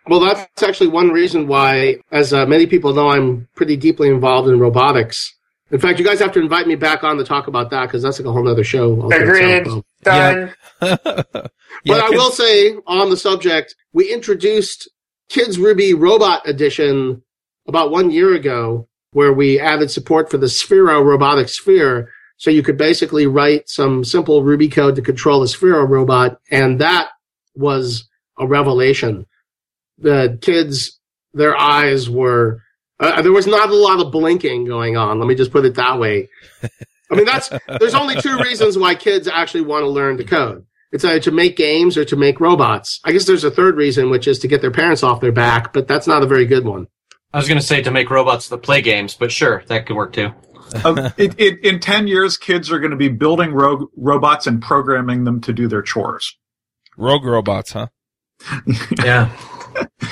Well, 0.08 0.20
that's 0.20 0.62
actually 0.62 0.90
one 0.90 1.10
reason 1.10 1.48
why, 1.48 1.98
as 2.12 2.32
uh, 2.32 2.46
many 2.46 2.68
people 2.68 2.94
know, 2.94 3.10
I'm 3.10 3.48
pretty 3.56 3.76
deeply 3.76 4.10
involved 4.10 4.48
in 4.48 4.60
robotics. 4.60 5.34
In 5.72 5.80
fact, 5.80 5.98
you 5.98 6.06
guys 6.06 6.20
have 6.20 6.32
to 6.34 6.40
invite 6.40 6.68
me 6.68 6.76
back 6.76 7.04
on 7.04 7.18
to 7.18 7.24
talk 7.24 7.48
about 7.48 7.72
that 7.72 7.88
because 7.88 8.04
that's 8.04 8.20
like 8.20 8.28
a 8.28 8.32
whole 8.32 8.48
other 8.48 8.64
show. 8.64 9.12
Agreed. 9.12 9.66
Done. 10.04 10.54
yeah, 10.82 10.98
but 11.04 12.04
I 12.04 12.10
will 12.12 12.30
say 12.30 12.76
on 12.86 13.10
the 13.10 13.18
subject, 13.18 13.76
we 13.94 14.14
introduced 14.14 14.88
Kids 15.28 15.58
Ruby 15.58 15.96
Robot 15.96 16.48
Edition 16.48 17.24
about 17.68 17.92
one 17.92 18.12
year 18.12 18.34
ago, 18.34 18.88
where 19.12 19.34
we 19.34 19.60
added 19.60 19.90
support 19.92 20.30
for 20.30 20.38
the 20.38 20.48
Sphero 20.48 21.04
robotic 21.04 21.50
sphere. 21.50 22.10
So 22.38 22.50
you 22.52 22.64
could 22.64 22.78
basically 22.78 23.28
write 23.28 23.70
some 23.70 24.04
simple 24.04 24.44
Ruby 24.44 24.68
code 24.68 24.96
to 24.96 25.02
control 25.02 25.40
the 25.40 25.46
Sphero 25.48 25.88
robot. 25.88 26.40
And 26.52 26.82
that 26.82 27.10
was 27.56 28.10
a 28.38 28.46
revelation 28.46 29.26
the 29.98 30.38
kids, 30.42 31.00
their 31.34 31.58
eyes 31.58 32.10
were, 32.10 32.62
uh, 33.00 33.22
there 33.22 33.32
was 33.32 33.48
not 33.48 33.70
a 33.70 33.76
lot 33.76 34.00
of 34.00 34.12
blinking 34.12 34.66
going 34.66 34.98
on. 34.98 35.20
Let 35.20 35.28
me 35.28 35.36
just 35.36 35.52
put 35.52 35.66
it 35.66 35.76
that 35.76 36.00
way. 36.00 36.30
I 37.12 37.16
mean, 37.16 37.26
that's, 37.26 37.50
there's 37.80 37.96
only 37.96 38.20
two 38.20 38.38
reasons 38.40 38.78
why 38.78 38.96
kids 38.96 39.28
actually 39.28 39.62
want 39.62 39.84
to 39.84 39.90
learn 39.90 40.18
to 40.18 40.24
code. 40.24 40.66
It's 40.92 41.04
either 41.04 41.20
to 41.22 41.32
make 41.32 41.58
games 41.58 41.98
or 41.98 42.06
to 42.06 42.16
make 42.16 42.40
robots. 42.40 43.00
I 43.04 43.12
guess 43.12 43.26
there's 43.26 43.44
a 43.44 43.52
third 43.52 43.76
reason, 43.76 44.10
which 44.10 44.28
is 44.28 44.40
to 44.40 44.48
get 44.48 44.62
their 44.62 44.72
parents 44.72 45.04
off 45.04 45.22
their 45.22 45.32
back, 45.32 45.74
but 45.74 45.88
that's 45.88 46.08
not 46.08 46.24
a 46.24 46.28
very 46.28 46.46
good 46.46 46.66
one. 46.66 46.88
I 47.36 47.38
was 47.38 47.50
going 47.50 47.60
to 47.60 47.66
say 47.66 47.82
to 47.82 47.92
make 47.92 48.10
robots 48.10 48.48
that 48.48 48.60
play 48.60 48.82
games, 48.82 49.14
but 49.14 49.30
sure, 49.30 49.62
that 49.68 49.86
could 49.86 49.98
work 49.98 50.14
too. 50.14 50.30
um, 50.86 50.98
it, 51.18 51.38
it, 51.38 51.66
in 51.66 51.82
10 51.82 52.08
years, 52.08 52.38
kids 52.38 52.72
are 52.72 52.80
going 52.80 52.92
to 52.92 52.98
be 52.98 53.10
building 53.10 53.52
rogue 53.52 53.90
robots 53.98 54.48
and 54.48 54.62
programming 54.62 55.26
them 55.26 55.42
to 55.42 55.52
do 55.52 55.68
their 55.68 55.82
chores. 55.82 56.38
Rogue 56.96 57.26
robots, 57.26 57.74
huh? 57.74 57.88
yeah 59.04 59.36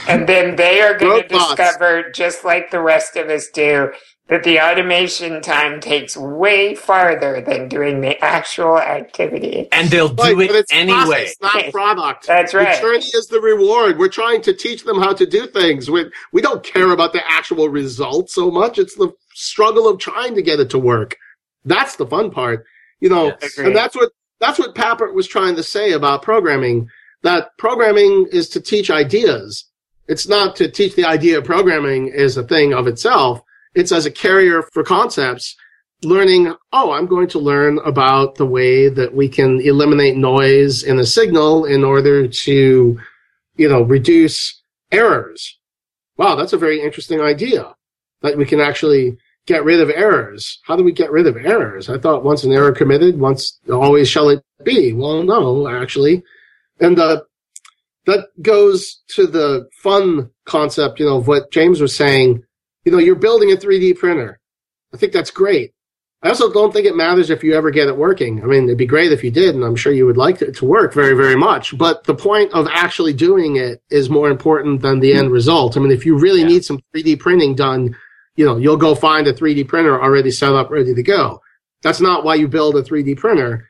and 0.08 0.28
then 0.28 0.56
they 0.56 0.82
are 0.82 0.98
going 0.98 1.24
to 1.24 1.28
discover, 1.28 2.10
just 2.12 2.44
like 2.44 2.72
the 2.72 2.82
rest 2.82 3.16
of 3.16 3.30
us 3.30 3.48
do, 3.50 3.92
that 4.28 4.44
the 4.44 4.60
automation 4.60 5.42
time 5.42 5.80
takes 5.80 6.16
way 6.16 6.76
farther 6.76 7.42
than 7.42 7.68
doing 7.68 8.02
the 8.02 8.18
actual 8.24 8.80
activity. 8.80 9.68
And 9.72 9.90
they'll 9.90 10.08
do 10.08 10.38
right, 10.38 10.50
it 10.50 10.66
anyway. 10.72 11.24
It's 11.24 11.42
not 11.42 11.72
product. 11.72 12.28
That's 12.28 12.54
right. 12.54 12.76
The 12.76 12.82
journey 12.82 13.06
is 13.14 13.28
the 13.28 13.42
reward. 13.42 14.00
We're 14.00 14.08
trying 14.08 14.42
to 14.44 14.54
teach 14.54 14.86
them 14.86 15.00
how 15.00 15.14
to 15.14 15.26
do 15.26 15.48
things. 15.48 15.92
We, 15.92 16.10
we 16.32 16.42
don't 16.42 16.64
care 16.64 16.92
about 16.92 17.14
the 17.14 17.22
actual 17.30 17.70
result 17.70 18.30
so 18.30 18.50
much. 18.50 18.80
It's 18.80 18.96
the 18.96 19.12
struggle 19.34 19.88
of 19.88 20.00
trying 20.00 20.36
to 20.36 20.42
get 20.42 20.60
it 20.60 20.70
to 20.72 20.80
work. 20.80 21.18
That's 21.66 21.98
the 21.98 22.08
fun 22.08 22.32
part. 22.32 22.66
You 23.02 23.10
know, 23.10 23.36
yes, 23.42 23.58
and 23.58 23.76
that's 23.76 23.96
what, 23.96 24.12
that's 24.40 24.58
what 24.58 24.76
Papert 24.76 25.14
was 25.14 25.28
trying 25.28 25.58
to 25.58 25.64
say 25.64 25.92
about 25.92 26.22
programming 26.22 26.88
that 27.24 27.58
programming 27.58 28.28
is 28.32 28.50
to 28.50 28.62
teach 28.62 28.92
ideas. 28.92 29.66
It's 30.08 30.28
not 30.28 30.56
to 30.58 30.70
teach 30.70 30.96
the 30.96 31.06
idea 31.06 31.40
of 31.40 31.46
programming 31.46 32.10
is 32.10 32.38
a 32.38 32.44
thing 32.44 32.74
of 32.74 32.88
itself. 32.88 33.42
It's 33.76 33.92
as 33.92 34.06
a 34.06 34.12
carrier 34.12 34.64
for 34.74 34.84
concepts, 34.84 35.56
learning, 36.04 36.54
oh, 36.72 36.92
I'm 36.92 37.06
going 37.08 37.28
to 37.30 37.40
learn 37.40 37.80
about 37.80 38.36
the 38.36 38.46
way 38.46 38.90
that 38.90 39.14
we 39.14 39.30
can 39.30 39.62
eliminate 39.62 40.18
noise 40.18 40.84
in 40.84 41.00
a 41.00 41.06
signal 41.06 41.66
in 41.66 41.84
order 41.84 42.28
to, 42.28 43.00
you 43.56 43.70
know, 43.70 43.82
reduce 43.82 44.62
errors. 44.92 45.58
Wow, 46.18 46.36
that's 46.36 46.54
a 46.54 46.58
very 46.58 46.82
interesting 46.82 47.22
idea 47.22 47.74
that 48.22 48.38
we 48.38 48.46
can 48.46 48.60
actually 48.60 49.18
get 49.46 49.64
rid 49.64 49.82
of 49.82 49.90
errors. 49.90 50.60
How 50.64 50.76
do 50.76 50.84
we 50.84 50.92
get 50.92 51.12
rid 51.12 51.28
of 51.28 51.38
errors? 51.38 51.90
I 51.90 51.98
thought 51.98 52.24
once 52.24 52.44
an 52.44 52.52
error 52.52 52.72
committed, 52.72 53.20
once 53.20 53.60
always 53.72 54.08
shall 54.08 54.30
it 54.30 54.44
be. 54.64 54.94
Well, 54.94 55.24
no, 55.24 55.68
actually, 55.68 56.24
and 56.80 56.98
uh, 57.00 57.22
that 58.06 58.28
goes 58.42 59.02
to 59.10 59.28
the 59.28 59.68
fun 59.82 60.30
concept, 60.46 61.00
you 61.00 61.06
know, 61.06 61.18
of 61.18 61.28
what 61.28 61.52
James 61.52 61.82
was 61.82 61.96
saying. 61.96 62.44
You 62.86 62.92
know, 62.92 62.98
you're 62.98 63.16
building 63.16 63.52
a 63.52 63.56
3D 63.56 63.98
printer. 63.98 64.40
I 64.94 64.98
think 64.98 65.14
that's 65.14 65.32
great. 65.32 65.74
I 66.22 66.30
also 66.30 66.52
don't 66.52 66.72
think 66.72 66.86
it 66.86 66.96
matters 66.96 67.30
if 67.30 67.44
you 67.44 67.54
ever 67.54 67.70
get 67.70 67.90
it 67.90 67.98
working. 67.98 68.42
I 68.42 68.46
mean, 68.46 68.64
it'd 68.64 68.78
be 68.78 68.86
great 68.86 69.12
if 69.12 69.24
you 69.24 69.32
did, 69.32 69.56
and 69.56 69.64
I'm 69.64 69.76
sure 69.76 69.92
you 69.92 70.06
would 70.06 70.16
like 70.16 70.42
it 70.42 70.56
to 70.58 70.66
work 70.66 70.94
very, 70.94 71.16
very 71.16 71.36
much. 71.36 71.78
But 71.78 72.06
the 72.06 72.16
point 72.16 72.54
of 72.54 72.68
actually 72.72 73.12
doing 73.12 73.58
it 73.58 73.82
is 73.90 74.10
more 74.10 74.30
important 74.30 74.82
than 74.82 75.00
the 75.00 75.14
end 75.14 75.32
result. 75.32 75.76
I 75.76 75.82
mean, 75.82 75.92
if 75.92 76.06
you 76.06 76.18
really 76.18 76.42
yeah. 76.42 76.48
need 76.48 76.66
some 76.66 76.80
3D 76.96 77.20
printing 77.20 77.56
done, 77.56 77.96
you 78.38 78.46
know, 78.46 78.58
you'll 78.58 78.78
go 78.78 78.96
find 78.96 79.28
a 79.28 79.34
3D 79.34 79.68
printer 79.68 80.02
already 80.02 80.32
set 80.32 80.54
up, 80.54 80.70
ready 80.70 80.94
to 80.94 81.04
go. 81.04 81.42
That's 81.82 82.00
not 82.00 82.24
why 82.24 82.36
you 82.36 82.48
build 82.48 82.78
a 82.78 82.84
3D 82.84 83.18
printer 83.18 83.68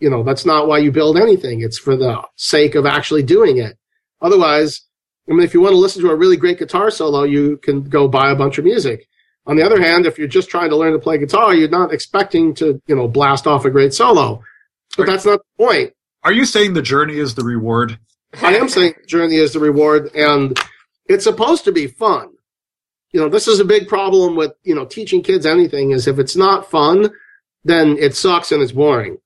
you 0.00 0.08
know, 0.08 0.22
that's 0.22 0.46
not 0.46 0.66
why 0.66 0.78
you 0.78 0.90
build 0.90 1.16
anything. 1.16 1.60
It's 1.60 1.78
for 1.78 1.94
the 1.94 2.20
sake 2.36 2.74
of 2.74 2.86
actually 2.86 3.22
doing 3.22 3.58
it. 3.58 3.76
Otherwise, 4.20 4.82
I 5.30 5.32
mean, 5.32 5.44
if 5.44 5.54
you 5.54 5.60
want 5.60 5.72
to 5.72 5.78
listen 5.78 6.02
to 6.02 6.10
a 6.10 6.16
really 6.16 6.36
great 6.36 6.58
guitar 6.58 6.90
solo, 6.90 7.22
you 7.22 7.56
can 7.58 7.82
go 7.82 8.08
buy 8.08 8.32
a 8.32 8.36
bunch 8.36 8.58
of 8.58 8.64
music. 8.64 9.06
On 9.46 9.56
the 9.56 9.62
other 9.62 9.80
hand, 9.80 10.04
if 10.04 10.18
you're 10.18 10.28
just 10.28 10.50
trying 10.50 10.70
to 10.70 10.76
learn 10.76 10.92
to 10.92 10.98
play 10.98 11.18
guitar, 11.18 11.54
you're 11.54 11.68
not 11.68 11.94
expecting 11.94 12.52
to, 12.54 12.82
you 12.86 12.96
know, 12.96 13.06
blast 13.06 13.46
off 13.46 13.64
a 13.64 13.70
great 13.70 13.94
solo. 13.94 14.42
But 14.96 15.06
that's 15.06 15.24
not 15.24 15.38
the 15.38 15.64
point. 15.64 15.94
Are 16.24 16.32
you 16.32 16.44
saying 16.44 16.74
the 16.74 16.82
journey 16.82 17.18
is 17.18 17.36
the 17.36 17.44
reward? 17.44 17.98
I 18.42 18.56
am 18.56 18.68
saying 18.68 18.94
the 19.00 19.06
journey 19.06 19.36
is 19.36 19.52
the 19.52 19.60
reward, 19.60 20.14
and 20.14 20.58
it's 21.06 21.24
supposed 21.24 21.64
to 21.64 21.72
be 21.72 21.86
fun. 21.86 22.30
You 23.12 23.20
know, 23.20 23.28
this 23.28 23.48
is 23.48 23.60
a 23.60 23.64
big 23.64 23.88
problem 23.88 24.36
with, 24.36 24.52
you 24.62 24.74
know, 24.74 24.84
teaching 24.84 25.22
kids 25.22 25.46
anything 25.46 25.92
is 25.92 26.06
if 26.06 26.18
it's 26.18 26.36
not 26.36 26.70
fun, 26.70 27.10
then 27.64 27.96
it 27.98 28.14
sucks 28.16 28.52
and 28.52 28.62
it's 28.62 28.72
boring. 28.72 29.18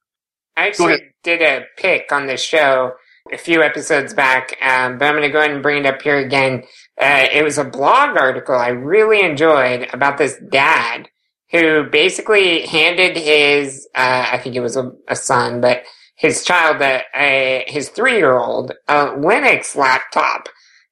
I 0.57 0.69
actually 0.69 0.99
did 1.23 1.43
a 1.43 1.65
pick 1.77 2.13
on 2.13 2.27
the 2.27 2.37
show 2.37 2.95
a 3.33 3.39
few 3.39 3.63
episodes 3.63 4.13
back, 4.13 4.57
um, 4.63 4.99
but 4.99 5.07
I'm 5.07 5.15
going 5.15 5.23
to 5.23 5.31
go 5.31 5.39
ahead 5.39 5.51
and 5.51 5.63
bring 5.63 5.85
it 5.85 5.87
up 5.87 6.03
here 6.03 6.19
again. 6.19 6.63
Uh, 7.01 7.27
it 7.33 7.43
was 7.43 7.57
a 7.57 7.65
blog 7.65 8.17
article 8.19 8.55
I 8.55 8.69
really 8.69 9.23
enjoyed 9.23 9.89
about 9.93 10.19
this 10.19 10.39
dad 10.51 11.09
who 11.51 11.85
basically 11.85 12.67
handed 12.67 13.17
his, 13.17 13.89
uh, 13.95 14.27
I 14.33 14.39
think 14.39 14.57
it 14.57 14.61
was 14.61 14.77
a, 14.77 14.93
a, 15.09 15.17
son, 15.17 15.61
but 15.61 15.85
his 16.17 16.45
child, 16.45 16.83
uh, 16.83 17.61
his 17.67 17.89
three 17.89 18.17
year 18.17 18.37
old, 18.37 18.73
a 18.89 19.07
Linux 19.07 19.75
laptop. 19.75 20.49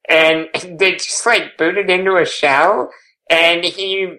And 0.08 0.48
they 0.78 0.92
just 0.92 1.26
like 1.26 1.58
booted 1.58 1.90
into 1.90 2.16
a 2.16 2.24
shell 2.24 2.90
and 3.28 3.64
he, 3.64 4.16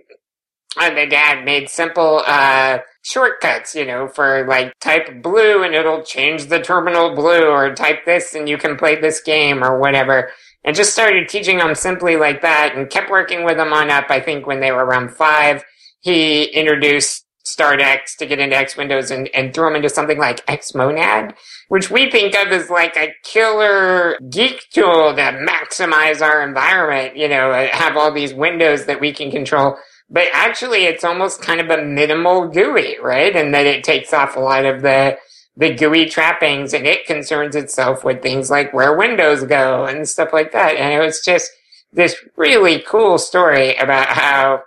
and 0.79 0.97
the 0.97 1.07
dad 1.07 1.45
made 1.45 1.69
simple, 1.69 2.21
uh, 2.25 2.79
shortcuts, 3.03 3.75
you 3.75 3.85
know, 3.85 4.07
for 4.07 4.45
like 4.47 4.77
type 4.79 5.21
blue 5.21 5.63
and 5.63 5.75
it'll 5.75 6.03
change 6.03 6.47
the 6.47 6.59
terminal 6.59 7.13
blue 7.13 7.45
or 7.45 7.75
type 7.75 8.05
this 8.05 8.33
and 8.33 8.49
you 8.49 8.57
can 8.57 8.75
play 8.75 8.99
this 8.99 9.21
game 9.21 9.63
or 9.63 9.79
whatever. 9.79 10.31
And 10.63 10.75
just 10.75 10.93
started 10.93 11.27
teaching 11.27 11.57
them 11.57 11.75
simply 11.75 12.15
like 12.15 12.41
that 12.41 12.73
and 12.75 12.89
kept 12.89 13.11
working 13.11 13.43
with 13.43 13.57
them 13.57 13.73
on 13.73 13.89
up. 13.89 14.05
I 14.09 14.21
think 14.21 14.47
when 14.47 14.61
they 14.61 14.71
were 14.71 14.85
around 14.85 15.11
five, 15.11 15.63
he 15.99 16.45
introduced 16.45 17.25
StartX 17.45 18.15
to 18.19 18.25
get 18.25 18.39
into 18.39 18.55
X 18.55 18.77
Windows 18.77 19.11
and, 19.11 19.29
and 19.33 19.53
throw 19.53 19.67
them 19.67 19.75
into 19.75 19.89
something 19.89 20.17
like 20.17 20.45
Xmonad, 20.45 21.33
which 21.67 21.91
we 21.91 22.09
think 22.09 22.35
of 22.35 22.47
as 22.53 22.69
like 22.69 22.95
a 22.95 23.13
killer 23.23 24.17
geek 24.29 24.69
tool 24.73 25.13
to 25.13 25.21
maximize 25.21 26.21
our 26.21 26.41
environment, 26.41 27.17
you 27.17 27.27
know, 27.27 27.51
uh, 27.51 27.67
have 27.71 27.97
all 27.97 28.13
these 28.13 28.33
windows 28.33 28.85
that 28.85 29.01
we 29.01 29.11
can 29.11 29.29
control. 29.29 29.77
But 30.13 30.27
actually, 30.31 30.85
it's 30.85 31.03
almost 31.03 31.41
kind 31.41 31.59
of 31.59 31.69
a 31.71 31.83
minimal 31.83 32.47
GUI, 32.47 32.97
right? 33.01 33.35
And 33.35 33.53
that 33.53 33.65
it 33.65 33.83
takes 33.83 34.13
off 34.13 34.35
a 34.35 34.39
lot 34.39 34.65
of 34.65 34.81
the 34.81 35.17
the 35.55 35.73
GUI 35.73 36.09
trappings 36.09 36.73
and 36.73 36.87
it 36.87 37.05
concerns 37.05 37.55
itself 37.55 38.03
with 38.03 38.23
things 38.23 38.49
like 38.49 38.73
where 38.73 38.97
windows 38.97 39.43
go 39.43 39.85
and 39.85 40.07
stuff 40.07 40.33
like 40.33 40.51
that. 40.51 40.77
And 40.77 40.93
it 40.93 41.05
was 41.05 41.21
just 41.23 41.51
this 41.91 42.15
really 42.35 42.79
cool 42.87 43.17
story 43.19 43.75
about 43.75 44.07
how 44.07 44.63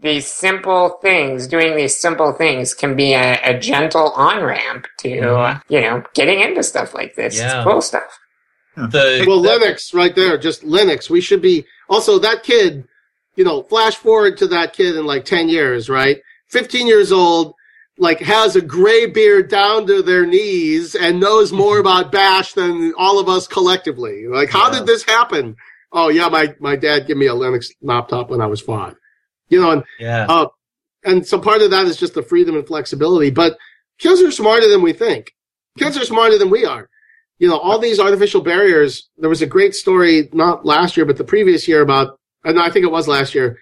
these 0.00 0.26
simple 0.26 0.98
things, 1.02 1.46
doing 1.46 1.76
these 1.76 1.96
simple 1.96 2.32
things 2.32 2.74
can 2.74 2.94
be 2.94 3.14
a, 3.14 3.40
a 3.42 3.58
gentle 3.58 4.10
on 4.10 4.44
ramp 4.44 4.86
to, 4.98 5.08
mm-hmm. 5.08 5.72
you 5.72 5.80
know, 5.80 6.04
getting 6.14 6.40
into 6.40 6.62
stuff 6.62 6.94
like 6.94 7.14
this. 7.16 7.36
Yeah. 7.36 7.56
It's 7.56 7.64
cool 7.64 7.80
stuff. 7.80 8.18
The, 8.76 9.24
well, 9.26 9.42
the, 9.42 9.48
Linux 9.48 9.92
right 9.92 10.14
there, 10.14 10.38
just 10.38 10.62
Linux. 10.62 11.10
We 11.10 11.20
should 11.20 11.42
be 11.42 11.66
also 11.88 12.18
that 12.20 12.44
kid, 12.44 12.86
you 13.38 13.44
know, 13.44 13.62
flash 13.62 13.96
forward 13.96 14.36
to 14.38 14.48
that 14.48 14.74
kid 14.74 14.96
in 14.96 15.06
like 15.06 15.24
10 15.24 15.48
years, 15.48 15.88
right? 15.88 16.18
15 16.48 16.86
years 16.86 17.12
old, 17.12 17.54
like 17.96 18.20
has 18.20 18.56
a 18.56 18.60
gray 18.60 19.06
beard 19.06 19.48
down 19.48 19.86
to 19.86 20.02
their 20.02 20.26
knees 20.26 20.94
and 20.94 21.20
knows 21.20 21.52
more 21.52 21.76
mm-hmm. 21.76 21.86
about 21.86 22.12
Bash 22.12 22.52
than 22.52 22.92
all 22.98 23.18
of 23.18 23.28
us 23.28 23.46
collectively. 23.46 24.26
Like, 24.26 24.50
how 24.50 24.70
yeah. 24.70 24.80
did 24.80 24.86
this 24.86 25.04
happen? 25.04 25.56
Oh 25.92 26.08
yeah, 26.08 26.28
my, 26.28 26.54
my 26.60 26.76
dad 26.76 27.06
gave 27.06 27.16
me 27.16 27.26
a 27.26 27.32
Linux 27.32 27.68
laptop 27.80 28.28
when 28.28 28.42
I 28.42 28.46
was 28.46 28.60
five 28.60 28.96
you 29.48 29.60
know, 29.60 29.70
and 29.70 29.84
yeah. 29.98 30.26
Uh, 30.28 30.48
and 31.04 31.26
so 31.26 31.40
part 31.40 31.62
of 31.62 31.70
that 31.70 31.86
is 31.86 31.96
just 31.96 32.14
the 32.14 32.22
freedom 32.22 32.56
and 32.56 32.66
flexibility. 32.66 33.30
But 33.30 33.56
kids 33.98 34.20
are 34.20 34.30
smarter 34.30 34.68
than 34.68 34.82
we 34.82 34.92
think. 34.92 35.32
Kids 35.78 35.96
are 35.96 36.04
smarter 36.04 36.38
than 36.38 36.50
we 36.50 36.64
are. 36.64 36.88
You 37.38 37.48
know, 37.48 37.58
all 37.58 37.78
these 37.78 38.00
artificial 38.00 38.40
barriers. 38.40 39.08
There 39.16 39.30
was 39.30 39.42
a 39.42 39.46
great 39.46 39.74
story 39.74 40.28
not 40.32 40.66
last 40.66 40.96
year, 40.96 41.06
but 41.06 41.16
the 41.16 41.24
previous 41.24 41.68
year 41.68 41.82
about, 41.82 42.17
and 42.44 42.58
I 42.58 42.70
think 42.70 42.84
it 42.84 42.92
was 42.92 43.08
last 43.08 43.34
year, 43.34 43.58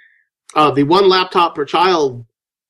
uh, 0.54 0.70
the 0.70 0.84
one 0.84 1.08
laptop 1.08 1.54
per 1.54 1.64
child 1.64 2.24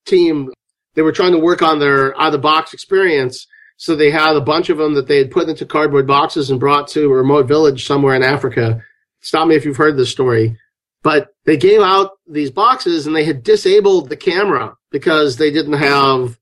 team. 0.05 0.51
They 0.95 1.01
were 1.03 1.11
trying 1.11 1.33
to 1.33 1.39
work 1.39 1.61
on 1.61 1.79
their 1.79 2.19
out 2.19 2.27
of 2.27 2.31
the 2.33 2.39
box 2.39 2.73
experience. 2.73 3.45
So 3.77 3.95
they 3.95 4.09
had 4.09 4.35
a 4.35 4.41
bunch 4.41 4.69
of 4.69 4.79
them 4.79 4.95
that 4.95 5.07
they 5.07 5.17
had 5.17 5.29
put 5.29 5.47
into 5.47 5.65
cardboard 5.65 6.07
boxes 6.07 6.49
and 6.49 6.59
brought 6.59 6.87
to 6.89 7.05
a 7.05 7.15
remote 7.15 7.47
village 7.47 7.85
somewhere 7.85 8.15
in 8.15 8.23
Africa. 8.23 8.83
Stop 9.21 9.47
me 9.47 9.55
if 9.55 9.65
you've 9.65 9.77
heard 9.77 9.97
this 9.97 10.09
story. 10.09 10.57
But 11.03 11.29
they 11.45 11.57
gave 11.57 11.81
out 11.81 12.11
these 12.27 12.49
boxes 12.49 13.05
and 13.05 13.15
they 13.15 13.23
had 13.23 13.43
disabled 13.43 14.09
the 14.09 14.17
camera 14.17 14.75
because 14.91 15.37
they 15.37 15.51
didn't 15.51 15.73
have, 15.73 16.39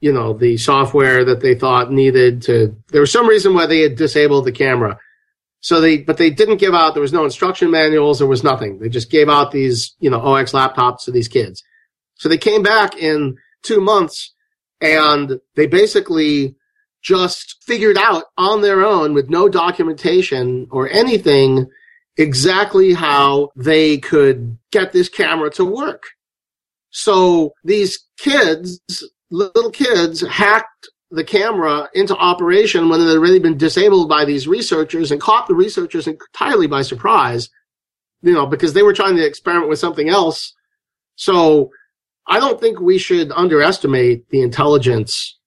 you 0.00 0.12
know, 0.12 0.32
the 0.32 0.56
software 0.56 1.24
that 1.24 1.40
they 1.40 1.54
thought 1.54 1.92
needed 1.92 2.42
to. 2.42 2.76
There 2.88 3.00
was 3.00 3.12
some 3.12 3.28
reason 3.28 3.54
why 3.54 3.66
they 3.66 3.80
had 3.80 3.94
disabled 3.94 4.44
the 4.44 4.52
camera. 4.52 4.98
So 5.62 5.80
they, 5.80 5.98
but 5.98 6.16
they 6.16 6.28
didn't 6.28 6.56
give 6.56 6.74
out, 6.74 6.92
there 6.92 7.00
was 7.00 7.12
no 7.12 7.24
instruction 7.24 7.70
manuals, 7.70 8.18
there 8.18 8.26
was 8.26 8.42
nothing. 8.42 8.80
They 8.80 8.88
just 8.88 9.10
gave 9.10 9.28
out 9.28 9.52
these, 9.52 9.94
you 10.00 10.10
know, 10.10 10.20
OX 10.20 10.52
laptops 10.52 11.04
to 11.04 11.12
these 11.12 11.28
kids. 11.28 11.62
So 12.16 12.28
they 12.28 12.36
came 12.36 12.64
back 12.64 12.96
in 12.96 13.36
two 13.62 13.80
months 13.80 14.34
and 14.80 15.40
they 15.54 15.68
basically 15.68 16.56
just 17.00 17.62
figured 17.64 17.96
out 17.96 18.24
on 18.36 18.60
their 18.60 18.84
own 18.84 19.14
with 19.14 19.30
no 19.30 19.48
documentation 19.48 20.66
or 20.72 20.88
anything 20.90 21.66
exactly 22.16 22.92
how 22.92 23.50
they 23.56 23.98
could 23.98 24.58
get 24.72 24.92
this 24.92 25.08
camera 25.08 25.50
to 25.50 25.64
work. 25.64 26.02
So 26.90 27.54
these 27.62 28.04
kids, 28.18 28.80
little 29.30 29.70
kids, 29.70 30.20
hacked 30.22 30.90
the 31.12 31.24
camera 31.24 31.88
into 31.94 32.16
operation 32.16 32.88
when 32.88 33.00
it 33.00 33.06
had 33.06 33.16
already 33.16 33.38
been 33.38 33.56
disabled 33.56 34.08
by 34.08 34.24
these 34.24 34.48
researchers 34.48 35.12
and 35.12 35.20
caught 35.20 35.46
the 35.46 35.54
researchers 35.54 36.06
entirely 36.06 36.66
by 36.66 36.82
surprise, 36.82 37.48
you 38.22 38.32
know, 38.32 38.46
because 38.46 38.72
they 38.72 38.82
were 38.82 38.94
trying 38.94 39.16
to 39.16 39.24
experiment 39.24 39.68
with 39.68 39.78
something 39.78 40.08
else. 40.08 40.54
So 41.16 41.70
I 42.26 42.40
don't 42.40 42.60
think 42.60 42.80
we 42.80 42.98
should 42.98 43.30
underestimate 43.32 44.28
the 44.30 44.42
intelligence 44.42 45.38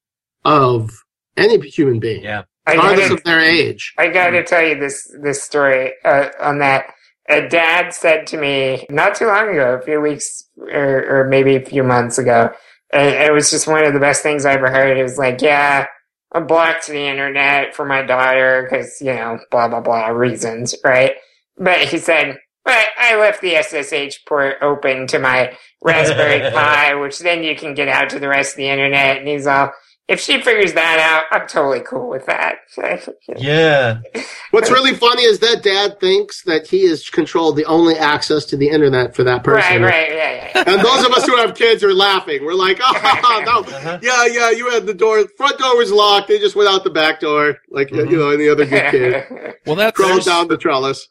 of 0.43 0.91
any 1.35 1.59
human 1.69 1.99
being. 1.99 2.23
Yeah 2.23 2.43
regardless 2.67 3.11
of 3.11 3.23
their 3.23 3.39
age. 3.39 3.93
I 3.97 4.07
got 4.09 4.31
to 4.31 4.43
tell 4.43 4.65
you 4.65 4.79
this 4.79 5.11
this 5.21 5.43
story 5.43 5.93
uh, 6.03 6.29
on 6.39 6.59
that. 6.59 6.87
A 7.27 7.47
dad 7.47 7.91
said 7.91 8.27
to 8.27 8.37
me 8.37 8.85
not 8.89 9.15
too 9.15 9.25
long 9.25 9.49
ago, 9.49 9.79
a 9.81 9.81
few 9.81 9.99
weeks 9.99 10.47
or, 10.57 11.21
or 11.21 11.27
maybe 11.27 11.55
a 11.55 11.65
few 11.65 11.83
months 11.83 12.19
ago, 12.19 12.51
and 12.95 13.23
it 13.23 13.33
was 13.33 13.49
just 13.49 13.67
one 13.67 13.85
of 13.85 13.93
the 13.93 13.99
best 13.99 14.23
things 14.23 14.45
I 14.45 14.53
ever 14.53 14.71
heard. 14.71 14.97
It 14.97 15.03
was 15.03 15.17
like, 15.17 15.41
yeah, 15.41 15.85
I 16.31 16.39
blocked 16.39 16.87
the 16.87 17.07
internet 17.07 17.75
for 17.75 17.85
my 17.85 18.01
daughter 18.01 18.67
because 18.69 18.97
you 19.01 19.13
know 19.13 19.39
blah 19.51 19.67
blah 19.67 19.81
blah 19.81 20.07
reasons, 20.07 20.75
right? 20.83 21.13
But 21.57 21.79
he 21.79 21.97
said, 21.97 22.37
but 22.65 22.87
I 22.97 23.15
left 23.15 23.41
the 23.41 23.55
SSH 23.61 24.25
port 24.27 24.55
open 24.61 25.05
to 25.07 25.19
my 25.19 25.55
Raspberry 25.83 26.51
Pi, 26.53 26.95
which 26.95 27.19
then 27.19 27.43
you 27.43 27.55
can 27.55 27.75
get 27.75 27.87
out 27.87 28.09
to 28.09 28.19
the 28.19 28.27
rest 28.27 28.53
of 28.53 28.57
the 28.57 28.69
internet. 28.69 29.17
And 29.17 29.27
he's 29.27 29.45
all, 29.45 29.71
if 30.07 30.19
she 30.19 30.39
figures 30.39 30.73
that 30.73 30.99
out, 30.99 31.23
I'm 31.35 31.47
totally 31.47 31.79
cool 31.79 32.09
with 32.09 32.27
that. 32.27 32.57
yeah. 33.37 34.01
What's 34.51 34.69
really 34.69 34.93
funny 34.93 35.23
is 35.23 35.39
that 35.39 35.63
dad 35.63 35.99
thinks 35.99 36.43
that 36.43 36.67
he 36.67 36.87
has 36.89 37.09
controlled 37.09 37.55
the 37.55 37.65
only 37.65 37.95
access 37.95 38.45
to 38.45 38.57
the 38.57 38.69
internet 38.69 39.15
for 39.15 39.23
that 39.23 39.43
person. 39.43 39.81
Right, 39.81 39.91
right, 39.91 40.11
yeah, 40.11 40.51
yeah. 40.55 40.63
And 40.67 40.81
those 40.81 41.05
of 41.05 41.11
us 41.11 41.25
who 41.25 41.35
have 41.37 41.55
kids 41.55 41.83
are 41.83 41.93
laughing. 41.93 42.45
We're 42.45 42.53
like, 42.53 42.79
oh, 42.81 43.43
no, 43.45 43.75
uh-huh. 43.75 43.99
yeah, 44.03 44.25
yeah, 44.27 44.51
you 44.51 44.69
had 44.69 44.85
the 44.85 44.93
door, 44.93 45.25
front 45.37 45.57
door 45.57 45.75
was 45.75 45.91
locked. 45.91 46.27
They 46.27 46.37
just 46.37 46.55
went 46.55 46.69
out 46.69 46.83
the 46.83 46.91
back 46.91 47.19
door, 47.19 47.57
like 47.71 47.89
mm-hmm. 47.89 48.09
you 48.11 48.17
know 48.17 48.29
any 48.29 48.47
other 48.47 48.65
good 48.65 48.91
kid. 48.91 49.55
well, 49.65 49.75
that's 49.75 49.97
crawled 49.97 50.23
down 50.23 50.47
the 50.49 50.57
trellis. 50.57 51.07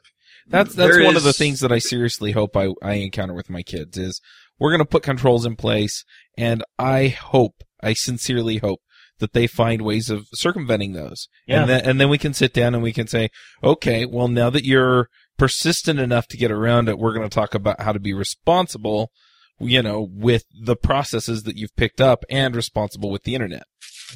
That's 0.47 0.75
that's 0.75 0.95
there 0.95 1.05
one 1.05 1.17
is... 1.17 1.23
of 1.23 1.25
the 1.25 1.33
things 1.33 1.61
that 1.61 1.73
I 1.73 1.79
seriously 1.79 2.31
hope 2.31 2.57
I 2.57 2.69
I 2.81 2.95
encounter 2.95 3.35
with 3.35 3.51
my 3.51 3.63
kids 3.63 3.99
is 3.99 4.21
we're 4.61 4.71
going 4.71 4.79
to 4.81 4.85
put 4.85 5.03
controls 5.03 5.45
in 5.45 5.57
place, 5.57 6.05
and 6.39 6.63
I 6.79 7.09
hope 7.09 7.65
I 7.83 7.95
sincerely 7.95 8.59
hope 8.59 8.81
that 9.19 9.33
they 9.33 9.47
find 9.47 9.83
ways 9.83 10.11
of 10.11 10.27
circumventing 10.33 10.93
those. 10.93 11.29
Yeah. 11.47 11.61
And 11.61 11.71
then, 11.71 11.85
and 11.85 12.01
then 12.01 12.09
we 12.09 12.19
can 12.19 12.35
sit 12.35 12.53
down 12.53 12.75
and 12.75 12.83
we 12.83 12.93
can 12.93 13.07
say, 13.07 13.31
okay, 13.63 14.05
well, 14.07 14.29
now 14.29 14.51
that 14.51 14.65
you're 14.65 15.09
persistent 15.39 16.01
enough 16.01 16.27
to 16.29 16.37
get 16.37 16.51
around 16.51 16.89
it, 16.89 16.99
we're 16.99 17.15
going 17.15 17.29
to 17.29 17.35
talk 17.35 17.55
about 17.55 17.81
how 17.81 17.93
to 17.93 18.01
be 18.01 18.13
responsible, 18.13 19.11
you 19.59 19.83
know, 19.83 20.09
with 20.11 20.45
the 20.53 20.77
processes 20.77 21.45
that 21.45 21.57
you've 21.57 21.75
picked 21.77 22.01
up 22.01 22.25
and 22.29 22.57
responsible 22.57 23.11
with 23.11 23.23
the 23.23 23.35
internet. 23.35 23.65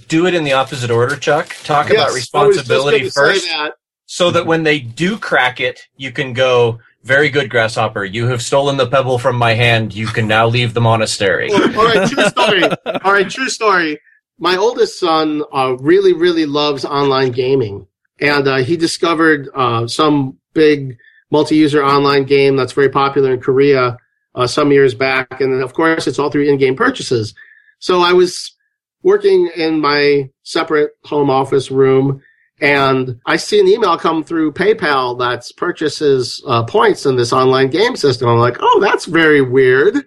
Do 0.08 0.26
it 0.26 0.34
in 0.34 0.44
the 0.44 0.52
opposite 0.52 0.90
order, 0.90 1.16
Chuck. 1.16 1.56
Talk 1.64 1.88
yes, 1.88 1.96
about 1.96 2.14
responsibility 2.14 3.08
first. 3.08 3.46
That. 3.46 3.72
So 4.06 4.30
that 4.30 4.46
when 4.46 4.62
they 4.62 4.78
do 4.80 5.18
crack 5.18 5.60
it, 5.60 5.82
you 5.96 6.12
can 6.12 6.32
go, 6.32 6.80
very 7.04 7.28
good, 7.28 7.50
Grasshopper. 7.50 8.04
You 8.04 8.26
have 8.28 8.42
stolen 8.42 8.76
the 8.76 8.86
pebble 8.86 9.18
from 9.18 9.36
my 9.36 9.54
hand. 9.54 9.94
You 9.94 10.06
can 10.06 10.26
now 10.26 10.46
leave 10.46 10.74
the 10.74 10.80
monastery. 10.80 11.50
all 11.52 11.58
right, 11.58 12.08
true 12.08 12.24
story. 12.28 12.64
All 12.64 13.12
right, 13.12 13.28
true 13.28 13.48
story 13.48 13.98
my 14.38 14.56
oldest 14.56 14.98
son 14.98 15.42
uh, 15.52 15.76
really, 15.80 16.12
really 16.12 16.46
loves 16.46 16.84
online 16.84 17.32
gaming, 17.32 17.86
and 18.20 18.46
uh, 18.46 18.56
he 18.56 18.76
discovered 18.76 19.48
uh, 19.54 19.86
some 19.86 20.38
big 20.54 20.96
multi-user 21.30 21.84
online 21.84 22.24
game 22.24 22.56
that's 22.56 22.72
very 22.72 22.88
popular 22.88 23.34
in 23.34 23.40
Korea 23.40 23.96
uh, 24.34 24.46
some 24.46 24.72
years 24.72 24.94
back, 24.94 25.40
and 25.40 25.60
of 25.60 25.74
course, 25.74 26.06
it's 26.06 26.18
all 26.18 26.30
through 26.30 26.48
in-game 26.48 26.76
purchases. 26.76 27.34
So 27.80 28.00
I 28.00 28.12
was 28.12 28.56
working 29.02 29.50
in 29.56 29.80
my 29.80 30.30
separate 30.44 30.92
home 31.04 31.30
office 31.30 31.70
room, 31.70 32.22
and 32.60 33.20
I 33.26 33.36
see 33.36 33.60
an 33.60 33.68
email 33.68 33.98
come 33.98 34.22
through 34.22 34.52
PayPal 34.52 35.18
that's 35.18 35.52
purchases 35.52 36.42
uh, 36.46 36.64
points 36.64 37.06
in 37.06 37.16
this 37.16 37.32
online 37.32 37.70
game 37.70 37.96
system. 37.96 38.28
I'm 38.28 38.38
like, 38.38 38.58
oh, 38.60 38.80
that's 38.80 39.04
very 39.04 39.40
weird. 39.40 40.04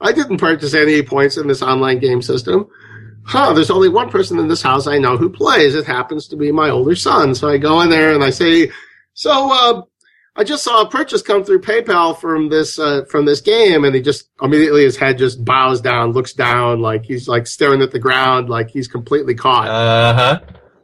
I 0.00 0.12
didn't 0.12 0.38
purchase 0.38 0.74
any 0.74 1.02
points 1.02 1.36
in 1.36 1.46
this 1.46 1.62
online 1.62 1.98
game 1.98 2.22
system 2.22 2.68
huh, 3.24 3.52
there's 3.52 3.70
only 3.70 3.88
one 3.88 4.10
person 4.10 4.38
in 4.38 4.48
this 4.48 4.62
house 4.62 4.86
I 4.86 4.98
know 4.98 5.16
who 5.16 5.30
plays. 5.30 5.74
It 5.74 5.86
happens 5.86 6.28
to 6.28 6.36
be 6.36 6.52
my 6.52 6.70
older 6.70 6.94
son. 6.94 7.34
So 7.34 7.48
I 7.48 7.58
go 7.58 7.80
in 7.80 7.90
there 7.90 8.14
and 8.14 8.22
I 8.24 8.30
say, 8.30 8.70
so, 9.14 9.52
uh, 9.52 9.82
I 10.34 10.44
just 10.44 10.64
saw 10.64 10.80
a 10.80 10.88
purchase 10.88 11.20
come 11.20 11.44
through 11.44 11.60
PayPal 11.60 12.18
from 12.18 12.48
this, 12.48 12.78
uh, 12.78 13.04
from 13.04 13.26
this 13.26 13.42
game. 13.42 13.84
And 13.84 13.94
he 13.94 14.00
just 14.00 14.30
immediately 14.40 14.82
his 14.82 14.96
head 14.96 15.18
just 15.18 15.44
bows 15.44 15.80
down, 15.82 16.12
looks 16.12 16.32
down, 16.32 16.80
like 16.80 17.04
he's 17.04 17.28
like 17.28 17.46
staring 17.46 17.82
at 17.82 17.90
the 17.90 17.98
ground, 17.98 18.48
like 18.48 18.70
he's 18.70 18.88
completely 18.88 19.34
caught. 19.34 19.68
Uh 19.68 20.14
huh. 20.14 20.40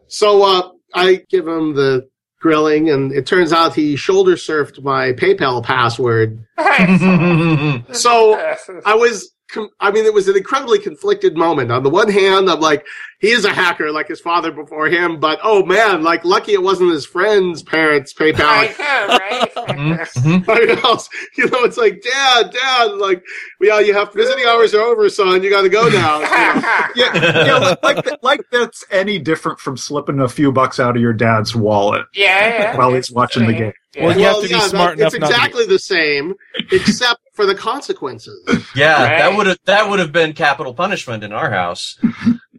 So, 0.09 0.43
uh, 0.43 0.71
I 0.95 1.25
give 1.31 1.47
him 1.47 1.75
the 1.75 2.09
grilling 2.41 2.89
and 2.91 3.13
it 3.13 3.27
turns 3.27 3.53
out 3.53 3.75
he 3.75 3.97
shoulder 3.97 4.37
surfed 4.37 4.83
my 4.83 5.13
PayPal 5.13 5.65
password. 5.65 6.45
so 7.93 8.35
I 8.85 8.95
was, 8.95 9.33
com- 9.33 9.33
I 9.81 9.91
mean, 9.91 10.05
it 10.05 10.13
was 10.13 10.29
an 10.29 10.37
incredibly 10.37 10.79
conflicted 10.79 11.37
moment. 11.37 11.73
On 11.73 11.83
the 11.83 11.91
one 11.91 12.11
hand, 12.11 12.51
I'm 12.51 12.61
like, 12.61 12.87
he 13.21 13.31
is 13.31 13.45
a 13.45 13.53
hacker 13.53 13.91
like 13.91 14.07
his 14.07 14.21
father 14.21 14.53
before 14.53 14.89
him, 14.89 15.19
but 15.19 15.41
oh 15.43 15.65
man, 15.65 16.03
like 16.03 16.25
lucky 16.25 16.53
it 16.53 16.63
wasn't 16.63 16.93
his 16.93 17.05
friend's 17.07 17.63
parents' 17.63 18.13
PayPal. 18.13 18.43
I 18.45 18.67
know, 18.79 19.19
right? 19.19 19.99
Mhm. 20.19 20.85
Else, 20.85 21.09
you 21.37 21.47
know, 21.47 21.65
it's 21.65 21.77
like, 21.77 22.03
dad, 22.03 22.51
dad, 22.53 22.93
like, 22.95 23.23
yeah, 23.61 23.81
you 23.81 23.93
have 23.95 24.13
visiting 24.13 24.45
hours 24.47 24.75
are 24.75 24.81
over, 24.83 25.09
son. 25.09 25.43
You 25.43 25.51
got 25.51 25.63
to 25.63 25.69
go 25.69 25.89
now. 25.89 26.21
Yeah, 26.95 27.45
yeah, 27.47 27.75
like 27.83 28.05
like, 28.07 28.23
like 28.23 28.41
that's 28.51 28.85
any 28.91 29.19
different 29.19 29.59
from 29.61 29.77
slipping 29.77 30.21
a 30.21 30.29
few 30.29 30.53
bucks 30.53 30.81
out 30.81 30.97
of 30.97 31.03
your 31.03 31.13
dad's 31.13 31.55
wallet 31.55 32.07
yeah, 32.15 32.49
yeah. 32.49 32.77
while 32.77 32.93
he's 32.95 33.11
watching 33.11 33.47
the 33.47 33.53
game. 33.53 33.73
Yeah. 33.95 34.05
Well, 34.07 34.19
you 34.19 34.25
have 34.25 34.37
to 34.37 34.43
be 34.43 34.49
that- 34.49 34.71
smart 34.71 34.99
enough 34.99 35.15
It's 35.15 35.21
not 35.21 35.29
to 35.29 35.33
be- 35.33 35.37
exactly 35.37 35.67
the 35.67 35.79
same, 35.79 36.35
except 36.73 37.21
for 37.39 37.47
the 37.47 37.55
consequences. 37.55 38.41
Yeah, 38.75 38.99
that 38.99 39.37
would 39.37 39.47
have 39.47 39.59
that 39.65 39.89
would 39.89 39.99
have 40.01 40.13
been 40.13 40.33
capital 40.35 40.75
punishment 40.75 41.23
in 41.25 41.33
our 41.33 41.51
house. 41.51 41.97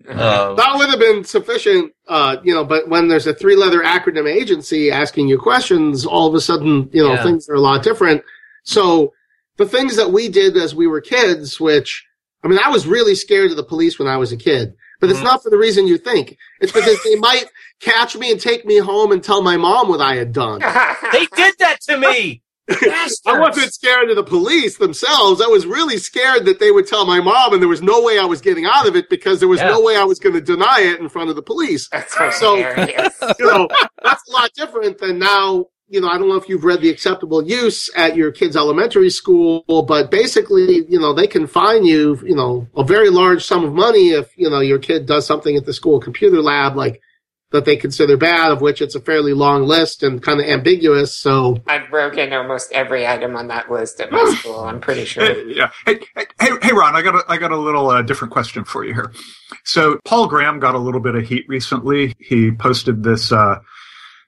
Uh, 0.09 0.55
that 0.55 0.75
would 0.75 0.89
have 0.89 0.97
been 0.97 1.23
sufficient, 1.23 1.93
uh, 2.07 2.37
you 2.43 2.51
know. 2.51 2.63
But 2.65 2.89
when 2.89 3.09
there's 3.09 3.27
a 3.27 3.33
three-letter 3.33 3.81
acronym 3.81 4.27
agency 4.27 4.89
asking 4.89 5.27
you 5.27 5.37
questions, 5.37 6.03
all 6.03 6.27
of 6.27 6.33
a 6.33 6.41
sudden, 6.41 6.89
you 6.91 7.03
know, 7.03 7.13
Yeah. 7.13 7.21
things 7.21 7.47
are 7.47 7.53
a 7.53 7.59
lot 7.59 7.83
different. 7.83 8.23
So 8.63 9.13
the 9.57 9.67
things 9.67 9.95
that 9.97 10.11
we 10.11 10.27
did 10.27 10.57
as 10.57 10.73
we 10.73 10.87
were 10.87 10.99
kids, 10.99 11.59
which 11.59 12.03
I 12.43 12.47
mean, 12.47 12.57
I 12.57 12.69
was 12.69 12.87
really 12.87 13.13
scared 13.13 13.51
of 13.51 13.57
the 13.57 13.63
police 13.63 13.99
when 13.99 14.07
I 14.07 14.17
was 14.17 14.31
a 14.31 14.37
kid. 14.37 14.73
But 14.99 15.11
it's 15.11 15.19
Mhm. 15.19 15.25
not 15.25 15.43
for 15.43 15.51
the 15.51 15.57
reason 15.57 15.85
you 15.87 15.99
think. 15.99 16.37
It's 16.59 16.71
because 16.71 16.97
they 17.03 17.15
might 17.15 17.45
catch 17.79 18.17
me 18.17 18.31
and 18.31 18.41
take 18.41 18.65
me 18.65 18.77
home 18.79 19.11
and 19.11 19.23
tell 19.23 19.43
my 19.43 19.57
mom 19.57 19.89
what 19.89 20.01
I 20.01 20.15
had 20.15 20.33
done. 20.33 20.59
they 21.13 21.27
did 21.35 21.53
that 21.59 21.81
to 21.87 21.97
me. 21.97 22.41
I 22.69 23.39
wasn't 23.39 23.73
scared 23.73 24.09
of 24.09 24.15
the 24.15 24.23
police 24.23 24.77
themselves. 24.77 25.41
I 25.41 25.47
was 25.47 25.65
really 25.65 25.97
scared 25.97 26.45
that 26.45 26.59
they 26.59 26.71
would 26.71 26.87
tell 26.87 27.05
my 27.05 27.19
mom, 27.19 27.53
and 27.53 27.61
there 27.61 27.69
was 27.69 27.81
no 27.81 28.01
way 28.01 28.19
I 28.19 28.25
was 28.25 28.41
getting 28.41 28.65
out 28.65 28.87
of 28.87 28.95
it 28.95 29.09
because 29.09 29.39
there 29.39 29.49
was 29.49 29.59
Yeah. 29.59 29.69
no 29.69 29.81
way 29.81 29.95
I 29.95 30.03
was 30.03 30.19
going 30.19 30.35
to 30.35 30.41
deny 30.41 30.79
it 30.81 30.99
in 30.99 31.09
front 31.09 31.29
of 31.29 31.35
the 31.35 31.41
police. 31.41 31.87
That's 31.91 32.13
so 32.15 32.29
So- 32.31 32.55
hilarious. 32.57 33.15
You 33.39 33.45
know, 33.45 33.67
that's 34.03 34.27
a 34.29 34.31
lot 34.31 34.51
different 34.55 34.97
than 34.99 35.19
now. 35.19 35.65
You 35.91 36.01
know, 36.01 36.07
I 36.07 36.17
don't 36.19 36.29
know 36.29 36.35
if 36.35 36.47
you've 36.47 36.63
read 36.63 36.81
the 36.81 36.89
acceptable 36.89 37.41
use 37.43 37.89
at 37.95 38.15
your 38.15 38.31
kid's 38.31 38.55
elementary 38.55 39.09
school, 39.09 39.63
but 39.87 40.11
basically, 40.11 40.85
you 40.87 40.99
know, 40.99 41.13
they 41.13 41.25
can 41.25 41.47
fine 41.47 41.83
you, 41.83 42.19
you 42.23 42.35
know, 42.35 42.67
a 42.75 42.83
very 42.83 43.09
large 43.09 43.43
sum 43.43 43.63
of 43.63 43.73
money 43.73 44.09
if, 44.09 44.29
you 44.37 44.49
know, 44.49 44.59
your 44.59 44.77
kid 44.77 45.07
does 45.07 45.25
something 45.25 45.55
at 45.57 45.65
the 45.65 45.73
school 45.73 45.99
computer 45.99 46.41
lab, 46.43 46.75
like 46.75 47.01
that 47.51 47.65
they 47.65 47.75
consider 47.75 48.15
bad, 48.15 48.51
of 48.51 48.61
which 48.61 48.81
it's 48.81 48.95
a 48.95 48.99
fairly 48.99 49.33
long 49.33 49.63
list 49.63 50.03
and 50.03 50.21
kind 50.21 50.39
of 50.39 50.45
ambiguous. 50.45 51.15
So, 51.15 51.57
I've 51.67 51.89
broken 51.89 52.31
almost 52.33 52.71
every 52.71 53.07
item 53.07 53.35
on 53.35 53.47
that 53.47 53.71
list 53.71 53.99
at 53.99 54.11
my 54.11 54.23
school. 54.39 54.59
I'm 54.59 54.79
pretty 54.79 55.05
sure. 55.05 55.47
Yeah. 55.47 55.71
Hey, 55.85 55.99
hey, 56.15 56.25
hey, 56.39 56.49
hey, 56.61 56.73
Ron, 56.73 56.95
I 56.95 57.01
got 57.01 57.15
a, 57.15 57.23
I 57.27 57.37
got 57.37 57.51
a 57.51 57.57
little 57.57 57.89
uh, 57.89 58.01
different 58.01 58.31
question 58.31 58.63
for 58.65 58.85
you 58.85 58.93
here. 58.93 59.11
So 59.63 59.99
Paul 60.05 60.27
Graham 60.27 60.59
got 60.59 60.75
a 60.75 60.79
little 60.79 61.01
bit 61.01 61.15
of 61.15 61.27
heat 61.27 61.45
recently. 61.47 62.13
He 62.19 62.51
posted 62.51 63.03
this 63.03 63.31
uh, 63.31 63.59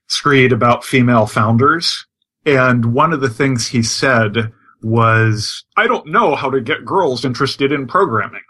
screed 0.07 0.51
about 0.51 0.83
female 0.83 1.27
founders, 1.27 2.05
and 2.45 2.93
one 2.93 3.13
of 3.13 3.21
the 3.21 3.29
things 3.29 3.67
he 3.67 3.83
said 3.83 4.51
was, 4.81 5.63
"I 5.77 5.85
don't 5.85 6.07
know 6.07 6.35
how 6.35 6.49
to 6.49 6.59
get 6.59 6.85
girls 6.85 7.23
interested 7.23 7.71
in 7.71 7.85
programming." 7.87 8.41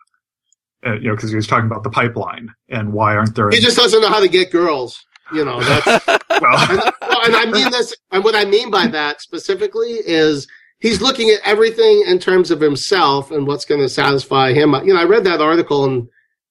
Uh, 0.85 0.93
you 0.93 1.09
know, 1.09 1.15
because 1.15 1.29
he 1.29 1.35
was 1.35 1.45
talking 1.45 1.67
about 1.67 1.83
the 1.83 1.89
pipeline 1.89 2.49
and 2.69 2.91
why 2.91 3.15
aren't 3.15 3.35
there? 3.35 3.51
he 3.51 3.59
just 3.59 3.77
doesn't 3.77 4.01
know 4.01 4.09
how 4.09 4.19
to 4.19 4.27
get 4.27 4.51
girls. 4.51 5.05
You 5.31 5.45
know, 5.45 5.61
that's, 5.61 6.07
well, 6.07 6.19
and, 6.69 6.81
well, 7.01 7.25
and 7.25 7.35
I 7.35 7.45
mean 7.45 7.71
this, 7.71 7.95
and 8.11 8.23
what 8.23 8.35
I 8.35 8.45
mean 8.45 8.71
by 8.71 8.87
that 8.87 9.21
specifically 9.21 9.99
is 10.05 10.47
he's 10.79 11.01
looking 11.01 11.29
at 11.29 11.39
everything 11.45 12.03
in 12.07 12.19
terms 12.19 12.51
of 12.51 12.59
himself 12.59 13.31
and 13.31 13.47
what's 13.47 13.63
going 13.63 13.81
to 13.81 13.87
satisfy 13.87 14.53
him. 14.53 14.73
You 14.85 14.93
know, 14.93 14.99
I 14.99 15.05
read 15.05 15.23
that 15.25 15.39
article, 15.39 15.85
and 15.85 16.09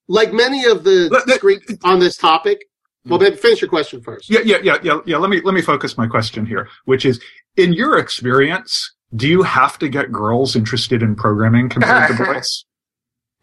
like 0.09 0.32
many 0.32 0.65
of 0.65 0.85
the 0.85 1.09
Let- 1.11 1.27
let- 1.27 1.85
on 1.85 1.98
this 1.98 2.16
topic, 2.16 2.61
well, 3.07 3.19
maybe 3.19 3.36
finish 3.36 3.61
your 3.61 3.70
question 3.70 4.01
first. 4.02 4.31
Yeah, 4.31 4.40
yeah, 4.44 4.59
yeah, 4.62 4.77
yeah, 4.82 5.01
yeah. 5.07 5.16
Let 5.16 5.31
me 5.31 5.40
let 5.43 5.55
me 5.55 5.62
focus 5.62 5.97
my 5.97 6.07
question 6.07 6.44
here, 6.47 6.69
which 6.85 7.05
is, 7.05 7.20
in 7.57 7.73
your 7.73 7.98
experience, 7.98 8.94
do 9.16 9.27
you 9.27 9.43
have 9.43 9.78
to 9.78 9.89
get 9.89 10.12
girls 10.12 10.55
interested 10.55 11.02
in 11.02 11.16
programming 11.16 11.69
compared 11.69 12.16
to 12.16 12.24
boys? 12.24 12.65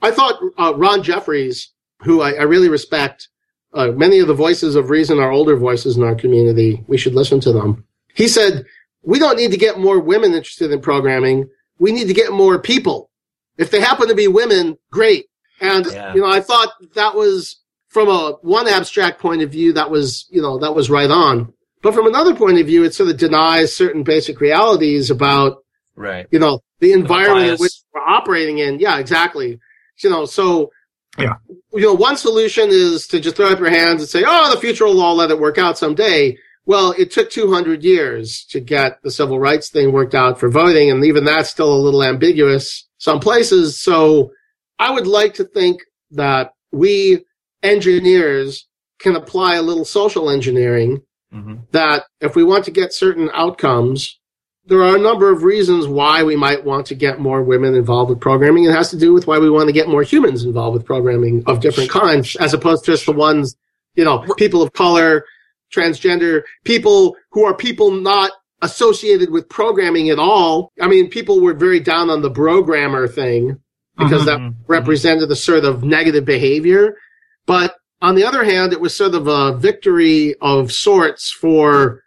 I 0.01 0.11
thought 0.11 0.39
uh, 0.57 0.73
Ron 0.75 1.03
Jeffries, 1.03 1.71
who 2.03 2.21
I, 2.21 2.33
I 2.33 2.43
really 2.43 2.69
respect, 2.69 3.29
uh, 3.73 3.87
many 3.87 4.19
of 4.19 4.27
the 4.27 4.33
voices 4.33 4.75
of 4.75 4.89
reason 4.89 5.19
are 5.19 5.31
older 5.31 5.55
voices 5.55 5.97
in 5.97 6.03
our 6.03 6.15
community. 6.15 6.83
We 6.87 6.97
should 6.97 7.15
listen 7.15 7.39
to 7.41 7.51
them. 7.51 7.85
He 8.13 8.27
said, 8.27 8.65
"We 9.03 9.19
don't 9.19 9.37
need 9.37 9.51
to 9.51 9.57
get 9.57 9.79
more 9.79 9.99
women 9.99 10.33
interested 10.33 10.71
in 10.71 10.81
programming. 10.81 11.49
We 11.79 11.91
need 11.91 12.07
to 12.07 12.13
get 12.13 12.31
more 12.31 12.59
people. 12.59 13.09
If 13.57 13.71
they 13.71 13.81
happen 13.81 14.07
to 14.07 14.15
be 14.15 14.27
women, 14.27 14.77
great." 14.91 15.25
And 15.59 15.85
Yeah. 15.85 16.13
you 16.13 16.21
know, 16.21 16.29
I 16.29 16.39
thought 16.41 16.69
that 16.95 17.15
was 17.15 17.57
from 17.89 18.09
a 18.09 18.33
one 18.41 18.67
abstract 18.67 19.19
point 19.19 19.41
of 19.41 19.51
view, 19.51 19.73
that 19.73 19.89
was 19.89 20.27
you 20.29 20.41
know 20.41 20.59
that 20.59 20.75
was 20.75 20.89
right 20.89 21.09
on. 21.09 21.53
But 21.83 21.93
from 21.93 22.07
another 22.07 22.35
point 22.35 22.59
of 22.59 22.67
view, 22.67 22.83
it 22.83 22.93
sort 22.93 23.09
of 23.09 23.17
denies 23.17 23.75
certain 23.75 24.03
basic 24.03 24.39
realities 24.41 25.09
about 25.11 25.63
Right. 25.95 26.27
you 26.31 26.37
know 26.39 26.61
the 26.79 26.93
environment 26.93 27.49
in 27.51 27.57
which 27.57 27.73
we're 27.93 28.01
operating 28.01 28.59
in 28.59 28.77
yeah 28.79 28.99
exactly 28.99 29.59
you 30.03 30.09
know 30.09 30.25
so 30.25 30.71
Yeah. 31.19 31.35
you 31.73 31.81
know 31.81 31.93
one 31.93 32.17
solution 32.17 32.69
is 32.69 33.07
to 33.07 33.19
just 33.19 33.35
throw 33.35 33.49
up 33.51 33.59
your 33.59 33.69
hands 33.69 34.01
and 34.01 34.09
say 34.09 34.23
oh 34.25 34.53
the 34.53 34.59
future 34.61 34.85
will 34.85 35.01
all 35.01 35.15
let 35.15 35.31
it 35.31 35.39
work 35.39 35.57
out 35.57 35.77
someday. 35.77 36.37
Well 36.65 36.93
it 36.97 37.11
took 37.11 37.29
200 37.29 37.83
years 37.83 38.45
to 38.49 38.59
get 38.59 39.01
the 39.03 39.11
civil 39.11 39.39
rights 39.39 39.69
thing 39.69 39.91
worked 39.91 40.15
out 40.15 40.39
for 40.39 40.49
voting 40.49 40.91
and 40.91 41.03
even 41.05 41.23
that's 41.25 41.49
still 41.49 41.73
a 41.73 41.83
little 41.85 42.03
ambiguous 42.03 42.87
some 42.97 43.19
places. 43.19 43.79
So 43.79 44.31
i 44.79 44.91
would 44.91 45.07
like 45.07 45.33
to 45.35 45.43
think 45.43 45.81
that 46.11 46.51
we 46.71 47.25
engineers 47.63 48.67
can 48.99 49.15
apply 49.15 49.55
a 49.55 49.61
little 49.61 49.85
social 49.85 50.29
engineering 50.29 51.01
hmm 51.31 51.55
that 51.71 52.05
if 52.21 52.35
we 52.35 52.43
want 52.43 52.63
to 52.65 52.71
get 52.71 52.93
certain 52.93 53.29
outcomes, 53.33 54.19
there 54.67 54.83
are 54.83 54.95
a 54.95 54.99
number 54.99 55.31
of 55.31 55.43
reasons 55.43 55.87
why 55.87 56.23
we 56.23 56.35
might 56.35 56.65
want 56.65 56.85
to 56.87 56.95
get 56.95 57.19
more 57.19 57.41
women 57.41 57.73
involved 57.73 58.09
with 58.09 58.19
programming. 58.19 58.65
It 58.65 58.73
has 58.73 58.89
to 58.89 58.97
do 58.97 59.13
with 59.13 59.25
why 59.25 59.39
we 59.39 59.49
want 59.49 59.67
to 59.67 59.73
get 59.73 59.87
more 59.87 60.03
humans 60.03 60.43
involved 60.43 60.75
with 60.77 60.85
programming 60.85 61.43
of 61.47 61.61
different 61.61 61.89
kinds, 61.89 62.35
as 62.35 62.53
opposed 62.53 62.83
to 62.85 62.91
just 62.91 63.05
the 63.05 63.13
ones, 63.13 63.55
you 63.95 64.03
know, 64.03 64.25
people 64.37 64.61
of 64.61 64.73
color, 64.73 65.25
transgender, 65.73 66.43
people 66.65 67.15
who 67.31 67.45
are 67.45 67.53
people 67.53 67.91
not 67.91 68.31
associated 68.61 69.31
with 69.31 69.47
programming 69.47 70.09
at 70.09 70.19
all. 70.19 70.71
I 70.81 70.87
mean, 70.87 71.09
people 71.09 71.41
were 71.41 71.53
very 71.53 71.79
down 71.79 72.09
on 72.09 72.21
the 72.21 72.31
programmer 72.31 73.07
thing 73.07 73.57
because 73.97 74.25
that 74.25 74.39
Mhm. 74.39 74.53
represented 74.67 75.31
a 75.31 75.35
sort 75.35 75.63
of 75.63 75.83
negative 75.83 76.25
behavior. 76.25 76.97
But 77.45 77.75
on 78.01 78.15
the 78.15 78.25
other 78.25 78.43
hand, 78.43 78.73
it 78.73 78.81
was 78.81 78.95
sort 78.95 79.15
of 79.15 79.27
a 79.27 79.55
victory 79.57 80.35
of 80.41 80.71
sorts 80.71 81.31
for 81.31 82.03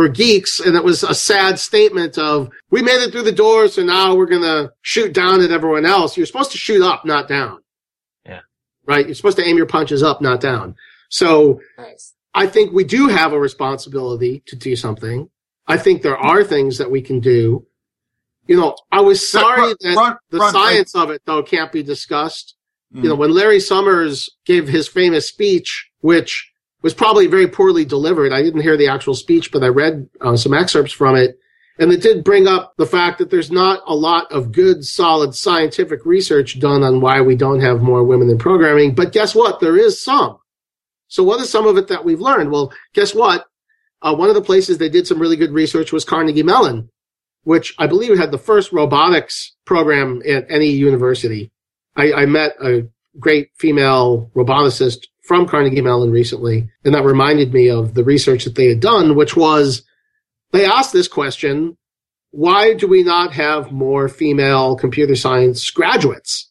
for 0.00 0.08
geeks, 0.08 0.60
and 0.60 0.76
it 0.76 0.82
was 0.82 1.02
a 1.02 1.14
sad 1.14 1.58
statement 1.58 2.16
of 2.16 2.48
we 2.70 2.80
made 2.80 3.02
it 3.02 3.12
through 3.12 3.22
the 3.22 3.30
door, 3.30 3.68
so 3.68 3.84
now 3.84 4.14
we're 4.14 4.24
gonna 4.24 4.70
shoot 4.80 5.12
down 5.12 5.42
at 5.42 5.50
everyone 5.50 5.84
else. 5.84 6.16
You're 6.16 6.24
supposed 6.24 6.52
to 6.52 6.56
shoot 6.56 6.80
up, 6.80 7.04
not 7.04 7.28
down. 7.28 7.58
Yeah. 8.24 8.40
Right? 8.86 9.04
You're 9.04 9.14
supposed 9.14 9.36
to 9.36 9.44
aim 9.44 9.58
your 9.58 9.66
punches 9.66 10.02
up, 10.02 10.22
not 10.22 10.40
down. 10.40 10.74
So 11.10 11.60
Nice. 11.76 12.14
I 12.32 12.46
think 12.46 12.72
we 12.72 12.82
do 12.82 13.08
have 13.08 13.34
a 13.34 13.38
responsibility 13.38 14.42
to 14.46 14.56
do 14.56 14.74
something. 14.74 15.28
I 15.66 15.76
think 15.76 16.00
there 16.00 16.16
are 16.16 16.42
things 16.44 16.78
that 16.78 16.90
we 16.90 17.02
can 17.02 17.20
do. 17.20 17.66
You 18.46 18.56
know, 18.56 18.76
I 18.90 19.00
was 19.02 19.30
sorry 19.30 19.60
Ron- 19.60 19.76
that 19.80 19.96
Ron- 19.96 20.18
the 20.30 20.38
Ron, 20.38 20.48
I- 20.48 20.52
science 20.52 20.94
of 20.94 21.10
it 21.10 21.20
though 21.26 21.42
can't 21.42 21.70
be 21.70 21.82
discussed. 21.82 22.54
Mm. 22.94 23.02
You 23.02 23.08
know, 23.10 23.16
when 23.16 23.32
Larry 23.32 23.60
Summers 23.60 24.30
gave 24.46 24.66
his 24.66 24.88
famous 24.88 25.28
speech, 25.28 25.90
which 26.00 26.49
was 26.82 26.94
probably 26.94 27.26
very 27.26 27.46
poorly 27.46 27.84
delivered, 27.84 28.32
I 28.32 28.42
didn't 28.42 28.62
hear 28.62 28.76
the 28.76 28.88
actual 28.88 29.14
speech, 29.14 29.52
but 29.52 29.62
I 29.62 29.68
read 29.68 30.08
uh, 30.20 30.36
some 30.36 30.54
excerpts 30.54 30.92
from 30.92 31.16
it. 31.16 31.38
And 31.78 31.92
it 31.92 32.02
did 32.02 32.24
bring 32.24 32.46
up 32.46 32.74
the 32.76 32.86
fact 32.86 33.18
that 33.18 33.30
there's 33.30 33.50
not 33.50 33.82
a 33.86 33.94
lot 33.94 34.30
of 34.32 34.52
good, 34.52 34.84
solid 34.84 35.34
scientific 35.34 36.04
research 36.04 36.60
done 36.60 36.82
on 36.82 37.00
why 37.00 37.22
we 37.22 37.36
don't 37.36 37.60
have 37.60 37.80
more 37.80 38.04
women 38.04 38.28
in 38.28 38.36
programming. 38.36 38.94
But 38.94 39.12
guess 39.12 39.34
what? 39.34 39.60
There 39.60 39.78
is 39.78 40.02
some. 40.02 40.38
So 41.08 41.24
what 41.24 41.40
is 41.40 41.48
some 41.48 41.66
of 41.66 41.78
it 41.78 41.88
that 41.88 42.04
we've 42.04 42.20
learned? 42.20 42.50
Well, 42.50 42.72
guess 42.92 43.14
what? 43.14 43.46
Uh, 44.02 44.14
one 44.14 44.28
of 44.28 44.34
the 44.34 44.42
places 44.42 44.76
they 44.78 44.88
did 44.88 45.06
some 45.06 45.18
really 45.18 45.36
good 45.36 45.52
research 45.52 45.90
was 45.90 46.04
Carnegie 46.04 46.42
Mellon, 46.42 46.90
which 47.44 47.74
I 47.78 47.86
believe 47.86 48.16
had 48.18 48.30
the 48.30 48.38
first 48.38 48.72
robotics 48.72 49.54
program 49.64 50.22
at 50.28 50.46
any 50.50 50.68
university. 50.68 51.50
I, 51.96 52.12
I 52.12 52.26
met 52.26 52.56
a 52.62 52.88
great 53.18 53.50
female 53.56 54.30
roboticist 54.34 55.06
from 55.30 55.46
Carnegie 55.46 55.80
Mellon 55.80 56.10
recently, 56.10 56.68
and 56.84 56.92
that 56.92 57.04
reminded 57.04 57.54
me 57.54 57.70
of 57.70 57.94
the 57.94 58.02
research 58.02 58.42
that 58.42 58.56
they 58.56 58.66
had 58.66 58.80
done, 58.80 59.14
which 59.14 59.36
was 59.36 59.84
they 60.50 60.64
asked 60.64 60.92
this 60.92 61.06
question 61.06 61.76
why 62.32 62.74
do 62.74 62.88
we 62.88 63.04
not 63.04 63.32
have 63.32 63.70
more 63.70 64.08
female 64.08 64.74
computer 64.74 65.14
science 65.14 65.70
graduates? 65.70 66.50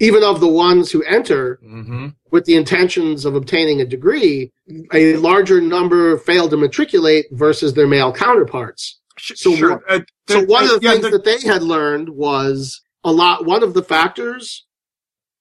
Even 0.00 0.22
of 0.22 0.40
the 0.40 0.48
ones 0.48 0.92
who 0.92 1.02
enter 1.04 1.58
hmm 1.62 2.08
with 2.30 2.44
the 2.44 2.56
intentions 2.56 3.24
of 3.24 3.34
obtaining 3.34 3.80
a 3.80 3.86
degree, 3.86 4.52
a 4.92 5.16
larger 5.16 5.62
number 5.62 6.18
fail 6.18 6.46
to 6.50 6.58
matriculate 6.58 7.24
versus 7.32 7.72
their 7.72 7.86
male 7.86 8.12
counterparts. 8.12 9.00
So 9.18 9.56
sure. 9.56 9.82
Uh, 9.88 10.00
So 10.28 10.44
one 10.44 10.64
of 10.64 10.80
the 10.80 10.86
yeah, 10.88 10.92
things 10.92 11.10
that 11.10 11.24
they 11.24 11.40
had 11.40 11.62
learned 11.62 12.10
was 12.10 12.82
a 13.02 13.12
lot, 13.12 13.46
one 13.46 13.62
of 13.62 13.72
the 13.72 13.82
factors 13.82 14.66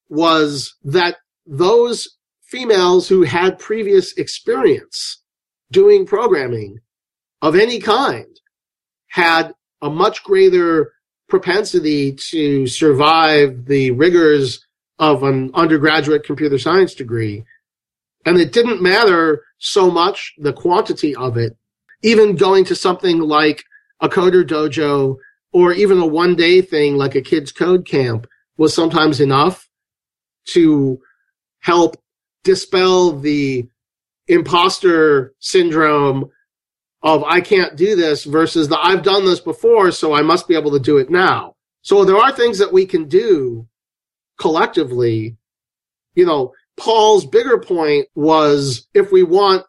was 0.07 0.77
that 0.85 1.17
those 1.45 2.16
females 2.47 3.07
who 3.07 3.23
had 3.23 3.59
previous 3.59 4.13
experience 4.13 5.21
doing 5.71 6.05
programming 6.05 6.79
of 7.41 7.55
any 7.55 7.79
kind 7.79 8.39
had 9.09 9.53
a 9.81 9.89
much 9.89 10.23
greater 10.23 10.93
propensity 11.27 12.13
to 12.13 12.65
survive 12.67 13.65
the 13.65 13.91
rigors 13.91 14.65
of 14.97 15.23
an 15.23 15.51
undergraduate 15.53 16.23
computer 16.23 16.57
science 16.57 16.95
degree. 16.95 17.43
And 18.25 18.37
it 18.39 18.53
didn't 18.53 18.81
matter 18.81 19.43
so 19.59 19.91
much 19.91 20.33
the 20.37 20.53
quantity 20.53 21.15
of 21.15 21.37
it. 21.37 21.55
Even 22.01 22.35
going 22.35 22.63
to 22.65 22.75
something 22.75 23.19
like 23.19 23.63
a 23.99 24.07
coder 24.07 24.43
dojo 24.43 25.17
or 25.51 25.73
even 25.73 25.97
a 25.99 26.05
one 26.05 26.35
day 26.35 26.61
thing 26.61 26.95
like 26.95 27.15
a 27.15 27.21
kids 27.21 27.51
code 27.51 27.85
camp 27.85 28.27
was 28.57 28.73
sometimes 28.73 29.19
enough 29.19 29.67
to 30.49 30.99
help 31.59 31.97
dispel 32.47 33.11
the 33.11 33.67
imposter 34.27 35.35
syndrome 35.39 36.31
of 37.03 37.23
I 37.25 37.41
can't 37.41 37.75
do 37.75 37.95
this 37.95 38.23
versus 38.23 38.69
the 38.69 38.79
I've 38.79 39.03
done 39.03 39.25
this 39.25 39.41
before, 39.41 39.91
so 39.91 40.13
I 40.13 40.21
must 40.21 40.47
be 40.47 40.55
able 40.55 40.71
to 40.71 40.79
do 40.79 40.97
it 40.97 41.09
now. 41.09 41.55
So 41.81 42.05
there 42.05 42.17
are 42.17 42.31
things 42.31 42.57
that 42.57 42.71
we 42.71 42.85
can 42.85 43.09
do 43.09 43.67
collectively. 44.39 45.35
You 46.15 46.25
know, 46.25 46.53
Paul's 46.77 47.25
bigger 47.25 47.59
point 47.59 48.07
was 48.15 48.87
if 48.93 49.11
we 49.11 49.23
want, 49.23 49.65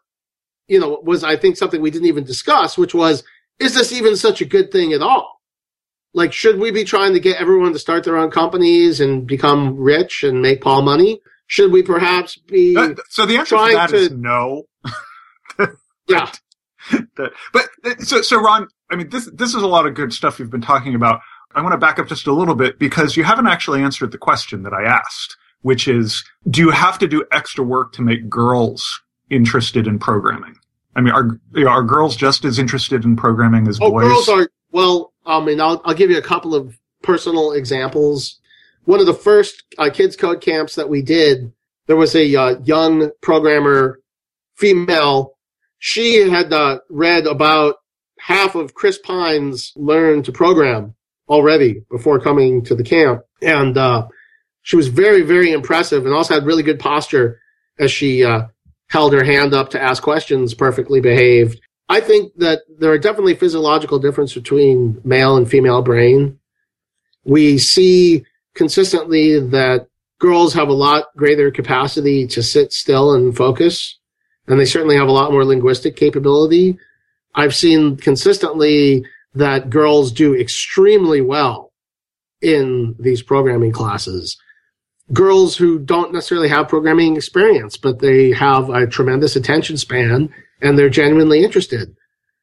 you 0.67 0.79
know, 0.79 1.01
was 1.03 1.23
I 1.23 1.35
think 1.35 1.57
something 1.57 1.81
we 1.81 1.91
didn't 1.91 2.07
even 2.07 2.23
discuss, 2.23 2.77
which 2.77 2.93
was, 2.93 3.23
is 3.59 3.75
this 3.75 3.91
even 3.91 4.15
such 4.15 4.39
a 4.39 4.45
good 4.45 4.71
thing 4.71 4.93
at 4.93 5.01
all? 5.01 5.41
Like, 6.13 6.31
should 6.31 6.59
we 6.59 6.71
be 6.71 6.85
trying 6.85 7.13
to 7.13 7.19
get 7.19 7.41
everyone 7.41 7.73
to 7.73 7.79
start 7.79 8.03
their 8.05 8.17
own 8.17 8.31
companies 8.31 9.01
and 9.01 9.27
become 9.27 9.77
rich 9.77 10.23
and 10.23 10.41
make 10.41 10.61
Paul 10.61 10.81
money? 10.81 11.21
Should 11.49 11.71
we 11.71 11.81
perhaps 11.81 12.37
be? 12.37 12.77
Uh, 12.77 12.93
so 13.09 13.25
the 13.25 13.37
answer 13.37 13.57
to 13.57 13.73
that 13.73 13.89
to, 13.89 13.95
is 13.95 14.11
no. 14.11 14.65
yeah. 16.07 16.31
but 17.15 17.69
so 18.01 18.21
so 18.21 18.39
Ron, 18.39 18.67
I 18.91 18.95
mean 18.95 19.09
this 19.09 19.25
this 19.33 19.55
is 19.55 19.63
a 19.63 19.67
lot 19.67 19.87
of 19.87 19.95
good 19.95 20.13
stuff 20.13 20.37
you've 20.37 20.51
been 20.51 20.61
talking 20.61 20.93
about. 20.93 21.21
I 21.55 21.61
want 21.63 21.73
to 21.73 21.79
back 21.79 21.97
up 21.97 22.07
just 22.07 22.27
a 22.27 22.31
little 22.33 22.53
bit 22.53 22.77
because 22.77 23.17
you 23.17 23.23
haven't 23.23 23.47
actually 23.47 23.81
answered 23.81 24.11
the 24.11 24.19
question 24.19 24.61
that 24.61 24.73
I 24.73 24.83
asked, 24.83 25.37
which 25.61 25.87
is 25.87 26.23
do 26.47 26.61
you 26.61 26.69
have 26.69 26.99
to 26.99 27.07
do 27.07 27.25
extra 27.31 27.63
work 27.63 27.93
to 27.93 28.03
make 28.03 28.29
girls 28.29 29.01
interested 29.31 29.87
in 29.87 29.97
programming? 29.97 30.53
I 30.95 31.01
mean, 31.01 31.15
are 31.15 31.39
are 31.67 31.81
girls 31.81 32.15
just 32.15 32.45
as 32.45 32.59
interested 32.59 33.05
in 33.05 33.15
programming 33.15 33.67
as 33.67 33.79
oh, 33.81 33.89
boys? 33.89 34.07
Girls 34.07 34.29
are 34.29 34.49
well. 34.71 35.13
I 35.25 35.43
mean, 35.43 35.59
I'll 35.59 35.81
I'll 35.83 35.95
give 35.95 36.11
you 36.11 36.19
a 36.19 36.21
couple 36.21 36.53
of 36.53 36.77
personal 37.01 37.53
examples. 37.53 38.39
One 38.85 38.99
of 38.99 39.05
the 39.05 39.13
first 39.13 39.63
uh, 39.77 39.89
kids 39.91 40.15
code 40.15 40.41
camps 40.41 40.75
that 40.75 40.89
we 40.89 41.01
did, 41.01 41.51
there 41.87 41.95
was 41.95 42.15
a 42.15 42.35
uh, 42.35 42.59
young 42.63 43.11
programmer, 43.21 43.99
female 44.55 45.37
she 45.79 46.29
had 46.29 46.53
uh, 46.53 46.79
read 46.89 47.25
about 47.25 47.77
half 48.19 48.55
of 48.55 48.73
Chris 48.73 48.99
Pine's 48.99 49.71
Learn 49.75 50.21
to 50.23 50.31
Program 50.31 50.93
already 51.29 51.85
before 51.89 52.19
coming 52.19 52.63
to 52.65 52.75
the 52.75 52.83
camp. 52.83 53.21
And 53.41 53.77
uh, 53.77 54.07
she 54.61 54.75
was 54.75 54.89
very, 54.89 55.21
very 55.21 55.51
impressive 55.51 56.05
and 56.05 56.13
also 56.13 56.33
had 56.33 56.45
really 56.45 56.63
good 56.63 56.79
posture 56.79 57.39
as 57.79 57.91
she 57.91 58.25
uh, 58.25 58.43
held 58.89 59.13
her 59.13 59.23
hand 59.23 59.53
up 59.53 59.69
to 59.69 59.81
ask 59.81 60.03
questions, 60.03 60.53
perfectly 60.53 60.99
behaved. 60.99 61.61
I 61.87 62.01
think 62.01 62.33
that 62.37 62.63
there 62.77 62.91
are 62.91 62.99
definitely 62.99 63.35
physiological 63.35 63.99
differences 63.99 64.35
between 64.35 64.99
male 65.05 65.37
and 65.37 65.49
female 65.49 65.81
brain. 65.81 66.37
We 67.23 67.57
see 67.57 68.25
consistently 68.55 69.39
that 69.39 69.87
girls 70.19 70.53
have 70.53 70.67
a 70.67 70.73
lot 70.73 71.05
greater 71.15 71.49
capacity 71.51 72.27
to 72.27 72.43
sit 72.43 72.73
still 72.73 73.13
and 73.13 73.35
focus 73.35 73.99
and 74.49 74.59
they 74.59 74.65
certainly 74.65 74.97
have 74.97 75.07
a 75.07 75.13
lot 75.13 75.31
more 75.31 75.45
linguistic 75.45 75.95
capability. 75.95 76.77
I've 77.35 77.55
seen 77.55 77.95
consistently 77.95 79.05
that 79.35 79.69
girls 79.69 80.11
do 80.11 80.35
extremely 80.35 81.21
well 81.21 81.71
in 82.41 82.95
these 82.99 83.21
programming 83.21 83.71
classes. 83.71 84.37
Girls 85.13 85.55
who 85.55 85.79
don't 85.79 86.13
necessarily 86.13 86.49
have 86.49 86.67
programming 86.67 87.15
experience, 87.15 87.77
but 87.77 87.99
they 87.99 88.31
have 88.31 88.69
a 88.69 88.87
tremendous 88.87 89.35
attention 89.35 89.77
span 89.77 90.33
and 90.61 90.77
they're 90.77 90.89
genuinely 90.89 91.43
interested. 91.43 91.95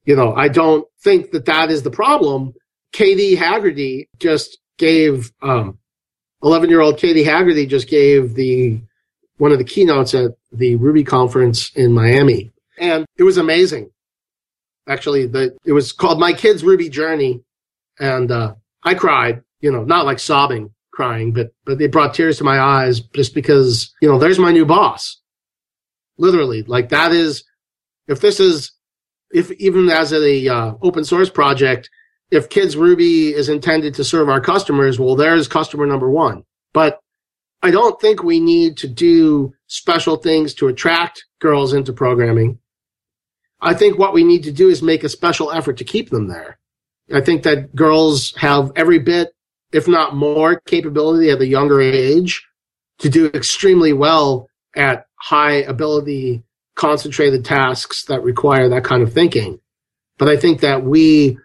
You 0.04 0.14
know, 0.14 0.32
I 0.34 0.48
don't 0.48 0.86
think 1.02 1.32
that 1.32 1.46
that 1.46 1.70
is 1.70 1.82
the 1.82 1.90
problem. 1.90 2.54
Katie 2.92 3.34
Haggerty 3.34 4.08
just 4.18 4.58
gave, 4.78 5.32
um, 5.42 5.78
11 6.42 6.70
year 6.70 6.80
old 6.80 6.98
Katie 6.98 7.24
Haggerty 7.24 7.66
just 7.66 7.88
gave 7.88 8.34
the 8.34 8.80
one 9.38 9.52
of 9.52 9.58
the 9.58 9.64
keynotes 9.64 10.14
at 10.14 10.32
the 10.52 10.76
Ruby 10.76 11.04
conference 11.04 11.70
in 11.74 11.92
Miami. 11.92 12.52
And 12.78 13.06
it 13.16 13.22
was 13.22 13.36
amazing. 13.36 13.90
Actually, 14.88 15.26
the, 15.26 15.56
it 15.64 15.72
was 15.72 15.92
called 15.92 16.20
My 16.20 16.32
Kids 16.32 16.62
Ruby 16.62 16.88
Journey. 16.88 17.42
And, 17.98 18.30
uh, 18.30 18.54
I 18.82 18.94
cried, 18.94 19.42
you 19.60 19.72
know, 19.72 19.84
not 19.84 20.06
like 20.06 20.18
sobbing 20.18 20.72
crying, 20.92 21.32
but, 21.32 21.52
but 21.64 21.80
it 21.80 21.92
brought 21.92 22.14
tears 22.14 22.38
to 22.38 22.44
my 22.44 22.58
eyes 22.58 23.00
just 23.00 23.34
because, 23.34 23.94
you 24.00 24.08
know, 24.08 24.18
there's 24.18 24.38
my 24.38 24.52
new 24.52 24.64
boss. 24.64 25.20
Literally, 26.18 26.62
like 26.62 26.88
that 26.90 27.12
is, 27.12 27.44
if 28.08 28.20
this 28.20 28.40
is, 28.40 28.72
if 29.30 29.50
even 29.52 29.90
as 29.90 30.12
a 30.12 30.48
uh, 30.48 30.74
open 30.80 31.04
source 31.04 31.28
project, 31.28 31.90
if 32.30 32.48
Kids 32.48 32.76
Ruby 32.76 33.34
is 33.34 33.48
intended 33.48 33.94
to 33.94 34.04
serve 34.04 34.28
our 34.28 34.40
customers, 34.40 34.98
well, 34.98 35.16
there's 35.16 35.48
customer 35.48 35.86
number 35.86 36.10
one. 36.10 36.44
But 36.72 37.00
I 37.62 37.70
don't 37.70 38.00
think 38.00 38.22
we 38.22 38.40
need 38.40 38.76
to 38.78 38.88
do 38.88 39.52
special 39.66 40.16
things 40.16 40.54
to 40.54 40.68
attract 40.68 41.24
girls 41.40 41.72
into 41.72 41.92
programming. 41.92 42.58
I 43.60 43.74
think 43.74 43.98
what 43.98 44.12
we 44.12 44.24
need 44.24 44.44
to 44.44 44.52
do 44.52 44.68
is 44.68 44.82
make 44.82 45.04
a 45.04 45.08
special 45.08 45.50
effort 45.50 45.78
to 45.78 45.84
keep 45.84 46.10
them 46.10 46.28
there. 46.28 46.58
I 47.12 47.20
think 47.20 47.44
that 47.44 47.74
girls 47.74 48.34
have 48.36 48.72
every 48.76 48.98
bit, 48.98 49.32
if 49.72 49.88
not 49.88 50.16
more, 50.16 50.60
capability 50.66 51.30
at 51.30 51.40
a 51.40 51.46
younger 51.46 51.80
age 51.80 52.44
to 52.98 53.08
do 53.08 53.26
extremely 53.26 53.92
well 53.92 54.48
at 54.74 55.06
high 55.16 55.54
ability, 55.54 56.42
concentrated 56.74 57.44
tasks 57.44 58.04
that 58.06 58.22
require 58.22 58.68
that 58.68 58.84
kind 58.84 59.02
of 59.02 59.12
thinking. 59.12 59.60
But 60.18 60.28
I 60.28 60.36
think 60.36 60.60
that 60.60 60.82
we, 60.82 61.38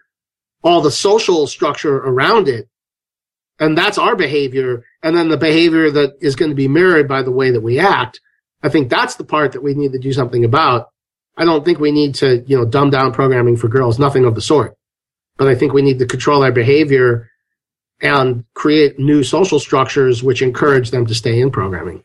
all 0.62 0.80
the 0.80 0.90
social 0.90 1.46
structure 1.46 1.96
around 1.96 2.48
it, 2.48 2.68
and 3.58 3.76
that's 3.76 3.98
our 3.98 4.16
behavior 4.16 4.84
and 5.02 5.16
then 5.16 5.28
the 5.28 5.36
behavior 5.36 5.90
that 5.90 6.16
is 6.20 6.36
going 6.36 6.50
to 6.50 6.54
be 6.54 6.68
mirrored 6.68 7.08
by 7.08 7.22
the 7.22 7.30
way 7.30 7.50
that 7.50 7.60
we 7.60 7.78
act. 7.78 8.20
I 8.62 8.68
think 8.68 8.88
that's 8.88 9.16
the 9.16 9.24
part 9.24 9.52
that 9.52 9.62
we 9.62 9.74
need 9.74 9.92
to 9.92 9.98
do 9.98 10.12
something 10.12 10.44
about. 10.44 10.90
I 11.36 11.44
don't 11.44 11.64
think 11.64 11.80
we 11.80 11.90
need 11.90 12.16
to, 12.16 12.44
you 12.46 12.56
know, 12.56 12.64
dumb 12.64 12.90
down 12.90 13.12
programming 13.12 13.56
for 13.56 13.68
girls, 13.68 13.98
nothing 13.98 14.24
of 14.24 14.34
the 14.34 14.40
sort. 14.40 14.76
But 15.38 15.48
I 15.48 15.54
think 15.54 15.72
we 15.72 15.82
need 15.82 15.98
to 15.98 16.06
control 16.06 16.44
our 16.44 16.52
behavior 16.52 17.30
and 18.00 18.44
create 18.54 18.98
new 18.98 19.24
social 19.24 19.58
structures 19.58 20.22
which 20.22 20.42
encourage 20.42 20.90
them 20.90 21.06
to 21.06 21.14
stay 21.14 21.40
in 21.40 21.50
programming. 21.50 22.04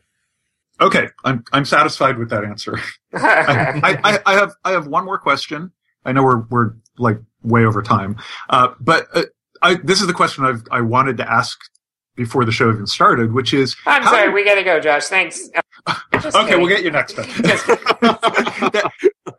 Okay, 0.80 1.08
I'm 1.24 1.44
I'm 1.52 1.64
satisfied 1.64 2.18
with 2.18 2.30
that 2.30 2.44
answer. 2.44 2.78
I, 3.12 3.98
I, 4.04 4.20
I, 4.24 4.34
have 4.34 4.52
I 4.64 4.70
have 4.72 4.86
one 4.86 5.04
more 5.04 5.18
question. 5.18 5.72
I 6.04 6.12
know 6.12 6.22
we're 6.22 6.42
we're 6.48 6.74
like 6.96 7.18
way 7.48 7.64
over 7.64 7.82
time, 7.82 8.16
uh, 8.50 8.74
but 8.80 9.06
uh, 9.14 9.24
I, 9.62 9.74
this 9.74 10.00
is 10.00 10.06
the 10.06 10.14
question 10.14 10.44
I've 10.44 10.62
I 10.70 10.80
wanted 10.80 11.16
to 11.18 11.30
ask 11.30 11.58
before 12.18 12.44
the 12.44 12.52
show 12.52 12.70
even 12.70 12.86
started, 12.86 13.32
which 13.32 13.54
is 13.54 13.76
I'm 13.86 14.02
sorry, 14.02 14.30
we 14.30 14.44
gotta 14.44 14.64
go, 14.64 14.80
Josh. 14.80 15.06
Thanks. 15.06 15.48
okay, 15.88 16.32
kidding. 16.32 16.60
we'll 16.60 16.68
get 16.68 16.82
you 16.82 16.90
next 16.90 17.14
time. 17.14 17.30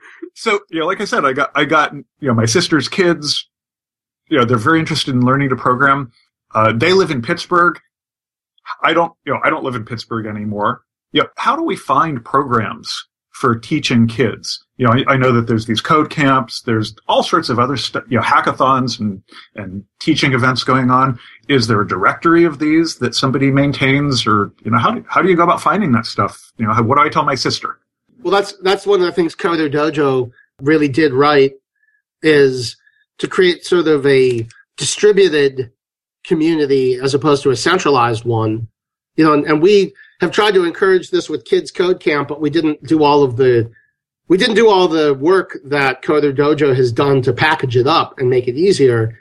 so, 0.34 0.60
you 0.70 0.80
know, 0.80 0.88
like 0.88 1.02
I 1.02 1.06
said, 1.06 1.26
I 1.26 1.34
got 1.34 1.52
I 1.54 1.66
got 1.66 1.94
you 1.94 2.06
know 2.22 2.34
my 2.34 2.46
sister's 2.46 2.88
kids. 2.88 3.48
You 4.30 4.40
know, 4.40 4.46
they're 4.46 4.58
very 4.58 4.80
interested 4.80 5.14
in 5.14 5.22
learning 5.22 5.50
to 5.50 5.56
program. 5.56 6.12
Uh, 6.54 6.72
they 6.74 6.94
live 6.94 7.12
in 7.12 7.22
Pittsburgh. 7.22 7.80
I 8.84 8.94
don't, 8.94 9.14
you 9.26 9.34
know, 9.34 9.40
I 9.44 9.50
don't 9.50 9.64
live 9.64 9.76
in 9.76 9.86
Pittsburgh 9.86 10.28
anymore. 10.28 10.82
You 11.12 11.24
know, 11.24 11.30
how 11.38 11.56
do 11.56 11.64
we 11.64 11.76
find 11.76 12.24
programs 12.24 13.08
for 13.40 13.56
teaching 13.56 14.06
kids. 14.06 14.62
You 14.76 14.86
know, 14.86 14.92
I, 14.92 15.14
I, 15.14 15.16
know 15.16 15.32
that 15.32 15.48
there's 15.48 15.66
these 15.66 15.80
code 15.80 16.10
camps, 16.10 16.62
there's 16.64 16.94
all 17.08 17.24
sorts 17.24 17.48
of 17.48 17.58
other 17.58 17.78
stuff, 17.78 18.04
you 18.10 18.18
know, 18.18 18.22
hackathons 18.22 19.00
and, 19.00 19.24
and 19.56 19.86
teaching 20.02 20.34
events 20.34 20.66
going 20.66 20.92
on. 20.92 21.18
Is 21.48 21.68
there 21.68 21.80
a 21.80 21.88
directory 21.88 22.44
of 22.44 22.60
these 22.60 22.98
that 22.98 23.16
somebody 23.16 23.50
maintains 23.50 24.28
or, 24.28 24.52
you 24.66 24.72
know, 24.72 24.78
how 24.78 24.92
do, 24.92 25.06
how 25.08 25.22
do 25.22 25.30
you 25.30 25.38
go 25.38 25.44
about 25.44 25.62
finding 25.62 25.94
that 25.94 26.06
stuff? 26.06 26.52
You 26.58 26.68
know, 26.68 26.74
how, 26.74 26.84
what 26.84 26.98
do 26.98 27.02
I 27.02 27.08
tell 27.08 27.24
my 27.24 27.36
sister? 27.36 27.80
Well, 28.24 28.34
that's, 28.34 28.52
that's 28.62 28.86
one 28.86 29.00
of 29.00 29.06
the 29.06 29.14
things 29.14 29.38
Coder 29.38 29.72
Dojo 29.72 30.30
really 30.62 30.90
did 30.90 31.14
right 31.14 31.54
is 32.22 32.76
to 33.20 33.28
create 33.30 33.64
sort 33.64 33.88
of 33.88 34.06
a 34.06 34.46
distributed 34.76 35.72
community 36.26 36.96
as 36.96 37.14
opposed 37.14 37.44
to 37.44 37.52
a 37.52 37.56
centralized 37.56 38.26
one. 38.26 38.68
You 39.16 39.24
know, 39.24 39.32
and, 39.32 39.46
and 39.46 39.62
we, 39.62 39.94
have 40.20 40.32
tried 40.32 40.54
to 40.54 40.66
encourage 40.66 41.10
this 41.10 41.30
with 41.30 41.46
Kids 41.46 41.72
Code 41.72 42.00
Camp, 42.00 42.28
but 42.28 42.42
we 42.42 42.50
didn't 42.50 42.84
do 42.84 43.04
all 43.04 43.24
of 43.24 43.38
the 43.38 43.72
we 44.28 44.38
didn't 44.38 44.56
do 44.56 44.70
all 44.70 44.88
the 44.88 45.16
work 45.16 45.58
that 45.66 46.04
Coder 46.04 46.36
Dojo 46.36 46.76
has 46.76 46.92
done 46.92 47.24
to 47.24 47.34
package 47.34 47.76
it 47.76 47.88
up 47.88 48.20
and 48.20 48.30
make 48.30 48.48
it 48.48 48.56
easier. 48.56 49.18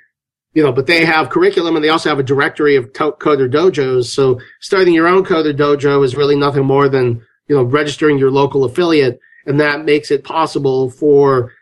you 0.55 0.62
know, 0.62 0.73
but 0.73 0.87
they 0.87 1.05
have 1.05 1.31
curriculum 1.31 1.77
and 1.77 1.85
they 1.85 1.89
also 1.89 2.09
have 2.09 2.19
a 2.19 2.23
directory 2.23 2.77
of 2.77 2.93
to- 2.95 3.12
coder 3.12 3.49
dojos. 3.51 4.07
So 4.07 4.41
starting 4.61 4.95
your 4.95 5.07
own 5.07 5.25
coder 5.25 5.57
dojo 5.57 6.05
is 6.05 6.16
really 6.16 6.37
nothing 6.37 6.65
more 6.65 6.89
than, 6.89 7.23
you 7.47 7.57
know, 7.57 7.62
registering 7.62 8.19
your 8.19 8.31
local 8.31 8.65
affiliate. 8.65 9.20
And 9.47 9.61
that 9.61 9.85
makes 9.85 10.11
it 10.11 10.25
possible 10.25 10.91
for 10.91 11.53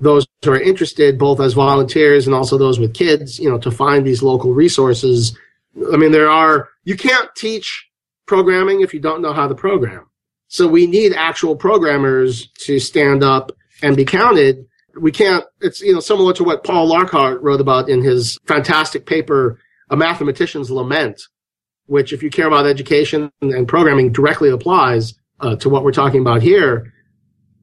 those 0.00 0.26
who 0.44 0.52
are 0.52 0.60
interested, 0.60 1.18
both 1.18 1.40
as 1.40 1.52
volunteers 1.52 2.26
and 2.26 2.34
also 2.34 2.56
those 2.56 2.78
with 2.78 2.94
kids, 2.94 3.38
you 3.38 3.48
know, 3.48 3.58
to 3.58 3.70
find 3.70 4.06
these 4.06 4.22
local 4.22 4.54
resources. 4.54 5.36
I 5.92 5.96
mean, 5.96 6.10
there 6.10 6.30
are, 6.30 6.70
you 6.84 6.96
can't 6.96 7.28
teach 7.36 7.89
programming 8.30 8.80
if 8.80 8.94
you 8.94 9.00
don't 9.00 9.22
know 9.22 9.32
how 9.32 9.48
to 9.48 9.56
program. 9.56 10.06
So 10.46 10.68
we 10.68 10.86
need 10.86 11.12
actual 11.14 11.56
programmers 11.56 12.46
to 12.66 12.78
stand 12.78 13.24
up 13.24 13.50
and 13.82 13.96
be 13.96 14.04
counted. 14.04 14.66
We 15.00 15.10
can't, 15.10 15.44
it's, 15.60 15.80
you 15.80 15.92
know, 15.92 15.98
similar 15.98 16.32
to 16.34 16.44
what 16.44 16.62
Paul 16.62 16.86
Lockhart 16.86 17.42
wrote 17.42 17.60
about 17.60 17.88
in 17.88 18.02
his 18.02 18.38
fantastic 18.46 19.04
paper, 19.04 19.58
A 19.90 19.96
Mathematician's 19.96 20.70
Lament, 20.70 21.20
which 21.86 22.12
if 22.12 22.22
you 22.22 22.30
care 22.30 22.46
about 22.46 22.66
education 22.66 23.32
and 23.40 23.66
programming 23.66 24.12
directly 24.12 24.50
applies 24.50 25.14
uh, 25.40 25.56
to 25.56 25.68
what 25.68 25.82
we're 25.82 25.90
talking 25.90 26.20
about 26.20 26.40
here. 26.40 26.92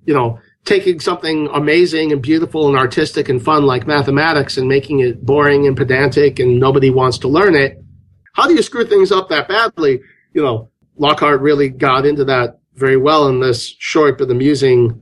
You 0.03 0.15
know, 0.15 0.41
taking 0.65 0.99
something 0.99 1.47
amazing 1.53 2.11
and 2.11 2.21
beautiful 2.21 2.67
and 2.67 2.77
artistic 2.77 3.29
and 3.29 3.41
fun 3.41 3.63
like 3.63 3.87
mathematics 3.87 4.57
and 4.57 4.67
making 4.67 4.99
it 4.99 5.25
boring 5.25 5.65
and 5.65 5.77
pedantic 5.77 6.39
and 6.39 6.59
nobody 6.59 6.89
wants 6.89 7.19
to 7.19 7.29
learn 7.29 7.55
it. 7.55 7.81
How 8.33 8.47
do 8.49 8.53
you 8.53 8.61
screw 8.61 8.85
things 8.85 9.13
up 9.13 9.29
that 9.29 9.47
badly? 9.47 10.01
You 10.37 10.43
know, 10.43 10.69
Lockhart 10.97 11.41
really 11.41 11.67
got 11.67 12.05
into 12.05 12.23
that 12.25 12.59
very 12.75 12.95
well 12.95 13.27
in 13.27 13.39
this 13.39 13.73
short 13.79 14.19
but 14.19 14.29
amusing 14.29 15.01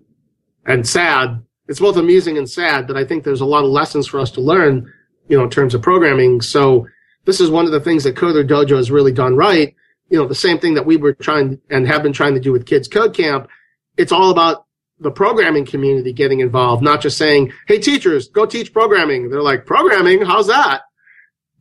and 0.65 0.87
sad. 0.87 1.43
It's 1.67 1.81
both 1.81 1.97
amusing 1.97 2.37
and 2.37 2.49
sad, 2.49 2.87
but 2.87 2.95
I 2.95 3.03
think 3.03 3.25
there's 3.25 3.41
a 3.41 3.45
lot 3.45 3.65
of 3.65 3.69
lessons 3.69 4.07
for 4.07 4.21
us 4.21 4.31
to 4.31 4.39
learn, 4.39 4.89
you 5.27 5.37
know, 5.37 5.43
in 5.43 5.49
terms 5.49 5.75
of 5.75 5.81
programming. 5.81 6.39
So 6.39 6.87
this 7.25 7.41
is 7.41 7.49
one 7.49 7.65
of 7.65 7.73
the 7.73 7.81
things 7.81 8.05
that 8.05 8.15
Coder 8.15 8.47
Dojo 8.47 8.77
has 8.77 8.89
really 8.89 9.11
done 9.11 9.35
right. 9.35 9.75
You 10.07 10.17
know, 10.17 10.25
the 10.25 10.33
same 10.33 10.57
thing 10.57 10.73
that 10.75 10.85
we 10.85 10.95
were 10.95 11.11
trying 11.11 11.59
and 11.69 11.85
have 11.85 12.01
been 12.01 12.13
trying 12.13 12.35
to 12.35 12.39
do 12.39 12.53
with 12.53 12.65
Kids 12.65 12.87
Code 12.87 13.13
Camp. 13.13 13.49
It's 13.97 14.13
all 14.13 14.29
about 14.29 14.67
the 14.99 15.11
programming 15.11 15.65
community 15.65 16.13
getting 16.13 16.39
involved, 16.39 16.81
not 16.81 17.01
just 17.01 17.17
saying, 17.17 17.51
Hey, 17.67 17.79
teachers, 17.79 18.29
go 18.29 18.45
teach 18.45 18.71
programming. 18.71 19.29
They're 19.29 19.41
like, 19.41 19.65
programming? 19.65 20.21
How's 20.21 20.47
that? 20.47 20.83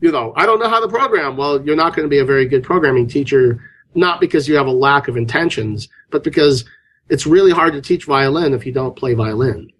You 0.05 0.13
know, 0.13 0.35
I 0.37 0.45
don't 0.45 0.59
know 0.59 0.69
how 0.69 0.81
to 0.81 0.87
program. 0.87 1.39
Well, 1.39 1.65
you're 1.65 1.75
not 1.75 1.97
going 1.97 2.05
to 2.05 2.11
be 2.11 2.19
a 2.19 2.27
very 2.27 2.45
good 2.45 2.63
programming 2.63 3.09
teacher, 3.09 3.59
not 3.95 4.21
because 4.21 4.47
you 4.47 4.55
have 4.57 4.67
a 4.67 4.71
lack 4.71 5.09
of 5.09 5.17
intentions, 5.17 5.89
but 6.11 6.23
because 6.23 6.67
it's 7.09 7.27
really 7.27 7.53
hard 7.53 7.73
to 7.73 7.81
teach 7.81 8.05
violin 8.05 8.53
if 8.53 8.67
you 8.67 8.73
don't 8.73 8.95
play 8.95 9.15
violin. 9.15 9.73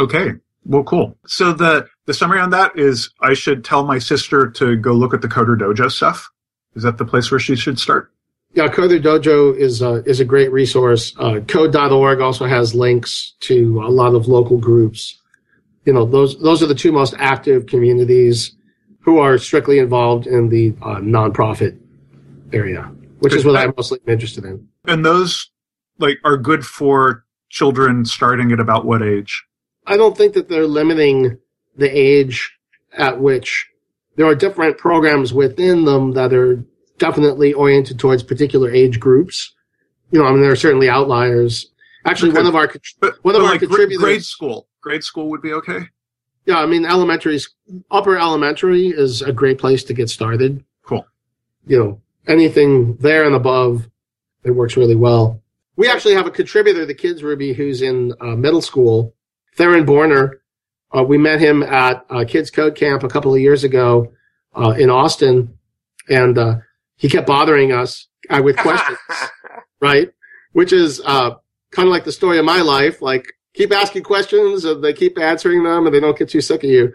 Okay. 0.00 0.32
Well, 0.64 0.82
cool. 0.82 1.16
So 1.28 1.52
the, 1.52 1.86
the 2.06 2.14
summary 2.14 2.40
on 2.40 2.50
that 2.50 2.76
is 2.76 3.10
I 3.20 3.34
should 3.34 3.64
tell 3.64 3.84
my 3.84 4.00
sister 4.00 4.50
to 4.50 4.74
go 4.74 4.92
look 4.92 5.14
at 5.14 5.22
the 5.22 5.28
Coder 5.28 5.56
Dojo 5.56 5.88
stuff. 5.88 6.28
Is 6.74 6.82
that 6.82 6.98
the 6.98 7.04
place 7.04 7.30
where 7.30 7.38
she 7.38 7.54
should 7.54 7.78
start? 7.78 8.10
Yeah, 8.54 8.66
Coder 8.66 9.00
Dojo 9.00 9.56
is 9.56 9.82
a, 9.82 10.02
is 10.04 10.18
a 10.18 10.24
great 10.24 10.50
resource. 10.50 11.14
Uh, 11.16 11.38
code.org 11.46 12.20
also 12.20 12.46
has 12.46 12.74
links 12.74 13.36
to 13.42 13.84
a 13.84 13.90
lot 13.90 14.16
of 14.16 14.26
local 14.26 14.58
groups. 14.58 15.16
You 15.84 15.92
know, 15.92 16.06
those, 16.06 16.40
those 16.40 16.60
are 16.60 16.66
the 16.66 16.74
two 16.74 16.90
most 16.90 17.14
active 17.20 17.66
communities 17.66 18.56
who 19.04 19.18
are 19.18 19.36
strictly 19.38 19.78
involved 19.78 20.26
in 20.26 20.48
the 20.48 20.74
uh, 20.82 20.96
nonprofit 20.96 21.78
area, 22.52 22.90
which 23.18 23.34
is 23.34 23.44
what 23.44 23.56
I'm 23.56 23.72
mostly 23.76 23.98
interested 24.06 24.44
in. 24.44 24.66
And 24.86 25.04
those 25.04 25.50
like 25.98 26.18
are 26.24 26.36
good 26.36 26.64
for 26.64 27.24
children 27.50 28.04
starting 28.04 28.50
at 28.52 28.60
about 28.60 28.84
what 28.84 29.02
age? 29.02 29.44
I 29.86 29.96
don't 29.96 30.16
think 30.16 30.34
that 30.34 30.48
they're 30.48 30.66
limiting 30.66 31.38
the 31.76 31.88
age 31.88 32.56
at 32.96 33.20
which 33.20 33.66
there 34.16 34.26
are 34.26 34.34
different 34.34 34.78
programs 34.78 35.32
within 35.34 35.84
them 35.84 36.12
that 36.12 36.32
are 36.32 36.64
definitely 36.98 37.52
oriented 37.52 37.98
towards 37.98 38.22
particular 38.22 38.70
age 38.70 38.98
groups. 39.00 39.52
You 40.10 40.20
know, 40.20 40.26
I 40.26 40.30
mean, 40.30 40.40
there 40.40 40.52
are 40.52 40.56
certainly 40.56 40.88
outliers. 40.88 41.66
Actually, 42.06 42.30
Okay. 42.30 42.38
one 42.38 42.46
of 42.46 42.54
our 42.54 42.72
But, 43.00 43.16
one 43.24 43.34
of 43.34 43.42
our 43.42 43.50
like 43.50 43.60
contributors. 43.60 44.02
grade 44.02 44.24
school, 44.24 44.68
grade 44.80 45.02
school 45.04 45.28
would 45.30 45.42
be 45.42 45.52
okay. 45.52 45.88
Yeah, 46.46 46.58
I 46.58 46.66
mean, 46.66 46.84
elementary, 46.84 47.40
upper 47.90 48.18
elementary 48.18 48.88
is 48.88 49.22
a 49.22 49.32
great 49.32 49.58
place 49.58 49.82
to 49.84 49.94
get 49.94 50.10
started. 50.10 50.62
Cool. 50.82 51.06
You 51.66 51.78
know, 51.78 52.00
anything 52.26 52.96
there 52.96 53.24
and 53.24 53.34
above, 53.34 53.88
it 54.44 54.50
works 54.50 54.76
really 54.76 54.94
well. 54.94 55.40
We 55.76 55.88
actually 55.88 56.14
have 56.14 56.26
a 56.26 56.30
contributor, 56.30 56.84
the 56.86 56.94
Kids 56.94 57.22
Ruby, 57.22 57.52
who's 57.52 57.82
in 57.82 58.12
uh, 58.20 58.36
middle 58.36 58.60
school, 58.60 59.14
Theron 59.56 59.86
Borner. 59.86 60.34
Uh, 60.94 61.02
we 61.02 61.18
met 61.18 61.40
him 61.40 61.62
at 61.62 62.04
uh, 62.10 62.24
Kids 62.26 62.50
Code 62.50 62.76
Camp 62.76 63.02
a 63.02 63.08
couple 63.08 63.34
of 63.34 63.40
years 63.40 63.64
ago 63.64 64.12
uh, 64.54 64.74
in 64.78 64.90
Austin, 64.90 65.58
and 66.08 66.38
uh, 66.38 66.56
he 66.96 67.08
kept 67.08 67.26
bothering 67.26 67.72
us 67.72 68.06
uh, 68.30 68.40
with 68.42 68.56
questions, 68.56 68.98
right? 69.80 70.12
Which 70.52 70.72
is 70.72 71.00
uh, 71.04 71.30
kind 71.72 71.88
of 71.88 71.92
like 71.92 72.04
the 72.04 72.12
story 72.12 72.38
of 72.38 72.44
my 72.44 72.60
life. 72.60 73.02
Like, 73.02 73.32
keep 73.54 73.72
asking 73.72 74.02
questions, 74.02 74.64
and 74.64 74.82
they 74.82 74.92
keep 74.92 75.18
answering 75.18 75.62
them, 75.62 75.86
and 75.86 75.94
they 75.94 76.00
don't 76.00 76.18
get 76.18 76.28
too 76.28 76.40
sick 76.40 76.64
of 76.64 76.70
you. 76.70 76.92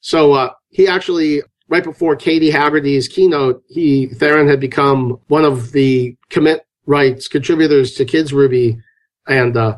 So 0.00 0.32
uh, 0.32 0.52
he 0.68 0.88
actually, 0.88 1.42
right 1.68 1.84
before 1.84 2.16
Katie 2.16 2.50
Haggerty's 2.50 3.08
keynote, 3.08 3.62
he 3.68 4.06
Theron 4.06 4.48
had 4.48 4.60
become 4.60 5.20
one 5.28 5.44
of 5.44 5.72
the 5.72 6.16
commit 6.30 6.66
rights 6.86 7.28
contributors 7.28 7.94
to 7.94 8.04
Kids 8.04 8.32
Ruby, 8.32 8.78
and 9.26 9.56
uh, 9.56 9.76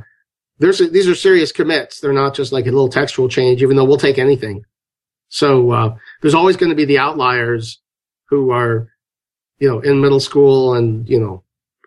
there's 0.58 0.80
a, 0.80 0.88
these 0.88 1.08
are 1.08 1.14
serious 1.14 1.52
commits. 1.52 2.00
They're 2.00 2.12
not 2.12 2.34
just 2.34 2.52
like 2.52 2.66
a 2.66 2.70
little 2.70 2.88
textual 2.88 3.28
change, 3.28 3.62
even 3.62 3.76
though 3.76 3.84
we'll 3.84 3.96
take 3.96 4.18
anything. 4.18 4.64
So 5.28 5.70
uh, 5.72 5.94
there's 6.20 6.34
always 6.34 6.56
going 6.56 6.70
to 6.70 6.76
be 6.76 6.84
the 6.84 6.98
outliers 6.98 7.80
who 8.28 8.50
are, 8.50 8.88
you 9.58 9.68
know, 9.68 9.80
in 9.80 10.00
middle 10.00 10.20
school 10.20 10.74
and 10.74 11.08
you 11.08 11.18
know 11.18 11.42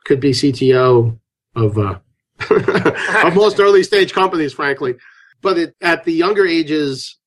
could 0.06 0.20
be 0.20 0.32
CTO 0.32 1.20
of 1.56 1.78
uh, 1.78 2.00
of 3.26 3.36
most 3.36 3.60
early 3.60 3.84
stage 3.84 4.14
companies, 4.14 4.54
frankly. 4.54 4.96
But 5.42 5.58
it, 5.58 5.76
at 5.82 6.04
the 6.04 6.14
younger 6.14 6.46
ages, 6.46 7.18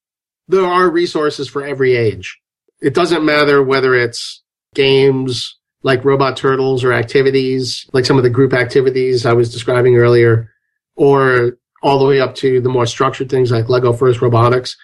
there 0.49 0.65
are 0.65 0.91
resources 0.91 1.49
for 1.49 1.65
every 1.65 1.95
age. 1.97 2.39
It 2.81 2.95
doesn't 2.95 3.24
matter 3.24 3.62
whether 3.62 3.95
it's 3.95 4.43
games 4.74 5.57
like 5.82 6.05
Robot 6.05 6.36
Turtles 6.36 6.82
or 6.82 6.93
activities 6.93 7.89
like 7.93 8.05
some 8.05 8.16
of 8.16 8.24
the 8.24 8.31
group 8.31 8.53
activities 8.53 9.27
I 9.27 9.32
was 9.32 9.53
describing 9.53 9.97
earlier, 9.97 10.51
or 10.97 11.59
all 11.82 11.99
the 11.99 12.07
way 12.07 12.20
up 12.20 12.35
to 12.36 12.61
the 12.61 12.69
more 12.69 12.86
structured 12.86 13.28
things 13.28 13.51
like 13.51 13.69
Lego 13.69 13.93
First 13.93 14.20
Robotics. 14.20 14.77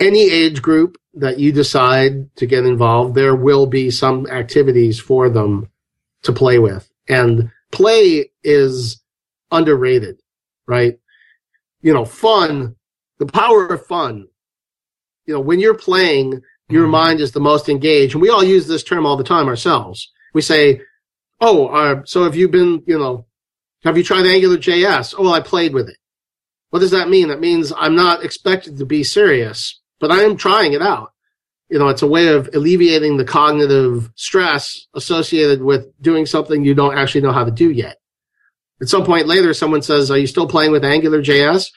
Any 0.00 0.30
age 0.30 0.62
group 0.62 0.96
that 1.14 1.40
you 1.40 1.50
decide 1.50 2.34
to 2.36 2.46
get 2.46 2.64
involved, 2.64 3.14
there 3.14 3.34
will 3.34 3.66
be 3.66 3.90
some 3.90 4.26
activities 4.28 5.00
for 5.00 5.28
them 5.28 5.68
to 6.22 6.32
play 6.32 6.60
with. 6.60 6.88
And 7.08 7.50
play 7.72 8.30
is 8.44 9.02
underrated, 9.50 10.20
right? 10.66 10.98
You 11.82 11.94
know, 11.94 12.04
fun, 12.04 12.76
the 13.18 13.26
power 13.26 13.66
of 13.66 13.86
fun. 13.86 14.26
You 15.26 15.34
know, 15.34 15.40
when 15.40 15.60
you're 15.60 15.74
playing, 15.74 16.40
your 16.68 16.86
mind 16.86 17.20
is 17.20 17.32
the 17.32 17.40
most 17.40 17.68
engaged. 17.68 18.14
And 18.14 18.22
we 18.22 18.30
all 18.30 18.44
use 18.44 18.66
this 18.66 18.82
term 18.82 19.06
all 19.06 19.16
the 19.16 19.24
time 19.24 19.46
ourselves. 19.46 20.10
We 20.34 20.42
say, 20.42 20.80
Oh, 21.40 21.68
uh, 21.68 22.02
so 22.04 22.24
have 22.24 22.34
you 22.34 22.48
been, 22.48 22.82
you 22.86 22.98
know, 22.98 23.26
have 23.84 23.96
you 23.96 24.02
tried 24.02 24.26
Angular 24.26 24.56
JS? 24.56 25.14
Oh, 25.16 25.22
well, 25.22 25.34
I 25.34 25.40
played 25.40 25.72
with 25.72 25.88
it. 25.88 25.96
What 26.70 26.80
does 26.80 26.90
that 26.90 27.08
mean? 27.08 27.28
That 27.28 27.40
means 27.40 27.72
I'm 27.76 27.94
not 27.94 28.24
expected 28.24 28.76
to 28.78 28.84
be 28.84 29.04
serious, 29.04 29.80
but 30.00 30.10
I 30.10 30.22
am 30.22 30.36
trying 30.36 30.72
it 30.72 30.82
out. 30.82 31.12
You 31.70 31.78
know, 31.78 31.88
it's 31.88 32.02
a 32.02 32.06
way 32.06 32.28
of 32.28 32.50
alleviating 32.54 33.16
the 33.16 33.24
cognitive 33.24 34.10
stress 34.16 34.86
associated 34.94 35.62
with 35.62 35.86
doing 36.00 36.26
something 36.26 36.64
you 36.64 36.74
don't 36.74 36.96
actually 36.96 37.20
know 37.20 37.32
how 37.32 37.44
to 37.44 37.50
do 37.50 37.70
yet. 37.70 37.98
At 38.80 38.88
some 38.88 39.04
point 39.04 39.26
later, 39.26 39.52
someone 39.54 39.82
says, 39.82 40.10
are 40.10 40.18
you 40.18 40.26
still 40.26 40.46
playing 40.46 40.70
with 40.70 40.84
Angular 40.84 41.20
JS? 41.20 41.72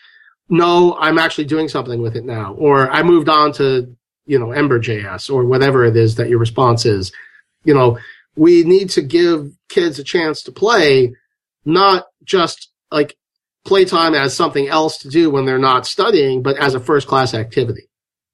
No, 0.50 0.96
I'm 1.00 1.18
actually 1.18 1.46
doing 1.46 1.68
something 1.68 2.02
with 2.02 2.16
it 2.16 2.26
now. 2.26 2.54
Or 2.54 2.90
I 2.90 3.04
moved 3.04 3.30
on 3.30 3.54
to, 3.54 3.96
you 4.26 4.38
know, 4.38 4.52
Ember 4.52 4.80
JS 4.80 5.34
or 5.34 5.46
whatever 5.46 5.84
it 5.86 5.96
is 5.96 6.16
that 6.16 6.30
your 6.30 6.40
response 6.40 6.86
is. 6.86 7.12
You 7.64 7.74
know, 7.74 7.98
we 8.36 8.64
need 8.64 8.90
to 8.92 9.02
give 9.02 9.52
kids 9.70 9.98
a 10.00 10.04
chance 10.04 10.44
to 10.44 10.52
play, 10.52 11.16
not 11.66 12.06
just 12.24 12.70
like 12.92 13.16
playtime 13.66 14.14
as 14.14 14.36
something 14.36 14.68
else 14.68 14.98
to 15.00 15.10
do 15.10 15.30
when 15.30 15.46
they're 15.46 15.58
not 15.58 15.86
studying, 15.86 16.44
but 16.44 16.58
as 16.58 16.76
a 16.76 16.80
first 16.80 17.08
class 17.08 17.34
activity. 17.34 17.88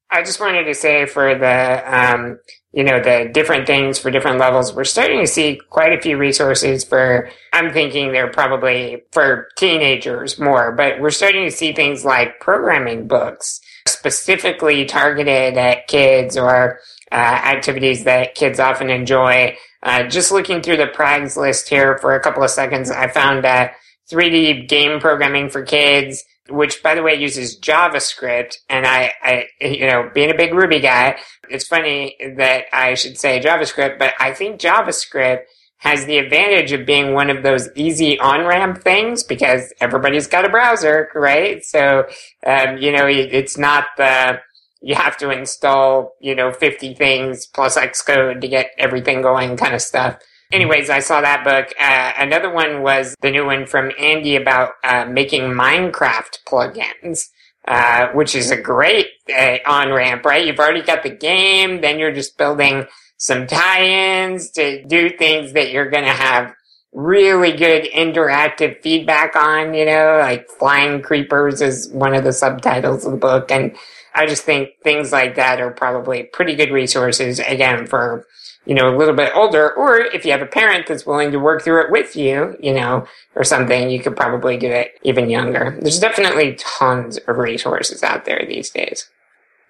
I 0.10 0.24
just 0.24 0.40
wanted 0.40 0.64
to 0.66 0.74
say 0.74 1.06
for 1.06 1.36
the, 1.36 1.84
um, 1.86 2.40
you 2.78 2.84
know, 2.84 3.02
the 3.02 3.28
different 3.34 3.66
things 3.66 3.98
for 3.98 4.12
different 4.12 4.38
levels, 4.38 4.72
we're 4.72 4.84
starting 4.84 5.20
to 5.20 5.26
see 5.26 5.60
quite 5.72 5.94
a 5.94 6.00
few 6.00 6.16
resources 6.16 6.84
for, 6.84 7.28
I'm 7.52 7.74
thinking 7.74 8.12
they're 8.12 8.32
probably 8.32 9.02
for 9.12 9.50
teenagers 9.58 10.38
more, 10.38 10.72
but 10.74 11.02
we're 11.02 11.10
starting 11.10 11.46
to 11.46 11.52
see 11.52 11.74
things 11.74 12.06
like 12.06 12.40
programming 12.40 13.08
books 13.08 13.62
specifically 13.88 14.86
targeted 14.86 15.58
at 15.58 15.88
kids 15.88 16.38
or 16.38 16.80
uh, 17.12 17.16
activities 17.16 18.04
that 18.04 18.36
kids 18.36 18.60
often 18.60 18.92
enjoy. 18.92 19.58
Uh, 19.82 20.04
just 20.04 20.32
looking 20.32 20.62
through 20.62 20.78
the 20.78 20.86
Prags 20.86 21.36
list 21.36 21.70
here 21.70 21.98
for 21.98 22.14
a 22.14 22.22
couple 22.22 22.44
of 22.44 22.52
seconds, 22.52 22.92
I 22.92 23.08
found 23.08 23.44
uh, 23.44 23.70
3D 24.12 24.68
game 24.68 25.00
programming 25.00 25.50
for 25.50 25.64
kids, 25.64 26.24
which 26.50 26.82
by 26.82 26.96
the 26.96 27.04
way 27.04 27.16
uses 27.16 27.60
JavaScript. 27.60 28.56
And 28.70 28.86
I, 28.86 29.14
I, 29.22 29.46
you 29.60 29.88
know, 29.88 30.10
being 30.14 30.32
a 30.32 30.38
big 30.38 30.54
Ruby 30.54 30.80
guy, 30.80 31.18
it's 31.50 31.68
funny 31.68 32.16
that 32.38 32.66
I 32.74 32.94
should 32.94 33.18
say 33.18 33.40
JavaScript, 33.40 34.00
but 34.00 34.14
I 34.20 34.34
think 34.34 34.60
JavaScript 34.60 35.42
has 35.80 36.06
the 36.06 36.18
advantage 36.18 36.72
of 36.72 36.86
being 36.86 37.14
one 37.14 37.30
of 37.30 37.44
those 37.44 37.70
easy 37.76 38.20
on-ramp 38.20 38.82
things 38.82 39.24
because 39.24 39.74
everybody's 39.80 40.28
got 40.28 40.46
a 40.46 40.50
browser, 40.50 41.10
right? 41.14 41.64
So, 41.64 42.08
um, 42.46 42.78
you 42.78 42.92
know, 42.92 43.06
it's 43.08 43.58
not 43.58 43.86
the, 43.96 44.40
you 44.82 44.96
have 44.96 45.18
to 45.18 45.30
install, 45.30 46.14
you 46.20 46.34
know, 46.34 46.52
50 46.52 46.96
things 46.96 47.46
plus 47.46 47.78
Xcode 47.78 48.42
to 48.42 48.48
get 48.48 48.72
everything 48.78 49.22
going 49.22 49.56
kind 49.56 49.76
of 49.76 49.82
stuff. 49.82 50.18
Anyways, 50.52 50.90
I 50.90 51.00
saw 51.00 51.22
that 51.22 51.44
book. 51.44 51.74
Uh, 51.80 52.14
another 52.18 52.50
one 52.50 52.82
was 52.82 53.16
the 53.22 53.32
new 53.32 53.46
one 53.46 53.66
from 53.66 53.92
Andy 54.00 54.36
about 54.36 54.74
uh, 54.84 55.06
making 55.06 55.44
Minecraft 55.44 56.40
plugins. 56.48 57.30
Uh, 57.68 58.08
which 58.14 58.34
is 58.34 58.50
a 58.50 58.56
great 58.56 59.08
uh, 59.38 59.58
on 59.66 59.92
ramp, 59.92 60.24
right? 60.24 60.46
You've 60.46 60.58
already 60.58 60.82
got 60.82 61.04
the 61.04 61.10
game, 61.10 61.82
then 61.82 62.00
you're 62.00 62.14
just 62.14 62.38
building 62.38 62.86
some 63.18 63.46
tie-ins 63.46 64.52
to 64.52 64.86
do 64.86 65.10
things 65.10 65.52
that 65.52 65.72
you're 65.72 65.90
going 65.90 66.06
to 66.06 66.14
have 66.14 66.54
really 66.94 67.52
good 67.52 67.84
interactive 67.94 68.82
feedback 68.82 69.36
on, 69.36 69.74
you 69.74 69.84
know, 69.84 70.18
like 70.22 70.48
flying 70.50 71.02
creepers 71.02 71.62
is 71.62 71.90
one 71.90 72.16
of 72.16 72.24
the 72.24 72.32
subtitles 72.32 73.06
of 73.06 73.12
the 73.12 73.18
book. 73.18 73.52
And 73.52 73.76
I 74.16 74.26
just 74.28 74.44
think 74.44 74.70
things 74.82 75.12
like 75.12 75.36
that 75.36 75.60
are 75.60 75.72
probably 75.72 76.24
pretty 76.24 76.56
good 76.56 76.72
resources 76.72 77.40
again 77.40 77.86
for 77.86 78.26
you 78.68 78.76
know, 78.76 78.94
a 78.94 78.98
little 78.98 79.16
bit 79.16 79.32
older, 79.34 79.74
or 79.74 79.98
if 79.98 80.26
you 80.26 80.32
have 80.32 80.42
a 80.42 80.46
parent 80.46 80.88
that's 80.88 81.06
willing 81.06 81.32
to 81.32 81.40
work 81.40 81.64
through 81.64 81.86
it 81.86 81.92
with 81.92 82.18
you, 82.18 82.58
you 82.60 82.74
know, 82.74 83.08
or 83.34 83.46
something, 83.46 83.90
you 83.90 84.02
could 84.02 84.18
probably 84.18 84.58
do 84.58 84.68
it 84.68 85.00
even 85.04 85.30
younger. 85.30 85.78
There's 85.82 86.02
definitely 86.02 86.56
tons 86.60 87.18
of 87.18 87.38
resources 87.38 88.04
out 88.04 88.26
there 88.26 88.44
these 88.46 88.70
days. 88.70 89.10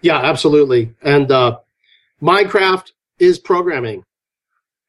Yeah, 0.02 0.18
absolutely. 0.18 0.96
And 1.04 1.32
uh, 1.32 1.60
Minecraft 2.24 2.92
is 3.20 3.38
programming. 3.38 4.04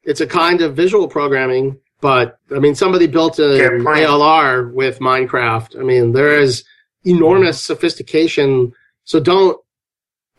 It's 0.03 0.21
a 0.21 0.27
kind 0.27 0.61
of 0.61 0.75
visual 0.75 1.07
programming, 1.07 1.79
but 2.01 2.39
I 2.53 2.57
mean, 2.57 2.73
somebody 2.73 3.05
built 3.05 3.37
an 3.37 3.59
ALR 3.83 4.73
with 4.73 4.97
Minecraft. 4.99 5.79
I 5.79 5.83
mean, 5.83 6.13
there 6.13 6.39
is 6.39 6.63
enormous 7.03 7.63
sophistication. 7.63 8.73
So 9.03 9.19
don't 9.19 9.59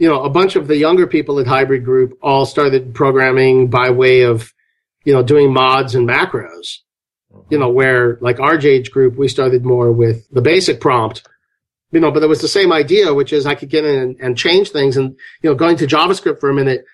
you 0.01 0.09
know, 0.09 0.23
a 0.23 0.31
bunch 0.31 0.57
of 0.57 0.67
the 0.67 0.79
younger 0.79 1.07
people 1.07 1.39
at 1.39 1.47
Hybrid 1.47 1.85
Group 1.85 2.19
all 2.23 2.47
started 2.47 2.95
programming 2.95 3.69
by 3.69 3.91
way 3.91 4.23
of, 4.23 4.51
you 5.05 5.13
know, 5.13 5.23
doing 5.23 5.53
mods 5.53 5.95
and 5.95 6.09
macros. 6.09 6.79
You 7.51 7.59
know, 7.59 7.69
where 7.69 8.17
like 8.23 8.41
our 8.41 8.59
age 8.59 8.91
group, 8.91 9.17
we 9.17 9.29
started 9.29 9.65
more 9.65 9.93
with 9.93 10.27
the 10.31 10.41
basic 10.41 10.81
prompt. 10.81 11.29
You 11.93 12.01
know, 12.01 12.11
but 12.11 12.23
it 12.23 12.29
was 12.29 12.41
the 12.41 12.49
same 12.49 12.73
idea, 12.73 13.13
which 13.13 13.33
is 13.33 13.45
I 13.45 13.55
could 13.55 13.69
get 13.69 13.85
in 13.85 13.95
and, 13.95 14.21
and 14.21 14.39
change 14.39 14.71
things. 14.71 14.97
And, 14.97 15.17
you 15.43 15.51
know, 15.51 15.55
going 15.55 15.77
to 15.77 15.87
JavaScript 15.87 16.41
for 16.41 16.49
a 16.49 16.55
minute, 16.55 16.85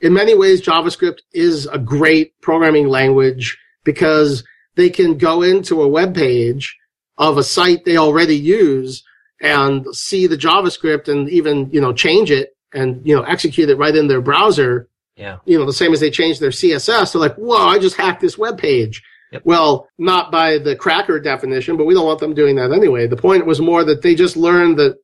in 0.00 0.14
many 0.14 0.34
ways, 0.34 0.62
JavaScript 0.62 1.18
is 1.34 1.66
a 1.66 1.78
great 1.78 2.40
programming 2.40 2.88
language 2.88 3.58
because 3.84 4.44
they 4.76 4.88
can 4.88 5.18
go 5.18 5.42
into 5.42 5.82
a 5.82 5.88
web 5.88 6.14
page 6.14 6.76
of 7.18 7.36
a 7.36 7.44
site 7.44 7.84
they 7.84 7.98
already 7.98 8.36
use 8.36 9.04
and 9.40 9.86
see 9.94 10.26
the 10.26 10.36
JavaScript 10.36 11.08
and 11.08 11.28
even, 11.28 11.70
you 11.70 11.80
know, 11.80 11.92
change 11.92 12.30
it 12.30 12.56
and, 12.72 13.06
you 13.06 13.14
know, 13.14 13.22
execute 13.22 13.68
it 13.68 13.76
right 13.76 13.94
in 13.94 14.08
their 14.08 14.20
browser. 14.20 14.88
Yeah. 15.16 15.38
You 15.44 15.58
know, 15.58 15.64
the 15.64 15.72
same 15.72 15.92
as 15.92 16.00
they 16.00 16.10
change 16.10 16.38
their 16.38 16.50
CSS. 16.50 17.12
They're 17.12 17.20
like, 17.20 17.36
whoa, 17.36 17.68
I 17.68 17.78
just 17.78 17.96
hacked 17.96 18.20
this 18.20 18.38
web 18.38 18.58
page. 18.58 19.02
Yep. 19.32 19.42
Well, 19.44 19.88
not 19.98 20.30
by 20.30 20.58
the 20.58 20.76
cracker 20.76 21.18
definition, 21.18 21.76
but 21.76 21.86
we 21.86 21.94
don't 21.94 22.06
want 22.06 22.20
them 22.20 22.34
doing 22.34 22.56
that 22.56 22.72
anyway. 22.72 23.06
The 23.06 23.16
point 23.16 23.46
was 23.46 23.60
more 23.60 23.84
that 23.84 24.02
they 24.02 24.14
just 24.14 24.36
learned 24.36 24.78
that 24.78 24.96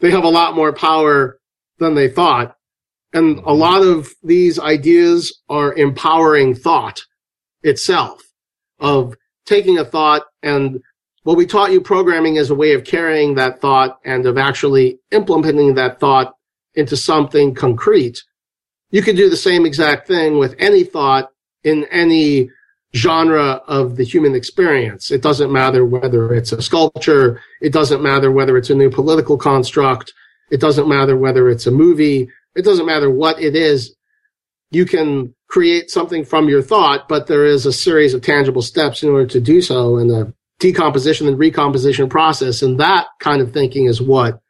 they 0.00 0.10
have 0.10 0.24
a 0.24 0.28
lot 0.28 0.54
more 0.54 0.72
power 0.72 1.38
than 1.78 1.94
they 1.94 2.08
thought. 2.08 2.56
And 3.12 3.38
mm-hmm. 3.38 3.48
a 3.48 3.52
lot 3.52 3.82
of 3.82 4.08
these 4.22 4.58
ideas 4.58 5.42
are 5.48 5.74
empowering 5.74 6.54
thought 6.54 7.02
itself 7.62 8.22
of 8.78 9.16
taking 9.46 9.78
a 9.78 9.84
thought 9.84 10.24
and 10.42 10.80
well, 11.24 11.36
we 11.36 11.46
taught 11.46 11.72
you 11.72 11.80
programming 11.80 12.36
as 12.36 12.50
a 12.50 12.54
way 12.54 12.74
of 12.74 12.84
carrying 12.84 13.34
that 13.34 13.60
thought 13.60 13.98
and 14.04 14.26
of 14.26 14.36
actually 14.36 14.98
implementing 15.10 15.74
that 15.74 15.98
thought 15.98 16.34
into 16.74 16.96
something 16.96 17.54
concrete. 17.54 18.22
You 18.90 19.02
could 19.02 19.16
do 19.16 19.30
the 19.30 19.36
same 19.36 19.64
exact 19.64 20.06
thing 20.06 20.38
with 20.38 20.54
any 20.58 20.84
thought 20.84 21.30
in 21.62 21.84
any 21.90 22.50
genre 22.94 23.62
of 23.66 23.96
the 23.96 24.04
human 24.04 24.34
experience. 24.34 25.10
It 25.10 25.22
doesn't 25.22 25.50
matter 25.50 25.84
whether 25.84 26.32
it's 26.32 26.52
a 26.52 26.62
sculpture. 26.62 27.40
It 27.60 27.72
doesn't 27.72 28.02
matter 28.02 28.30
whether 28.30 28.56
it's 28.56 28.70
a 28.70 28.74
new 28.74 28.90
political 28.90 29.36
construct. 29.36 30.12
It 30.50 30.60
doesn't 30.60 30.88
matter 30.88 31.16
whether 31.16 31.48
it's 31.48 31.66
a 31.66 31.70
movie. 31.70 32.28
It 32.54 32.62
doesn't 32.62 32.86
matter 32.86 33.10
what 33.10 33.40
it 33.40 33.56
is. 33.56 33.96
You 34.70 34.84
can 34.84 35.34
create 35.48 35.90
something 35.90 36.24
from 36.24 36.48
your 36.48 36.62
thought, 36.62 37.08
but 37.08 37.26
there 37.26 37.46
is 37.46 37.64
a 37.64 37.72
series 37.72 38.12
of 38.14 38.22
tangible 38.22 38.62
steps 38.62 39.02
in 39.02 39.08
order 39.08 39.26
to 39.26 39.40
do 39.40 39.62
so. 39.62 39.96
And 39.96 40.10
the 40.10 40.32
decomposition 40.58 41.28
and 41.28 41.38
recomposition 41.38 42.08
process. 42.08 42.62
And 42.62 42.78
that 42.80 43.06
kind 43.18 43.40
of 43.40 43.52
thinking 43.52 43.86
is 43.86 44.00
what 44.00 44.40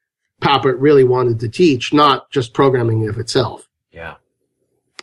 Papert 0.40 0.76
really 0.78 1.05
wanted 1.05 1.40
to 1.40 1.48
teach, 1.48 1.93
not 1.93 2.31
just 2.31 2.52
programming 2.52 3.09
of 3.09 3.18
itself. 3.18 3.68
Yeah. 3.93 4.14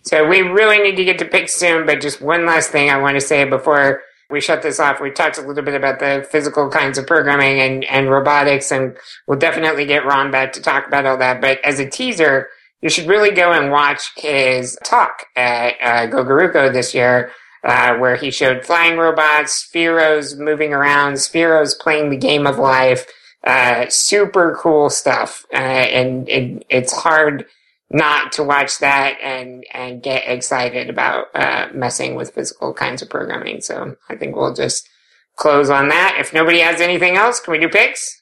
So 0.04 0.28
we 0.28 0.42
really 0.42 0.80
need 0.80 0.96
to 0.96 1.04
get 1.04 1.20
to 1.20 1.26
picks 1.26 1.54
soon, 1.54 1.86
but 1.86 2.02
just 2.02 2.22
one 2.22 2.46
last 2.46 2.70
thing 2.70 2.90
I 2.90 2.98
want 2.98 3.16
to 3.16 3.22
say 3.22 3.44
before 3.46 4.02
we 4.30 4.42
shut 4.42 4.62
this 4.62 4.80
off. 4.80 5.02
We 5.02 5.12
talked 5.12 5.38
a 5.38 5.42
little 5.42 5.64
bit 5.64 5.76
about 5.76 6.00
the 6.00 6.26
physical 6.32 6.70
kinds 6.70 6.98
of 6.98 7.06
programming 7.06 7.60
and, 7.60 7.84
and 7.86 8.10
robotics, 8.10 8.72
and 8.72 8.98
we'll 9.28 9.38
definitely 9.38 9.86
get 9.86 10.06
Ron 10.06 10.32
back 10.32 10.54
to 10.54 10.62
talk 10.62 10.88
about 10.88 11.06
all 11.06 11.18
that. 11.18 11.42
But 11.42 11.60
as 11.64 11.80
a 11.80 11.90
teaser, 11.90 12.48
you 12.82 12.90
should 12.90 13.08
really 13.08 13.32
go 13.32 13.52
and 13.52 13.72
watch 13.72 14.12
his 14.16 14.78
talk 14.84 15.26
at 15.36 15.74
uh, 15.82 16.08
GoGaRuCo 16.08 16.74
this 16.74 16.96
year 16.96 17.32
uh, 17.64 17.96
where 17.98 18.16
he 18.16 18.32
showed 18.32 18.66
flying 18.66 18.98
robots, 18.98 19.68
Spheros 19.68 20.38
moving 20.38 20.74
around, 20.74 21.14
Spheros 21.14 21.78
playing 21.80 22.10
the 22.10 22.18
game 22.18 22.48
of 22.48 22.58
life. 22.58 23.06
Uh, 23.44 23.88
super 23.90 24.58
cool 24.60 24.90
stuff. 24.90 25.46
Uh, 25.54 25.58
and 25.58 26.30
it, 26.30 26.66
it's 26.70 26.94
hard 26.94 27.46
not 27.90 28.32
to 28.32 28.44
watch 28.44 28.80
that 28.80 29.18
and, 29.22 29.66
and 29.74 30.02
get 30.02 30.28
excited 30.28 30.90
about, 30.90 31.26
uh, 31.34 31.68
messing 31.74 32.16
with 32.16 32.34
physical 32.34 32.74
kinds 32.74 33.02
of 33.02 33.10
programming. 33.10 33.62
So 33.62 33.96
I 34.10 34.16
think 34.16 34.36
we'll 34.36 34.54
just 34.54 34.88
close 35.36 35.70
on 35.70 35.90
that. 35.90 36.18
If 36.20 36.34
nobody 36.34 36.60
has 36.60 36.82
anything 36.82 37.16
else, 37.16 37.40
can 37.40 37.52
we 37.52 37.60
do 37.60 37.68
picks? 37.70 38.22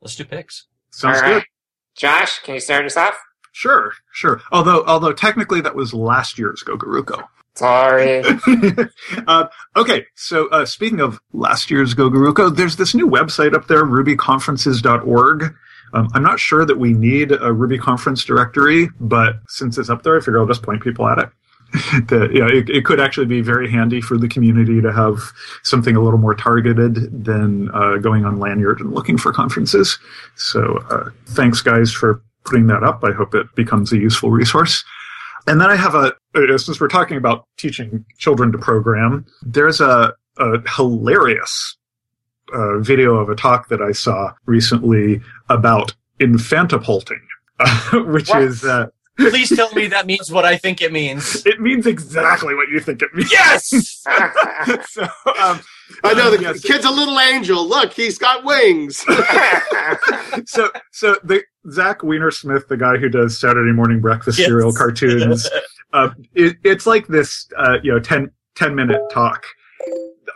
Let's 0.00 0.16
do 0.16 0.24
picks. 0.24 0.66
Sounds 0.90 1.20
good. 1.22 1.44
Josh, 1.96 2.40
can 2.40 2.54
you 2.54 2.60
start 2.60 2.84
us 2.84 2.96
off? 2.96 3.18
Sure, 3.52 3.92
sure. 4.12 4.40
Although, 4.50 4.84
although 4.86 5.12
technically 5.12 5.60
that 5.60 5.74
was 5.74 5.92
last 5.92 6.38
year's 6.38 6.62
GoGaRuCo. 6.62 7.26
Sorry. 7.54 8.22
uh, 9.26 9.46
okay, 9.76 10.06
so 10.14 10.48
uh, 10.48 10.64
speaking 10.64 11.00
of 11.00 11.20
last 11.32 11.70
year's 11.70 11.94
GoGaRuCo, 11.94 12.56
there's 12.56 12.76
this 12.76 12.94
new 12.94 13.08
website 13.08 13.54
up 13.54 13.68
there, 13.68 13.84
rubyconferences.org. 13.84 15.54
Um, 15.94 16.08
I'm 16.14 16.22
not 16.22 16.40
sure 16.40 16.64
that 16.64 16.78
we 16.78 16.94
need 16.94 17.32
a 17.32 17.52
Ruby 17.52 17.78
conference 17.78 18.24
directory, 18.24 18.88
but 18.98 19.36
since 19.48 19.76
it's 19.76 19.90
up 19.90 20.02
there, 20.02 20.16
I 20.16 20.20
figure 20.20 20.40
I'll 20.40 20.46
just 20.46 20.62
point 20.62 20.82
people 20.82 21.06
at 21.06 21.18
it. 21.18 21.28
that 22.08 22.30
you 22.34 22.40
know, 22.40 22.46
it, 22.46 22.68
it, 22.68 22.84
could 22.84 23.00
actually 23.00 23.24
be 23.24 23.40
very 23.40 23.70
handy 23.70 24.02
for 24.02 24.18
the 24.18 24.28
community 24.28 24.82
to 24.82 24.92
have 24.92 25.32
something 25.62 25.96
a 25.96 26.02
little 26.02 26.18
more 26.18 26.34
targeted 26.34 27.24
than 27.24 27.70
uh, 27.70 27.96
going 27.96 28.26
on 28.26 28.36
Lanyrd 28.36 28.80
and 28.80 28.92
looking 28.92 29.16
for 29.16 29.32
conferences. 29.32 29.98
So 30.36 30.84
uh, 30.90 31.08
thanks, 31.28 31.62
guys, 31.62 31.90
for 31.90 32.22
putting 32.44 32.66
that 32.66 32.82
up. 32.82 33.02
I 33.04 33.12
hope 33.12 33.34
it 33.34 33.46
becomes 33.54 33.90
a 33.90 33.96
useful 33.96 34.30
resource. 34.30 34.84
And 35.46 35.60
then 35.60 35.70
I 35.70 35.76
have 35.76 35.94
a, 35.94 36.12
uh, 36.34 36.58
since 36.58 36.80
we're 36.80 36.88
talking 36.88 37.16
about 37.16 37.46
teaching 37.56 38.04
children 38.18 38.52
to 38.52 38.58
program, 38.58 39.26
there's 39.42 39.80
a, 39.80 40.14
a 40.38 40.70
hilarious 40.70 41.76
uh, 42.52 42.78
video 42.78 43.16
of 43.16 43.28
a 43.28 43.34
talk 43.34 43.68
that 43.68 43.80
I 43.80 43.92
saw 43.92 44.32
recently 44.46 45.20
about 45.48 45.94
infantipulting, 46.20 47.20
uh, 47.58 47.98
which 48.06 48.28
what? 48.28 48.42
is. 48.42 48.64
Uh, 48.64 48.86
Please 49.18 49.54
tell 49.54 49.72
me 49.74 49.88
that 49.88 50.06
means 50.06 50.32
what 50.32 50.44
I 50.44 50.56
think 50.56 50.80
it 50.80 50.92
means. 50.92 51.44
It 51.52 51.60
means 51.60 51.86
exactly 51.86 52.54
what 52.54 52.68
you 52.70 52.80
think 52.80 53.02
it 53.02 53.14
means. 53.14 53.30
Yes. 53.30 53.68
so, 54.88 55.02
um, 55.02 55.60
I 56.02 56.14
know 56.14 56.30
the 56.30 56.38
yes. 56.40 56.62
kid's 56.62 56.84
a 56.84 56.90
little 56.90 57.18
angel. 57.20 57.66
Look, 57.68 57.92
he's 57.92 58.16
got 58.16 58.44
wings. 58.44 59.04
so, 60.46 60.70
so 60.92 61.16
the 61.22 61.42
Zach 61.70 62.00
Weinersmith, 62.00 62.68
the 62.68 62.76
guy 62.76 62.96
who 62.96 63.08
does 63.08 63.38
Saturday 63.38 63.72
morning 63.72 64.00
breakfast 64.00 64.38
yes. 64.38 64.48
cereal 64.48 64.72
cartoons, 64.72 65.48
uh, 65.92 66.10
it, 66.34 66.56
it's 66.64 66.86
like 66.86 67.06
this, 67.06 67.48
uh, 67.56 67.78
you 67.82 67.92
know, 67.92 68.00
10, 68.00 68.30
10 68.56 68.74
minute 68.74 69.00
talk, 69.10 69.44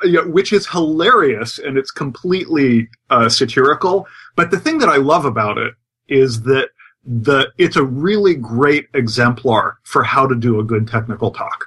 you 0.02 0.12
know, 0.12 0.28
which 0.28 0.52
is 0.52 0.66
hilarious 0.66 1.58
and 1.58 1.76
it's 1.76 1.90
completely 1.90 2.88
uh, 3.10 3.28
satirical. 3.28 4.06
But 4.36 4.50
the 4.50 4.60
thing 4.60 4.78
that 4.78 4.88
I 4.88 4.96
love 4.96 5.24
about 5.24 5.58
it 5.58 5.74
is 6.08 6.42
that 6.42 6.70
the 7.06 7.52
it's 7.56 7.76
a 7.76 7.84
really 7.84 8.34
great 8.34 8.88
exemplar 8.92 9.78
for 9.84 10.02
how 10.02 10.26
to 10.26 10.34
do 10.34 10.58
a 10.58 10.64
good 10.64 10.88
technical 10.88 11.30
talk. 11.30 11.66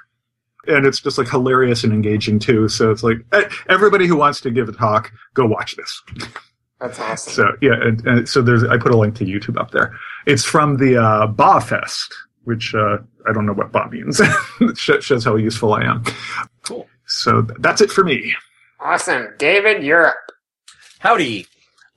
and 0.66 0.84
it's 0.84 1.00
just 1.00 1.16
like 1.16 1.28
hilarious 1.28 1.82
and 1.82 1.92
engaging 1.92 2.38
too. 2.38 2.68
So 2.68 2.90
it's 2.90 3.02
like 3.02 3.16
eh, 3.32 3.48
everybody 3.68 4.06
who 4.06 4.16
wants 4.16 4.42
to 4.42 4.50
give 4.50 4.68
a 4.68 4.72
talk, 4.72 5.10
go 5.34 5.46
watch 5.46 5.76
this. 5.76 6.02
That's 6.80 6.98
awesome. 6.98 7.32
So 7.32 7.52
yeah, 7.60 7.74
and, 7.80 8.06
and 8.06 8.28
so 8.28 8.40
there's 8.42 8.64
I 8.64 8.78
put 8.78 8.92
a 8.92 8.96
link 8.98 9.14
to 9.16 9.24
YouTube 9.24 9.58
up 9.60 9.70
there. 9.70 9.94
It's 10.26 10.44
from 10.44 10.76
the 10.78 10.96
uh, 10.96 11.26
BAHFest, 11.28 12.12
which 12.44 12.74
uh, 12.74 12.98
I 13.28 13.32
don't 13.32 13.44
know 13.46 13.52
what 13.52 13.70
BAH 13.72 13.88
means. 13.88 14.20
it 14.20 14.76
sh- 14.78 15.02
shows 15.02 15.24
how 15.24 15.36
useful 15.36 15.74
I 15.74 15.82
am. 15.82 16.04
Cool. 16.62 16.88
So 17.06 17.42
that's 17.58 17.80
it 17.80 17.90
for 17.90 18.04
me. 18.04 18.34
Awesome. 18.80 19.28
David, 19.38 19.82
you're 19.82 20.06
up. 20.08 20.16
Howdy. 21.00 21.46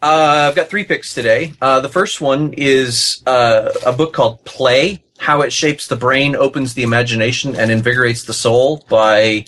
Uh, 0.02 0.48
I've 0.50 0.56
got 0.56 0.68
three 0.70 0.84
picks 0.84 1.14
today. 1.14 1.54
Uh, 1.62 1.80
the 1.80 1.88
first 1.88 2.20
one 2.20 2.54
is 2.58 3.24
uh, 3.26 3.72
a 3.86 3.94
book 3.94 4.12
called 4.12 4.44
Play 4.44 5.02
How 5.18 5.42
It 5.44 5.54
Shapes 5.54 5.88
the 5.88 5.96
Brain, 5.96 6.36
Opens 6.36 6.74
the 6.74 6.84
Imagination, 6.84 7.56
and 7.56 7.72
Invigorates 7.72 8.26
the 8.26 8.34
Soul 8.34 8.84
by 8.90 9.46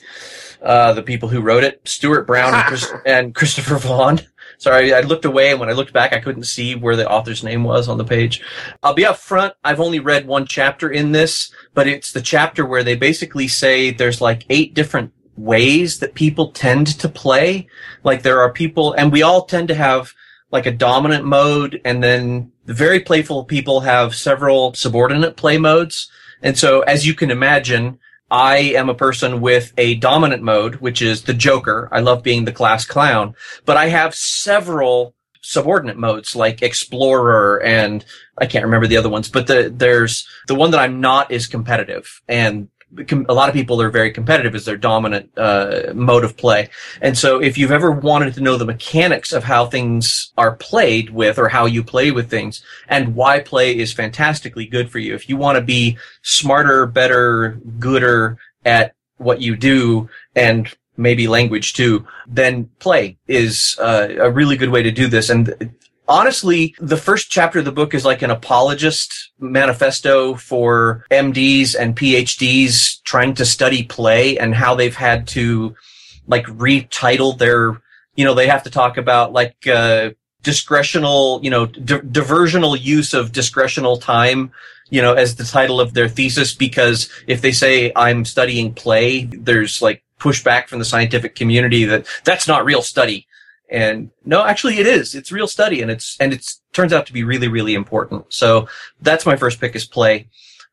uh, 0.62 0.94
the 0.94 1.03
people 1.03 1.28
who 1.28 1.41
wrote 1.41 1.66
it 1.66 1.82
Stuart 1.86 2.26
Brown 2.26 2.53
and, 2.53 2.64
Chris- 2.68 2.94
and 3.06 3.36
Christopher 3.36 3.78
Vaughan. 3.78 4.22
Sorry, 4.57 4.94
I 4.94 5.02
looked 5.02 5.26
away, 5.26 5.52
and 5.52 5.60
when 5.60 5.69
I 5.69 5.73
looked 5.73 5.94
back, 5.94 6.14
I 6.14 6.19
couldn't 6.19 6.44
see 6.44 6.76
where 6.76 6.95
the 6.95 7.10
author's 7.10 7.44
name 7.44 7.64
was 7.64 7.88
on 7.88 7.98
the 7.98 8.06
page. 8.06 8.41
I'll 8.84 8.94
be 8.94 9.06
up 9.06 9.18
front. 9.18 9.53
I've 9.64 9.80
only 9.80 9.99
read 9.99 10.27
one 10.27 10.45
chapter 10.45 10.90
in 10.90 11.11
this, 11.11 11.52
but 11.73 11.88
it's 11.88 12.11
the 12.11 12.22
chapter 12.22 12.65
where 12.65 12.84
they 12.84 12.95
basically 12.95 13.48
say 13.48 13.91
there's 13.91 14.22
like 14.22 14.45
eight 14.49 14.73
different 14.73 15.11
ways 15.38 15.99
that 15.99 16.15
people 16.15 16.52
tend 16.52 16.88
to 16.99 17.10
play. 17.10 17.68
Like 18.03 18.23
there 18.23 18.40
are 18.40 18.52
people, 18.52 18.94
and 18.94 19.11
we 19.11 19.22
all 19.22 19.45
tend 19.45 19.68
to 19.69 19.76
have 19.76 20.14
like 20.52 20.65
a 20.65 20.72
dominant 20.72 21.26
mode, 21.26 21.82
and 21.84 22.03
then 22.03 22.52
the 22.65 22.73
very 22.73 22.99
playful 22.99 23.44
people 23.44 23.82
have 23.82 24.15
several 24.15 24.73
subordinate 24.73 25.36
play 25.36 25.57
modes. 25.57 26.10
And 26.41 26.57
so, 26.57 26.82
as 26.82 27.06
you 27.06 27.14
can 27.14 27.32
imagine, 27.32 27.99
I 28.36 28.57
am 28.76 28.90
a 28.90 28.94
person 28.94 29.40
with 29.40 29.72
a 29.78 29.95
dominant 29.95 30.44
mode, 30.44 30.76
which 30.76 31.02
is 31.02 31.24
the 31.24 31.34
Joker. 31.34 31.88
I 31.90 32.02
love 32.02 32.22
being 32.22 32.44
the 32.44 32.52
class 32.52 32.86
clown, 32.86 33.34
but 33.64 33.78
I 33.78 33.88
have 33.88 34.14
several 34.14 35.16
subordinate 35.40 35.95
modes 35.95 36.36
like 36.36 36.62
Explorer 36.62 37.64
and 37.64 38.03
I 38.38 38.45
can't 38.45 38.66
remember 38.66 38.88
the 38.88 38.98
other 38.98 39.07
ones, 39.07 39.30
but 39.30 39.48
the, 39.48 39.72
there's 39.74 40.28
the 40.49 40.56
one 40.56 40.72
that 40.72 40.82
I'm 40.82 40.99
not 40.99 41.32
is 41.32 41.48
competitive 41.48 42.22
and 42.28 42.68
a 43.28 43.34
lot 43.34 43.49
of 43.49 43.56
people 43.56 43.82
are 43.82 43.90
very 43.90 44.12
competitive 44.12 44.56
as 44.56 44.66
their 44.66 44.78
dominant 44.78 45.30
uh, 45.38 45.91
mode 45.94 46.24
of 46.24 46.38
play. 46.38 46.70
And 47.02 47.18
so 47.18 47.41
if 47.41 47.57
you've 47.57 47.72
ever 47.72 47.91
wanted 47.91 48.34
to 48.36 48.41
know 48.41 48.57
the 48.57 48.66
mechanics 48.66 49.34
of 49.34 49.44
how 49.44 49.66
things 49.66 50.32
are 50.38 50.56
played 50.56 51.10
with 51.10 51.38
or 51.38 51.49
how 51.49 51.66
you 51.66 51.84
play 51.84 52.12
with 52.12 52.30
things 52.30 52.64
and 52.88 53.16
why 53.16 53.40
play 53.40 53.78
is 53.78 53.91
fantastically 53.91 54.66
good 54.66 54.90
for 54.90 54.99
you, 54.99 55.14
if 55.14 55.28
you 55.28 55.36
want 55.38 55.57
to 55.57 55.64
be 55.64 55.98
smarter, 56.22 56.86
better, 56.86 57.60
gooder 57.80 58.38
at 58.64 58.94
what 59.18 59.41
you 59.41 59.56
do 59.56 60.10
and 60.36 60.74
maybe 60.98 61.28
language 61.28 61.74
too, 61.74 62.07
then 62.28 62.70
play 62.80 63.18
is 63.28 63.78
uh, 63.80 64.07
a 64.20 64.32
really 64.32 64.56
good 64.56 64.70
way 64.70 64.84
to 64.84 64.91
do 64.91 65.07
this. 65.07 65.30
And 65.30 65.74
honestly, 66.07 66.76
the 66.80 66.98
first 66.98 67.30
chapter 67.30 67.60
of 67.60 67.65
the 67.65 67.72
book 67.72 67.94
is 67.94 68.06
like 68.06 68.22
an 68.22 68.32
apologist 68.32 69.32
manifesto 69.40 70.36
for 70.36 71.06
MDs 71.11 71.76
and 71.77 71.95
PhDs 71.95 73.02
trying 73.03 73.34
to 73.36 73.45
study 73.45 73.84
play 73.84 74.38
and 74.38 74.53
how 74.56 74.76
they've 74.76 74.95
had 74.95 75.27
to 75.30 75.76
like 76.27 76.45
retitle 76.45 77.38
their, 77.38 77.82
you 78.15 78.26
know, 78.26 78.34
they 78.34 78.48
have 78.48 78.64
to 78.64 78.69
talk 78.69 78.98
about 78.98 79.34
like, 79.34 79.56
uh, 79.68 80.11
discretional, 80.45 81.44
you 81.44 81.49
know, 81.49 81.65
di- 81.65 81.99
diversional 81.99 82.80
use 82.80 83.14
of 83.14 83.32
discretional 83.32 83.99
time, 83.99 84.52
you 84.90 85.02
know, 85.02 85.14
as 85.14 85.36
the 85.36 85.44
title 85.44 85.82
of 85.82 85.94
their 85.95 86.07
thesis, 86.07 86.53
because 86.53 87.10
if 87.26 87.41
they 87.41 87.52
say 87.52 87.91
I'm 87.95 88.23
studying 88.23 88.73
play, 88.73 89.26
there's 89.26 89.82
like 89.82 90.03
pushback 90.19 90.68
from 90.68 90.80
the 90.80 90.86
scientific 90.86 91.36
community 91.36 91.84
that 91.86 92.06
that's 92.23 92.48
not 92.48 92.64
real 92.64 92.84
study. 92.84 93.27
And 93.69 94.11
no, 94.23 94.45
actually 94.45 94.79
it 94.79 94.87
is. 94.87 95.15
It's 95.15 95.31
real 95.31 95.47
study 95.47 95.81
and 95.81 95.89
it's, 95.89 96.17
and 96.19 96.33
it's 96.33 96.61
turns 96.73 96.93
out 96.93 97.05
to 97.07 97.13
be 97.13 97.23
really, 97.23 97.47
really 97.47 97.73
important. 97.73 98.33
So 98.33 98.67
that's 99.01 99.25
my 99.25 99.35
first 99.35 99.59
pick 99.59 99.75
is 99.75 99.85
play. 99.85 100.29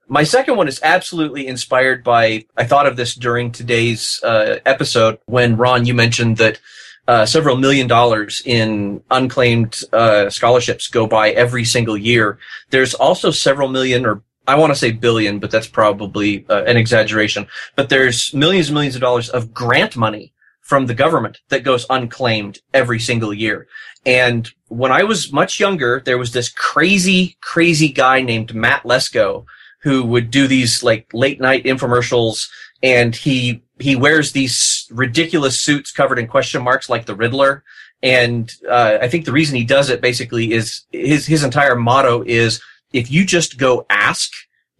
My 0.08 0.24
second 0.24 0.56
one 0.56 0.68
is 0.68 0.80
absolutely 0.82 1.46
inspired 1.46 2.04
by, 2.04 2.44
I 2.56 2.64
thought 2.64 2.86
of 2.86 2.96
this 2.96 3.14
during 3.14 3.50
today's 3.50 4.20
uh, 4.22 4.58
episode 4.66 5.18
when 5.26 5.56
Ron, 5.56 5.86
you 5.86 5.94
mentioned 5.94 6.36
that 6.36 6.60
uh, 7.08 7.26
several 7.26 7.56
million 7.56 7.86
dollars 7.86 8.42
in 8.44 9.02
unclaimed 9.10 9.80
uh, 9.92 10.30
scholarships 10.30 10.88
go 10.88 11.06
by 11.06 11.30
every 11.30 11.64
single 11.64 11.96
year. 11.96 12.38
There's 12.70 12.94
also 12.94 13.30
several 13.30 13.68
million 13.68 14.06
or 14.06 14.22
I 14.46 14.56
want 14.56 14.72
to 14.72 14.78
say 14.78 14.90
billion, 14.90 15.38
but 15.38 15.50
that's 15.50 15.68
probably 15.68 16.44
uh, 16.48 16.64
an 16.64 16.76
exaggeration. 16.76 17.46
But 17.76 17.88
there's 17.88 18.34
millions 18.34 18.68
and 18.68 18.74
millions 18.74 18.96
of 18.96 19.00
dollars 19.00 19.30
of 19.30 19.54
grant 19.54 19.96
money 19.96 20.31
from 20.62 20.86
the 20.86 20.94
government 20.94 21.40
that 21.50 21.64
goes 21.64 21.84
unclaimed 21.90 22.60
every 22.72 22.98
single 22.98 23.34
year. 23.34 23.66
And 24.06 24.50
when 24.68 24.90
I 24.90 25.02
was 25.02 25.32
much 25.32 25.60
younger, 25.60 26.00
there 26.04 26.18
was 26.18 26.32
this 26.32 26.48
crazy, 26.48 27.36
crazy 27.40 27.88
guy 27.88 28.22
named 28.22 28.54
Matt 28.54 28.84
Lesko 28.84 29.44
who 29.82 30.04
would 30.04 30.30
do 30.30 30.46
these 30.46 30.82
like 30.82 31.08
late 31.12 31.40
night 31.40 31.64
infomercials 31.64 32.48
and 32.82 33.14
he, 33.14 33.62
he 33.78 33.96
wears 33.96 34.32
these 34.32 34.86
ridiculous 34.90 35.58
suits 35.60 35.92
covered 35.92 36.18
in 36.18 36.26
question 36.26 36.62
marks 36.62 36.88
like 36.88 37.06
the 37.06 37.14
Riddler. 37.14 37.64
And, 38.02 38.52
uh, 38.68 38.98
I 39.00 39.08
think 39.08 39.24
the 39.24 39.32
reason 39.32 39.56
he 39.56 39.64
does 39.64 39.90
it 39.90 40.00
basically 40.00 40.52
is 40.52 40.82
his, 40.90 41.26
his 41.26 41.44
entire 41.44 41.76
motto 41.76 42.22
is 42.26 42.60
if 42.92 43.10
you 43.10 43.24
just 43.24 43.58
go 43.58 43.86
ask, 43.90 44.30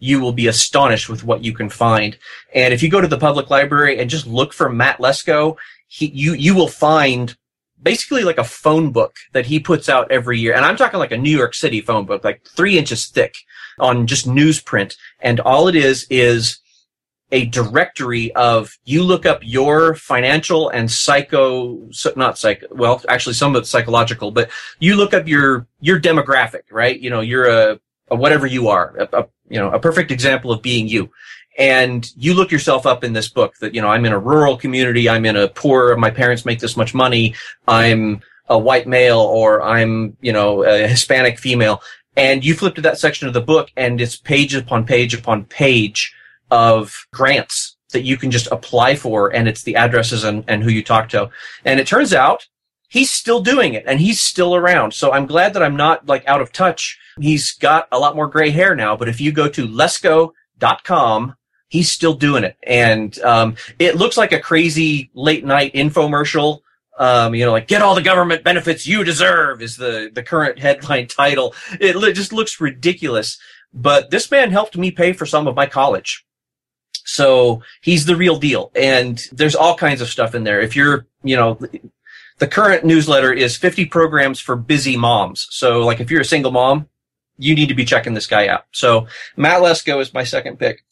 you 0.02 0.18
will 0.18 0.32
be 0.32 0.48
astonished 0.48 1.08
with 1.08 1.22
what 1.22 1.44
you 1.44 1.52
can 1.54 1.70
find. 1.70 2.18
And 2.52 2.74
if 2.74 2.82
you 2.82 2.90
go 2.90 3.00
to 3.00 3.06
the 3.06 3.16
public 3.16 3.50
library 3.50 4.00
and 4.00 4.10
just 4.10 4.26
look 4.26 4.52
for 4.52 4.68
Matt 4.68 4.98
Lesko, 4.98 5.56
he, 5.86 6.06
you, 6.06 6.34
you 6.34 6.56
will 6.56 6.66
find 6.66 7.36
basically 7.80 8.24
like 8.24 8.38
a 8.38 8.42
phone 8.42 8.90
book 8.90 9.14
that 9.32 9.46
he 9.46 9.60
puts 9.60 9.88
out 9.88 10.10
every 10.10 10.40
year. 10.40 10.54
And 10.54 10.64
I'm 10.64 10.76
talking 10.76 10.98
like 10.98 11.12
a 11.12 11.16
New 11.16 11.30
York 11.30 11.54
City 11.54 11.80
phone 11.80 12.04
book, 12.04 12.24
like 12.24 12.44
three 12.44 12.76
inches 12.76 13.06
thick 13.06 13.36
on 13.78 14.08
just 14.08 14.26
newsprint. 14.26 14.96
And 15.20 15.38
all 15.38 15.68
it 15.68 15.76
is 15.76 16.04
is 16.10 16.58
a 17.30 17.46
directory 17.46 18.34
of 18.34 18.76
you 18.84 19.04
look 19.04 19.24
up 19.24 19.38
your 19.42 19.94
financial 19.94 20.68
and 20.70 20.90
psycho, 20.90 21.88
not 22.16 22.38
psycho, 22.38 22.66
well, 22.72 23.00
actually 23.08 23.34
some 23.34 23.54
of 23.54 23.62
it's 23.62 23.70
psychological, 23.70 24.32
but 24.32 24.50
you 24.80 24.96
look 24.96 25.14
up 25.14 25.28
your, 25.28 25.68
your 25.80 26.00
demographic, 26.00 26.62
right? 26.72 26.98
You 26.98 27.10
know, 27.10 27.20
you're 27.20 27.46
a, 27.46 27.72
a 27.74 27.78
whatever 28.16 28.46
you 28.46 28.68
are, 28.68 28.96
a, 28.98 29.20
a, 29.20 29.28
you 29.48 29.58
know, 29.58 29.70
a 29.70 29.78
perfect 29.78 30.10
example 30.10 30.52
of 30.52 30.62
being 30.62 30.88
you. 30.88 31.10
And 31.58 32.10
you 32.16 32.34
look 32.34 32.50
yourself 32.50 32.86
up 32.86 33.04
in 33.04 33.12
this 33.12 33.28
book 33.28 33.56
that, 33.60 33.74
you 33.74 33.82
know, 33.82 33.88
I'm 33.88 34.06
in 34.06 34.12
a 34.12 34.18
rural 34.18 34.56
community. 34.56 35.08
I'm 35.08 35.26
in 35.26 35.36
a 35.36 35.48
poor, 35.48 35.96
my 35.96 36.10
parents 36.10 36.46
make 36.46 36.60
this 36.60 36.76
much 36.76 36.94
money. 36.94 37.34
I'm 37.68 38.22
a 38.48 38.58
white 38.58 38.86
male 38.86 39.20
or 39.20 39.62
I'm, 39.62 40.16
you 40.20 40.32
know, 40.32 40.64
a 40.64 40.88
Hispanic 40.88 41.38
female. 41.38 41.82
And 42.16 42.44
you 42.44 42.54
flip 42.54 42.74
to 42.76 42.80
that 42.82 42.98
section 42.98 43.28
of 43.28 43.34
the 43.34 43.40
book 43.40 43.70
and 43.76 44.00
it's 44.00 44.16
page 44.16 44.54
upon 44.54 44.86
page 44.86 45.14
upon 45.14 45.44
page 45.44 46.14
of 46.50 47.06
grants 47.12 47.76
that 47.92 48.02
you 48.02 48.16
can 48.16 48.30
just 48.30 48.46
apply 48.50 48.96
for. 48.96 49.34
And 49.34 49.48
it's 49.48 49.62
the 49.62 49.76
addresses 49.76 50.24
and, 50.24 50.44
and 50.48 50.62
who 50.62 50.70
you 50.70 50.82
talk 50.82 51.08
to. 51.10 51.30
And 51.64 51.80
it 51.80 51.86
turns 51.86 52.14
out 52.14 52.46
he's 52.88 53.10
still 53.10 53.40
doing 53.40 53.72
it 53.74 53.84
and 53.86 54.00
he's 54.00 54.20
still 54.20 54.54
around. 54.54 54.92
So 54.92 55.12
I'm 55.12 55.26
glad 55.26 55.54
that 55.54 55.62
I'm 55.62 55.76
not 55.76 56.06
like 56.06 56.26
out 56.26 56.42
of 56.42 56.52
touch. 56.52 56.98
He's 57.20 57.52
got 57.52 57.88
a 57.92 57.98
lot 57.98 58.16
more 58.16 58.28
gray 58.28 58.50
hair 58.50 58.74
now, 58.74 58.96
but 58.96 59.08
if 59.08 59.20
you 59.20 59.32
go 59.32 59.48
to 59.48 59.66
lesko.com, 59.68 61.34
he's 61.68 61.90
still 61.90 62.14
doing 62.14 62.44
it. 62.44 62.56
And, 62.62 63.18
um, 63.20 63.56
it 63.78 63.96
looks 63.96 64.16
like 64.16 64.32
a 64.32 64.40
crazy 64.40 65.10
late 65.14 65.44
night 65.44 65.72
infomercial. 65.74 66.60
Um, 66.98 67.34
you 67.34 67.44
know, 67.46 67.52
like 67.52 67.68
get 67.68 67.82
all 67.82 67.94
the 67.94 68.02
government 68.02 68.44
benefits 68.44 68.86
you 68.86 69.02
deserve 69.02 69.62
is 69.62 69.76
the, 69.76 70.10
the 70.12 70.22
current 70.22 70.58
headline 70.58 71.06
title. 71.08 71.54
It 71.80 71.96
li- 71.96 72.12
just 72.12 72.32
looks 72.32 72.60
ridiculous. 72.60 73.38
But 73.72 74.10
this 74.10 74.30
man 74.30 74.50
helped 74.50 74.76
me 74.76 74.90
pay 74.90 75.12
for 75.14 75.24
some 75.24 75.46
of 75.46 75.56
my 75.56 75.66
college. 75.66 76.24
So 77.04 77.62
he's 77.80 78.04
the 78.06 78.16
real 78.16 78.38
deal. 78.38 78.70
And 78.74 79.22
there's 79.32 79.54
all 79.54 79.76
kinds 79.76 80.00
of 80.00 80.08
stuff 80.08 80.34
in 80.34 80.44
there. 80.44 80.60
If 80.60 80.76
you're, 80.76 81.06
you 81.22 81.36
know, 81.36 81.58
the 82.38 82.46
current 82.46 82.84
newsletter 82.84 83.32
is 83.32 83.56
50 83.56 83.86
programs 83.86 84.40
for 84.40 84.56
busy 84.56 84.96
moms. 84.96 85.46
So 85.50 85.80
like 85.80 86.00
if 86.00 86.10
you're 86.10 86.20
a 86.20 86.24
single 86.24 86.52
mom, 86.52 86.88
you 87.42 87.54
need 87.54 87.68
to 87.68 87.74
be 87.74 87.84
checking 87.84 88.14
this 88.14 88.26
guy 88.26 88.48
out. 88.48 88.64
So 88.72 89.06
Matt 89.36 89.62
Lesko 89.62 90.00
is 90.00 90.14
my 90.14 90.24
second 90.24 90.58
pick. 90.58 90.84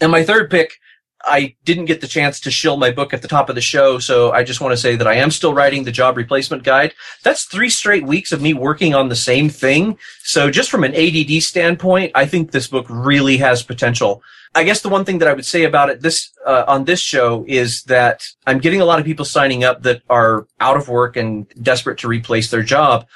And 0.00 0.10
my 0.10 0.24
third 0.24 0.50
pick, 0.50 0.78
I 1.24 1.54
didn't 1.64 1.84
get 1.84 2.00
the 2.00 2.08
chance 2.08 2.40
to 2.40 2.50
shill 2.50 2.76
my 2.76 2.90
book 2.90 3.14
at 3.14 3.22
the 3.22 3.28
top 3.28 3.48
of 3.48 3.54
the 3.54 3.60
show, 3.60 3.98
so 3.98 4.32
I 4.32 4.42
just 4.42 4.60
want 4.60 4.72
to 4.72 4.76
say 4.76 4.96
that 4.96 5.06
I 5.06 5.14
am 5.14 5.30
still 5.30 5.54
writing 5.54 5.84
the 5.84 5.92
job 5.92 6.16
replacement 6.16 6.64
guide. 6.64 6.94
That's 7.22 7.44
three 7.44 7.70
straight 7.70 8.04
weeks 8.04 8.32
of 8.32 8.42
me 8.42 8.54
working 8.54 8.94
on 8.94 9.08
the 9.08 9.16
same 9.16 9.48
thing. 9.48 9.98
So 10.24 10.50
just 10.50 10.70
from 10.70 10.82
an 10.82 10.94
ADD 10.94 11.42
standpoint, 11.42 12.12
I 12.14 12.26
think 12.26 12.50
this 12.50 12.66
book 12.66 12.86
really 12.88 13.36
has 13.36 13.62
potential. 13.62 14.22
I 14.54 14.64
guess 14.64 14.82
the 14.82 14.88
one 14.88 15.04
thing 15.04 15.18
that 15.18 15.28
I 15.28 15.32
would 15.32 15.46
say 15.46 15.64
about 15.64 15.88
it 15.88 16.02
this 16.02 16.30
uh, 16.44 16.64
on 16.66 16.84
this 16.84 17.00
show 17.00 17.44
is 17.48 17.84
that 17.84 18.26
I'm 18.46 18.58
getting 18.58 18.80
a 18.80 18.84
lot 18.84 18.98
of 18.98 19.06
people 19.06 19.24
signing 19.24 19.64
up 19.64 19.82
that 19.82 20.02
are 20.10 20.46
out 20.60 20.76
of 20.76 20.88
work 20.88 21.16
and 21.16 21.48
desperate 21.62 21.98
to 21.98 22.08
replace 22.08 22.50
their 22.50 22.62
job, 22.62 23.06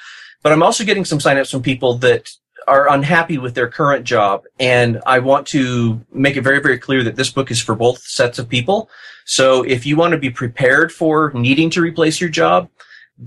but 0.47 0.53
I'm 0.53 0.63
also 0.63 0.85
getting 0.85 1.03
some 1.03 1.19
signups 1.19 1.51
from 1.51 1.61
people 1.61 1.97
that 1.97 2.31
are 2.69 2.89
unhappy 2.89 3.37
with 3.37 3.53
their 3.53 3.67
current 3.67 4.05
job. 4.05 4.45
And 4.61 5.01
I 5.05 5.19
want 5.19 5.45
to 5.47 5.99
make 6.13 6.37
it 6.37 6.41
very, 6.41 6.61
very 6.61 6.79
clear 6.79 7.03
that 7.03 7.17
this 7.17 7.29
book 7.29 7.51
is 7.51 7.61
for 7.61 7.75
both 7.75 7.99
sets 7.99 8.39
of 8.39 8.47
people. 8.47 8.89
So 9.25 9.63
if 9.63 9.85
you 9.85 9.97
want 9.97 10.13
to 10.13 10.17
be 10.17 10.29
prepared 10.29 10.93
for 10.93 11.33
needing 11.35 11.69
to 11.71 11.81
replace 11.81 12.21
your 12.21 12.29
job, 12.29 12.69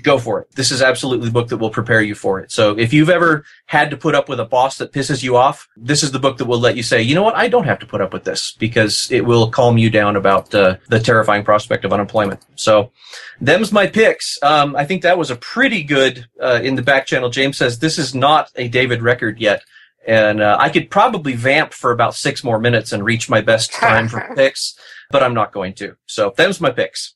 go 0.03 0.19
for 0.19 0.41
it. 0.41 0.51
This 0.55 0.71
is 0.71 0.83
absolutely 0.83 1.27
the 1.27 1.33
book 1.33 1.49
that 1.49 1.57
will 1.57 1.71
prepare 1.71 2.01
you 2.01 2.15
for 2.15 2.41
it. 2.41 2.53
So 2.53 2.79
if 2.79 2.93
you've 2.93 3.11
ever 3.11 3.45
had 3.67 3.91
to 3.91 3.97
put 3.97 4.15
up 4.15 4.29
with 4.29 4.39
a 4.39 4.45
boss 4.45 4.79
that 4.79 4.93
pisses 4.93 5.23
you 5.23 5.37
off, 5.37 5.69
this 5.77 6.03
is 6.03 6.13
the 6.13 6.19
book 6.19 6.39
that 6.39 6.45
will 6.45 6.61
let 6.61 6.77
you 6.77 6.83
say, 6.83 7.03
you 7.03 7.15
know 7.15 7.23
what, 7.23 7.35
I 7.35 7.49
don't 7.49 7.65
have 7.65 7.81
to 7.81 7.87
put 7.87 8.01
up 8.01 8.13
with 8.13 8.25
this 8.25 8.53
because 8.53 9.11
it 9.11 9.25
will 9.25 9.51
calm 9.51 9.79
you 9.79 9.91
down 9.91 10.17
about 10.17 10.55
uh, 10.55 10.77
the 10.89 11.01
terrifying 11.01 11.45
prospect 11.45 11.85
of 11.85 11.93
unemployment. 11.93 12.41
So 12.55 12.93
them's 13.41 13.73
my 13.73 13.87
picks. 13.87 14.39
Um, 14.43 14.77
I 14.77 14.85
think 14.85 15.03
that 15.03 15.19
was 15.19 15.31
a 15.31 15.37
pretty 15.37 15.83
good 15.83 16.27
uh, 16.41 16.61
in 16.63 16.77
the 16.77 16.83
back 16.83 17.07
channel. 17.07 17.31
James 17.31 17.57
says 17.57 17.79
this 17.79 17.99
is 17.99 18.15
not 18.15 18.51
a 18.57 18.69
David 18.69 19.03
record 19.03 19.41
yet. 19.41 19.65
And 20.07 20.41
uh, 20.41 20.57
I 20.59 20.71
could 20.71 20.89
probably 20.91 21.35
vamp 21.35 21.75
for 21.75 21.93
about 21.93 22.15
six 22.15 22.43
more 22.43 22.59
minutes 22.59 22.93
and 22.93 23.05
reach 23.05 23.29
my 23.29 23.43
best 23.43 23.73
time 23.73 24.09
for 24.09 24.33
picks, 24.37 24.75
but 25.11 25.23
I'm 25.23 25.35
not 25.35 25.53
going 25.53 25.75
to. 25.75 25.97
So 26.07 26.33
them's 26.37 26.61
my 26.61 26.71
picks. 26.71 27.15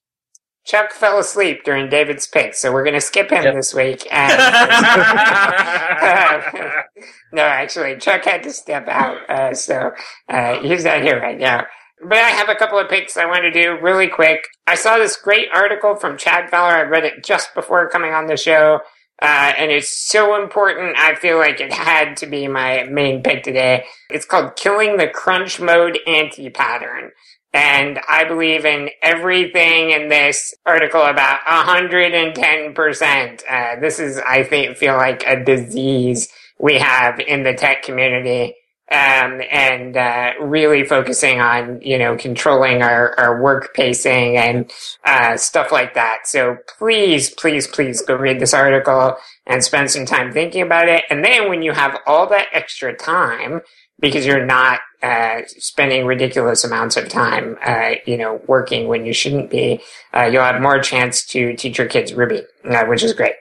Chuck 0.64 0.92
fell 0.92 1.18
asleep 1.18 1.64
during 1.64 1.90
David's 1.90 2.26
pick, 2.26 2.54
so 2.54 2.72
we're 2.72 2.84
going 2.84 2.94
to 2.94 3.00
skip 3.00 3.30
him 3.30 3.44
Yep. 3.44 3.54
this 3.54 3.74
week. 3.74 4.06
And 4.10 4.32
no, 7.32 7.42
actually, 7.42 7.96
Chuck 7.98 8.24
had 8.24 8.42
to 8.44 8.52
step 8.52 8.88
out, 8.88 9.28
uh, 9.28 9.54
so 9.54 9.90
uh, 10.28 10.60
he's 10.60 10.84
not 10.84 11.02
here 11.02 11.20
right 11.20 11.38
now. 11.38 11.66
But 12.02 12.18
I 12.18 12.30
have 12.30 12.48
a 12.48 12.54
couple 12.54 12.78
of 12.78 12.88
picks 12.88 13.16
I 13.16 13.26
want 13.26 13.42
to 13.42 13.50
do 13.50 13.78
really 13.80 14.08
quick. 14.08 14.40
I 14.66 14.74
saw 14.74 14.98
this 14.98 15.16
great 15.16 15.48
article 15.54 15.96
from 15.96 16.18
Chad 16.18 16.50
Fowler. 16.50 16.74
I 16.76 16.82
read 16.82 17.04
it 17.04 17.24
just 17.24 17.54
before 17.54 17.88
coming 17.88 18.12
on 18.12 18.26
the 18.26 18.36
show. 18.36 18.80
Uh, 19.22 19.52
and 19.56 19.70
it's 19.70 19.96
so 20.08 20.42
important. 20.42 20.96
I 20.98 21.14
feel 21.14 21.38
like 21.38 21.60
it 21.60 21.72
had 21.72 22.16
to 22.18 22.26
be 22.26 22.48
my 22.48 22.82
main 22.84 23.22
pick 23.22 23.42
today. 23.44 23.84
It's 24.10 24.26
called 24.26 24.56
Killing 24.56 24.96
the 24.96 25.08
Crunch 25.08 25.60
Mode 25.60 25.98
Anti-Pattern. 26.06 27.12
And 27.54 28.00
I 28.08 28.24
believe 28.24 28.64
in 28.64 28.90
everything 29.00 29.90
in 29.90 30.08
this 30.08 30.54
article 30.66 31.02
about 31.02 31.38
110%. 31.46 33.42
Uh, 33.48 33.80
this 33.80 34.00
is, 34.00 34.18
I 34.18 34.42
think, 34.42 34.76
feel 34.76 34.96
like 34.96 35.22
a 35.24 35.42
disease 35.42 36.28
we 36.58 36.80
have 36.80 37.20
in 37.20 37.44
the 37.44 37.54
tech 37.54 37.84
community. 37.84 38.56
Um, 38.90 39.40
and, 39.50 39.96
uh, 39.96 40.32
really 40.42 40.84
focusing 40.84 41.40
on, 41.40 41.80
you 41.80 41.98
know, 41.98 42.16
controlling 42.16 42.82
our, 42.82 43.18
our 43.18 43.40
work 43.42 43.72
pacing 43.72 44.36
and, 44.36 44.70
uh, 45.06 45.38
stuff 45.38 45.72
like 45.72 45.94
that. 45.94 46.26
So 46.26 46.58
please, 46.78 47.30
please, 47.30 47.66
please 47.66 48.02
go 48.02 48.14
read 48.14 48.40
this 48.40 48.52
article 48.52 49.16
and 49.46 49.64
spend 49.64 49.90
some 49.90 50.04
time 50.04 50.32
thinking 50.32 50.60
about 50.62 50.88
it. 50.88 51.04
And 51.08 51.24
then 51.24 51.48
when 51.48 51.62
you 51.62 51.72
have 51.72 51.96
all 52.06 52.26
that 52.28 52.48
extra 52.52 52.94
time, 52.94 53.62
because 54.00 54.26
you're 54.26 54.44
not 54.44 54.80
uh, 55.04 55.42
spending 55.48 56.06
ridiculous 56.06 56.64
amounts 56.64 56.96
of 56.96 57.08
time, 57.10 57.58
uh, 57.64 57.92
you 58.06 58.16
know, 58.18 58.42
working 58.48 58.88
when 58.88 59.06
you 59.06 59.14
shouldn't 59.14 59.50
be, 59.50 59.82
uh, 60.16 60.24
you'll 60.24 60.42
have 60.42 60.62
more 60.62 60.80
chance 60.80 61.26
to 61.26 61.54
teach 61.56 61.78
your 61.78 61.88
kids 61.88 62.14
Ruby, 62.14 62.42
uh, 62.64 62.86
which 62.86 63.04
is 63.04 63.12
great. 63.14 63.34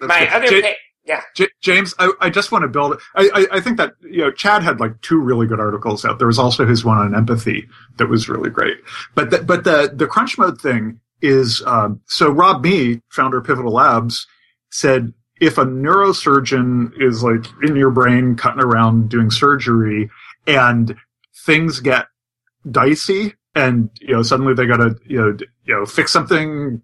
That's 0.00 0.08
My 0.08 0.20
good. 0.20 0.28
other 0.30 0.50
Ja- 0.56 0.62
pick, 0.62 0.76
yeah, 1.04 1.22
J- 1.36 1.48
James, 1.62 1.94
I, 2.00 2.12
I 2.20 2.30
just 2.30 2.52
want 2.52 2.64
to 2.64 2.68
build. 2.68 3.00
I, 3.16 3.30
I, 3.34 3.56
I 3.58 3.60
think 3.60 3.78
that 3.78 3.94
you 4.02 4.18
know 4.20 4.32
Chad 4.32 4.62
had 4.64 4.80
like 4.80 5.00
two 5.02 5.20
really 5.20 5.46
good 5.46 5.60
articles 5.60 6.04
out. 6.04 6.18
There 6.18 6.28
was 6.28 6.38
also 6.38 6.66
his 6.66 6.84
one 6.84 6.98
on 6.98 7.14
empathy 7.16 7.68
that 7.98 8.08
was 8.08 8.28
really 8.28 8.50
great. 8.50 8.78
But 9.14 9.30
the, 9.30 9.38
but 9.42 9.64
the 9.64 9.92
the 9.94 10.08
crunch 10.08 10.38
mode 10.38 10.60
thing 10.60 11.00
is 11.22 11.62
um, 11.66 12.00
so. 12.06 12.30
Rob 12.30 12.62
Mee, 12.64 13.02
founder 13.10 13.38
of 13.38 13.46
Pivotal 13.46 13.72
Labs, 13.72 14.26
said 14.70 15.12
if 15.40 15.58
a 15.58 15.64
neurosurgeon 15.64 16.92
is 17.00 17.22
like 17.24 17.44
in 17.62 17.76
your 17.76 17.90
brain 17.90 18.36
cutting 18.36 18.62
around 18.62 19.08
doing 19.10 19.30
surgery 19.30 20.10
and 20.46 20.96
things 21.44 21.80
get 21.80 22.06
dicey 22.70 23.34
and 23.54 23.90
you 24.00 24.14
know 24.14 24.22
suddenly 24.22 24.54
they 24.54 24.66
got 24.66 24.76
to 24.76 24.94
you 25.06 25.20
know 25.20 25.32
d- 25.32 25.46
you 25.64 25.74
know 25.74 25.86
fix 25.86 26.12
something 26.12 26.80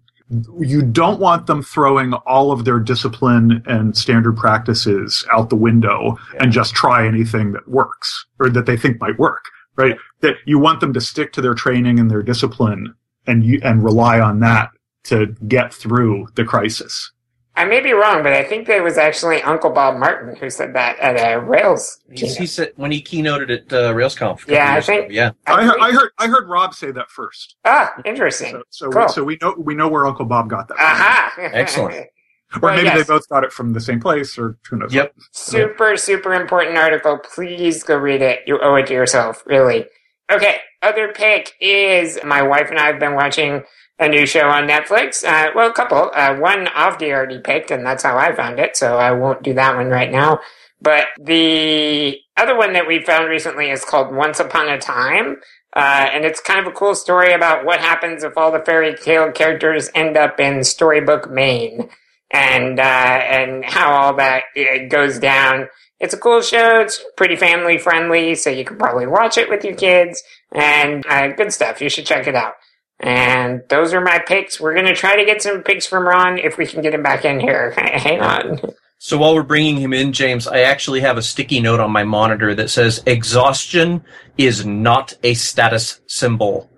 you 0.59 0.81
don't 0.81 1.21
want 1.21 1.47
them 1.47 1.63
throwing 1.63 2.13
all 2.13 2.51
of 2.51 2.65
their 2.65 2.79
discipline 2.79 3.63
and 3.65 3.95
standard 3.95 4.35
practices 4.35 5.25
out 5.31 5.49
the 5.49 5.55
window 5.55 6.17
and 6.39 6.51
just 6.51 6.73
try 6.73 7.07
anything 7.07 7.53
that 7.53 7.65
works 7.67 8.25
or 8.39 8.49
that 8.49 8.65
they 8.65 8.75
think 8.75 8.99
might 8.99 9.17
work 9.17 9.45
right? 9.77 9.95
That 10.21 10.35
you 10.45 10.59
want 10.59 10.81
them 10.81 10.91
to 10.93 11.01
stick 11.01 11.31
to 11.33 11.41
their 11.41 11.53
training 11.53 11.99
and 11.99 12.11
their 12.11 12.23
discipline 12.23 12.93
and 13.25 13.45
you 13.45 13.61
and 13.63 13.83
rely 13.83 14.19
on 14.19 14.41
that 14.41 14.69
to 15.05 15.27
get 15.47 15.73
through 15.73 16.27
the 16.35 16.43
crisis 16.43 17.11
I 17.57 17.65
may 17.65 17.81
be 17.81 17.91
wrong, 17.91 18.21
but 18.21 18.33
I 18.33 18.43
think 18.43 18.67
that 18.67 18.83
was 18.83 18.97
actually 18.99 19.41
Uncle 19.41 19.71
Bob 19.71 19.97
Martin 19.97 20.35
who 20.35 20.49
said 20.49 20.75
that 20.75 20.99
at 20.99 21.15
a 21.15 21.39
Rails. 21.39 21.99
He, 22.11 22.27
he 22.27 22.45
said 22.45 22.71
when 22.75 22.91
he 22.91 23.01
keynoted 23.01 23.49
at 23.49 23.73
uh, 23.73 23.93
RailsConf. 23.93 24.47
Yeah, 24.47 24.75
I 24.75 24.81
think- 24.81 25.05
ago. 25.05 25.13
Yeah. 25.13 25.31
I, 25.47 25.63
heard, 25.63 25.79
I 25.79 25.91
heard 25.91 26.09
i 26.19 26.27
heard 26.27 26.47
rob 26.47 26.73
say 26.75 26.91
that 26.91 27.09
first 27.09 27.55
ah, 27.65 27.91
interesting. 28.05 28.51
so 28.51 28.63
so, 28.69 28.89
Cool. 28.91 29.09
so 29.09 29.23
we 29.23 29.37
know 29.41 29.55
we 29.57 29.73
know 29.73 29.87
where 29.87 30.05
uncle 30.05 30.25
bob 30.25 30.49
got 30.49 30.67
that 30.67 30.77
from. 30.77 30.85
Aha! 30.85 31.33
Excellent. 31.39 31.95
or 31.95 32.59
Well, 32.61 32.75
maybe 32.75 32.85
yes. 32.85 32.97
they 33.07 33.13
both 33.13 33.27
got 33.27 33.43
it 33.43 33.51
from 33.51 33.73
the 33.73 33.81
same 33.81 33.99
place 33.99 34.37
or 34.37 34.57
who 34.69 34.77
knows 34.77 34.93
Yep. 34.93 35.15
Super, 35.31 35.97
super 35.97 36.33
important 36.33 36.77
article. 36.77 37.17
Please 37.33 37.83
go 37.83 37.97
read 37.97 38.21
it. 38.21 38.41
You 38.45 38.59
owe 38.61 38.75
it 38.75 38.87
to 38.87 38.93
yourself, 38.93 39.43
really. 39.47 39.85
Okay, 40.31 40.57
other 40.83 41.11
pick 41.13 41.53
is 41.59 42.19
my 42.23 42.41
wife 42.43 42.69
and 42.69 42.77
I 42.79 42.85
have 42.87 42.99
been 42.99 43.15
watching 43.15 43.63
a 43.99 44.07
new 44.07 44.25
show 44.25 44.47
on 44.47 44.67
Netflix. 44.67 45.23
Uh, 45.23 45.51
well, 45.55 45.69
a 45.69 45.73
couple. 45.73 46.11
Uh, 46.13 46.35
one 46.37 46.67
Avdi 46.67 47.11
already 47.11 47.39
picked, 47.39 47.71
and 47.71 47.85
that's 47.85 48.03
how 48.03 48.17
I 48.17 48.35
found 48.35 48.59
it, 48.59 48.77
so 48.77 48.97
I 48.97 49.11
won't 49.11 49.43
do 49.43 49.53
that 49.55 49.75
one 49.75 49.89
right 49.89 50.11
now. 50.11 50.39
But 50.81 51.07
the 51.19 52.19
other 52.35 52.55
one 52.55 52.73
that 52.73 52.87
we 52.87 53.03
found 53.03 53.29
recently 53.29 53.71
is 53.71 53.83
called 53.83 54.13
Once 54.13 54.39
Upon 54.39 54.69
a 54.69 54.77
Time. 54.77 55.37
Uh, 55.75 56.09
and 56.11 56.25
it's 56.25 56.39
kind 56.39 56.59
of 56.59 56.67
a 56.67 56.75
cool 56.75 56.95
story 56.95 57.33
about 57.33 57.65
what 57.65 57.79
happens 57.79 58.23
if 58.23 58.37
all 58.37 58.51
the 58.51 58.63
fairy 58.65 58.95
tale 58.95 59.31
characters 59.31 59.89
end 59.93 60.17
up 60.17 60.39
in 60.39 60.63
Storybook 60.63 61.29
Maine 61.29 61.89
and 62.31 62.79
uh, 62.79 62.83
and 62.83 63.63
how 63.63 63.91
all 63.91 64.13
that 64.15 64.45
uh, 64.57 64.87
goes 64.89 65.19
down. 65.19 65.67
It's 65.99 66.13
a 66.13 66.17
cool 66.17 66.41
show. 66.41 66.79
It's 66.81 67.03
pretty 67.15 67.35
family 67.35 67.77
friendly, 67.77 68.35
so 68.35 68.49
you 68.49 68.65
can 68.65 68.77
probably 68.77 69.07
watch 69.07 69.37
it 69.37 69.49
with 69.49 69.63
your 69.63 69.75
kids 69.75 70.21
and 70.51 71.05
uh, 71.07 71.29
good 71.29 71.51
stuff. 71.51 71.81
You 71.81 71.89
should 71.89 72.05
check 72.05 72.27
it 72.27 72.35
out. 72.35 72.53
And 72.99 73.61
those 73.69 73.93
are 73.93 74.01
my 74.01 74.19
picks. 74.19 74.59
We're 74.59 74.75
gonna 74.75 74.95
try 74.95 75.15
to 75.15 75.25
get 75.25 75.41
some 75.41 75.61
picks 75.61 75.85
from 75.85 76.07
Ron 76.07 76.37
if 76.39 76.57
we 76.57 76.65
can 76.65 76.81
get 76.81 76.93
him 76.93 77.03
back 77.03 77.25
in 77.25 77.39
here. 77.39 77.71
Hang 77.77 78.21
on. 78.21 78.59
So 78.99 79.19
while 79.19 79.35
we're 79.35 79.43
bringing 79.43 79.77
him 79.77 79.93
in, 79.93 80.11
James, 80.11 80.47
I 80.47 80.61
actually 80.61 81.01
have 81.01 81.17
a 81.17 81.21
sticky 81.21 81.59
note 81.59 81.79
on 81.79 81.91
my 81.91 82.03
monitor 82.03 82.55
that 82.55 82.71
says 82.71 83.03
exhaustion 83.05 84.03
is 84.37 84.65
not 84.65 85.15
a 85.23 85.35
status 85.35 86.01
symbol. 86.07 86.71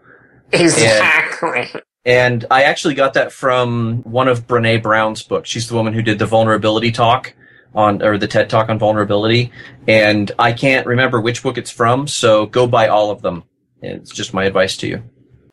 Exactly. 0.51 1.81
And 2.05 2.45
I 2.51 2.63
actually 2.63 2.95
got 2.95 3.13
that 3.13 3.31
from 3.31 4.01
one 4.03 4.27
of 4.27 4.47
Brene 4.47 4.81
Brown's 4.81 5.23
books. 5.23 5.49
She's 5.49 5.69
the 5.69 5.75
woman 5.75 5.93
who 5.93 6.01
did 6.01 6.19
the 6.19 6.25
vulnerability 6.25 6.91
talk 6.91 7.33
on, 7.73 8.01
or 8.01 8.17
the 8.17 8.27
TED 8.27 8.49
talk 8.49 8.69
on 8.69 8.79
vulnerability. 8.79 9.51
And 9.87 10.31
I 10.39 10.51
can't 10.51 10.87
remember 10.87 11.21
which 11.21 11.43
book 11.43 11.57
it's 11.57 11.71
from, 11.71 12.07
so 12.07 12.45
go 12.45 12.67
buy 12.67 12.87
all 12.87 13.11
of 13.11 13.21
them. 13.21 13.43
It's 13.81 14.11
just 14.11 14.33
my 14.33 14.45
advice 14.45 14.75
to 14.77 14.87
you. 14.87 15.03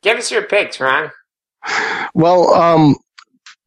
Give 0.01 0.17
us 0.17 0.31
your 0.31 0.43
picks, 0.43 0.79
Ron. 0.79 1.11
Well, 2.13 2.53
um, 2.53 2.95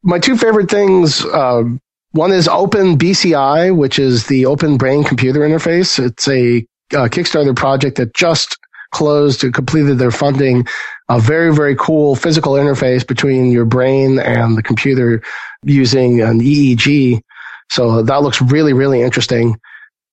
my 0.03 0.19
two 0.19 0.37
favorite 0.37 0.69
things. 0.69 1.23
Uh, 1.25 1.63
one 2.11 2.31
is 2.31 2.47
Open 2.47 2.97
BCI, 2.97 3.75
which 3.75 3.99
is 3.99 4.27
the 4.27 4.45
Open 4.45 4.77
Brain 4.77 5.03
Computer 5.03 5.41
Interface. 5.41 6.03
It's 6.03 6.27
a 6.27 6.65
uh, 6.93 7.07
Kickstarter 7.07 7.55
project 7.55 7.97
that 7.97 8.13
just 8.13 8.57
closed 8.91 9.43
and 9.43 9.53
completed 9.53 9.97
their 9.97 10.11
funding. 10.11 10.67
A 11.09 11.19
very, 11.19 11.53
very 11.53 11.75
cool 11.75 12.15
physical 12.15 12.53
interface 12.53 13.07
between 13.07 13.51
your 13.51 13.65
brain 13.65 14.19
and 14.19 14.57
the 14.57 14.63
computer 14.63 15.21
using 15.63 16.21
an 16.21 16.39
EEG. 16.41 17.21
So 17.69 18.03
that 18.03 18.21
looks 18.21 18.41
really, 18.41 18.73
really 18.73 19.01
interesting. 19.01 19.57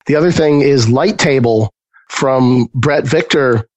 The 0.05 0.15
other 0.15 0.31
thing 0.31 0.61
is 0.61 0.89
Light 0.89 1.17
Table 1.17 1.73
from 2.07 2.67
Bret 2.73 3.05
Victor, 3.05 3.67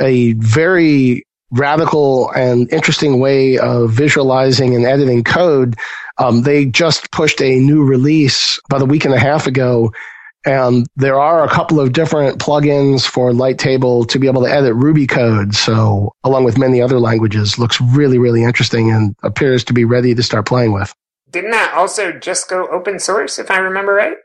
a 0.00 0.32
very 0.34 1.24
radical 1.52 2.30
and 2.30 2.72
interesting 2.72 3.20
way 3.20 3.58
of 3.58 3.90
visualizing 3.90 4.74
and 4.74 4.84
editing 4.84 5.22
code. 5.22 5.76
Um, 6.18 6.42
they 6.42 6.64
just 6.64 7.10
pushed 7.12 7.40
a 7.40 7.56
new 7.56 7.84
release 7.84 8.58
about 8.66 8.82
a 8.82 8.86
week 8.86 9.04
and 9.04 9.14
a 9.14 9.18
half 9.18 9.46
ago, 9.46 9.92
and 10.44 10.86
there 10.96 11.20
are 11.20 11.44
a 11.44 11.48
couple 11.48 11.78
of 11.78 11.92
different 11.92 12.40
plugins 12.40 13.06
for 13.06 13.32
Light 13.32 13.58
Table 13.58 14.04
to 14.06 14.18
be 14.18 14.26
able 14.26 14.42
to 14.42 14.50
edit 14.50 14.74
Ruby 14.74 15.06
code. 15.06 15.54
So, 15.54 16.14
along 16.24 16.44
with 16.44 16.58
many 16.58 16.82
other 16.82 16.98
languages, 16.98 17.58
looks 17.58 17.80
really, 17.80 18.18
really 18.18 18.42
interesting 18.42 18.90
and 18.90 19.14
appears 19.22 19.62
to 19.64 19.72
be 19.72 19.84
ready 19.84 20.14
to 20.14 20.22
start 20.22 20.46
playing 20.46 20.72
with. 20.72 20.94
Didn't 21.30 21.52
that 21.52 21.72
also 21.74 22.12
just 22.12 22.50
go 22.50 22.66
open 22.68 22.98
source, 22.98 23.38
if 23.38 23.50
I 23.50 23.58
remember 23.58 23.94
right? 23.94 24.16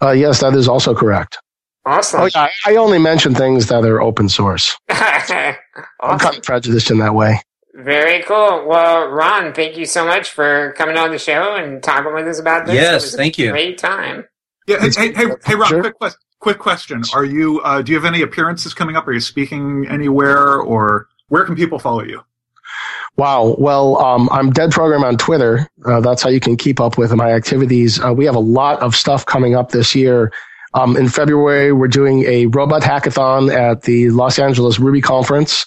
Uh, 0.00 0.10
yes, 0.10 0.40
that 0.40 0.54
is 0.54 0.68
also 0.68 0.94
correct. 0.94 1.38
Awesome. 1.84 2.20
Oh, 2.22 2.28
yeah, 2.32 2.48
I 2.66 2.76
only 2.76 2.98
mention 2.98 3.34
things 3.34 3.66
that 3.66 3.84
are 3.84 4.00
open 4.00 4.28
source. 4.28 4.76
I'm 4.88 5.56
awesome. 6.00 6.18
kind 6.18 6.36
of 6.36 6.42
prejudiced 6.44 6.90
in 6.90 6.98
that 6.98 7.14
way. 7.14 7.40
Very 7.74 8.22
cool. 8.24 8.66
Well, 8.66 9.08
Ron, 9.08 9.52
thank 9.54 9.76
you 9.76 9.86
so 9.86 10.04
much 10.06 10.30
for 10.30 10.74
coming 10.76 10.96
on 10.96 11.10
the 11.10 11.18
show 11.18 11.56
and 11.56 11.82
talking 11.82 12.14
with 12.14 12.28
us 12.28 12.38
about 12.38 12.66
this. 12.66 12.74
Yes, 12.76 13.02
It 13.02 13.06
was 13.06 13.14
a 13.14 13.16
thank 13.16 13.38
you. 13.38 13.50
Great 13.50 13.78
time. 13.78 14.24
Yeah, 14.68 14.78
hey, 14.80 14.90
hey, 14.94 15.12
hey, 15.14 15.26
hey, 15.44 15.54
Rob, 15.56 15.68
Sure. 15.68 15.80
quick, 15.80 15.98
quest- 15.98 16.18
quick 16.38 16.58
question: 16.58 17.02
Are 17.14 17.24
you? 17.24 17.60
Uh, 17.62 17.82
do 17.82 17.90
you 17.90 17.98
have 17.98 18.04
any 18.04 18.22
appearances 18.22 18.74
coming 18.74 18.94
up? 18.94 19.08
Are 19.08 19.12
you 19.12 19.18
speaking 19.20 19.86
anywhere, 19.90 20.58
or 20.60 21.08
where 21.28 21.44
can 21.44 21.56
people 21.56 21.80
follow 21.80 22.04
you? 22.04 22.20
Wow. 23.16 23.56
Well, 23.58 23.98
um, 23.98 24.28
I'm 24.30 24.52
deadprogram 24.52 25.02
on 25.02 25.16
Twitter. 25.16 25.68
Uh, 25.84 26.00
that's 26.00 26.22
how 26.22 26.30
you 26.30 26.40
can 26.40 26.56
keep 26.56 26.78
up 26.78 26.96
with 26.96 27.12
my 27.14 27.32
activities. 27.32 28.00
Uh, 28.02 28.12
we 28.14 28.24
have 28.24 28.36
a 28.36 28.40
lot 28.40 28.80
of 28.80 28.94
stuff 28.94 29.26
coming 29.26 29.54
up 29.56 29.72
this 29.72 29.94
year. 29.94 30.32
Um, 30.74 30.96
in 30.96 31.08
February, 31.08 31.72
we're 31.72 31.88
doing 31.88 32.24
a 32.24 32.46
robot 32.46 32.82
hackathon 32.82 33.52
at 33.52 33.82
the 33.82 34.10
Los 34.10 34.38
Angeles 34.38 34.78
Ruby 34.78 35.00
Conference. 35.00 35.66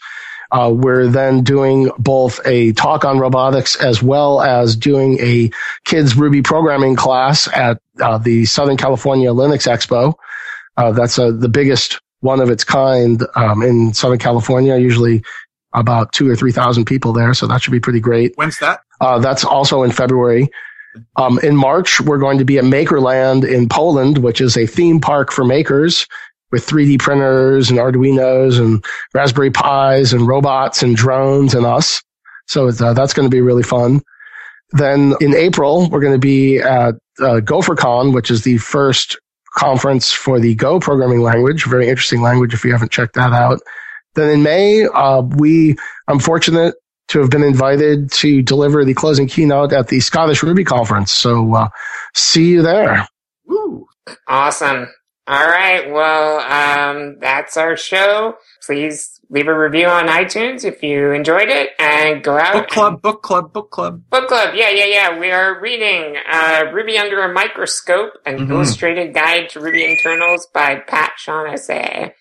Uh, 0.52 0.72
we're 0.74 1.08
then 1.08 1.44
doing 1.44 1.90
both 1.98 2.40
a 2.46 2.72
talk 2.74 3.04
on 3.04 3.20
robotics 3.20 3.76
as 3.76 4.02
well 4.02 4.42
as 4.42 4.76
doing 4.76 5.20
a 5.20 5.50
kids 5.86 6.16
Ruby 6.16 6.42
programming 6.42 6.96
class 6.96 7.48
at 7.54 7.80
uh, 8.00 8.18
the 8.18 8.46
Southern 8.46 8.78
California 8.78 9.30
Linux 9.30 9.68
Expo. 9.68 10.14
Uh, 10.78 10.92
that's 10.92 11.18
uh, 11.18 11.32
the 11.32 11.50
biggest 11.50 12.00
one 12.22 12.40
of 12.40 12.50
its 12.50 12.64
kind 12.64 13.24
um, 13.36 13.62
in 13.64 13.94
Southern 13.94 14.20
California. 14.20 14.78
Usually 14.78 15.24
about 15.74 16.14
two 16.14 16.30
or 16.30 16.36
three 16.36 16.52
thousand 16.52 16.86
people 16.86 17.12
there, 17.12 17.34
so 17.34 17.48
that 17.48 17.62
should 17.62 17.72
be 17.72 17.80
pretty 17.80 18.00
great. 18.00 18.34
When's 18.36 18.60
that? 18.60 18.82
Uh, 19.02 19.20
that's 19.20 19.44
also 19.44 19.84
in 19.84 19.92
February. 19.92 20.50
Um, 21.18 21.40
in 21.40 21.56
March, 21.56 22.02
we're 22.02 22.18
going 22.18 22.38
to 22.38 22.46
be 22.46 22.58
at 22.58 22.64
Makerland 22.64 23.50
in 23.50 23.68
Poland, 23.70 24.20
which 24.20 24.42
is 24.42 24.58
a 24.58 24.66
theme 24.66 25.00
park 25.00 25.32
for 25.32 25.46
makers 25.46 26.08
with 26.52 26.66
3D 26.66 27.00
printers 27.00 27.70
and 27.70 27.80
Arduinos 27.80 28.60
and 28.60 28.84
Raspberry 29.14 29.52
Pis 29.52 30.14
and 30.14 30.28
robots 30.28 30.84
and 30.84 30.96
drones 30.96 31.54
and 31.54 31.66
us. 31.66 32.02
So 32.48 32.68
uh, 32.68 32.94
that's 32.94 33.14
going 33.14 33.30
to 33.30 33.36
be 33.36 33.42
really 33.42 33.64
fun. 33.64 34.02
Then 34.72 35.16
in 35.22 35.36
April, 35.36 35.90
we're 35.90 36.02
going 36.02 36.14
to 36.14 36.20
be 36.20 36.60
at 36.60 36.96
uh, 37.20 37.40
GopherCon, 37.42 38.14
which 38.14 38.30
is 38.30 38.44
the 38.44 38.58
first 38.58 39.18
conference 39.58 40.12
for 40.12 40.40
the 40.40 40.56
Go 40.56 40.80
programming 40.80 41.22
language. 41.22 41.66
Very 41.66 41.88
interesting 41.88 42.22
language 42.22 42.54
if 42.54 42.64
you 42.64 42.72
haven't 42.72 42.92
checked 42.92 43.16
that 43.16 43.34
out. 43.34 43.60
Then 44.16 44.30
in 44.30 44.44
May, 44.44 44.86
uh, 44.86 45.22
we, 45.22 45.76
I'm 46.08 46.20
fortunate 46.20 46.76
to 47.10 47.20
have 47.20 47.30
been 47.30 47.44
invited 47.44 48.12
to 48.14 48.42
deliver 48.42 48.84
the 48.84 48.94
closing 48.94 49.28
keynote 49.28 49.74
at 49.74 49.88
the 49.90 50.00
Scottish 50.00 50.42
Ruby 50.44 50.64
Conference. 50.64 51.12
So, 51.12 51.54
uh, 51.56 51.70
see 52.14 52.50
you 52.50 52.62
there. 52.62 53.08
Woo. 53.46 53.88
Awesome. 54.28 54.88
All 55.28 55.48
right. 55.48 55.92
Well, 55.92 56.40
um, 56.42 57.18
that's 57.20 57.58
our 57.58 57.76
show. 57.76 58.36
Please 58.64 59.20
leave 59.32 59.48
a 59.48 59.58
review 59.58 59.88
on 59.88 60.08
iTunes 60.08 60.64
if 60.64 60.84
you 60.84 61.12
enjoyed 61.12 61.50
it 61.50 61.72
and 61.80 62.24
go 62.24 62.38
out. 62.38 62.54
Book 62.54 62.68
club, 62.68 63.02
book 63.02 63.24
club, 63.24 63.52
book 63.52 63.72
club. 63.72 64.04
Book 64.12 64.28
club. 64.28 64.54
Yeah, 64.54 64.70
yeah, 64.70 64.86
yeah. 64.86 65.20
We 65.20 65.32
are 65.32 65.60
reading 65.60 66.18
uh, 66.32 66.66
Ruby 66.72 67.00
Under 67.00 67.24
a 67.24 67.34
Microscope, 67.34 68.14
an 68.28 68.38
Mhm. 68.38 68.52
illustrated 68.52 69.16
guide 69.16 69.50
to 69.50 69.60
Ruby 69.60 69.84
internals 69.84 70.48
by 70.54 70.76
Pat 70.76 71.14
Shaughnessy. 71.18 72.12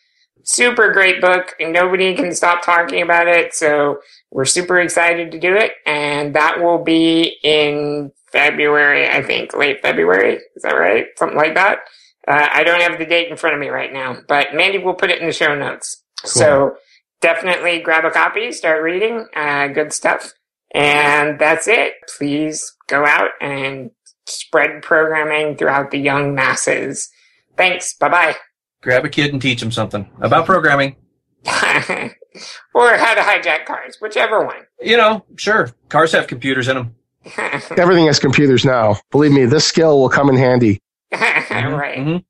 Super 0.45 0.91
great 0.93 1.21
book. 1.21 1.55
and 1.61 1.73
Nobody 1.75 2.15
can 2.15 2.35
stop 2.35 2.63
talking 2.63 3.03
about 3.03 3.29
it. 3.29 3.55
So 3.55 3.99
we're 4.31 4.45
super 4.45 4.81
excited 4.81 5.33
to 5.33 5.39
do 5.39 5.55
it. 5.55 5.73
And 5.87 6.35
that 6.35 6.61
will 6.61 6.83
be 6.83 7.37
in 7.43 8.13
February, 8.33 9.09
I 9.09 9.23
think, 9.23 9.55
late 9.57 9.81
February. 9.81 10.41
Is 10.57 10.63
that 10.63 10.73
right? 10.75 11.07
Something 11.17 11.39
like 11.39 11.55
that. 11.55 11.79
Uh, 12.27 12.49
I 12.53 12.65
don't 12.65 12.81
have 12.81 12.99
the 12.99 13.07
date 13.07 13.31
in 13.31 13.37
front 13.37 13.55
of 13.55 13.61
me 13.61 13.69
right 13.69 13.93
now, 13.93 14.17
but 14.27 14.55
Mandy 14.55 14.79
will 14.79 14.95
put 14.95 15.11
it 15.11 15.21
in 15.21 15.27
the 15.27 15.33
show 15.33 15.55
notes. 15.55 16.03
So 16.25 16.77
definitely 17.21 17.81
grab 17.81 18.05
a 18.05 18.11
copy, 18.11 18.51
start 18.51 18.83
reading. 18.83 19.27
Uh, 19.37 19.69
good 19.69 19.93
stuff. 19.93 20.33
And 20.75 21.39
that's 21.39 21.69
it. 21.69 21.95
Please 22.19 22.75
go 22.89 23.05
out 23.07 23.31
and 23.41 23.91
spread 24.27 24.83
programming 24.83 25.57
throughout 25.57 25.91
the 25.91 25.99
young 25.99 26.35
masses. 26.35 27.09
Thanks. 27.57 27.95
Bye 27.95 28.09
bye. 28.09 28.37
Grab 28.83 29.05
a 29.05 29.09
kid 29.09 29.33
and 29.33 29.41
teach 29.41 29.63
him 29.63 29.71
something 29.71 30.11
about 30.21 30.47
programming. 30.47 30.97
or 32.75 32.97
how 32.97 33.15
to 33.15 33.21
hijack 33.21 33.65
cars, 33.67 33.99
whichever 34.01 34.45
one. 34.45 34.67
You 34.81 34.97
know, 34.97 35.25
sure. 35.37 35.71
Cars 35.89 36.13
have 36.13 36.27
computers 36.27 36.69
in 36.69 36.77
them. 36.77 36.95
Everything 37.77 38.07
has 38.07 38.19
computers 38.19 38.65
now. 38.65 38.97
Believe 39.11 39.33
me, 39.33 39.47
this 39.47 39.67
skill 39.67 40.01
will 40.01 40.09
come 40.11 40.29
in 40.29 40.37
handy. 40.37 40.81
right. 41.13 41.99
Mhm. 41.99 42.25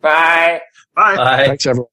Bye. 0.00 0.60
Bye. 0.94 1.16
Bye. 1.16 1.46
Thanks, 1.46 1.66
everyone. 1.66 1.88